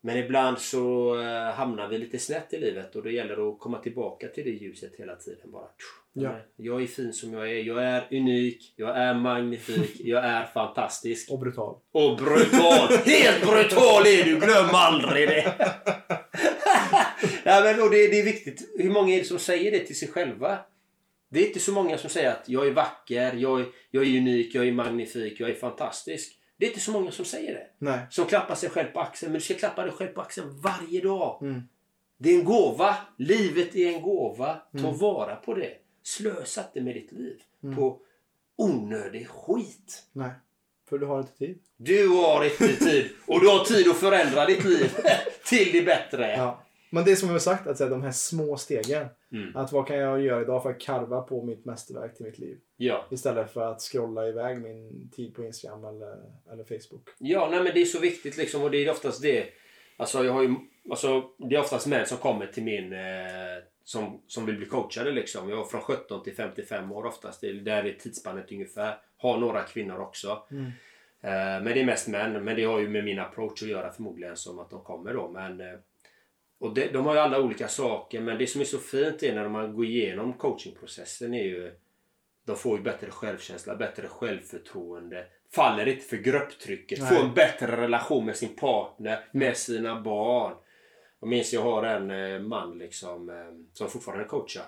men 0.00 0.16
ibland 0.16 0.58
så 0.58 1.14
eh, 1.20 1.54
hamnar 1.54 1.88
vi 1.88 1.98
lite 1.98 2.18
snett 2.18 2.52
i 2.52 2.58
livet 2.58 2.96
och 2.96 3.02
det 3.02 3.12
gäller 3.12 3.52
att 3.52 3.58
komma 3.58 3.78
tillbaka 3.78 4.28
till 4.28 4.44
det 4.44 4.50
ljuset 4.50 4.92
hela 4.98 5.16
tiden. 5.16 5.50
bara. 5.52 5.68
Ja. 6.12 6.40
Jag 6.56 6.82
är 6.82 6.86
fin 6.86 7.12
som 7.12 7.32
jag 7.32 7.50
är. 7.50 7.62
Jag 7.62 7.84
är 7.84 8.08
unik. 8.10 8.74
Jag 8.76 8.98
är 8.98 9.14
magnifik. 9.14 10.00
Jag 10.00 10.24
är 10.24 10.44
fantastisk. 10.44 11.30
Och 11.30 11.38
brutal. 11.38 11.76
Och 11.92 12.16
brutal! 12.16 12.88
Helt 13.04 13.40
brutal 13.40 14.06
är 14.06 14.24
du! 14.24 14.40
Glöm 14.40 14.68
aldrig 14.72 15.28
det! 15.28 15.54
ja, 17.44 17.60
men, 17.64 17.82
och 17.82 17.90
det, 17.90 18.06
det 18.08 18.20
är 18.20 18.24
viktigt. 18.24 18.70
Hur 18.78 18.90
många 18.90 19.14
är 19.14 19.18
det 19.18 19.24
som 19.24 19.38
säger 19.38 19.70
det 19.70 19.78
till 19.78 19.98
sig 19.98 20.08
själva? 20.08 20.58
Det 21.28 21.40
är 21.40 21.46
inte 21.46 21.60
så 21.60 21.72
många 21.72 21.98
som 21.98 22.10
säger 22.10 22.30
att 22.30 22.48
jag 22.48 22.66
är 22.66 22.70
vacker, 22.70 23.32
jag 23.36 23.60
är, 23.60 23.66
jag 23.90 24.04
är 24.06 24.18
unik, 24.18 24.54
jag 24.54 24.68
är 24.68 24.72
magnifik, 24.72 25.40
jag 25.40 25.50
är 25.50 25.54
fantastisk. 25.54 26.39
Det 26.60 26.66
är 26.66 26.68
inte 26.70 26.80
så 26.80 26.90
många 26.92 27.10
som 27.10 27.24
säger 27.24 27.54
det. 27.54 27.66
Nej. 27.78 27.98
Som 28.10 28.26
klappar 28.26 28.54
sig 28.54 28.70
själv 28.70 28.88
på 28.88 29.00
axeln. 29.00 29.32
Men 29.32 29.38
du 29.38 29.44
ska 29.44 29.54
klappa 29.54 29.82
dig 29.82 29.92
själv 29.92 30.08
på 30.08 30.20
axeln 30.20 30.60
varje 30.60 31.00
dag. 31.00 31.38
Mm. 31.42 31.62
Det 32.18 32.30
är 32.30 32.38
en 32.38 32.44
gåva. 32.44 32.96
Livet 33.16 33.76
är 33.76 33.88
en 33.94 34.02
gåva. 34.02 34.54
Ta 34.72 34.78
Mm. 34.78 34.98
vara 34.98 35.36
på 35.36 35.54
det. 35.54 35.72
Slösa 36.02 36.60
inte 36.64 36.80
med 36.80 36.94
ditt 36.94 37.12
liv 37.12 37.40
Mm. 37.62 37.76
på 37.76 38.00
onödig 38.56 39.28
skit. 39.28 40.02
Nej. 40.12 40.30
För 40.88 40.98
du 40.98 41.06
har 41.06 41.18
inte 41.20 41.36
tid. 41.38 41.58
Du 41.76 42.08
har 42.08 42.44
inte 42.44 42.76
tid 42.76 43.10
och 43.26 43.40
du 43.40 43.48
har 43.48 43.64
tid 43.64 43.88
att 43.90 43.96
förändra 43.96 44.46
ditt 44.46 44.64
liv 44.64 44.92
till 45.44 45.72
det 45.72 45.82
bättre. 45.82 46.30
Ja. 46.36 46.62
Men 46.90 47.04
det 47.04 47.10
är 47.10 47.16
som 47.16 47.28
jag 47.28 47.34
har 47.34 47.40
sagt, 47.40 47.66
att 47.66 47.78
säga, 47.78 47.90
de 47.90 48.02
här 48.02 48.10
små 48.10 48.56
stegen. 48.56 49.06
Mm. 49.32 49.56
Att 49.56 49.72
vad 49.72 49.86
kan 49.86 49.96
jag 49.96 50.20
göra 50.20 50.42
idag 50.42 50.62
för 50.62 50.70
att 50.70 50.80
karva 50.80 51.22
på 51.22 51.42
mitt 51.42 51.64
mästerverk 51.64 52.16
till 52.16 52.26
mitt 52.26 52.38
liv? 52.38 52.58
Ja. 52.76 53.06
Istället 53.10 53.52
för 53.52 53.72
att 53.72 53.80
scrolla 53.80 54.28
iväg 54.28 54.60
min 54.60 55.10
tid 55.12 55.34
på 55.34 55.44
Instagram 55.44 55.84
eller, 55.84 56.16
eller 56.52 56.64
Facebook. 56.64 57.08
ja, 57.18 57.48
nej 57.50 57.62
men 57.62 57.74
det 57.74 57.80
är 57.80 57.84
så 57.84 58.00
viktigt 58.00 58.36
liksom 58.36 58.62
och 58.62 58.70
det 58.70 58.84
är 58.84 58.90
oftast 58.90 59.22
det. 59.22 59.46
Alltså 59.96 60.24
jag 60.24 60.32
har 60.32 60.42
ju, 60.42 60.54
alltså 60.90 61.22
det 61.38 61.56
är 61.56 61.60
oftast 61.60 61.86
män 61.86 62.06
som 62.06 62.18
kommer 62.18 62.46
till 62.46 62.62
min 62.62 62.92
eh, 62.92 63.62
som, 63.84 64.22
som 64.26 64.46
vill 64.46 64.56
bli 64.56 64.66
coachade 64.66 65.12
liksom. 65.12 65.48
Jag 65.48 65.56
har 65.56 65.64
från 65.64 65.80
17 65.80 66.22
till 66.22 66.34
55 66.34 66.92
år 66.92 67.06
oftast. 67.06 67.40
Det 67.40 67.48
är, 67.48 67.54
där 67.54 67.84
är 67.84 67.92
tidsspannet 67.92 68.52
ungefär. 68.52 68.98
Har 69.16 69.38
några 69.38 69.62
kvinnor 69.62 69.98
också. 70.00 70.42
Mm. 70.50 70.64
Eh, 71.20 71.62
men 71.62 71.64
det 71.64 71.80
är 71.80 71.84
mest 71.84 72.08
män. 72.08 72.44
Men 72.44 72.56
det 72.56 72.64
har 72.64 72.78
ju 72.78 72.88
med 72.88 73.04
min 73.04 73.18
approach 73.18 73.62
att 73.62 73.68
göra 73.68 73.92
förmodligen 73.92 74.36
som 74.36 74.58
att 74.58 74.70
de 74.70 74.84
kommer 74.84 75.14
då. 75.14 75.28
Men, 75.28 75.60
eh, 75.60 75.78
och 76.60 76.74
det, 76.74 76.92
de 76.92 77.06
har 77.06 77.14
ju 77.14 77.20
alla 77.20 77.40
olika 77.40 77.68
saker. 77.68 78.20
Men 78.20 78.38
det 78.38 78.46
som 78.46 78.60
är 78.60 78.64
så 78.64 78.78
fint 78.78 79.22
är 79.22 79.34
när 79.34 79.48
man 79.48 79.74
går 79.74 79.84
igenom 79.84 80.32
coachingprocessen 80.32 81.34
är 81.34 81.44
ju 81.44 81.72
de 82.46 82.56
får 82.56 82.78
ju 82.78 82.82
bättre 82.82 83.10
självkänsla, 83.10 83.76
bättre 83.76 84.08
självförtroende. 84.08 85.26
Faller 85.54 85.88
inte 85.88 86.04
för 86.04 86.16
grupptrycket. 86.16 87.00
Nej. 87.00 87.08
Får 87.08 87.24
en 87.24 87.34
bättre 87.34 87.76
relation 87.76 88.26
med 88.26 88.36
sin 88.36 88.56
partner, 88.56 89.24
med 89.32 89.56
sina 89.56 90.00
barn. 90.00 90.54
Jag 91.20 91.28
minns 91.28 91.52
jag 91.52 91.62
har 91.62 91.82
en 91.82 92.10
eh, 92.10 92.40
man 92.40 92.78
liksom 92.78 93.28
eh, 93.28 93.34
som 93.72 93.88
fortfarande 93.88 94.24
coachar. 94.24 94.64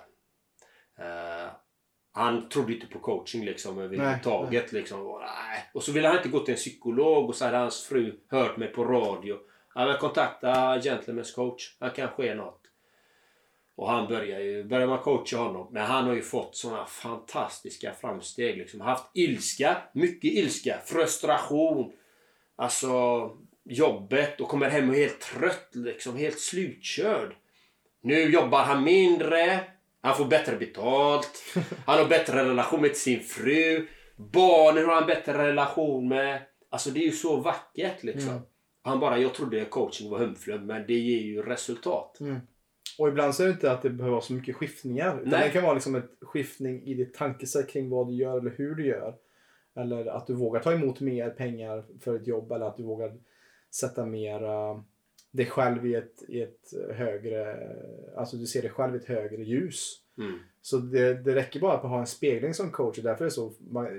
Eh, 0.99 1.51
han 2.11 2.49
trodde 2.49 2.73
inte 2.73 2.87
på 2.87 2.99
coaching 2.99 3.45
liksom 3.45 3.79
överhuvudtaget. 3.79 4.71
Liksom. 4.71 5.07
Och, 5.07 5.19
nej. 5.19 5.69
och 5.73 5.83
så 5.83 5.91
ville 5.91 6.07
han 6.07 6.17
inte 6.17 6.29
gå 6.29 6.39
till 6.39 6.53
en 6.53 6.57
psykolog 6.57 7.29
och 7.29 7.35
så 7.35 7.45
hade 7.45 7.57
hans 7.57 7.85
fru 7.85 8.19
hört 8.29 8.57
mig 8.57 8.67
på 8.67 8.83
radio. 8.83 9.37
Ja, 9.75 9.85
men 9.85 9.97
kontakta 9.97 10.77
Gentlemen's 10.77 11.35
coach. 11.35 11.75
Han 11.79 11.91
kanske 11.91 12.27
är 12.27 12.35
något. 12.35 12.59
Och 13.75 13.89
han 13.89 14.07
börjar 14.07 14.39
ju, 14.39 14.63
börjar 14.63 14.87
man 14.87 14.99
coacha 14.99 15.37
honom. 15.37 15.67
Men 15.71 15.85
han 15.85 16.05
har 16.05 16.13
ju 16.13 16.21
fått 16.21 16.55
såna 16.55 16.85
fantastiska 16.85 17.93
framsteg. 17.93 18.57
Liksom. 18.57 18.81
Haft 18.81 19.05
ilska, 19.13 19.77
mycket 19.93 20.31
ilska, 20.31 20.77
frustration. 20.85 21.91
Alltså 22.55 23.31
jobbet 23.63 24.41
och 24.41 24.47
kommer 24.47 24.69
hem 24.69 24.89
och 24.89 24.95
är 24.95 24.99
helt 24.99 25.21
trött 25.21 25.69
liksom, 25.71 26.17
helt 26.17 26.39
slutkörd. 26.39 27.35
Nu 28.01 28.29
jobbar 28.31 28.63
han 28.63 28.83
mindre, 28.83 29.59
han 30.01 30.15
får 30.15 30.25
bättre 30.25 30.55
betalt, 30.55 31.43
han 31.85 31.97
har 31.97 32.05
bättre 32.05 32.45
relation 32.45 32.81
med 32.81 32.95
sin 32.95 33.19
fru, 33.19 33.87
barnen 34.15 34.85
har 34.85 34.95
han 34.95 35.05
bättre 35.05 35.47
relation 35.47 36.07
med. 36.07 36.41
Alltså 36.69 36.89
det 36.89 36.99
är 36.99 37.05
ju 37.05 37.11
så 37.11 37.37
vackert 37.37 38.03
liksom. 38.03 38.29
Mm. 38.29 38.43
Han 38.83 38.99
bara, 38.99 39.19
jag 39.19 39.33
trodde 39.33 39.65
coaching 39.65 40.09
var 40.09 40.19
humflum 40.19 40.65
men 40.65 40.87
det 40.87 40.93
ger 40.93 41.21
ju 41.21 41.41
resultat. 41.41 42.19
Mm. 42.19 42.39
Och 42.99 43.07
ibland 43.07 43.35
så 43.35 43.43
är 43.43 43.47
det 43.47 43.53
inte 43.53 43.71
att 43.71 43.81
det 43.81 43.89
behöver 43.89 44.11
vara 44.11 44.21
så 44.21 44.33
mycket 44.33 44.55
skiftningar. 44.55 45.19
Utan 45.19 45.29
Nej. 45.29 45.47
det 45.47 45.53
kan 45.53 45.63
vara 45.63 45.73
liksom 45.73 45.95
ett 45.95 46.11
skiftning 46.21 46.83
i 46.83 46.93
ditt 46.93 47.13
tankesätt 47.13 47.69
kring 47.69 47.89
vad 47.89 48.07
du 48.07 48.13
gör 48.13 48.39
eller 48.39 48.53
hur 48.57 48.75
du 48.75 48.87
gör. 48.87 49.15
Eller 49.75 50.05
att 50.05 50.27
du 50.27 50.33
vågar 50.33 50.59
ta 50.61 50.73
emot 50.73 50.99
mer 50.99 51.29
pengar 51.29 51.85
för 51.99 52.15
ett 52.15 52.27
jobb 52.27 52.51
eller 52.51 52.65
att 52.65 52.77
du 52.77 52.83
vågar 52.83 53.17
sätta 53.71 54.05
mer 54.05 54.43
uh, 54.43 54.81
dig 55.31 55.45
själv 55.45 55.85
i 55.85 55.95
ett, 55.95 56.23
i 56.27 56.41
ett 56.41 56.73
högre, 56.93 57.69
alltså 58.17 58.37
du 58.37 58.45
ser 58.45 58.61
dig 58.61 58.71
själv 58.71 58.95
i 58.95 58.97
ett 58.97 59.05
högre 59.05 59.43
ljus. 59.43 59.99
Mm. 60.17 60.39
Så 60.61 60.77
det, 60.77 61.13
det 61.13 61.35
räcker 61.35 61.59
bara 61.59 61.73
att 61.73 61.83
har 61.83 61.99
en 61.99 62.07
spegling 62.07 62.53
som 62.53 62.71
coach 62.71 62.97
och 62.97 63.03
därför 63.03 63.23
är 63.23 63.29
det 63.29 63.31
så, 63.31 63.53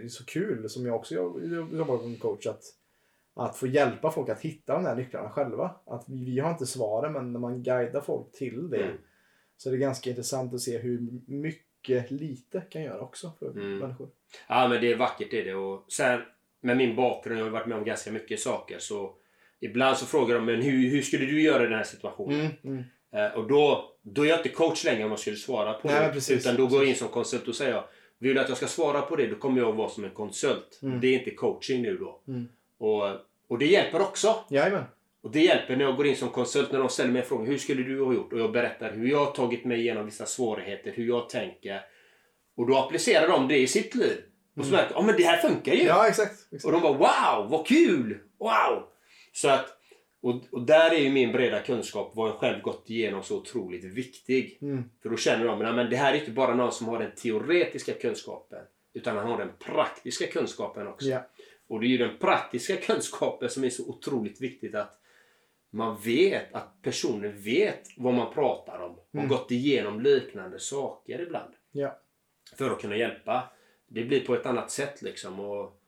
så 0.08 0.24
kul 0.24 0.68
som 0.68 0.86
jag 0.86 0.96
också 0.96 1.14
jobb- 1.14 1.74
jobbar 1.74 1.98
som 1.98 2.16
coach 2.16 2.46
att, 2.46 2.62
att 3.36 3.56
få 3.56 3.66
hjälpa 3.66 4.10
folk 4.10 4.28
att 4.28 4.40
hitta 4.40 4.74
de 4.74 4.84
där 4.84 4.94
nycklarna 4.96 5.30
själva. 5.30 5.70
Att 5.86 6.04
vi, 6.08 6.24
vi 6.24 6.38
har 6.40 6.50
inte 6.50 6.66
svaren 6.66 7.12
men 7.12 7.32
när 7.32 7.40
man 7.40 7.62
guidar 7.62 8.00
folk 8.00 8.32
till 8.32 8.70
det 8.70 8.82
Mm. 8.82 8.96
så 9.56 9.68
är 9.68 9.72
det 9.72 9.78
ganska 9.78 10.10
intressant 10.10 10.54
att 10.54 10.60
se 10.60 10.78
hur 10.78 11.00
mycket 11.26 12.10
lite 12.10 12.60
kan 12.60 12.82
göra 12.82 13.00
också 13.00 13.32
för 13.38 13.50
Mm. 13.50 13.78
människor. 13.78 14.08
Ja 14.48 14.68
men 14.68 14.80
det 14.80 14.92
är 14.92 14.96
vackert 14.96 15.28
det 15.30 15.40
är 15.40 15.44
det. 15.44 15.54
Och 15.54 15.84
sen 15.92 16.20
med 16.60 16.76
min 16.76 16.96
bakgrund, 16.96 17.40
jag 17.40 17.44
har 17.44 17.50
varit 17.50 17.66
med 17.66 17.78
om 17.78 17.84
ganska 17.84 18.12
mycket 18.12 18.40
saker. 18.40 18.78
Så 18.78 19.14
ibland 19.60 19.96
så 19.96 20.06
frågar 20.06 20.34
de 20.34 20.44
men 20.44 20.62
hur, 20.62 20.90
hur 20.90 21.02
skulle 21.02 21.26
du 21.26 21.42
göra 21.42 21.62
i 21.62 21.66
den 21.66 21.76
här 21.78 21.84
situationen? 21.84 22.40
Mm, 22.40 22.52
mm. 22.64 22.84
Eh, 23.12 23.38
och 23.38 23.48
då, 23.48 23.92
då 24.02 24.22
är 24.24 24.26
jag 24.28 24.38
inte 24.38 24.48
coach 24.48 24.84
längre 24.84 25.04
om 25.04 25.10
jag 25.10 25.18
skulle 25.18 25.36
svara 25.36 25.72
på 25.72 25.88
Nej, 25.88 26.06
det. 26.06 26.12
precis. 26.12 26.46
Utan 26.46 26.56
då 26.56 26.66
går 26.66 26.78
jag 26.80 26.88
in 26.88 26.94
som 26.96 27.08
konsult 27.08 27.48
och 27.48 27.54
säger 27.54 27.82
vill 28.18 28.34
du 28.34 28.40
att 28.40 28.48
jag 28.48 28.56
ska 28.56 28.66
svara 28.66 29.02
på 29.02 29.16
det 29.16 29.26
då 29.26 29.34
kommer 29.36 29.58
jag 29.60 29.72
vara 29.72 29.88
som 29.88 30.04
en 30.04 30.10
konsult. 30.10 30.78
Mm. 30.82 31.00
Det 31.00 31.06
är 31.06 31.18
inte 31.18 31.30
coaching 31.30 31.82
nu 31.82 31.96
då. 31.96 32.20
Mm. 32.84 33.12
Och, 33.12 33.20
och 33.48 33.58
det 33.58 33.66
hjälper 33.66 34.00
också. 34.00 34.44
Jajamän. 34.48 34.84
Och 35.22 35.30
det 35.30 35.40
hjälper 35.40 35.76
när 35.76 35.84
jag 35.84 35.96
går 35.96 36.06
in 36.06 36.16
som 36.16 36.28
konsult 36.28 36.72
när 36.72 36.78
de 36.78 36.88
ställer 36.88 37.10
mig 37.10 37.22
frågan 37.22 37.46
hur 37.46 37.58
skulle 37.58 37.82
du 37.82 38.04
ha 38.04 38.14
gjort? 38.14 38.32
Och 38.32 38.40
jag 38.40 38.52
berättar 38.52 38.92
hur 38.92 39.08
jag 39.08 39.24
har 39.24 39.32
tagit 39.32 39.64
mig 39.64 39.80
igenom 39.80 40.04
vissa 40.04 40.26
svårigheter, 40.26 40.92
hur 40.92 41.06
jag 41.06 41.28
tänker. 41.28 41.80
Och 42.56 42.66
då 42.66 42.76
applicerar 42.76 43.28
de 43.28 43.48
det 43.48 43.58
i 43.58 43.66
sitt 43.66 43.94
liv. 43.94 44.22
Och 44.56 44.64
så 44.64 44.72
märker 44.72 44.94
jag, 44.94 45.02
ja 45.02 45.06
men 45.06 45.16
det 45.16 45.22
här 45.24 45.36
funkar 45.36 45.72
ju. 45.72 45.80
Mm. 45.80 45.88
Ja, 45.88 46.08
exakt. 46.08 46.32
exakt. 46.32 46.64
Och 46.64 46.72
de 46.72 46.82
bara 46.82 46.92
wow, 46.92 47.50
vad 47.50 47.66
kul! 47.66 48.18
Wow! 48.38 48.82
Så 49.32 49.48
att, 49.48 49.66
och, 50.22 50.42
och 50.50 50.62
där 50.62 50.90
är 50.90 50.98
ju 50.98 51.10
min 51.10 51.32
breda 51.32 51.60
kunskap, 51.60 52.12
vad 52.14 52.28
jag 52.28 52.36
själv 52.36 52.62
gått 52.62 52.90
igenom, 52.90 53.22
så 53.22 53.36
otroligt 53.36 53.84
viktig. 53.84 54.58
Mm. 54.62 54.84
För 55.02 55.08
då 55.08 55.16
känner 55.16 55.44
de 55.44 55.78
att 55.78 55.90
det 55.90 55.96
här 55.96 56.12
är 56.12 56.18
inte 56.18 56.30
bara 56.30 56.54
någon 56.54 56.72
som 56.72 56.88
har 56.88 56.98
den 56.98 57.14
teoretiska 57.14 57.92
kunskapen. 57.92 58.64
Utan 58.94 59.16
han 59.16 59.30
har 59.30 59.38
den 59.38 59.50
praktiska 59.58 60.26
kunskapen 60.26 60.86
också. 60.86 61.06
Ja. 61.06 61.26
Och 61.68 61.80
det 61.80 61.86
är 61.86 61.88
ju 61.88 61.98
den 61.98 62.18
praktiska 62.18 62.76
kunskapen 62.76 63.50
som 63.50 63.64
är 63.64 63.70
så 63.70 63.88
otroligt 63.88 64.40
viktigt 64.40 64.74
att 64.74 65.00
man 65.70 65.96
vet 66.04 66.54
att 66.54 66.82
personen 66.82 67.40
vet 67.42 67.88
vad 67.96 68.14
man 68.14 68.34
pratar 68.34 68.78
om 68.78 68.92
och 68.98 69.14
Mm. 69.14 69.28
gått 69.28 69.50
igenom 69.50 70.00
liknande 70.00 70.58
saker 70.60 71.20
ibland. 71.20 71.54
Ja. 71.72 72.00
För 72.58 72.70
att 72.70 72.80
kunna 72.80 72.96
hjälpa. 72.96 73.48
Det 73.86 74.04
blir 74.04 74.26
på 74.26 74.34
ett 74.34 74.46
annat 74.46 74.70
sätt 74.70 75.02
liksom. 75.02 75.40
Och 75.40 75.80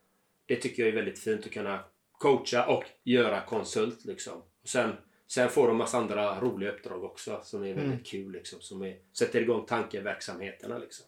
det 0.46 0.56
tycker 0.56 0.82
jag 0.82 0.88
är 0.92 0.96
väldigt 0.96 1.18
fint 1.18 1.46
att 1.46 1.52
kunna 1.52 1.84
coacha 2.12 2.66
och 2.66 2.84
göra 3.04 3.40
konsult 3.40 4.04
liksom. 4.04 4.42
Och 4.62 4.68
sen, 4.68 4.92
sen 5.26 5.48
får 5.48 5.68
de 5.68 5.76
massa 5.76 5.98
andra 5.98 6.40
roliga 6.40 6.72
uppdrag 6.72 7.04
också 7.04 7.40
som 7.44 7.60
är 7.62 7.66
väldigt 7.74 7.84
Mm. 7.84 8.04
kul 8.04 8.32
liksom. 8.32 8.60
Som 8.60 8.82
är, 8.82 8.96
sätter 9.12 9.40
igång 9.40 9.66
tankeverksamheterna 9.66 10.78
liksom. 10.78 11.06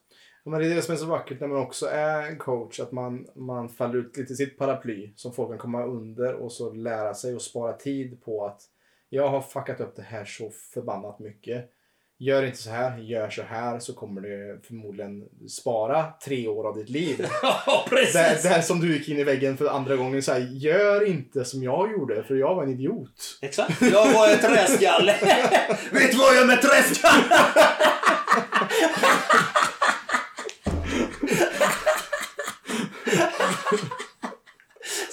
Men 0.49 0.61
det 0.61 0.67
är 0.67 0.75
det 0.75 0.83
som 0.83 0.95
är 0.95 0.99
så 0.99 1.07
vackert 1.07 1.41
när 1.41 1.49
man 1.49 1.63
också 1.63 1.87
är 1.87 2.23
en 2.23 2.39
coach. 2.39 2.81
Att 2.81 2.93
man, 2.93 3.27
man 3.35 3.69
faller 3.69 3.99
ut 3.99 4.17
lite 4.17 4.33
i 4.33 4.37
sitt 4.37 4.59
paraply 4.59 5.13
som 5.17 5.33
folk 5.33 5.51
kan 5.51 5.59
komma 5.59 5.85
under 5.85 6.35
och 6.35 6.53
så 6.53 6.73
lära 6.73 7.15
sig 7.15 7.35
och 7.35 7.43
spara 7.43 7.73
tid 7.73 8.25
på 8.25 8.47
att 8.47 8.61
jag 9.09 9.29
har 9.29 9.41
fuckat 9.41 9.81
upp 9.81 9.97
det 9.97 10.03
här 10.03 10.25
så 10.25 10.51
förbannat 10.75 11.19
mycket. 11.19 11.71
Gör 12.21 12.43
inte 12.43 12.59
så 12.59 12.71
här, 12.71 12.99
gör 12.99 13.31
så 13.31 13.43
här 13.43 13.79
så 13.79 13.93
kommer 13.95 14.21
du 14.21 14.61
förmodligen 14.67 15.25
spara 15.49 16.07
tre 16.25 16.49
år 16.49 16.69
av 16.69 16.77
ditt 16.77 16.89
liv. 16.89 17.27
Ja, 17.43 17.85
Det, 17.91 17.97
precis! 17.97 18.43
det 18.43 18.49
här 18.49 18.61
som 18.61 18.81
du 18.81 18.93
gick 18.99 19.09
in 19.09 19.19
i 19.19 19.25
väggen 19.25 19.57
för 19.57 19.67
andra 19.67 19.97
gången. 19.97 20.23
Så 20.23 20.33
här, 20.33 20.41
gör 20.41 21.05
inte 21.05 21.45
som 21.45 21.63
jag 21.63 21.93
gjorde 21.93 22.25
för 22.25 22.35
jag 22.35 22.55
var 22.55 22.63
en 22.63 22.71
idiot. 22.71 23.39
Exakt. 23.43 23.83
Jag 23.83 24.13
var 24.13 24.29
en 24.29 24.39
träskalle. 24.39 25.15
Vet 25.93 26.11
du 26.13 26.19
vad 26.19 26.29
jag 26.29 26.37
gör 26.37 26.47
med 26.47 26.63
träskalle? 26.63 27.25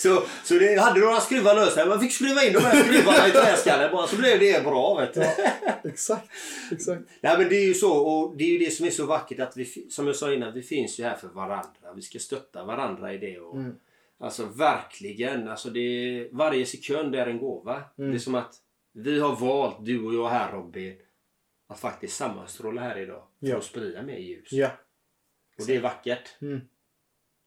Så, 0.10 0.24
så 0.44 0.54
det 0.54 0.80
hade 0.82 1.00
några 1.00 1.20
skruvar 1.20 1.56
lösa. 1.56 1.86
Man 1.86 2.00
fick 2.00 2.12
skruva 2.14 2.44
in 2.44 2.54
de 2.54 2.60
här 2.60 2.84
skruvarna 2.84 3.28
i 3.28 3.32
träskallen 3.32 3.92
bara 3.92 4.08
så 4.08 4.16
blev 4.16 4.40
det 4.40 4.64
bra. 4.64 4.96
Vet 5.00 5.14
du. 5.14 5.22
Exakt. 5.90 6.30
Exakt. 6.72 7.02
Nej 7.22 7.38
men 7.38 7.50
det 7.50 7.56
är 7.56 7.68
ju 7.68 7.74
så 7.74 7.94
och 7.98 8.38
det 8.38 8.44
är 8.44 8.48
ju 8.50 8.58
det 8.58 8.72
som 8.72 8.86
är 8.86 8.90
så 8.90 9.06
vackert 9.06 9.40
att 9.40 9.58
vi, 9.58 9.66
som 9.90 10.08
jag 10.08 10.16
sa 10.16 10.34
innan, 10.34 10.54
vi 10.54 10.62
finns 10.62 11.00
ju 11.00 11.04
här 11.04 11.16
för 11.16 11.28
varandra. 11.28 11.94
Vi 11.96 12.02
ska 12.02 12.20
stötta 12.20 12.64
varandra 12.64 13.14
i 13.14 13.18
det. 13.18 13.40
Och, 13.40 13.56
Mm. 13.56 13.76
Alltså 14.20 14.46
verkligen. 14.46 15.48
Alltså 15.48 15.70
det 15.70 16.28
varje 16.32 16.66
sekund 16.66 17.16
är 17.16 17.28
en 17.28 17.38
gåva. 17.38 17.84
Mm. 17.98 18.12
Det 18.12 18.18
är 18.18 18.20
som 18.20 18.36
att 18.36 18.54
vi 18.94 19.20
har 19.20 19.36
valt, 19.36 19.86
du 19.86 20.06
och 20.06 20.14
jag 20.14 20.30
här 20.30 20.52
Robin, 20.52 20.96
att 21.68 21.80
faktiskt 21.80 22.16
sammanstråla 22.16 22.82
här 22.82 22.98
idag. 22.98 23.24
För 23.40 23.48
Ja. 23.48 23.58
att 23.58 23.64
sprida 23.64 24.02
mer 24.02 24.18
ljus. 24.18 24.48
Ja, 24.52 24.70
Och 25.60 25.66
det 25.68 25.76
är 25.76 25.82
vackert. 25.82 26.30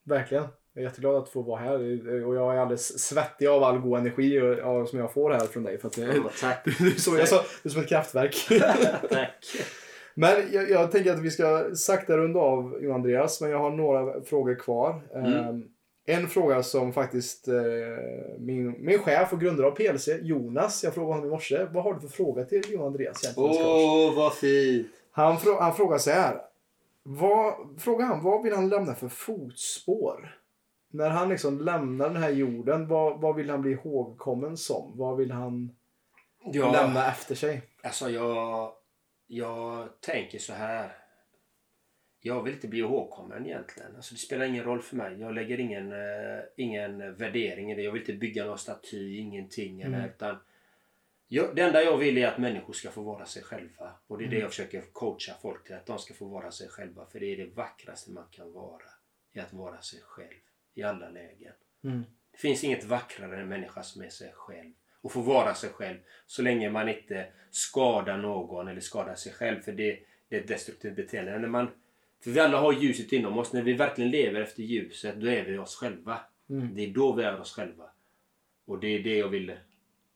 verkligen. 0.05 0.45
Jag 0.79 0.85
är 0.85 0.89
jätteglad 0.89 1.17
att 1.17 1.29
få 1.29 1.43
vara 1.43 1.61
här 1.61 2.25
och 2.25 2.37
jag 2.37 2.55
är 2.55 2.59
alldeles 2.59 2.99
svettig 2.99 3.47
av 3.47 3.63
all 3.63 3.79
god 3.79 3.99
energi 3.99 4.41
och, 4.41 4.89
som 4.89 4.99
jag 4.99 5.13
får 5.13 5.31
här 5.31 5.41
från 5.41 5.63
dig. 5.63 5.79
För 5.79 5.89
att 5.89 5.95
det, 5.95 6.03
Ja, 6.03 6.31
tack. 6.41 6.65
det, 6.79 6.85
är 6.85 7.01
så, 7.01 7.17
jag 7.17 7.29
sa, 7.29 7.37
det 7.63 7.69
är 7.69 7.71
som 7.71 7.83
ett 7.83 7.89
kraftverk. 7.89 8.37
tack. 9.11 9.47
Men 10.15 10.37
jag, 10.53 10.71
jag 10.71 10.93
tänker 10.93 11.13
att 11.13 11.21
vi 11.21 11.31
ska 11.31 11.71
sakta 11.75 12.17
runda 12.17 12.41
av 12.41 12.79
Johan 12.83 12.95
Andreas, 12.95 13.41
men 13.41 13.51
jag 13.51 13.59
har 13.59 13.71
några 13.71 14.23
frågor 14.23 14.55
kvar. 14.55 15.01
Mm. 15.15 15.33
Ehm, 15.33 15.65
en 16.07 16.29
fråga 16.29 16.63
som 16.63 16.93
faktiskt 16.93 17.49
eh, 17.49 17.55
min, 18.39 18.85
min 18.85 18.99
chef 18.99 19.33
och 19.33 19.41
grundare 19.41 19.67
av 19.67 19.71
PLC, 19.71 20.09
Jonas, 20.23 20.85
jag 20.85 20.95
frågade 20.95 21.13
honom 21.13 21.29
i 21.29 21.31
morse. 21.31 21.67
Vad 21.71 21.85
har 21.85 21.95
du 21.95 22.01
för 22.01 22.09
fråga 22.09 22.45
till 22.45 22.63
Johan 22.69 22.87
Andreas? 22.87 23.35
Åh, 23.37 23.53
coach? 23.53 24.17
vad 24.17 24.35
fint. 24.35 24.87
Han, 25.11 25.37
han 25.59 25.75
frågar 25.75 25.99
så 25.99 26.11
här. 26.11 26.37
Vad, 27.03 27.55
frågar 27.79 28.07
han, 28.07 28.23
vad 28.23 28.43
vill 28.43 28.55
han 28.55 28.69
lämna 28.69 28.95
för 28.95 29.09
fotspår? 29.09 30.39
När 30.91 31.11
han 31.11 31.29
liksom 31.29 31.61
lämnar 31.61 32.09
den 32.09 32.23
här 32.23 32.31
jorden, 32.31 32.89
vad, 32.89 33.21
vad 33.21 33.37
vill 33.37 33.51
han 33.51 33.63
bli 33.63 33.71
ihågkommen 33.71 34.57
som? 34.57 34.93
Vad 34.99 35.17
vill 35.17 35.31
han 35.31 35.77
Ja. 36.45 36.73
lämna 36.73 37.07
efter 37.11 37.35
sig? 37.35 37.63
Alltså 37.83 38.11
jag, 38.11 38.73
jag 39.27 39.89
tänker 40.01 40.39
så 40.39 40.53
här. 40.53 40.97
Jag 42.21 42.43
vill 42.43 42.55
inte 42.55 42.69
bli 42.69 42.79
ihågkommen 42.79 43.47
egentligen. 43.47 43.97
Alltså 43.97 44.15
det 44.15 44.19
spelar 44.21 44.47
ingen 44.47 44.65
roll 44.65 44.83
för 44.83 44.97
mig. 44.97 45.21
Jag 45.21 45.35
lägger 45.35 45.61
ingen, 45.61 45.93
eh, 45.93 46.41
ingen 46.57 47.15
värdering 47.15 47.73
i 47.73 47.75
det. 47.75 47.83
Jag 47.83 47.93
vill 47.93 48.03
inte 48.03 48.13
bygga 48.13 48.45
någon 48.45 48.59
staty, 48.59 49.17
ingenting. 49.19 49.83
Mm. 49.83 49.95
Eller, 49.95 50.09
utan 50.09 50.37
jag, 51.29 51.57
det 51.57 51.63
enda 51.63 51.83
jag 51.83 51.97
vill 51.97 52.19
är 52.19 52.27
att 52.29 52.39
människor 52.39 52.73
ska 52.73 52.91
få 52.91 53.03
vara 53.03 53.25
sig 53.25 53.43
själva. 53.43 53.93
Och 54.07 54.19
det 54.19 54.25
är 54.25 54.27
Mm. 54.27 54.35
det 54.39 54.41
jag 54.43 54.51
försöker 54.51 54.81
coacha 54.93 55.33
folk 55.43 55.65
till. 55.65 55.75
Att 55.75 55.87
de 55.87 55.99
ska 55.99 56.15
få 56.15 56.25
vara 56.25 56.51
sig 56.51 56.69
själva. 56.69 57.07
För 57.07 57.21
det 57.21 57.27
är 57.27 57.37
det 57.37 57.55
vackraste 57.55 58.11
man 58.11 58.25
kan 58.31 58.53
vara. 58.53 58.83
I 59.33 59.41
att 59.41 59.53
vara 59.53 59.81
sig 59.81 60.01
själv. 60.03 60.35
I 60.79 60.83
alla 60.83 61.09
lägen. 61.09 61.53
Mm. 61.85 62.05
Det 62.33 62.39
finns 62.39 62.65
inget 62.65 62.85
vackrare 62.85 63.35
än 63.35 63.43
en 63.43 63.49
människa 63.49 63.83
som 63.83 64.03
är 64.03 64.09
sig 64.09 64.33
själv. 64.35 64.73
Och 65.01 65.13
får 65.13 65.23
vara 65.23 65.55
sig 65.55 65.71
själv. 65.71 65.99
Så 66.27 66.43
länge 66.43 66.71
man 66.71 66.89
inte 66.89 67.27
skadar 67.51 68.17
någon 68.17 68.69
eller 68.69 68.81
skadar 68.81 69.15
sig 69.15 69.33
själv. 69.33 69.61
För 69.61 69.73
det, 69.73 69.99
det 70.29 70.37
är 70.37 70.41
ett 70.41 70.49
destruktivt 70.49 70.97
beteende. 70.97 71.39
När 71.39 71.49
man, 71.49 71.71
för 72.25 72.31
vi 72.31 72.41
alla 72.41 72.61
har 72.61 72.73
ljuset 72.73 73.13
inom 73.13 73.39
oss. 73.39 73.53
När 73.53 73.63
vi 73.63 73.73
verkligen 73.73 74.11
lever 74.11 74.41
efter 74.41 74.63
ljuset, 74.63 75.21
då 75.21 75.29
är 75.29 75.45
vi 75.45 75.59
oss 75.59 75.77
själva. 75.77 76.21
Mm. 76.51 76.75
Det 76.75 76.83
är 76.83 76.91
då 76.91 77.13
vi 77.13 77.23
är 77.23 77.41
oss 77.41 77.53
själva. 77.53 77.91
Och 78.67 78.81
det 78.81 78.89
är 78.89 79.03
det 79.03 79.17
jag 79.17 79.29
vill 79.29 79.57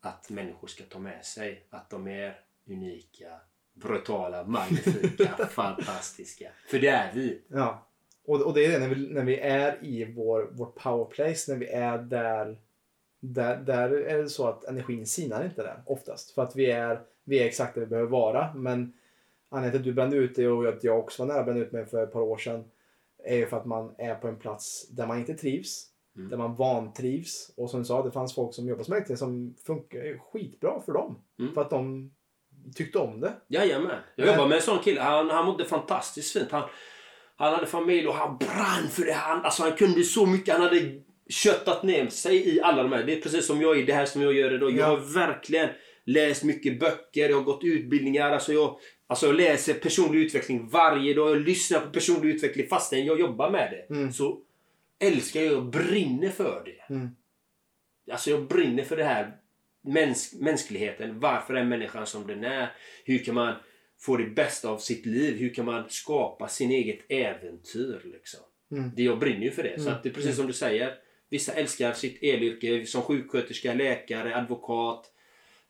att 0.01 0.31
människor 0.31 0.69
ska 0.69 0.85
ta 0.85 0.99
med 0.99 1.25
sig. 1.25 1.67
Att 1.71 1.91
de 1.91 2.09
är 2.09 2.41
unika, 2.67 3.41
brutala, 3.75 4.45
magnifika, 4.45 5.47
fantastiska. 5.51 6.51
För 6.67 6.79
det 6.79 6.89
är 6.89 7.13
vi. 7.15 7.43
Ja. 7.49 7.89
Och, 8.25 8.41
och 8.41 8.55
det 8.55 8.67
är 8.67 8.73
det 8.73 8.79
när 8.79 8.95
vi, 8.95 9.09
när 9.15 9.25
vi 9.25 9.39
är 9.39 9.85
i 9.85 10.13
vår, 10.17 10.49
vårt 10.53 10.75
powerplace, 10.75 11.53
när 11.53 11.59
vi 11.59 11.67
är 11.67 11.99
där, 11.99 12.59
där, 13.21 13.57
där 13.57 13.91
är 13.91 14.23
det 14.23 14.29
så 14.29 14.49
att 14.49 14.65
energin 14.65 15.07
sinar 15.07 15.45
inte 15.45 15.63
där 15.63 15.83
oftast. 15.87 16.31
För 16.31 16.43
att 16.43 16.57
vi 16.57 16.71
är, 16.71 17.01
vi 17.25 17.39
är 17.39 17.47
exakt 17.47 17.75
där 17.75 17.81
vi 17.81 17.87
behöver 17.87 18.11
vara. 18.11 18.55
Men 18.55 18.93
anledningen 19.49 19.73
till 19.73 19.81
att 19.81 19.85
du 19.85 19.93
brände 19.93 20.17
ut 20.17 20.37
dig 20.37 20.49
och 20.49 20.69
att 20.69 20.85
jag 20.85 20.99
också 20.99 21.23
var 21.23 21.29
nära 21.29 21.41
att 21.41 21.47
bränna 21.47 21.61
ut 21.61 21.73
mig 21.73 21.87
för 21.87 22.03
ett 22.03 22.13
par 22.13 22.21
år 22.21 22.37
sedan 22.37 22.65
är 23.25 23.37
ju 23.37 23.47
för 23.47 23.57
att 23.57 23.67
man 23.67 23.95
är 23.99 24.15
på 24.15 24.29
en 24.29 24.37
plats 24.37 24.89
där 24.89 25.07
man 25.07 25.19
inte 25.19 25.35
trivs. 25.35 25.89
Mm. 26.17 26.31
Där 26.31 26.37
man 26.37 26.55
vantrivs. 26.55 27.53
Och 27.57 27.71
som 27.71 27.81
du 27.81 27.87
sa, 27.87 28.03
det 28.03 28.11
fanns 28.11 28.35
folk 28.35 28.55
som 28.55 28.69
jobbar 28.69 28.85
som 28.85 28.95
mäktige 28.95 29.17
som 29.17 29.55
funkar 29.67 30.19
skitbra 30.19 30.81
för 30.81 30.93
dem. 30.93 31.19
Mm. 31.39 31.55
För 31.55 31.61
att 31.61 31.71
de 31.71 32.13
tyckte 32.75 32.99
om 32.99 33.21
det. 33.21 33.33
Jajamän. 33.49 34.01
Jag 34.17 34.27
jobbar 34.27 34.49
med 34.49 34.57
en 34.57 34.63
sån 34.63 34.79
kille. 34.79 35.01
Han, 35.01 35.31
han 35.31 35.47
mådde 35.47 35.65
fantastiskt 35.65 36.33
fint. 36.33 36.51
Han, 36.51 36.69
han 37.43 37.55
hade 37.55 37.67
familj 37.67 38.07
och 38.09 38.15
han 38.15 38.37
brann 38.39 38.89
för 38.91 39.05
det. 39.05 39.13
Han, 39.13 39.45
alltså 39.45 39.63
han 39.63 39.73
kunde 39.73 40.03
så 40.05 40.27
mycket. 40.27 40.55
Han 40.55 40.63
hade 40.63 40.81
köttat 41.29 41.83
ner 41.83 42.07
sig 42.09 42.49
i 42.57 42.61
alla 42.61 42.83
de 42.83 42.93
här. 42.93 43.05
Det 43.05 43.13
är 43.13 43.21
precis 43.21 43.47
som 43.47 43.63
jag 43.63 43.79
i 43.79 43.83
det 43.83 43.93
här 43.93 44.07
som 44.07 44.23
jag 44.23 44.33
gör 44.33 44.55
idag. 44.55 44.71
Jag 44.71 44.79
Ja. 44.79 44.87
har 44.87 44.97
verkligen 44.97 45.69
läst 46.05 46.45
mycket 46.45 46.81
böcker. 46.81 47.29
Jag 47.29 47.37
har 47.37 47.45
gått 47.45 47.65
utbildningar. 47.65 48.31
Alltså 48.31 48.53
jag, 48.53 48.79
alltså 49.07 49.27
jag 49.27 49.35
läser 49.35 49.75
personlig 49.75 50.19
utveckling 50.21 50.69
varje 50.69 51.15
dag. 51.15 51.31
Jag 51.31 51.41
lyssnar 51.41 51.81
på 51.81 51.91
personlig 51.91 52.35
utveckling 52.35 52.67
fastän 52.69 53.05
jag 53.07 53.21
jobbar 53.21 53.51
med 53.51 53.71
det. 53.89 53.95
Mm. 53.95 54.13
Så 54.13 54.39
älskar 55.01 55.41
jag 55.41 55.57
och 55.57 55.65
brinner 55.65 56.29
för 56.31 56.63
det. 56.65 56.95
Mm. 56.95 57.09
Alltså 58.13 58.31
jag 58.31 58.47
brinner 58.49 58.85
för 58.85 58.97
det 58.97 59.05
här 59.05 59.33
mäns 59.85 60.35
mänskligheten. 60.41 61.21
Varför 61.21 61.55
är 61.55 61.65
människan 61.65 62.07
som 62.07 62.27
den 62.27 62.45
är? 62.45 62.73
Hur 63.05 63.19
kan 63.19 63.35
man 63.35 63.55
få 64.03 64.17
det 64.17 64.27
bästa 64.27 64.69
av 64.69 64.79
sitt 64.79 65.07
liv? 65.07 65.37
Hur 65.37 65.55
kan 65.55 65.65
man 65.65 65.85
skapa 65.89 66.49
sin 66.49 66.71
eget 66.71 67.01
äventyr? 67.09 68.01
Liksom? 68.05 68.41
Mm. 68.73 68.91
Det 68.97 69.03
jag 69.03 69.19
brinner 69.19 69.43
ju 69.45 69.51
för 69.51 69.63
det. 69.63 69.75
Så 69.77 69.83
Mm. 69.83 69.95
att 69.95 70.03
det 70.03 70.09
är 70.09 70.13
precis 70.13 70.37
som 70.37 70.47
du 70.47 70.53
säger. 70.53 70.95
Vissa 71.29 71.53
älskar 71.53 71.93
sitt 71.93 72.23
elyrke 72.23 72.87
som 72.87 73.03
sjuksköterska, 73.03 73.75
läkare, 73.75 74.37
advokat. 74.37 75.07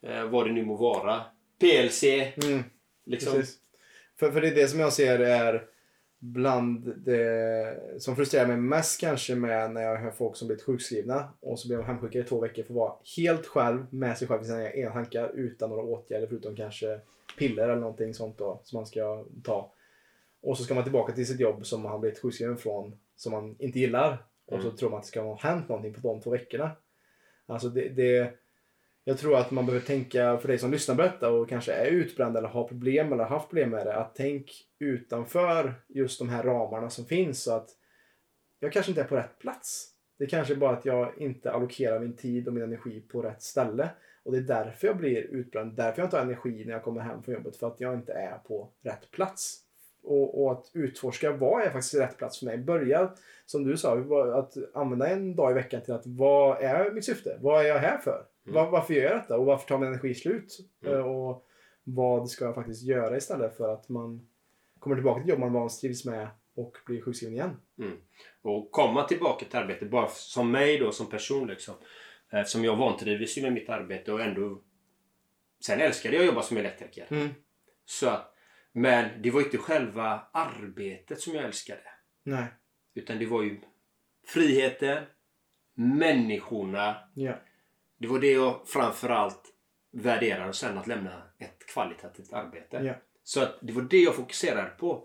Eh, 0.02 0.24
vad 0.24 0.46
det 0.46 0.52
nu 0.52 0.64
må 0.64 0.76
vara. 0.76 1.22
PLC. 1.60 2.04
Mm. 2.04 2.64
Liksom. 3.06 3.32
Precis. 3.32 3.58
För, 4.18 4.32
för 4.32 4.40
det 4.40 4.48
är 4.48 4.54
det 4.54 4.68
som 4.68 4.80
jag 4.80 4.92
ser 4.92 5.18
är 5.18 5.64
bland 6.24 6.94
det 6.96 7.80
som 7.98 8.16
frustrerar 8.16 8.46
mig 8.46 8.56
mest 8.56 9.00
kanske 9.00 9.34
med 9.34 9.70
när 9.70 9.82
jag 9.82 9.96
hör 9.96 10.10
folk 10.10 10.36
som 10.36 10.48
blivit 10.48 10.64
sjukskrivna 10.64 11.28
och 11.40 11.58
så 11.58 11.68
blir 11.68 11.76
de 11.76 11.86
hemskickade 11.86 12.24
i 12.24 12.28
två 12.28 12.40
veckor 12.40 12.62
för 12.62 12.70
att 12.72 12.76
vara 12.76 12.92
helt 13.16 13.46
själv 13.46 13.86
med 13.90 14.18
sig 14.18 14.28
själv 14.28 14.42
i 14.42 14.44
sina 14.44 14.72
egna 14.72 14.92
tankar 14.92 15.30
utan 15.34 15.70
några 15.70 15.82
åtgärder 15.82 16.26
förutom 16.26 16.56
kanske 16.56 17.00
piller 17.38 17.62
eller 17.64 17.76
någonting 17.80 18.14
sånt 18.14 18.38
då 18.38 18.60
som 18.64 18.76
man 18.76 18.86
ska 18.86 19.24
ta. 19.44 19.72
Och 20.42 20.58
så 20.58 20.64
ska 20.64 20.74
man 20.74 20.82
tillbaka 20.84 21.12
till 21.12 21.26
sitt 21.26 21.40
jobb 21.40 21.66
som 21.66 21.82
man 21.82 21.92
har 21.92 21.98
blivit 21.98 22.18
sjukskriven 22.22 22.56
från 22.56 22.96
som 23.16 23.32
man 23.32 23.56
inte 23.58 23.78
gillar 23.80 24.24
och 24.46 24.60
så 24.60 24.66
Mm. 24.66 24.76
tror 24.76 24.90
man 24.90 24.98
att 24.98 25.04
det 25.04 25.08
ska 25.08 25.20
ha 25.22 25.36
hänt 25.38 25.68
någonting 25.68 25.94
på 25.94 26.00
de 26.08 26.20
två 26.20 26.30
veckorna. 26.30 26.70
Alltså 27.46 27.68
det, 27.68 27.88
det 27.88 28.34
jag 29.04 29.18
tror 29.18 29.36
att 29.36 29.50
man 29.50 29.66
behöver 29.66 29.86
tänka, 29.86 30.38
för 30.38 30.48
dig 30.48 30.58
som 30.58 30.70
lyssnar 30.70 30.94
på 30.94 31.02
detta 31.02 31.30
och 31.30 31.48
kanske 31.48 31.72
är 31.72 31.86
utbränd 31.86 32.36
eller 32.36 32.48
har 32.48 32.68
problem 32.68 33.12
eller 33.12 33.24
har 33.24 33.30
haft 33.30 33.48
problem 33.48 33.70
med 33.70 33.86
det, 33.86 33.96
att 33.96 34.14
tänk 34.14 34.50
utanför 34.78 35.74
just 35.88 36.18
de 36.18 36.28
här 36.28 36.42
ramarna 36.42 36.90
som 36.90 37.04
finns. 37.04 37.42
Så 37.42 37.52
att 37.52 37.68
jag 38.60 38.72
kanske 38.72 38.90
inte 38.90 39.00
är 39.00 39.06
på 39.06 39.16
rätt 39.16 39.38
plats. 39.38 39.88
Det 40.18 40.24
är 40.24 40.28
kanske 40.28 40.54
bara 40.54 40.76
att 40.76 40.84
jag 40.84 41.18
inte 41.18 41.52
allokerar 41.52 42.00
min 42.00 42.16
tid 42.16 42.48
och 42.48 42.54
min 42.54 42.62
energi 42.62 43.00
på 43.00 43.22
rätt 43.22 43.42
ställe. 43.42 43.90
Och 44.24 44.32
det 44.32 44.38
är 44.38 44.42
därför 44.42 44.86
jag 44.86 44.96
blir 44.96 45.22
utbränd, 45.22 45.76
därför 45.76 46.00
jag 46.02 46.06
inte 46.06 46.16
har 46.16 46.24
energi 46.24 46.64
när 46.64 46.72
jag 46.72 46.82
kommer 46.82 47.00
hem 47.00 47.22
från 47.22 47.34
jobbet, 47.34 47.56
för 47.56 47.66
att 47.66 47.80
jag 47.80 47.94
inte 47.94 48.12
är 48.12 48.38
på 48.38 48.68
rätt 48.82 49.10
plats. 49.10 49.58
Och, 50.02 50.42
och 50.42 50.52
att 50.52 50.70
utforska 50.72 51.32
vad 51.32 51.62
är 51.62 51.70
faktiskt 51.70 51.94
rätt 51.94 52.18
plats 52.18 52.38
för 52.38 52.46
mig. 52.46 52.58
Börja, 52.58 53.12
som 53.46 53.64
du 53.64 53.76
sa, 53.76 53.98
att 54.38 54.56
använda 54.74 55.08
en 55.08 55.36
dag 55.36 55.50
i 55.50 55.54
veckan 55.54 55.80
till 55.82 55.94
att 55.94 56.06
vad 56.06 56.62
är 56.62 56.90
mitt 56.90 57.04
syfte? 57.04 57.38
Vad 57.40 57.64
är 57.64 57.68
jag 57.68 57.78
här 57.78 57.98
för? 57.98 58.24
Var, 58.44 58.70
varför 58.70 58.94
gör 58.94 59.02
jag 59.02 59.16
detta? 59.16 59.38
Och 59.38 59.46
varför 59.46 59.68
tar 59.68 59.78
min 59.78 59.88
energi 59.88 60.14
slut? 60.14 60.58
Mm. 60.82 60.94
Eh, 60.94 61.06
Och 61.06 61.48
vad 61.84 62.30
ska 62.30 62.44
jag 62.44 62.54
faktiskt 62.54 62.82
göra 62.82 63.16
istället 63.16 63.56
för 63.56 63.74
att 63.74 63.88
man 63.88 64.28
kommer 64.78 64.96
tillbaka 64.96 65.20
till 65.20 65.30
jobb 65.30 65.38
man 65.38 65.52
vantrivs 65.52 66.04
med 66.04 66.28
och 66.54 66.76
blir 66.86 67.02
sjukskriven 67.02 67.34
igen? 67.34 67.56
Och 68.42 68.70
komma 68.70 69.04
tillbaka 69.04 69.44
till 69.46 69.58
arbete, 69.58 69.86
bara 69.86 70.08
som 70.08 70.50
mig 70.50 70.78
då 70.78 70.92
som 70.92 71.06
person 71.10 71.48
liksom. 71.48 71.74
Eftersom 72.30 72.64
jag 72.64 72.76
vantrivdes 72.76 73.38
ju 73.38 73.42
med 73.42 73.52
mitt 73.52 73.68
arbete 73.68 74.12
och 74.12 74.20
ändå... 74.20 74.62
Sen 75.64 75.80
älskade 75.80 76.14
jag 76.14 76.22
att 76.22 76.26
jobba 76.26 76.42
som 76.42 76.56
elektriker. 76.56 77.06
Mm. 77.10 77.28
Så 77.84 78.08
att, 78.08 78.34
men 78.72 79.22
det 79.22 79.30
var 79.30 79.40
inte 79.40 79.58
själva 79.58 80.20
arbetet 80.32 81.20
som 81.20 81.34
jag 81.34 81.44
älskade. 81.44 81.80
Nej. 82.22 82.46
Utan 82.94 83.18
det 83.18 83.26
var 83.26 83.42
ju 83.42 83.60
friheten, 84.26 85.04
människorna. 85.74 86.96
Ja. 87.14 87.34
Det 88.02 88.08
var 88.08 88.18
det 88.18 88.32
jag 88.32 88.60
framförallt 88.66 89.42
värderade 89.92 90.48
och 90.48 90.54
sen 90.54 90.78
att 90.78 90.86
lämna 90.86 91.22
ett 91.38 91.66
kvalitativt 91.66 92.32
arbete. 92.32 92.76
Ja. 92.76 92.94
Så 93.24 93.42
att 93.42 93.58
det 93.60 93.72
var 93.72 93.82
det 93.82 94.00
jag 94.00 94.14
fokuserade 94.16 94.70
på. 94.70 95.04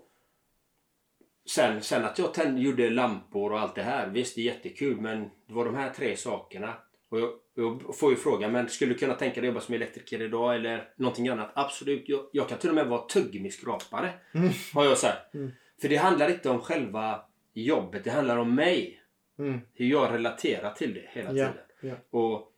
Sen, 1.46 1.82
sen 1.82 2.04
att 2.04 2.18
jag 2.18 2.34
tände, 2.34 2.60
gjorde 2.60 2.90
lampor 2.90 3.52
och 3.52 3.60
allt 3.60 3.74
det 3.74 3.82
här. 3.82 4.06
Visst, 4.08 4.34
det 4.34 4.40
är 4.40 4.44
jättekul 4.44 5.00
men 5.00 5.30
det 5.46 5.54
var 5.54 5.64
de 5.64 5.74
här 5.74 5.90
tre 5.90 6.16
sakerna. 6.16 6.74
Och 7.08 7.20
jag, 7.20 7.30
jag 7.54 7.98
får 7.98 8.10
ju 8.10 8.16
fråga, 8.16 8.48
men 8.48 8.68
skulle 8.68 8.92
du 8.92 8.98
kunna 8.98 9.14
tänka 9.14 9.40
dig 9.40 9.48
att 9.48 9.54
jobba 9.54 9.64
som 9.64 9.74
elektriker 9.74 10.22
idag 10.22 10.54
eller 10.54 10.92
någonting 10.96 11.28
annat? 11.28 11.50
Absolut. 11.54 12.08
Jag, 12.08 12.26
jag 12.32 12.48
kan 12.48 12.58
till 12.58 12.68
och 12.68 12.74
med 12.74 12.86
vara 12.86 13.02
tuggummiskrapare. 13.02 14.12
Mm. 14.34 14.50
Har 14.74 14.84
jag 14.84 14.98
sagt. 14.98 15.34
Mm. 15.34 15.50
För 15.80 15.88
det 15.88 15.96
handlar 15.96 16.30
inte 16.30 16.50
om 16.50 16.60
själva 16.60 17.24
jobbet. 17.52 18.04
Det 18.04 18.10
handlar 18.10 18.36
om 18.36 18.54
mig. 18.54 19.02
Mm. 19.38 19.60
Hur 19.74 19.86
jag 19.86 20.12
relaterar 20.12 20.72
till 20.72 20.94
det 20.94 21.08
hela 21.08 21.32
Ja. 21.32 21.48
tiden. 21.48 21.64
Ja. 21.80 22.18
Och 22.18 22.52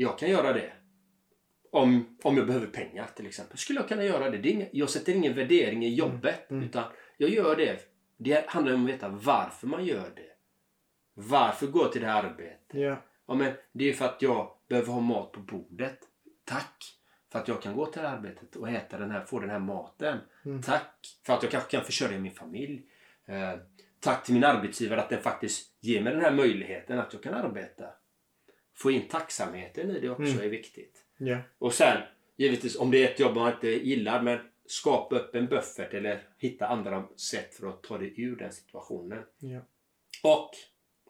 jag 0.00 0.18
kan 0.18 0.30
göra 0.30 0.52
det. 0.52 0.72
Om, 1.72 2.16
om 2.22 2.36
jag 2.36 2.46
behöver 2.46 2.66
pengar 2.66 3.06
till 3.16 3.26
exempel. 3.26 3.58
Skulle 3.58 3.80
jag 3.80 3.88
kunna 3.88 4.04
göra 4.04 4.30
det. 4.30 4.38
det 4.38 4.50
inga, 4.50 4.66
jag 4.72 4.90
sätter 4.90 5.12
ingen 5.12 5.34
värdering 5.34 5.84
i 5.84 5.94
jobbet. 5.94 6.50
Mm. 6.50 6.64
Utan 6.64 6.84
jag 7.16 7.30
gör 7.30 7.56
det. 7.56 7.80
Det 8.16 8.48
handlar 8.48 8.74
om 8.74 8.84
att 8.84 8.90
veta 8.90 9.08
varför 9.08 9.66
man 9.66 9.84
gör 9.84 10.10
det. 10.16 10.30
Varför 11.14 11.66
går 11.66 11.82
jag 11.82 11.92
till 11.92 12.00
det 12.00 12.06
här 12.06 12.24
arbetet? 12.24 12.66
Ja. 12.68 12.96
Ja, 13.26 13.34
men 13.34 13.52
det 13.72 13.88
är 13.88 13.92
för 13.92 14.04
att 14.04 14.22
jag 14.22 14.50
behöver 14.68 14.92
ha 14.92 15.00
mat 15.00 15.32
på 15.32 15.40
bordet. 15.40 15.98
Tack! 16.44 16.96
För 17.32 17.38
att 17.38 17.48
jag 17.48 17.62
kan 17.62 17.76
gå 17.76 17.86
till 17.86 18.02
arbetet 18.02 18.56
och 18.56 18.68
äta 18.68 18.98
den 18.98 19.10
här, 19.10 19.24
få 19.24 19.40
den 19.40 19.50
här 19.50 19.58
maten. 19.58 20.18
Mm. 20.44 20.62
Tack! 20.62 21.18
För 21.26 21.32
att 21.32 21.42
jag 21.42 21.52
kanske 21.52 21.70
kan 21.70 21.84
försörja 21.84 22.18
min 22.18 22.32
familj. 22.32 22.82
Eh, 23.26 23.58
tack 24.00 24.24
till 24.24 24.34
min 24.34 24.44
arbetsgivare 24.44 25.00
att 25.00 25.10
den 25.10 25.22
faktiskt 25.22 25.76
ger 25.80 26.02
mig 26.02 26.12
den 26.12 26.22
här 26.22 26.32
möjligheten 26.32 26.98
att 26.98 27.12
jag 27.12 27.22
kan 27.22 27.34
arbeta. 27.34 27.84
Få 28.82 28.90
in 28.90 29.08
tacksamheten 29.08 29.90
i 29.90 30.00
det 30.00 30.10
också 30.10 30.22
Mm. 30.32 30.40
är 30.40 30.48
viktigt. 30.48 30.94
Ja. 31.18 31.38
Och 31.58 31.74
sen, 31.74 32.02
givetvis 32.36 32.76
om 32.76 32.90
det 32.90 33.04
är 33.06 33.10
ett 33.10 33.20
jobb 33.20 33.34
man 33.34 33.52
inte 33.52 33.68
gillar, 33.68 34.22
men 34.22 34.38
skapa 34.66 35.18
upp 35.18 35.34
en 35.34 35.46
buffert 35.46 35.94
eller 35.94 36.22
hitta 36.38 36.66
andra 36.66 37.06
sätt 37.16 37.54
för 37.54 37.68
att 37.68 37.82
ta 37.82 37.98
dig 37.98 38.14
ur 38.16 38.36
den 38.36 38.52
situationen. 38.52 39.22
Ja. 39.38 39.60
Och 40.22 40.50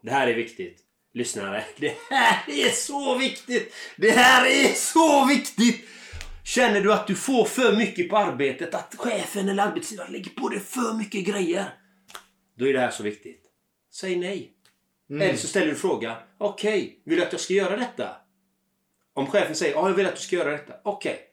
det 0.02 0.10
här 0.10 0.28
är 0.28 0.34
viktigt. 0.34 0.80
Lyssnare, 1.12 1.64
det 1.78 1.96
här 2.10 2.44
är 2.50 2.68
så 2.70 3.18
viktigt! 3.18 3.74
Det 3.96 4.10
här 4.10 4.46
är 4.46 4.72
så 4.74 5.26
viktigt! 5.26 5.88
Känner 6.44 6.80
du 6.80 6.92
att 6.92 7.06
du 7.06 7.14
får 7.14 7.44
för 7.44 7.76
mycket 7.76 8.08
på 8.08 8.16
arbetet, 8.16 8.74
att 8.74 8.94
chefen 8.98 9.48
eller 9.48 9.62
arbetsgivaren 9.62 10.12
lägger 10.12 10.30
på 10.30 10.48
dig 10.48 10.60
för 10.60 10.98
mycket 10.98 11.24
grejer. 11.26 11.64
Då 12.54 12.68
är 12.68 12.72
det 12.72 12.80
här 12.80 12.90
så 12.90 13.02
viktigt. 13.02 13.42
Säg 13.92 14.16
nej. 14.16 14.52
Mm. 15.10 15.22
Eller 15.22 15.36
så 15.36 15.46
ställer 15.46 15.66
du 15.66 15.74
frågan. 15.74 16.16
Okej, 16.38 17.02
vill 17.04 17.18
du 17.18 17.24
att 17.24 17.32
jag 17.32 17.40
ska 17.40 17.54
göra 17.54 17.76
detta? 17.76 18.16
Om 19.12 19.26
chefen 19.26 19.54
säger 19.54 19.74
ja, 19.74 19.88
jag 19.88 19.94
vill 19.94 20.06
att 20.06 20.16
du 20.16 20.20
ska 20.20 20.36
göra 20.36 20.50
detta. 20.50 20.74
Okej. 20.82 21.26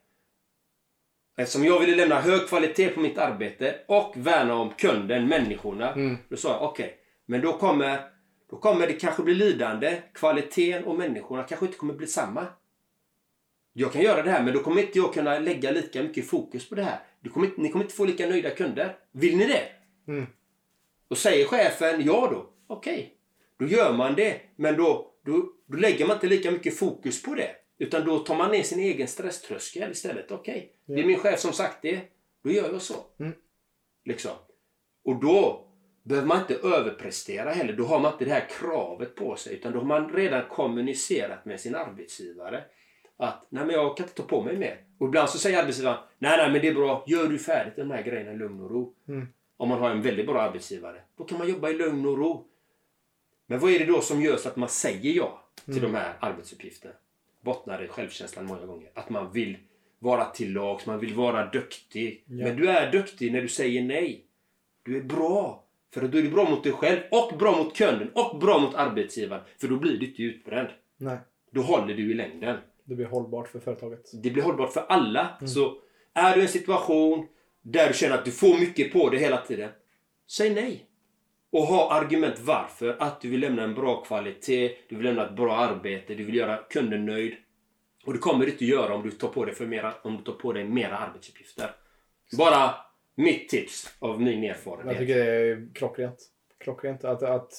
Eftersom 1.37 1.65
jag 1.65 1.79
ville 1.79 1.95
lämna 1.95 2.21
hög 2.21 2.47
kvalitet 2.47 2.89
på 2.89 2.99
mitt 2.99 3.17
arbete 3.17 3.79
och 3.87 4.13
värna 4.15 4.55
om 4.55 4.73
kunden, 4.77 5.27
människorna. 5.27 5.93
Mm. 5.93 6.17
Då 6.29 6.37
sa 6.37 6.49
jag 6.49 6.63
okej, 6.63 6.97
men 7.25 7.41
då 7.41 7.53
kommer, 7.53 7.99
då 8.49 8.57
kommer 8.57 8.87
det 8.87 8.93
kanske 8.93 9.23
bli 9.23 9.33
lidande. 9.33 10.01
Kvaliteten 10.13 10.83
och 10.83 10.95
människorna 10.95 11.43
kanske 11.43 11.65
inte 11.65 11.77
kommer 11.77 11.93
bli 11.93 12.07
samma. 12.07 12.45
Jag 13.73 13.93
kan 13.93 14.01
göra 14.01 14.23
det 14.23 14.31
här 14.31 14.43
men 14.43 14.53
då 14.53 14.59
kommer 14.59 14.81
inte 14.81 14.97
jag 14.97 15.13
kunna 15.13 15.39
lägga 15.39 15.71
lika 15.71 16.03
mycket 16.03 16.27
fokus 16.27 16.69
på 16.69 16.75
det 16.75 16.83
här. 16.83 16.99
Du 17.19 17.29
kommer 17.29 17.47
inte, 17.47 17.61
ni 17.61 17.69
kommer 17.69 17.85
inte 17.85 17.95
få 17.95 18.05
lika 18.05 18.25
nöjda 18.25 18.49
kunder. 18.49 18.95
Vill 19.11 19.37
ni 19.37 19.45
det? 19.45 19.63
Mm. 20.07 20.27
Och 21.07 21.17
säger 21.17 21.45
chefen 21.45 22.05
ja 22.05 22.29
då, 22.31 22.49
okej. 22.67 23.16
Då 23.59 23.67
gör 23.67 23.93
man 23.93 24.15
det. 24.15 24.41
Men 24.55 24.77
då, 24.77 25.13
då, 25.25 25.49
då 25.65 25.77
lägger 25.77 26.07
man 26.07 26.15
inte 26.15 26.27
lika 26.27 26.51
mycket 26.51 26.77
fokus 26.77 27.23
på 27.23 27.35
det. 27.35 27.55
Utan 27.79 28.05
då 28.05 28.19
tar 28.19 28.35
man 28.35 28.51
ner 28.51 28.63
sin 28.63 28.79
egen 28.79 29.07
stresströskel 29.07 29.91
istället. 29.91 30.31
Okej, 30.31 30.73
det 30.85 31.01
är 31.01 31.05
min 31.05 31.19
chef 31.19 31.39
som 31.39 31.53
sagt 31.53 31.81
det. 31.81 32.01
Då 32.43 32.51
gör 32.51 32.71
jag 32.71 32.81
så. 32.81 32.95
Mm. 33.19 33.34
Liksom. 34.05 34.31
Och 35.03 35.15
då 35.21 35.67
behöver 36.03 36.27
man 36.27 36.39
inte 36.39 36.55
överprestera 36.55 37.51
heller. 37.51 37.73
Då 37.73 37.84
har 37.84 37.99
man 37.99 38.11
inte 38.11 38.25
det 38.25 38.31
här 38.31 38.47
kravet 38.49 39.15
på 39.15 39.35
sig. 39.35 39.53
Utan 39.53 39.73
då 39.73 39.79
har 39.79 39.85
man 39.85 40.13
redan 40.13 40.43
kommunicerat 40.49 41.45
med 41.45 41.59
sin 41.59 41.75
arbetsgivare. 41.75 42.63
Att 43.17 43.47
nej 43.49 43.65
men 43.65 43.75
jag 43.75 43.97
kan 43.97 44.03
inte 44.03 44.15
ta 44.15 44.23
på 44.23 44.43
mig 44.43 44.57
mer. 44.57 44.84
Och 44.99 45.07
ibland 45.07 45.29
så 45.29 45.38
säger 45.38 45.59
arbetsgivaren 45.59 45.97
nej 46.17 46.38
nej 46.38 46.51
men 46.51 46.61
det 46.61 46.67
är 46.67 46.73
bra. 46.73 47.03
Gör 47.07 47.27
du 47.27 47.39
färdigt 47.39 47.75
de 47.75 47.91
här 47.91 48.01
grejerna 48.01 48.31
i 48.31 48.38
lugn 48.38 48.61
och 48.61 48.71
ro. 48.71 48.95
Mm. 49.07 49.27
Om 49.57 49.69
man 49.69 49.79
har 49.79 49.89
en 49.89 50.01
väldigt 50.01 50.25
bra 50.25 50.41
arbetsgivare. 50.41 51.01
Då 51.17 51.23
kan 51.23 51.38
man 51.38 51.49
jobba 51.49 51.69
i 51.69 51.73
lugn 51.73 52.05
och 52.05 52.17
ro. 52.17 52.47
Men 53.47 53.59
vad 53.59 53.71
är 53.71 53.79
det 53.79 53.85
då 53.85 54.01
som 54.01 54.21
gör 54.21 54.37
så 54.37 54.49
att 54.49 54.55
man 54.55 54.69
säger 54.69 55.13
ja 55.13 55.43
till 55.65 55.81
de 55.81 55.95
här 55.95 56.13
arbetsuppgifterna? 56.19 56.93
Bottnar 57.41 57.83
i 57.83 57.87
självkänslan 57.87 58.45
många 58.45 58.65
gånger. 58.65 58.91
Att 58.93 59.09
man 59.09 59.31
vill 59.31 59.57
vara 59.99 60.25
till 60.25 60.53
lags, 60.53 60.85
man 60.85 60.99
vill 60.99 61.13
vara 61.13 61.45
duktig. 61.45 62.23
Ja. 62.25 62.45
Men 62.45 62.55
du 62.55 62.69
är 62.69 62.91
duktig 62.91 63.31
när 63.31 63.41
du 63.41 63.47
säger 63.47 63.83
nej. 63.83 64.25
Du 64.83 64.97
är 64.97 65.01
bra. 65.01 65.63
För 65.93 66.07
då 66.07 66.17
är 66.17 66.21
du 66.21 66.29
bra 66.29 66.49
mot 66.49 66.63
dig 66.63 66.73
själv 66.73 66.99
och 67.11 67.37
bra 67.37 67.57
mot 67.57 67.77
kunden 67.77 68.11
och 68.13 68.39
bra 68.39 68.59
mot 68.59 68.75
arbetsgivaren. 68.75 69.43
För 69.57 69.67
då 69.67 69.77
blir 69.77 69.97
du 69.97 70.07
inte 70.07 70.23
utbränd. 70.23 70.67
Nej. 70.97 71.17
Då 71.51 71.61
håller 71.61 71.93
du 71.93 72.11
i 72.11 72.13
längden. 72.13 72.57
Det 72.83 72.95
blir 72.95 73.05
hållbart 73.05 73.47
för 73.47 73.59
företaget. 73.59 74.23
Det 74.23 74.29
blir 74.29 74.43
hållbart 74.43 74.73
för 74.73 74.81
alla. 74.81 75.37
Så 75.45 75.77
är 76.13 76.33
du 76.35 76.39
i 76.39 76.43
en 76.43 76.49
situation 76.49 77.27
där 77.61 77.87
du 77.87 77.93
känner 77.93 78.15
att 78.15 78.25
du 78.25 78.31
får 78.31 78.59
mycket 78.59 78.93
på 78.93 79.09
dig 79.09 79.19
hela 79.19 79.37
tiden. 79.37 79.69
Säg 80.27 80.53
nej. 80.53 80.86
Och 81.51 81.63
ha 81.63 81.93
argument 81.93 82.39
varför. 82.39 82.95
Att 82.99 83.21
du 83.21 83.29
vill 83.29 83.39
lämna 83.39 83.63
en 83.63 83.73
bra 83.73 84.03
kvalitet, 84.03 84.75
du 84.89 84.95
vill 84.95 85.05
lämna 85.05 85.25
ett 85.25 85.35
bra 85.35 85.55
arbete, 85.55 86.15
du 86.15 86.23
vill 86.23 86.35
göra 86.35 86.57
kunden 86.57 87.05
nöjd. 87.05 87.35
Och 88.05 88.13
det 88.13 88.19
kommer 88.19 88.45
du 88.45 88.51
inte 88.51 88.65
göra 88.65 88.93
om 88.93 89.03
du 89.03 89.11
tar 89.11 89.27
på 89.27 89.45
dig, 89.45 89.55
för 89.55 89.65
mera, 89.65 89.93
om 90.01 90.17
du 90.17 90.23
tar 90.23 90.33
på 90.33 90.53
dig 90.53 90.63
mera 90.63 90.97
arbetsuppgifter. 90.97 91.71
Bara 92.37 92.75
mitt 93.15 93.49
tips 93.49 93.95
av 93.99 94.21
min 94.21 94.43
Jag 94.43 94.55
erfarenhet. 94.55 94.97
tycker 94.97 95.15
det 95.15 95.31
är 95.31 95.67
klockrent. 95.73 96.19
Klockrent 96.59 97.03
att, 97.03 97.23
att 97.23 97.53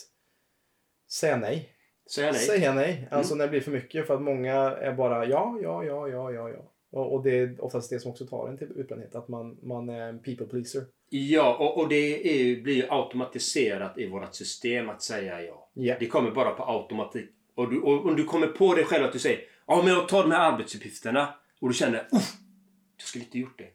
säga 1.10 1.36
nej. 1.36 1.72
Säga 2.14 2.32
nej. 2.32 2.40
Säga 2.40 2.74
nej. 2.74 3.08
Alltså 3.10 3.34
när 3.34 3.44
det 3.44 3.50
blir 3.50 3.60
för 3.60 3.70
mycket. 3.70 4.06
För 4.06 4.14
att 4.14 4.22
många 4.22 4.54
är 4.54 4.92
bara 4.92 5.26
ja, 5.26 5.58
ja, 5.62 5.84
ja, 5.84 6.08
ja, 6.08 6.32
ja, 6.32 6.48
ja. 6.50 6.72
Och, 6.90 7.14
och 7.14 7.22
det 7.22 7.38
är 7.38 7.64
oftast 7.64 7.90
det 7.90 8.00
som 8.00 8.10
också 8.10 8.26
tar 8.26 8.48
en 8.48 8.58
till 8.58 8.72
utbrändhet. 8.76 9.14
Att 9.14 9.28
man, 9.28 9.58
man 9.62 9.88
är 9.88 10.08
en 10.08 10.18
people 10.18 10.46
pleaser. 10.46 10.84
Ja, 11.10 11.56
och, 11.56 11.78
och 11.78 11.88
det 11.88 12.40
är, 12.40 12.62
blir 12.62 12.74
ju 12.74 12.86
automatiserat 12.90 13.98
i 13.98 14.06
vårt 14.06 14.34
system 14.34 14.88
att 14.88 15.02
säga 15.02 15.42
ja. 15.42 15.70
Ja. 15.74 15.96
Det 16.00 16.06
kommer 16.06 16.30
bara 16.30 16.50
på 16.50 16.64
automatik. 16.64 17.30
Och, 17.54 17.70
du, 17.70 17.80
och 17.80 18.06
om 18.06 18.16
du 18.16 18.24
kommer 18.24 18.46
på 18.46 18.74
dig 18.74 18.84
själv 18.84 19.04
att 19.04 19.12
du 19.12 19.18
säger 19.18 19.40
ja 19.66 19.82
men 19.84 19.94
jag 19.94 20.08
tar 20.08 20.22
de 20.22 20.32
här 20.32 20.52
arbetsuppgifterna 20.52 21.34
och 21.60 21.68
du 21.68 21.74
känner 21.74 22.08
uff, 22.12 22.36
jag 22.96 23.06
skulle 23.06 23.24
inte 23.24 23.38
gjort 23.38 23.58
det. 23.58 23.68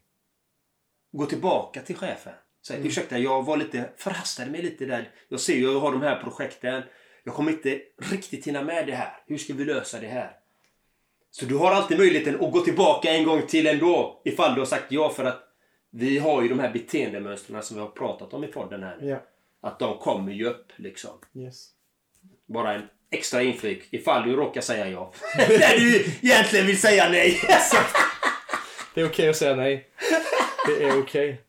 Gå 1.11 1.25
tillbaka 1.25 1.81
till 1.81 1.95
chefen. 1.95 2.33
Säg 2.67 2.87
ursäkta, 2.87 3.17
jag 3.17 3.45
var 3.45 3.57
lite, 3.57 3.89
förhastade 3.97 4.51
mig 4.51 4.61
lite 4.61 4.85
där. 4.85 5.11
Jag 5.29 5.39
ser 5.39 5.53
ju, 5.53 5.71
jag 5.71 5.79
har 5.79 5.91
de 5.91 6.01
här 6.01 6.23
projekten. 6.23 6.83
Jag 7.23 7.35
kommer 7.35 7.51
inte 7.51 7.81
riktigt 8.11 8.47
hinna 8.47 8.63
med 8.63 8.87
det 8.87 8.95
här. 8.95 9.23
Hur 9.27 9.37
ska 9.37 9.53
vi 9.53 9.65
lösa 9.65 9.99
det 9.99 10.07
här? 10.07 10.37
Så 11.35 11.45
du 11.45 11.55
har 11.55 11.71
alltid 11.71 11.97
möjligheten 11.97 12.35
att 12.35 12.51
gå 12.51 12.61
tillbaka 12.61 13.11
en 13.11 13.23
gång 13.23 13.41
till 13.47 13.67
ändå. 13.67 14.21
Ifall 14.25 14.53
du 14.53 14.61
har 14.61 14.65
sagt 14.65 14.91
ja 14.91 15.09
för 15.09 15.25
att 15.25 15.43
vi 15.91 16.17
har 16.17 16.41
ju 16.41 16.47
de 16.47 16.59
här 16.59 16.73
beteendemönstren 16.73 17.63
som 17.63 17.75
vi 17.77 17.81
har 17.81 17.89
pratat 17.89 18.33
om 18.33 18.43
i 18.43 18.47
podden 18.47 18.83
här. 18.83 18.97
Ja. 19.01 19.23
Att 19.61 19.79
de 19.79 19.97
kommer 19.97 20.31
ju 20.31 20.45
upp 20.45 20.71
liksom. 20.75 21.11
Yes. 21.35 21.67
Bara 22.47 22.73
en 22.73 22.81
extra 23.11 23.41
inflik 23.43 23.87
ifall 23.91 24.29
du 24.29 24.35
råkar 24.35 24.61
säga 24.61 24.89
ja. 24.89 25.13
När 25.37 25.79
du 25.79 26.05
egentligen 26.21 26.67
vill 26.67 26.81
säga 26.81 27.09
nej. 27.09 27.39
Det 28.95 29.01
är 29.01 29.05
okej 29.05 29.29
att 29.29 29.37
säga 29.37 29.55
nej. 29.55 29.87
Det 30.67 30.83
är 30.83 30.99
okej. 30.99 31.41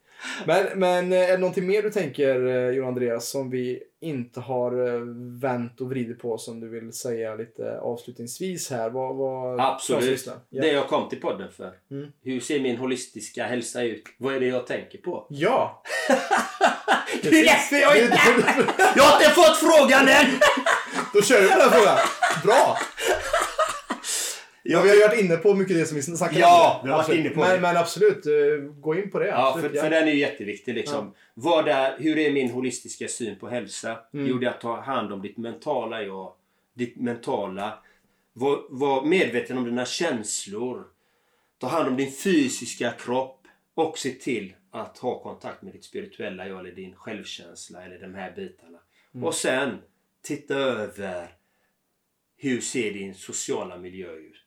Men, 0.45 0.79
men 0.79 1.11
eh, 1.11 1.29
är 1.29 1.31
det 1.31 1.37
någonting 1.37 1.67
mer 1.67 1.81
du 1.81 1.91
tänker, 1.91 2.45
eh, 2.45 2.69
Jon 2.69 2.87
Andreas, 2.87 3.29
som 3.29 3.49
vi 3.49 3.83
inte 4.05 4.39
har 4.39 4.87
eh, 4.87 5.01
vänt 5.41 5.81
och 5.81 5.89
vridit 5.89 6.19
på 6.19 6.37
som 6.37 6.59
du 6.59 6.69
vill 6.69 6.93
säga 6.93 7.35
lite 7.35 7.79
avslutningsvis 7.79 8.69
här? 8.69 8.89
Vad, 8.89 9.15
vad, 9.15 9.59
Absolut. 9.59 10.27
Ja. 10.49 10.61
Det 10.61 10.71
jag 10.71 10.87
kom 10.87 11.09
till 11.09 11.21
podden 11.21 11.51
för. 11.51 11.73
Mm. 11.91 12.07
Hur 12.21 12.39
ser 12.39 12.59
min 12.59 12.77
holistiska 12.77 13.45
hälsa 13.45 13.83
ut? 13.83 14.03
Vad 14.17 14.35
är 14.35 14.39
det 14.39 14.47
jag 14.47 14.67
tänker 14.67 14.97
på? 14.97 15.27
Ja! 15.29 15.83
Det 17.21 17.39
är 17.39 17.45
därför 17.45 17.75
jag 17.75 18.03
inte... 18.03 18.19
Jag 18.95 19.03
har 19.03 19.21
inte 19.21 19.31
fått 19.31 19.57
frågan 19.57 20.07
än! 20.07 20.25
Då 21.13 21.21
kör 21.21 21.41
vi 21.41 21.47
på 21.47 21.57
den 21.57 21.71
frågan. 21.71 21.97
Bra! 22.43 22.77
Ja, 24.67 24.81
vi 24.81 24.89
har 24.89 24.95
ju 24.95 25.01
varit 25.01 25.19
inne 25.19 25.37
på 25.37 25.53
mycket 25.53 25.75
det 25.77 25.85
som 25.85 25.95
vi 25.95 26.01
snackade 26.01 26.39
Ja, 26.39 26.79
om. 26.79 26.85
vi 26.85 26.91
har 26.91 26.97
varit 26.97 27.03
Absolut. 27.05 27.25
inne 27.25 27.35
på 27.35 27.39
men. 27.39 27.61
Men 27.61 27.77
absolut, 27.77 28.25
eh, 28.25 28.63
gå 28.79 28.95
in 28.95 29.11
på 29.11 29.19
det. 29.19 29.27
Ja, 29.27 29.49
absolut, 29.49 29.71
för, 29.71 29.79
för 29.79 29.89
den 29.89 30.07
är 30.07 30.11
ju 30.11 30.19
jätteviktig. 30.19 30.75
Liksom. 30.75 31.13
Vad 31.33 31.67
är, 31.67 31.97
hur 31.99 32.17
är 32.17 32.31
min 32.31 32.51
holistiska 32.51 33.07
syn 33.07 33.35
på 33.39 33.47
hälsa? 33.47 33.99
Mm. 34.13 34.27
Jo, 34.27 34.37
det 34.37 34.45
är 34.45 34.49
att 34.49 34.61
ta 34.61 34.81
hand 34.81 35.13
om 35.13 35.21
ditt 35.21 35.37
mentala 35.37 36.03
jag. 36.03 36.33
Ditt 36.73 36.97
mentala. 36.97 37.79
Var, 38.33 38.59
var 38.69 39.05
medveten 39.05 39.57
om 39.57 39.65
dina 39.65 39.85
känslor. 39.85 40.83
Ta 41.59 41.67
hand 41.67 41.87
om 41.87 41.97
din 41.97 42.11
fysiska 42.11 42.91
kropp. 42.91 43.41
Och 43.75 43.97
se 43.97 44.09
till 44.09 44.53
att 44.71 44.97
ha 44.97 45.19
kontakt 45.23 45.61
med 45.61 45.73
ditt 45.73 45.83
spirituella 45.83 46.47
jag 46.47 46.59
eller 46.59 46.71
din 46.71 46.95
självkänsla 46.95 47.85
eller 47.85 47.99
de 47.99 48.15
här 48.15 48.33
bitarna. 48.35 48.77
Mm. 49.13 49.27
Och 49.27 49.35
sen 49.35 49.77
titta 50.23 50.55
över 50.55 51.27
hur 52.37 52.61
ser 52.61 52.93
din 52.93 53.15
sociala 53.15 53.77
miljö 53.77 54.11
ut? 54.11 54.44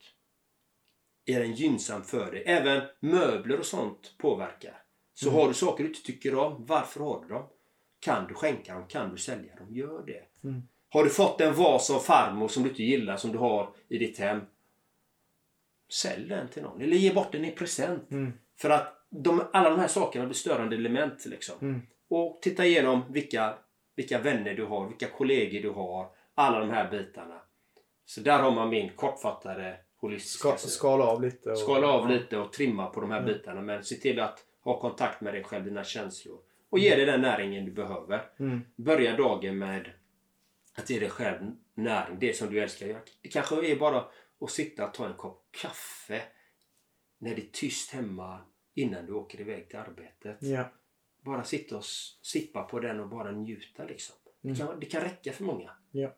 Är 1.28 1.40
den 1.40 1.52
gynnsam 1.52 2.02
för 2.04 2.32
dig? 2.32 2.42
Även 2.46 2.82
möbler 3.00 3.58
och 3.58 3.66
sånt 3.66 4.14
påverkar. 4.18 4.82
Så 5.14 5.30
har 5.30 5.48
du 5.48 5.54
saker 5.54 5.84
du 5.84 5.90
inte 5.90 6.02
tycker 6.02 6.34
om, 6.34 6.66
varför 6.66 7.00
har 7.00 7.22
du 7.22 7.28
dem? 7.28 7.46
Kan 8.00 8.26
du 8.28 8.34
skänka 8.34 8.74
dem? 8.74 8.84
Kan 8.88 9.10
du 9.10 9.16
sälja 9.16 9.54
dem? 9.56 9.74
Gör 9.74 10.06
det. 10.06 10.22
Har 10.88 11.04
du 11.04 11.10
fått 11.10 11.40
en 11.40 11.54
vas 11.54 11.90
av 11.90 11.98
farmor 11.98 12.48
som 12.48 12.62
du 12.62 12.68
inte 12.68 12.82
gillar, 12.82 13.16
som 13.16 13.32
du 13.32 13.38
har 13.38 13.74
i 13.88 13.98
ditt 13.98 14.18
hem? 14.18 14.40
Sälj 15.92 16.28
den 16.28 16.48
till 16.48 16.62
någon. 16.62 16.80
Eller 16.80 16.96
ge 16.96 17.14
bort 17.14 17.32
den 17.32 17.44
i 17.44 17.50
present. 17.50 18.08
För 18.56 18.70
att 18.70 19.06
de, 19.10 19.42
alla 19.52 19.70
de 19.70 19.78
här 19.78 19.88
sakerna 19.88 20.24
blir 20.24 20.34
störande 20.34 20.76
element. 20.76 21.26
Liksom. 21.26 21.82
Och 22.08 22.38
titta 22.42 22.66
igenom 22.66 23.02
vilka, 23.12 23.58
vilka 23.96 24.18
vänner 24.18 24.54
du 24.54 24.64
har, 24.64 24.88
vilka 24.88 25.08
kollegor 25.08 25.62
du 25.62 25.70
har. 25.70 26.06
Alla 26.34 26.60
de 26.60 26.70
här 26.70 26.90
bitarna. 26.90 27.42
Så 28.04 28.20
där 28.20 28.38
har 28.38 28.50
man 28.50 28.68
min 28.68 28.90
kortfattade 28.96 29.76
holistiska 30.00 30.56
Ska, 30.56 30.68
skala 30.68 31.04
av 31.04 31.22
lite. 31.22 31.50
Och, 31.50 31.58
Skala 31.58 31.86
av 31.86 32.08
lite 32.08 32.38
och 32.38 32.52
trimma 32.52 32.86
på 32.86 33.00
de 33.00 33.10
här 33.10 33.22
bitarna. 33.22 33.60
Men 33.60 33.84
se 33.84 33.94
till 33.94 34.20
att 34.20 34.44
ha 34.60 34.80
kontakt 34.80 35.20
med 35.20 35.34
dig 35.34 35.44
själv, 35.44 35.64
dina 35.64 35.84
känslor. 35.84 36.38
Och 36.70 36.78
ge 36.78 36.96
dig 36.96 37.06
den 37.06 37.20
näringen 37.20 37.64
du 37.64 37.72
behöver. 37.72 38.30
Mm. 38.38 38.60
Börja 38.76 39.16
dagen 39.16 39.58
med 39.58 39.90
att 40.74 40.90
ge 40.90 41.00
dig 41.00 41.10
själv 41.10 41.50
näring. 41.74 42.16
Det 42.18 42.36
som 42.36 42.50
du 42.50 42.60
älskar. 42.60 43.02
Det 43.22 43.28
kanske 43.28 43.66
är 43.66 43.76
bara 43.76 44.04
att 44.40 44.50
sitta 44.50 44.86
och 44.86 44.94
ta 44.94 45.06
en 45.06 45.14
kopp 45.14 45.48
kaffe 45.50 46.22
när 47.18 47.34
det 47.34 47.42
är 47.42 47.50
tyst 47.52 47.90
hemma 47.90 48.40
innan 48.74 49.06
du 49.06 49.12
åker 49.12 49.40
iväg 49.40 49.68
till 49.68 49.78
arbetet. 49.78 50.36
Ja. 50.40 50.64
Bara 51.22 51.44
sitta 51.44 51.76
och 51.76 51.84
sippa 52.22 52.62
på 52.62 52.80
den 52.80 53.00
och 53.00 53.08
bara 53.08 53.30
njuta 53.30 53.84
liksom. 53.84 54.16
Det, 54.40 54.54
kan, 54.54 54.80
det 54.80 54.86
kan 54.86 55.02
räcka 55.02 55.32
för 55.32 55.44
många. 55.44 55.70
Ja. 55.90 56.14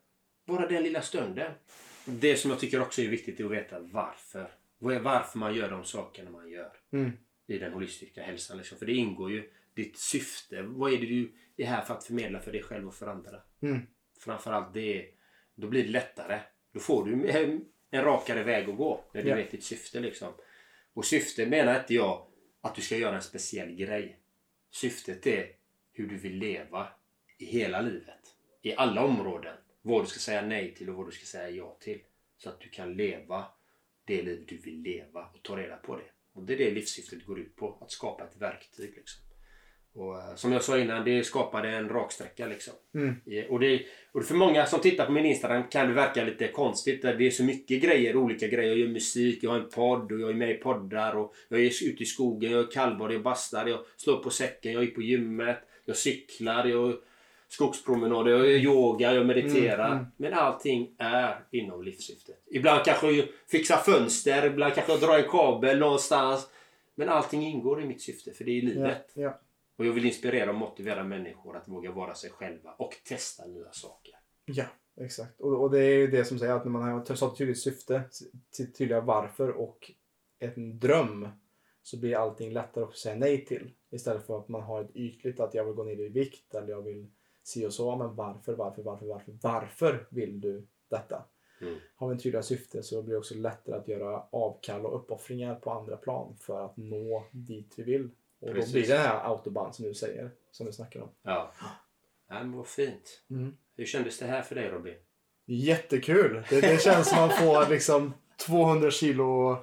Bara 0.46 0.66
den 0.66 0.82
lilla 0.82 1.02
stunden. 1.02 1.52
Det 2.04 2.36
som 2.36 2.50
jag 2.50 2.60
tycker 2.60 2.80
också 2.82 3.02
är 3.02 3.08
viktigt 3.08 3.40
är 3.40 3.44
att 3.44 3.50
veta 3.50 3.80
varför. 3.80 4.50
Vad 4.78 4.94
är 4.94 5.00
varför 5.00 5.38
man 5.38 5.54
gör 5.54 5.70
de 5.70 5.84
sakerna 5.84 6.30
man 6.30 6.50
gör 6.50 6.72
Mm. 6.92 7.10
i 7.46 7.58
den 7.58 7.72
holistiska 7.72 8.22
hälsan. 8.22 8.58
Liksom. 8.58 8.78
För 8.78 8.86
det 8.86 8.92
ingår 8.94 9.32
ju 9.32 9.50
ditt 9.74 9.98
syfte. 9.98 10.62
Vad 10.62 10.92
är 10.92 10.96
det 10.98 11.06
du 11.06 11.32
är 11.56 11.66
här 11.66 11.84
för 11.84 11.94
att 11.94 12.04
förmedla 12.04 12.40
för 12.40 12.52
dig 12.52 12.62
själv 12.62 12.88
och 12.88 12.94
för 12.94 13.06
andra? 13.06 13.40
Mm. 13.62 13.80
Framförallt 14.20 14.74
det. 14.74 15.06
Då 15.54 15.66
blir 15.68 15.82
det 15.84 15.88
lättare. 15.90 16.40
Då 16.72 16.80
får 16.80 17.04
du 17.04 17.28
en, 17.30 17.64
en 17.90 18.04
rakare 18.04 18.42
väg 18.42 18.68
att 18.70 18.76
gå 18.76 19.04
när 19.14 19.22
du 19.22 19.28
Ja. 19.28 19.36
vet 19.36 19.50
ditt 19.50 19.64
syfte. 19.64 20.00
Liksom. 20.00 20.32
Och 20.94 21.04
syfte 21.04 21.46
menar 21.46 21.80
inte 21.80 21.94
jag 21.94 22.26
att 22.60 22.74
du 22.74 22.82
ska 22.82 22.96
göra 22.96 23.16
en 23.16 23.22
speciell 23.22 23.74
grej. 23.74 24.18
Syftet 24.70 25.26
är 25.26 25.46
hur 25.92 26.06
du 26.08 26.16
vill 26.16 26.36
leva 26.38 26.88
i 27.38 27.44
hela 27.44 27.80
livet. 27.80 28.20
I 28.62 28.74
alla 28.74 29.04
områden. 29.04 29.56
Vad 29.82 30.02
du 30.02 30.06
ska 30.06 30.18
säga 30.18 30.42
nej 30.42 30.74
till 30.74 30.90
och 30.90 30.96
vad 30.96 31.08
du 31.08 31.12
ska 31.12 31.26
säga 31.26 31.50
ja 31.50 31.76
till. 31.80 32.00
Så 32.38 32.48
att 32.48 32.60
du 32.60 32.68
kan 32.68 32.94
leva 32.94 33.44
det 34.04 34.22
liv 34.22 34.44
du 34.48 34.56
vill 34.56 34.82
leva 34.82 35.20
och 35.34 35.42
ta 35.42 35.56
reda 35.56 35.76
på 35.76 35.96
det. 35.96 36.10
Och 36.32 36.42
det 36.42 36.52
är 36.52 36.58
det 36.58 36.70
livssyftet 36.70 37.26
går 37.26 37.40
ut 37.40 37.56
på. 37.56 37.78
Att 37.80 37.90
skapa 37.90 38.24
ett 38.24 38.36
verktyg. 38.36 38.92
Liksom. 38.96 39.22
Och 39.92 40.18
eh, 40.18 40.34
som 40.34 40.52
jag 40.52 40.64
sa 40.64 40.78
innan, 40.78 41.04
det 41.04 41.24
skapade 41.24 41.68
en 41.68 41.88
raksträcka 41.88 42.46
liksom. 42.46 42.74
Mm. 42.94 43.14
Och, 43.48 43.60
det, 43.60 43.82
och 44.12 44.24
för 44.24 44.34
många 44.34 44.66
som 44.66 44.80
tittar 44.80 45.06
på 45.06 45.12
min 45.12 45.26
Instagram 45.26 45.62
kan 45.70 45.88
det 45.88 45.94
verka 45.94 46.24
lite 46.24 46.48
konstigt. 46.48 47.02
där 47.02 47.14
Det 47.14 47.26
är 47.26 47.30
så 47.30 47.44
mycket 47.44 47.82
grejer, 47.82 48.16
olika 48.16 48.48
grejer. 48.48 48.68
Jag 48.68 48.78
gör 48.78 48.88
musik, 48.88 49.38
jag 49.42 49.50
har 49.50 49.58
en 49.58 49.70
podd 49.70 50.12
och 50.12 50.20
jag 50.20 50.30
är 50.30 50.34
med 50.34 50.50
i 50.50 50.54
poddar. 50.54 51.16
Och 51.16 51.34
jag 51.48 51.60
är 51.60 51.84
ute 51.88 52.02
i 52.02 52.06
skogen, 52.06 52.50
jag 52.50 52.60
är 52.60 52.70
kallbad, 52.70 53.12
jag 53.12 53.22
bastar, 53.22 53.66
jag 53.66 53.80
slår 53.96 54.16
på 54.16 54.30
säcken, 54.30 54.72
jag 54.72 54.82
är 54.82 54.86
på 54.86 55.02
gymmet. 55.02 55.58
Jag 55.84 55.96
cyklar, 55.96 56.64
jag 56.64 56.96
skogspromenader, 57.50 58.30
jag 58.30 58.46
gör 58.46 58.58
yoga, 58.58 59.14
jag 59.14 59.26
mediterar. 59.26 59.86
Mm, 59.86 59.98
mm. 59.98 60.10
Men 60.16 60.34
allting 60.34 60.94
är 60.98 61.44
inom 61.50 61.82
livssyftet. 61.82 62.42
Ibland 62.50 62.84
kanske 62.84 63.10
jag 63.10 63.26
fixar 63.48 63.76
fönster, 63.76 64.46
ibland 64.46 64.74
kanske 64.74 64.92
jag 64.92 65.00
drar 65.00 65.18
en 65.18 65.28
kabel 65.30 65.78
någonstans. 65.78 66.50
Men 66.94 67.08
allting 67.08 67.42
ingår 67.42 67.82
i 67.82 67.86
mitt 67.86 68.02
syfte, 68.02 68.32
för 68.32 68.44
det 68.44 68.50
är 68.50 68.62
Ja. 68.62 68.68
livet. 68.68 69.10
Ja. 69.14 69.40
Och 69.76 69.86
jag 69.86 69.92
vill 69.92 70.04
inspirera 70.06 70.50
och 70.50 70.56
motivera 70.56 71.04
människor 71.04 71.56
att 71.56 71.68
våga 71.68 71.90
vara 71.90 72.14
sig 72.14 72.30
själva 72.30 72.70
och 72.78 72.94
testa 73.08 73.46
nya 73.46 73.72
saker. 73.72 74.14
ja, 74.44 74.64
exakt. 75.00 75.40
Och, 75.40 75.62
och 75.62 75.70
det 75.70 75.78
är 75.78 75.98
ju 75.98 76.06
det 76.06 76.24
som 76.24 76.38
säger 76.38 76.52
att 76.52 76.64
när 76.64 76.72
man 76.72 76.82
har 76.82 77.00
ett 77.00 77.38
tydligt 77.38 77.60
syfte, 77.60 78.02
sitt 78.50 78.78
tydliga 78.78 79.00
varför 79.00 79.48
och 79.50 79.90
en 80.38 80.78
dröm 80.78 81.28
så 81.82 81.96
blir 82.00 82.16
allting 82.16 82.52
lättare 82.52 82.84
att 82.84 82.96
säga 82.96 83.14
nej 83.16 83.44
till. 83.44 83.70
Istället 83.90 84.26
för 84.26 84.38
att 84.38 84.48
man 84.48 84.62
har 84.62 84.80
ett 84.84 84.96
ytligt 84.96 85.40
att 85.40 85.54
jag 85.54 85.64
vill 85.64 85.74
gå 85.74 85.84
ner 85.84 86.00
i 86.00 86.08
vikt 86.08 86.54
eller 86.54 86.68
jag 86.68 86.82
vill 86.82 87.10
si 87.42 87.66
och 87.66 87.72
så. 87.72 87.96
Men 87.96 88.14
varför, 88.14 88.54
varför, 88.54 88.82
varför, 88.82 89.06
varför, 89.06 89.32
varför 89.42 90.06
vill 90.10 90.40
du 90.40 90.66
detta? 90.88 91.24
Mm. 91.60 91.78
Har 91.96 92.08
vi 92.08 92.12
en 92.12 92.18
tydliga 92.18 92.42
syfte 92.42 92.82
så 92.82 93.02
blir 93.02 93.12
det 93.12 93.18
också 93.18 93.34
lättare 93.34 93.76
att 93.76 93.88
göra 93.88 94.22
avkall 94.30 94.86
och 94.86 94.96
uppoffringar 94.96 95.54
på 95.54 95.70
andra 95.70 95.96
plan 95.96 96.36
för 96.40 96.64
att 96.64 96.76
nå 96.76 97.24
dit 97.30 97.74
vi 97.76 97.82
vill. 97.82 98.10
Och 98.40 98.48
Precis. 98.48 98.72
då 98.72 98.78
blir 98.78 98.88
det 98.88 98.98
här 98.98 99.24
autobahn 99.24 99.72
som 99.72 99.84
du 99.84 99.94
säger, 99.94 100.30
som 100.50 100.66
du 100.66 100.72
snackar 100.72 101.00
om. 101.00 101.08
Ja. 101.22 101.52
ja 102.28 102.34
men 102.34 102.56
vad 102.56 102.66
fint. 102.66 103.22
Mm. 103.30 103.56
Hur 103.76 103.84
kändes 103.84 104.18
det 104.18 104.26
här 104.26 104.42
för 104.42 104.54
dig 104.54 104.68
Robin? 104.68 104.94
Jättekul! 105.46 106.42
Det, 106.50 106.60
det 106.60 106.82
känns 106.82 107.08
som 107.08 107.18
man 107.18 107.30
får 107.30 107.70
liksom 107.70 108.14
200 108.46 108.90
kilo 108.90 109.58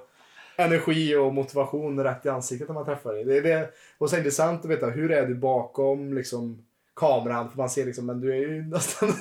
energi 0.56 1.16
och 1.16 1.34
motivation 1.34 2.04
rätt 2.04 2.26
i 2.26 2.28
ansiktet 2.28 2.68
när 2.68 2.74
man 2.74 2.84
träffar 2.84 3.12
dig. 3.12 3.24
Det 3.24 3.36
är 3.36 3.42
det. 3.42 3.70
Och 3.98 4.10
så 4.10 4.16
är 4.16 4.18
det 4.18 4.22
intressant 4.22 4.64
att 4.64 4.70
veta 4.70 4.90
hur 4.90 5.10
är 5.10 5.26
du 5.26 5.34
bakom 5.34 6.14
liksom, 6.14 6.66
kameran? 6.98 7.50
För 7.50 7.56
man 7.56 7.70
ser 7.70 7.86
liksom, 7.86 8.06
men 8.06 8.20
du 8.20 8.32
är 8.32 8.36
ju 8.36 8.62
nästan 8.62 9.08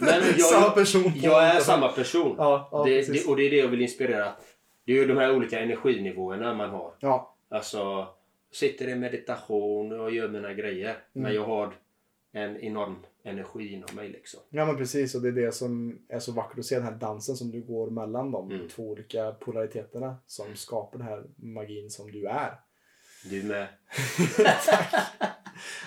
men 0.00 0.22
jag- 0.36 0.40
samma 0.40 0.70
person. 0.70 1.12
Jag 1.16 1.44
är 1.48 1.60
samma 1.60 1.88
person. 1.88 2.34
Ja, 2.38 2.68
ja 2.72 2.84
det, 2.84 3.12
det, 3.12 3.26
och 3.26 3.36
det 3.36 3.46
är 3.46 3.50
det 3.50 3.56
jag 3.56 3.68
vill 3.68 3.82
inspirera. 3.82 4.32
Det 4.84 4.92
är 4.92 4.96
ju 4.96 5.06
de 5.06 5.16
här 5.16 5.36
olika 5.36 5.60
energinivåerna 5.60 6.54
man 6.54 6.70
har. 6.70 6.92
Ja, 7.00 7.32
Alltså, 7.48 8.06
sitter 8.52 8.88
i 8.88 8.94
meditation 8.94 10.00
och 10.00 10.10
gör 10.10 10.28
mina 10.28 10.52
grejer. 10.54 10.90
Mm. 10.90 10.98
Men 11.12 11.34
jag 11.34 11.44
har 11.44 11.72
en 12.32 12.56
enorm 12.60 12.96
energi 13.24 13.72
inom 13.72 13.88
mig 13.96 14.08
liksom. 14.08 14.40
ja, 14.50 14.66
men 14.66 14.76
precis. 14.76 15.14
Och 15.14 15.22
det 15.22 15.28
är 15.28 15.32
det 15.32 15.52
som 15.52 15.98
är 16.08 16.18
så 16.18 16.32
vackert 16.32 16.58
att 16.58 16.64
se 16.64 16.74
den 16.74 16.84
här 16.84 16.92
dansen 16.92 17.36
som 17.36 17.50
du 17.50 17.60
går 17.60 17.90
mellan 17.90 18.30
de 18.30 18.50
Mm. 18.50 18.68
två 18.68 18.82
olika 18.90 19.32
polariteterna 19.32 20.16
som 20.26 20.46
skapar 20.54 20.98
den 20.98 21.06
här 21.08 21.24
magin 21.36 21.90
som 21.90 22.10
du 22.12 22.26
är. 22.26 22.52
Du 23.30 23.42
med. 23.42 23.66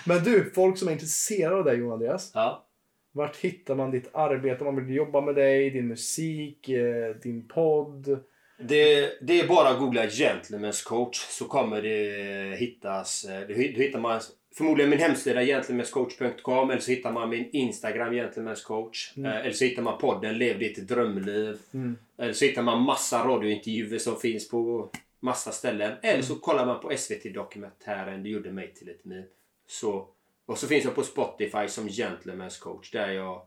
Men 0.06 0.24
du, 0.24 0.50
folk 0.54 0.78
som 0.78 0.88
är 0.88 0.92
intresserade 0.92 1.56
av 1.56 1.64
dig 1.64 1.78
Johan 1.78 1.92
Andreas. 1.92 2.30
Ja. 2.34 2.66
Vart 3.12 3.36
hittar 3.36 3.74
man 3.74 3.90
ditt 3.90 4.10
arbete? 4.14 4.64
Man 4.64 4.86
vill 4.86 4.96
jobba 4.96 5.20
med 5.20 5.34
dig, 5.34 5.70
din 5.70 5.88
musik, 5.88 6.68
eh, 6.68 7.14
din 7.22 7.48
podd. 7.48 8.18
Det, 8.62 9.12
det 9.26 9.40
är 9.40 9.48
bara 9.48 9.68
att 9.68 9.78
googla 9.78 10.06
Gentlemen's 10.06 10.84
coach 10.86 11.16
så 11.18 11.44
kommer 11.44 11.82
det 11.82 12.56
hittas. 12.56 13.24
eh, 13.24 13.40
Då 13.48 13.54
hi- 13.54 13.72
då 13.76 13.82
hittar 13.82 14.00
man 14.00 14.20
förmodligen 14.56 14.90
min 14.90 14.98
hemsida 14.98 15.42
gentlemanscoach.com 15.44 16.70
eller 16.70 16.80
så 16.80 16.90
hittar 16.90 17.12
man 17.12 17.30
min 17.30 17.50
Instagram 17.52 18.12
Gentlemen's 18.12 18.64
coach. 18.64 19.12
Mm. 19.16 19.30
Eh, 19.32 19.36
Eller 19.40 19.52
så 19.52 19.64
hittar 19.64 19.82
man 19.82 19.98
podden 19.98 20.38
Lev 20.38 20.58
ditt 20.58 20.88
drömliv. 20.88 21.58
Mm. 21.74 21.96
Eller 22.18 22.32
så 22.32 22.44
hittar 22.44 22.62
man 22.62 22.82
massa 22.82 23.24
radiointervjuer 23.28 23.98
som 23.98 24.16
finns 24.16 24.48
på 24.48 24.90
massa 25.20 25.52
ställen. 25.52 25.96
Eller 26.02 26.22
så 26.22 26.34
kollar 26.34 26.66
man 26.66 26.80
på 26.80 26.96
SVT-dokumentären 26.96 28.22
Du 28.22 28.30
gjorde 28.30 28.52
mig 28.52 28.74
till 28.74 28.88
ett 28.88 29.04
meme. 29.04 29.24
Så, 29.66 30.08
och 30.46 30.58
så 30.58 30.66
finns 30.66 30.84
jag 30.84 30.94
på 30.94 31.02
Spotify 31.02 31.68
som 31.68 31.88
Gentlemen's 31.88 32.60
coach 32.60 32.90
där 32.90 33.10
jag 33.10 33.42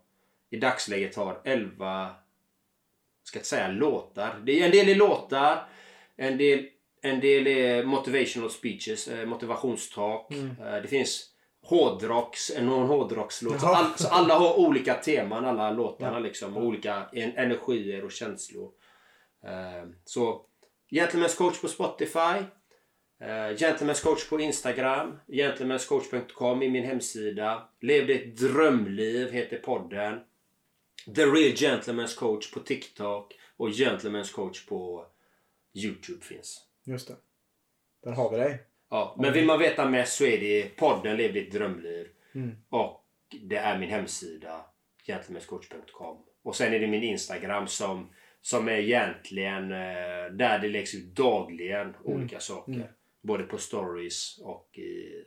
i 0.49 0.57
dagsläget 0.57 1.15
har 1.15 1.41
11 1.43 2.15
ska 3.23 3.39
inte 3.39 3.49
säga 3.49 3.67
låtar. 3.67 4.41
Det 4.43 4.61
är 4.61 4.65
en 4.65 4.71
del 4.71 4.89
är 4.89 4.95
låtar, 4.95 5.65
en 6.15 6.37
del, 6.37 6.65
en 7.01 7.19
del 7.19 7.47
är 7.47 7.83
motivational 7.83 8.49
speeches, 8.49 9.07
eh, 9.07 9.25
motivationstak. 9.25 10.31
Eh, 10.31 10.81
det 10.81 10.87
finns 10.87 11.29
hårdrocks, 11.63 12.51
någon 12.59 12.87
hårdrockslåt. 12.87 13.61
Så, 13.61 13.67
all, 13.67 13.97
så 13.97 14.07
alla 14.07 14.35
har 14.35 14.59
olika 14.59 14.93
teman, 14.93 15.45
alla 15.45 15.71
låtarna 15.71 16.19
liksom. 16.19 16.57
Och 16.57 16.63
olika 16.63 17.09
en, 17.11 17.37
energier 17.37 18.05
och 18.05 18.11
känslor. 18.11 18.71
Eh, 19.43 19.89
så 20.05 20.45
Gentlemen's 20.93 21.37
coach 21.37 21.61
på 21.61 21.67
Spotify. 21.67 22.45
Uh, 23.21 23.55
Gentlemen's 23.55 24.03
coach 24.03 24.29
på 24.29 24.39
Instagram. 24.39 25.19
Gentlemanscoach.com 25.27 26.63
i 26.63 26.69
min 26.69 26.83
hemsida. 26.83 27.69
Lev 27.79 28.07
ditt 28.07 28.37
drömliv 28.37 29.31
heter 29.31 29.57
podden. 29.57 30.19
The 31.15 31.25
Real 31.25 31.53
Gentleman's 31.53 32.19
Coach 32.19 32.51
på 32.51 32.59
TikTok 32.59 33.33
och 33.57 33.69
Gentleman's 33.69 34.33
Coach 34.33 34.65
på 34.65 35.05
YouTube 35.73 36.23
finns. 36.23 36.61
Just 36.83 37.07
det. 37.07 37.15
Där 38.03 38.11
har 38.11 38.31
vi 38.31 38.37
dig. 38.37 38.59
Ja, 38.89 39.15
men 39.19 39.33
vill 39.33 39.45
man 39.45 39.59
veta 39.59 39.89
mest 39.89 40.17
så 40.17 40.25
är 40.25 40.37
det 40.37 40.77
podden 40.77 41.17
Lev 41.17 41.33
ditt 41.33 41.51
drömliv. 41.51 42.07
Mm. 42.35 42.55
Och 42.69 43.05
det 43.41 43.57
är 43.57 43.79
min 43.79 43.89
hemsida 43.89 44.65
gentlemanscoach.com. 45.07 46.17
Och 46.43 46.55
sen 46.55 46.73
är 46.73 46.79
det 46.79 46.87
min 46.87 47.03
Instagram 47.03 47.67
som, 47.67 48.09
som 48.43 48.67
är 48.67 48.77
egentligen 48.77 49.71
eh, 49.71 50.31
där 50.31 50.59
det 50.59 50.67
läggs 50.67 50.95
ut 50.95 51.15
dagligen 51.15 51.95
olika 52.03 52.39
saker. 52.39 52.73
Mm. 52.73 52.87
Både 53.21 53.43
på 53.43 53.57
stories 53.57 54.39
och 54.43 54.77
i 54.77 55.23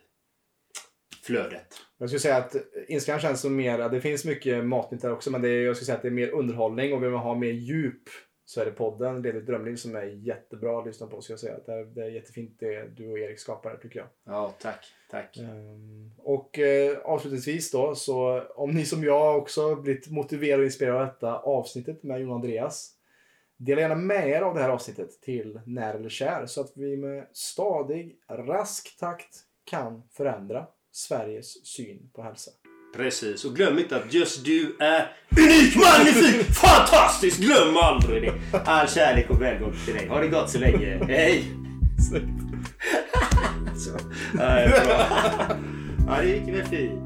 flödet. 1.23 1.67
Jag 1.99 2.09
skulle 2.09 2.21
säga 2.21 2.37
att 2.37 2.57
Instagram 2.89 3.21
känns 3.21 3.41
som 3.41 3.57
mer, 3.57 3.89
det 3.89 4.01
finns 4.01 4.25
mycket 4.25 4.65
matnytt 4.65 5.03
där 5.03 5.13
också, 5.13 5.31
men 5.31 5.43
det 5.43 5.49
är, 5.49 5.65
jag 5.65 5.77
skulle 5.77 5.87
säga 5.87 5.97
att 5.97 6.03
det 6.03 6.09
är 6.09 6.13
mer 6.13 6.31
underhållning 6.31 6.93
och 6.93 7.03
vill 7.03 7.11
man 7.11 7.21
ha 7.21 7.35
mer 7.35 7.53
djup 7.53 8.09
så 8.49 8.61
är 8.61 8.65
det 8.65 8.71
podden 8.71 9.23
Lev 9.23 9.35
ditt 9.35 9.47
drömliv 9.47 9.77
som 9.77 9.97
är 9.97 10.03
jättebra 10.03 10.79
att 10.79 10.87
lyssna 10.87 11.07
på. 11.07 11.21
Så 11.21 11.33
jag 11.33 11.41
säga. 11.41 11.59
Det, 11.67 11.73
är, 11.73 11.85
det 11.85 12.03
är 12.03 12.09
jättefint 12.09 12.57
det 12.59 12.97
du 12.97 13.11
och 13.11 13.19
Erik 13.19 13.39
skapar 13.39 13.71
här, 13.71 13.77
tycker 13.77 13.99
jag. 13.99 14.09
Ja, 14.25 14.55
tack. 14.61 14.85
Tack. 15.11 15.37
Ehm, 15.37 16.11
och 16.19 16.59
eh, 16.59 16.99
avslutningsvis 16.99 17.71
då, 17.71 17.95
så 17.95 18.43
om 18.55 18.71
ni 18.71 18.85
som 18.85 19.05
jag 19.05 19.39
också 19.39 19.77
blivit 19.77 20.11
motiverade 20.11 20.63
och 20.63 20.65
inspirerade 20.65 21.01
av 21.01 21.07
detta 21.07 21.39
avsnittet 21.39 22.03
med 22.03 22.21
Jon 22.21 22.33
Andreas. 22.33 22.96
Dela 23.59 23.81
gärna 23.81 23.95
med 23.95 24.29
er 24.29 24.43
av 24.43 24.55
det 24.55 24.63
här 24.63 24.69
avsnittet 24.69 25.23
till 25.23 25.61
när 25.67 25.95
eller 25.95 26.09
kär 26.09 26.47
så 26.47 26.61
att 26.61 26.73
vi 26.75 26.97
med 26.97 27.27
stadig, 27.33 28.17
rask 28.31 28.99
takt 28.99 29.37
kan 29.71 30.03
förändra 30.17 30.67
Sveriges 30.93 31.67
syn 31.67 32.11
på 32.15 32.23
hälsa. 32.23 32.51
Precis, 32.97 33.45
och 33.45 33.57
glöm 33.57 33.79
inte 33.79 33.97
att 33.97 34.15
just 34.15 34.45
du 34.45 34.77
är 34.81 35.17
unik, 35.41 35.77
magnifik, 35.77 36.47
fantastisk! 36.47 37.41
Glöm 37.41 37.77
aldrig 37.77 38.23
det! 38.23 38.59
All 38.65 38.89
kärlek 38.89 39.31
och 39.31 39.43
välgång 39.43 39.73
till 39.85 39.95
dig. 39.95 40.09
Ha 40.09 40.21
det 40.21 40.29
gott 40.29 40.51
så 40.51 40.59
länge. 40.59 41.05
Hej! 41.05 41.45
Snyggt. 42.09 42.27
Så. 43.79 43.91
Ja, 46.09 46.21
det 46.23 46.29
gick 46.29 46.49
väl 46.49 46.65
fint. 46.65 47.06